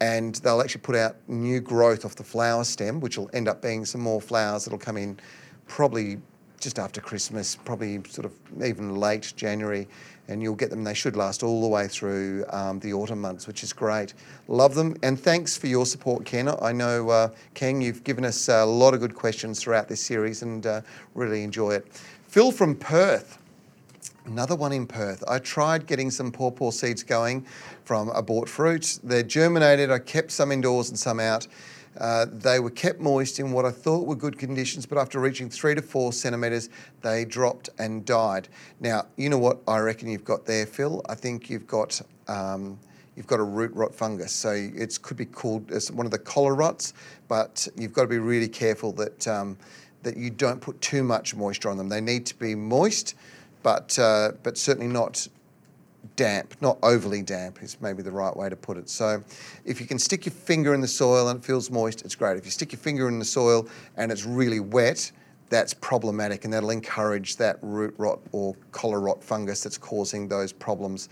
and 0.00 0.34
they'll 0.36 0.60
actually 0.60 0.80
put 0.80 0.96
out 0.96 1.16
new 1.28 1.60
growth 1.60 2.04
off 2.04 2.16
the 2.16 2.24
flower 2.24 2.64
stem, 2.64 3.00
which 3.00 3.16
will 3.18 3.30
end 3.32 3.48
up 3.48 3.62
being 3.62 3.84
some 3.84 4.00
more 4.00 4.20
flowers 4.20 4.64
that'll 4.64 4.78
come 4.78 4.96
in 4.96 5.18
probably 5.66 6.18
just 6.62 6.78
after 6.78 7.00
Christmas, 7.00 7.56
probably 7.56 8.00
sort 8.08 8.24
of 8.24 8.32
even 8.64 8.94
late 8.94 9.32
January, 9.36 9.88
and 10.28 10.40
you'll 10.40 10.54
get 10.54 10.70
them. 10.70 10.84
They 10.84 10.94
should 10.94 11.16
last 11.16 11.42
all 11.42 11.60
the 11.60 11.66
way 11.66 11.88
through 11.88 12.44
um, 12.50 12.78
the 12.78 12.92
autumn 12.92 13.20
months, 13.20 13.48
which 13.48 13.64
is 13.64 13.72
great. 13.72 14.14
Love 14.46 14.74
them, 14.74 14.96
and 15.02 15.18
thanks 15.18 15.56
for 15.56 15.66
your 15.66 15.84
support, 15.84 16.24
Ken. 16.24 16.48
I 16.62 16.70
know, 16.70 17.10
uh, 17.10 17.28
Ken, 17.54 17.80
you've 17.80 18.04
given 18.04 18.24
us 18.24 18.48
a 18.48 18.64
lot 18.64 18.94
of 18.94 19.00
good 19.00 19.14
questions 19.14 19.60
throughout 19.60 19.88
this 19.88 20.00
series, 20.00 20.42
and 20.42 20.64
uh, 20.64 20.82
really 21.14 21.42
enjoy 21.42 21.72
it. 21.72 21.86
Phil 22.28 22.52
from 22.52 22.76
Perth. 22.76 23.38
Another 24.24 24.54
one 24.54 24.72
in 24.72 24.86
Perth. 24.86 25.24
I 25.28 25.40
tried 25.40 25.86
getting 25.86 26.10
some 26.10 26.30
pawpaw 26.30 26.70
seeds 26.70 27.02
going 27.02 27.44
from 27.84 28.08
a 28.10 28.22
bought 28.22 28.48
fruit. 28.48 29.00
They're 29.02 29.24
germinated. 29.24 29.90
I 29.90 29.98
kept 29.98 30.30
some 30.30 30.52
indoors 30.52 30.90
and 30.90 30.98
some 30.98 31.18
out. 31.18 31.48
Uh, 31.98 32.26
they 32.30 32.60
were 32.60 32.70
kept 32.70 33.00
moist 33.00 33.40
in 33.40 33.52
what 33.52 33.66
I 33.66 33.70
thought 33.70 34.06
were 34.06 34.16
good 34.16 34.38
conditions, 34.38 34.86
but 34.86 34.96
after 34.96 35.18
reaching 35.18 35.50
three 35.50 35.74
to 35.74 35.82
four 35.82 36.12
centimetres, 36.12 36.70
they 37.02 37.24
dropped 37.24 37.68
and 37.78 38.04
died. 38.04 38.48
Now, 38.80 39.06
you 39.16 39.28
know 39.28 39.38
what 39.38 39.58
I 39.66 39.78
reckon 39.78 40.08
you've 40.08 40.24
got 40.24 40.46
there, 40.46 40.66
Phil? 40.66 41.02
I 41.08 41.14
think 41.14 41.50
you've 41.50 41.66
got 41.66 42.00
um, 42.28 42.78
you've 43.16 43.26
got 43.26 43.40
a 43.40 43.44
root 43.44 43.74
rot 43.74 43.94
fungus. 43.94 44.32
So 44.32 44.52
it 44.52 44.98
could 45.02 45.16
be 45.16 45.26
called 45.26 45.70
one 45.90 46.06
of 46.06 46.12
the 46.12 46.18
collar 46.18 46.54
rots, 46.54 46.94
but 47.28 47.68
you've 47.76 47.92
got 47.92 48.02
to 48.02 48.08
be 48.08 48.18
really 48.18 48.48
careful 48.48 48.92
that 48.92 49.28
um, 49.28 49.58
that 50.04 50.16
you 50.16 50.30
don't 50.30 50.60
put 50.60 50.80
too 50.80 51.02
much 51.02 51.34
moisture 51.34 51.68
on 51.68 51.76
them. 51.76 51.88
They 51.88 52.00
need 52.00 52.24
to 52.26 52.38
be 52.38 52.54
moist 52.54 53.14
but 53.62 53.98
uh, 53.98 54.32
but 54.42 54.58
certainly 54.58 54.92
not 54.92 55.26
damp, 56.16 56.54
not 56.60 56.78
overly 56.82 57.22
damp 57.22 57.62
is 57.62 57.80
maybe 57.80 58.02
the 58.02 58.10
right 58.10 58.36
way 58.36 58.48
to 58.48 58.56
put 58.56 58.76
it. 58.76 58.88
So 58.88 59.22
if 59.64 59.80
you 59.80 59.86
can 59.86 59.98
stick 59.98 60.26
your 60.26 60.32
finger 60.32 60.74
in 60.74 60.80
the 60.80 60.88
soil 60.88 61.28
and 61.28 61.38
it 61.38 61.44
feels 61.44 61.70
moist, 61.70 62.02
it's 62.04 62.14
great. 62.14 62.36
If 62.36 62.44
you 62.44 62.50
stick 62.50 62.72
your 62.72 62.78
finger 62.78 63.08
in 63.08 63.18
the 63.18 63.24
soil 63.24 63.68
and 63.96 64.12
it's 64.12 64.24
really 64.24 64.60
wet, 64.60 65.10
that's 65.48 65.74
problematic 65.74 66.44
and 66.44 66.52
that'll 66.52 66.70
encourage 66.70 67.36
that 67.36 67.58
root 67.62 67.94
rot 67.98 68.20
or 68.32 68.56
collar 68.72 69.00
rot 69.00 69.22
fungus 69.22 69.62
that's 69.62 69.78
causing 69.78 70.28
those 70.28 70.52
problems. 70.52 71.08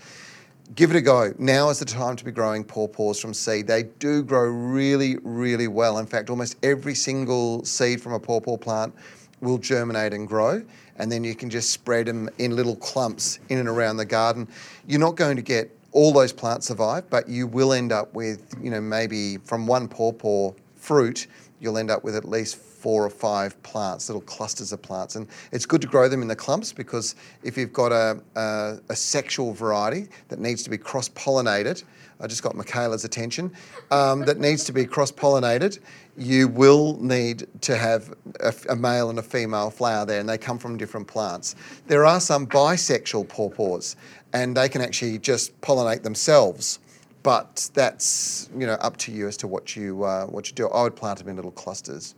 Give 0.75 0.89
it 0.89 0.95
a 0.95 1.01
go. 1.01 1.33
Now 1.37 1.69
is 1.69 1.79
the 1.79 1.85
time 1.85 2.15
to 2.15 2.23
be 2.23 2.31
growing 2.31 2.63
pawpaws 2.63 3.19
from 3.19 3.33
seed. 3.33 3.67
They 3.67 3.83
do 3.83 4.23
grow 4.23 4.45
really, 4.45 5.17
really 5.23 5.67
well. 5.67 5.97
In 5.97 6.05
fact, 6.05 6.29
almost 6.29 6.55
every 6.63 6.95
single 6.95 7.65
seed 7.65 8.01
from 8.01 8.13
a 8.13 8.19
pawpaw 8.19 8.57
plant 8.57 8.93
will 9.41 9.57
germinate 9.57 10.13
and 10.13 10.27
grow 10.27 10.63
and 11.01 11.11
then 11.11 11.23
you 11.23 11.33
can 11.33 11.49
just 11.49 11.71
spread 11.71 12.05
them 12.05 12.29
in 12.37 12.55
little 12.55 12.75
clumps 12.75 13.39
in 13.49 13.57
and 13.57 13.67
around 13.67 13.97
the 13.97 14.05
garden. 14.05 14.47
You're 14.87 14.99
not 14.99 15.15
going 15.15 15.35
to 15.35 15.41
get 15.41 15.75
all 15.93 16.13
those 16.13 16.31
plants 16.31 16.67
survive, 16.67 17.09
but 17.09 17.27
you 17.27 17.47
will 17.47 17.73
end 17.73 17.91
up 17.91 18.13
with, 18.13 18.53
you 18.61 18.69
know, 18.69 18.79
maybe 18.79 19.37
from 19.37 19.65
one 19.65 19.87
pawpaw 19.87 20.53
fruit, 20.75 21.25
you'll 21.59 21.77
end 21.77 21.89
up 21.89 22.03
with 22.03 22.15
at 22.15 22.23
least 22.23 22.55
four 22.81 23.05
or 23.05 23.09
five 23.09 23.61
plants, 23.61 24.09
little 24.09 24.21
clusters 24.21 24.73
of 24.73 24.81
plants. 24.81 25.15
And 25.15 25.27
it's 25.51 25.67
good 25.67 25.81
to 25.81 25.87
grow 25.87 26.09
them 26.09 26.23
in 26.23 26.27
the 26.27 26.35
clumps 26.35 26.73
because 26.73 27.15
if 27.43 27.55
you've 27.57 27.73
got 27.73 27.91
a, 27.91 28.19
a, 28.35 28.79
a 28.89 28.95
sexual 28.95 29.53
variety 29.53 30.07
that 30.29 30.39
needs 30.39 30.63
to 30.63 30.69
be 30.71 30.77
cross 30.77 31.07
pollinated, 31.09 31.83
I 32.19 32.27
just 32.27 32.43
got 32.43 32.55
Michaela's 32.55 33.03
attention, 33.03 33.51
um, 33.89 34.21
that 34.25 34.39
needs 34.39 34.63
to 34.65 34.71
be 34.71 34.85
cross 34.85 35.11
pollinated, 35.11 35.79
you 36.17 36.47
will 36.47 36.97
need 37.01 37.47
to 37.61 37.75
have 37.75 38.13
a, 38.39 38.53
a, 38.69 38.75
male 38.75 39.09
and 39.09 39.17
a 39.17 39.23
female 39.23 39.71
flower 39.71 40.05
there, 40.05 40.19
and 40.19 40.29
they 40.29 40.37
come 40.37 40.59
from 40.59 40.77
different 40.77 41.07
plants. 41.07 41.55
There 41.87 42.05
are 42.05 42.19
some 42.19 42.45
bisexual 42.45 43.27
pawpaws, 43.27 43.95
and 44.33 44.55
they 44.55 44.69
can 44.69 44.81
actually 44.81 45.17
just 45.17 45.59
pollinate 45.61 46.03
themselves. 46.03 46.79
But 47.23 47.69
that's 47.75 48.49
you 48.57 48.65
know 48.65 48.73
up 48.73 48.97
to 48.97 49.11
you 49.11 49.27
as 49.27 49.37
to 49.37 49.47
what 49.47 49.75
you 49.75 50.03
uh, 50.03 50.25
what 50.25 50.49
you 50.49 50.55
do. 50.55 50.67
I 50.69 50.83
would 50.83 50.95
plant 50.95 51.19
them 51.19 51.29
in 51.29 51.35
little 51.35 51.51
clusters. 51.51 52.15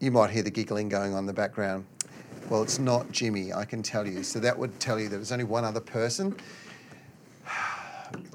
You 0.00 0.10
might 0.12 0.30
hear 0.30 0.42
the 0.42 0.50
giggling 0.50 0.88
going 0.88 1.12
on 1.12 1.20
in 1.20 1.26
the 1.26 1.32
background. 1.32 1.84
Well, 2.48 2.62
it's 2.62 2.78
not 2.78 3.10
Jimmy, 3.10 3.52
I 3.52 3.64
can 3.64 3.82
tell 3.82 4.06
you. 4.06 4.22
So 4.22 4.38
that 4.40 4.56
would 4.56 4.78
tell 4.80 4.98
you 4.98 5.08
that 5.08 5.16
there's 5.16 5.32
only 5.32 5.44
one 5.44 5.64
other 5.64 5.80
person 5.80 6.36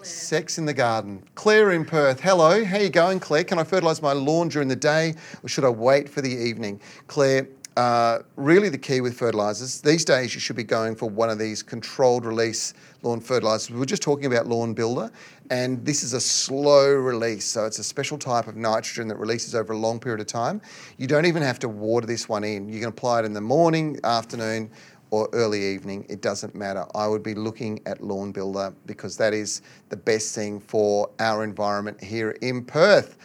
Sex 0.04 0.58
in 0.58 0.66
the 0.66 0.74
garden. 0.74 1.24
Claire 1.36 1.72
in 1.72 1.86
Perth. 1.86 2.20
Hello, 2.20 2.64
how 2.64 2.78
you 2.78 2.90
going, 2.90 3.20
Claire? 3.20 3.44
Can 3.44 3.58
I 3.58 3.64
fertilise 3.64 4.02
my 4.02 4.12
lawn 4.12 4.50
during 4.50 4.68
the 4.68 4.76
day 4.76 5.16
or 5.42 5.50
should 5.50 5.64
I 5.64 5.70
wait 5.70 6.10
for 6.10 6.22
the 6.22 6.30
evening? 6.30 6.80
Claire, 7.08 7.48
uh, 7.76 8.20
really 8.36 8.70
the 8.70 8.78
key 8.78 9.02
with 9.02 9.18
fertilizers. 9.18 9.82
These 9.82 10.06
days, 10.06 10.34
you 10.34 10.40
should 10.40 10.56
be 10.56 10.64
going 10.64 10.96
for 10.96 11.10
one 11.10 11.30
of 11.30 11.40
these 11.40 11.64
controlled 11.64 12.26
release 12.26 12.74
lawn 13.02 13.20
fertilizers. 13.20 13.72
We 13.72 13.80
were 13.80 13.86
just 13.86 14.04
talking 14.04 14.26
about 14.26 14.48
Lawn 14.48 14.74
Builder, 14.74 15.12
and 15.50 15.84
this 15.84 16.04
is 16.04 16.14
a 16.14 16.22
slow 16.22 16.94
release. 16.94 17.46
So 17.46 17.66
it's 17.66 17.80
a 17.80 17.84
special 17.84 18.18
type 18.18 18.48
of 18.48 18.56
nitrogen 18.56 19.08
that 19.08 19.18
releases 19.18 19.56
over 19.56 19.74
a 19.74 19.78
long 19.78 20.00
period 20.00 20.22
of 20.22 20.28
time. 20.28 20.62
You 20.98 21.08
don't 21.08 21.26
even 21.26 21.42
have 21.42 21.60
to 21.60 21.70
water 21.70 22.06
this 22.06 22.30
one 22.30 22.44
in. 22.44 22.70
You 22.70 22.80
can 22.80 22.90
apply 22.90 23.20
it 23.20 23.26
in 23.26 23.34
the 23.34 23.42
morning, 23.42 24.00
afternoon, 24.04 24.70
or 25.10 25.30
early 25.34 25.64
evening. 25.64 26.06
It 26.10 26.22
doesn't 26.22 26.56
matter. 26.56 26.86
I 26.96 27.08
would 27.08 27.24
be 27.24 27.36
looking 27.36 27.80
at 27.86 28.02
Lawn 28.02 28.32
Builder 28.32 28.74
because 28.86 29.18
that 29.18 29.34
is 29.34 29.62
the 29.90 29.98
best 29.98 30.34
thing 30.34 30.60
for 30.60 31.10
our 31.20 31.44
environment 31.44 32.04
here 32.04 32.32
in 32.42 32.66
Perth. 32.66 33.18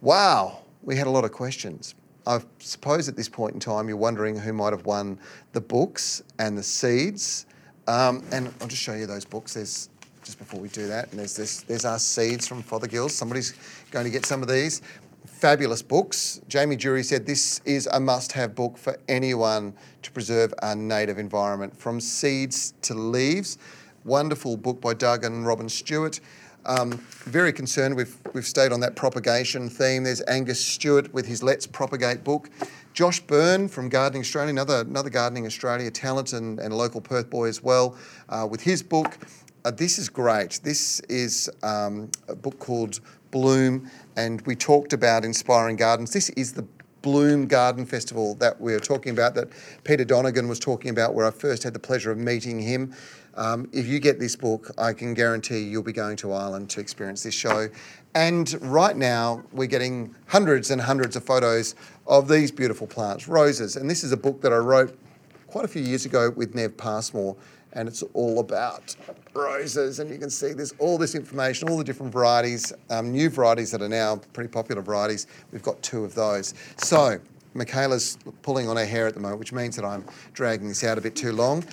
Wow, 0.00 0.62
we 0.82 0.96
had 0.96 1.06
a 1.06 1.10
lot 1.10 1.24
of 1.24 1.32
questions. 1.32 1.94
I 2.28 2.42
suppose 2.58 3.08
at 3.08 3.16
this 3.16 3.28
point 3.28 3.54
in 3.54 3.60
time, 3.60 3.88
you're 3.88 3.96
wondering 3.96 4.38
who 4.38 4.52
might 4.52 4.74
have 4.74 4.84
won 4.84 5.18
the 5.52 5.60
books 5.62 6.22
and 6.38 6.58
the 6.58 6.62
seeds. 6.62 7.46
Um, 7.86 8.22
and 8.32 8.52
I'll 8.60 8.68
just 8.68 8.82
show 8.82 8.94
you 8.94 9.06
those 9.06 9.24
books. 9.24 9.54
There's 9.54 9.88
just 10.22 10.38
before 10.38 10.60
we 10.60 10.68
do 10.68 10.86
that, 10.88 11.08
and 11.10 11.18
there's 11.18 11.34
this. 11.34 11.62
There's 11.62 11.86
our 11.86 11.98
seeds 11.98 12.46
from 12.46 12.62
Fothergills. 12.62 13.12
Somebody's 13.12 13.54
going 13.90 14.04
to 14.04 14.10
get 14.10 14.26
some 14.26 14.42
of 14.42 14.48
these. 14.48 14.82
Fabulous 15.24 15.80
books. 15.80 16.42
Jamie 16.48 16.76
Durie 16.76 17.02
said 17.02 17.24
this 17.24 17.62
is 17.64 17.88
a 17.92 17.98
must-have 17.98 18.54
book 18.54 18.76
for 18.76 18.98
anyone 19.08 19.72
to 20.02 20.10
preserve 20.12 20.52
our 20.60 20.76
native 20.76 21.18
environment, 21.18 21.74
from 21.74 21.98
seeds 21.98 22.74
to 22.82 22.92
leaves. 22.92 23.56
Wonderful 24.04 24.58
book 24.58 24.82
by 24.82 24.92
Doug 24.92 25.24
and 25.24 25.46
Robin 25.46 25.68
Stewart. 25.68 26.20
Um, 26.68 26.92
very 27.24 27.50
concerned. 27.50 27.96
We've, 27.96 28.14
we've 28.34 28.46
stayed 28.46 28.72
on 28.72 28.80
that 28.80 28.94
propagation 28.94 29.70
theme. 29.70 30.04
There's 30.04 30.20
Angus 30.28 30.62
Stewart 30.62 31.12
with 31.14 31.26
his 31.26 31.42
Let's 31.42 31.66
Propagate 31.66 32.22
book. 32.22 32.50
Josh 32.92 33.20
Byrne 33.20 33.68
from 33.68 33.88
Gardening 33.88 34.20
Australia, 34.20 34.50
another, 34.50 34.80
another 34.80 35.08
Gardening 35.08 35.46
Australia 35.46 35.90
talent 35.90 36.34
and, 36.34 36.60
and 36.60 36.76
local 36.76 37.00
Perth 37.00 37.30
boy 37.30 37.46
as 37.48 37.62
well, 37.62 37.96
uh, 38.28 38.46
with 38.48 38.60
his 38.60 38.82
book. 38.82 39.16
Uh, 39.64 39.70
this 39.70 39.98
is 39.98 40.10
great. 40.10 40.60
This 40.62 41.00
is 41.08 41.48
um, 41.62 42.10
a 42.28 42.36
book 42.36 42.58
called 42.58 43.00
Bloom, 43.30 43.90
and 44.16 44.42
we 44.42 44.54
talked 44.54 44.92
about 44.92 45.24
inspiring 45.24 45.76
gardens. 45.76 46.12
This 46.12 46.28
is 46.30 46.52
the 46.52 46.66
Bloom 47.02 47.46
Garden 47.46 47.86
Festival 47.86 48.34
that 48.36 48.60
we 48.60 48.74
are 48.74 48.80
talking 48.80 49.12
about, 49.12 49.34
that 49.34 49.48
Peter 49.84 50.04
Donegan 50.04 50.48
was 50.48 50.58
talking 50.58 50.90
about, 50.90 51.14
where 51.14 51.26
I 51.26 51.30
first 51.30 51.62
had 51.62 51.72
the 51.72 51.78
pleasure 51.78 52.10
of 52.10 52.18
meeting 52.18 52.58
him. 52.58 52.94
Um, 53.34 53.68
if 53.72 53.86
you 53.86 54.00
get 54.00 54.18
this 54.18 54.34
book, 54.34 54.70
I 54.78 54.92
can 54.92 55.14
guarantee 55.14 55.60
you'll 55.60 55.82
be 55.84 55.92
going 55.92 56.16
to 56.16 56.32
Ireland 56.32 56.70
to 56.70 56.80
experience 56.80 57.22
this 57.22 57.34
show. 57.34 57.68
And 58.14 58.56
right 58.62 58.96
now, 58.96 59.44
we're 59.52 59.66
getting 59.66 60.14
hundreds 60.26 60.70
and 60.72 60.80
hundreds 60.80 61.14
of 61.14 61.24
photos 61.24 61.76
of 62.06 62.26
these 62.26 62.50
beautiful 62.50 62.86
plants, 62.86 63.28
roses. 63.28 63.76
And 63.76 63.88
this 63.88 64.02
is 64.02 64.10
a 64.10 64.16
book 64.16 64.40
that 64.40 64.52
I 64.52 64.56
wrote 64.56 64.98
quite 65.46 65.64
a 65.64 65.68
few 65.68 65.82
years 65.82 66.04
ago 66.04 66.30
with 66.30 66.54
Nev 66.54 66.76
Passmore, 66.76 67.36
and 67.74 67.88
it's 67.88 68.02
all 68.12 68.40
about 68.40 68.96
roses. 69.34 69.98
And 69.98 70.10
you 70.10 70.18
can 70.18 70.30
see 70.30 70.52
there's 70.52 70.74
all 70.78 70.98
this 70.98 71.14
information, 71.14 71.68
all 71.68 71.78
the 71.78 71.84
different 71.84 72.12
varieties, 72.12 72.72
um, 72.90 73.10
new 73.10 73.30
varieties 73.30 73.70
that 73.70 73.82
are 73.82 73.88
now 73.88 74.16
pretty 74.32 74.48
popular 74.48 74.82
varieties. 74.82 75.26
We've 75.52 75.62
got 75.62 75.80
two 75.82 76.04
of 76.04 76.14
those. 76.14 76.54
So, 76.76 77.18
Michaela's 77.54 78.18
pulling 78.42 78.68
on 78.68 78.76
her 78.76 78.86
hair 78.86 79.06
at 79.06 79.14
the 79.14 79.20
moment, 79.20 79.40
which 79.40 79.52
means 79.52 79.76
that 79.76 79.84
I'm 79.84 80.04
dragging 80.32 80.68
this 80.68 80.84
out 80.84 80.98
a 80.98 81.00
bit 81.00 81.16
too 81.16 81.32
long. 81.32 81.64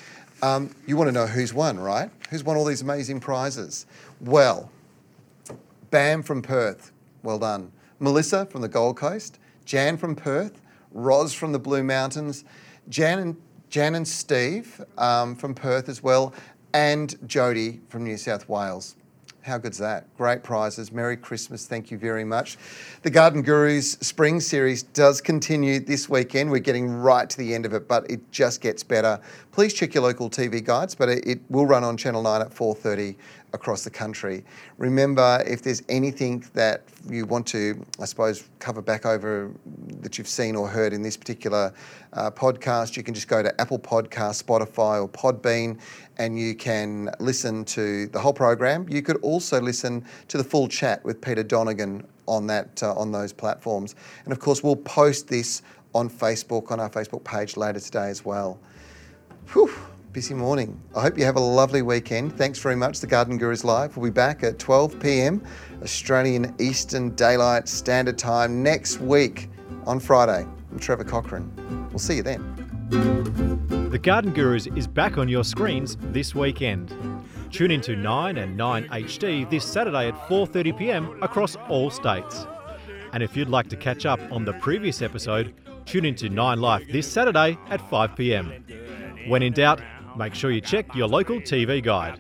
Um, 0.41 0.73
you 0.85 0.97
want 0.97 1.07
to 1.07 1.11
know 1.11 1.27
who's 1.27 1.53
won, 1.53 1.79
right? 1.79 2.09
Who's 2.29 2.43
won 2.43 2.57
all 2.57 2.65
these 2.65 2.81
amazing 2.81 3.19
prizes? 3.19 3.85
Well, 4.21 4.69
Bam 5.91 6.23
from 6.23 6.41
Perth, 6.41 6.91
well 7.23 7.39
done. 7.39 7.71
Melissa 7.99 8.45
from 8.45 8.61
the 8.61 8.67
Gold 8.67 8.97
Coast, 8.97 9.39
Jan 9.63 9.97
from 9.97 10.15
Perth, 10.15 10.61
Roz 10.91 11.33
from 11.33 11.51
the 11.51 11.59
Blue 11.59 11.83
Mountains, 11.83 12.43
Jan 12.89 13.19
and, 13.19 13.37
Jan 13.69 13.95
and 13.95 14.07
Steve 14.07 14.83
um, 14.97 15.35
from 15.35 15.53
Perth 15.53 15.87
as 15.87 16.03
well, 16.03 16.33
and 16.75 17.15
Jody 17.25 17.79
from 17.87 18.03
New 18.03 18.17
South 18.17 18.49
Wales. 18.49 18.97
How 19.43 19.57
good's 19.57 19.77
that? 19.77 20.13
Great 20.17 20.43
prizes. 20.43 20.91
Merry 20.91 21.15
Christmas. 21.15 21.67
Thank 21.67 21.89
you 21.89 21.97
very 21.97 22.25
much. 22.25 22.57
The 23.01 23.09
Garden 23.09 23.43
Gurus 23.43 23.93
Spring 24.01 24.41
Series 24.41 24.83
does 24.83 25.21
continue 25.21 25.79
this 25.79 26.09
weekend. 26.09 26.51
We're 26.51 26.59
getting 26.59 26.89
right 26.89 27.29
to 27.29 27.37
the 27.37 27.55
end 27.55 27.65
of 27.65 27.73
it, 27.73 27.87
but 27.87 28.11
it 28.11 28.29
just 28.29 28.59
gets 28.59 28.83
better. 28.83 29.21
Please 29.53 29.73
check 29.73 29.93
your 29.93 30.03
local 30.03 30.29
TV 30.29 30.61
guides, 30.61 30.95
but 30.95 31.07
it, 31.07 31.39
will 31.49 31.65
run 31.65 31.85
on 31.85 31.95
Channel 31.95 32.23
9 32.23 32.41
at 32.41 32.49
4.30 32.49 33.15
across 33.55 33.83
the 33.83 33.89
country. 33.89 34.45
Remember, 34.77 35.43
if 35.47 35.63
there's 35.63 35.81
anything 35.89 36.45
that 36.53 36.83
you 37.09 37.25
want 37.25 37.47
to, 37.47 37.83
I 37.99 38.05
suppose, 38.05 38.47
cover 38.59 38.81
back 38.81 39.05
over 39.05 39.51
that 40.01 40.17
you've 40.17 40.27
seen 40.27 40.55
or 40.55 40.67
heard 40.67 40.93
in 40.93 41.01
this 41.01 41.17
particular 41.17 41.73
uh, 42.13 42.29
podcast, 42.29 42.95
you 42.95 43.03
can 43.03 43.13
just 43.13 43.27
go 43.27 43.41
to 43.41 43.59
Apple 43.59 43.79
Podcast, 43.79 44.43
Spotify, 44.43 45.01
or 45.01 45.09
Podbean, 45.09 45.79
and 46.17 46.37
you 46.37 46.53
can 46.53 47.09
listen 47.19 47.65
to 47.65 48.07
the 48.07 48.19
whole 48.19 48.33
program. 48.33 48.87
You 48.87 49.01
could 49.01 49.17
also 49.17 49.59
listen 49.59 50.05
to 50.27 50.37
the 50.37 50.43
full 50.43 50.67
chat 50.67 51.03
with 51.03 51.19
Peter 51.19 51.43
Donegan 51.43 52.05
on 52.27 52.47
that 52.47 52.83
uh, 52.83 52.93
on 52.93 53.11
those 53.11 53.33
platforms, 53.33 53.95
and 54.25 54.31
of 54.31 54.39
course, 54.39 54.63
we'll 54.63 54.75
post 54.75 55.27
this 55.27 55.61
on 55.93 56.09
Facebook 56.09 56.71
on 56.71 56.79
our 56.79 56.89
Facebook 56.89 57.23
page 57.23 57.55
later 57.55 57.79
today 57.79 58.09
as 58.09 58.25
well. 58.25 58.59
Whew 59.53 59.73
busy 60.15 60.33
morning. 60.33 60.81
I 60.95 61.01
hope 61.01 61.17
you 61.17 61.25
have 61.25 61.35
a 61.35 61.41
lovely 61.41 61.81
weekend. 61.81 62.37
Thanks 62.37 62.57
very 62.57 62.77
much. 62.77 63.01
The 63.01 63.05
Garden 63.05 63.37
Gurus 63.37 63.65
Live 63.65 63.97
We'll 63.97 64.09
be 64.09 64.13
back 64.13 64.43
at 64.43 64.57
12 64.57 64.97
p.m. 65.01 65.43
Australian 65.83 66.55
Eastern 66.57 67.13
Daylight 67.15 67.67
Standard 67.67 68.17
Time 68.17 68.63
next 68.63 69.01
week 69.01 69.49
on 69.85 69.99
Friday. 69.99 70.47
I'm 70.71 70.79
Trevor 70.79 71.03
Cochrane. 71.03 71.51
We'll 71.89 71.99
see 71.99 72.15
you 72.15 72.23
then. 72.23 73.89
The 73.91 73.99
Garden 74.01 74.31
Gurus 74.31 74.67
is 74.67 74.87
back 74.87 75.17
on 75.17 75.27
your 75.27 75.43
screens 75.43 75.97
this 75.99 76.33
weekend. 76.33 76.95
Tune 77.51 77.71
into 77.71 77.97
9 77.97 78.37
and 78.37 78.55
9 78.55 78.87
HD 78.87 79.49
this 79.49 79.65
Saturday 79.65 80.07
at 80.07 80.15
4:30 80.29 80.77
p.m. 80.77 81.21
across 81.23 81.57
all 81.67 81.89
states. 81.89 82.47
And 83.11 83.21
if 83.21 83.35
you'd 83.35 83.49
like 83.49 83.67
to 83.67 83.75
catch 83.75 84.05
up 84.05 84.21
on 84.31 84.45
the 84.45 84.53
previous 84.53 85.01
episode, 85.01 85.53
tune 85.83 86.05
into 86.05 86.29
9 86.29 86.61
Life 86.61 86.87
this 86.89 87.05
Saturday 87.05 87.57
at 87.69 87.81
5 87.89 88.15
p.m. 88.15 88.63
When 89.27 89.41
in 89.41 89.53
doubt, 89.53 89.81
Make 90.17 90.33
sure 90.33 90.51
you 90.51 90.61
check 90.61 90.95
your 90.95 91.07
local 91.07 91.41
TV 91.41 91.83
guide. 91.83 92.19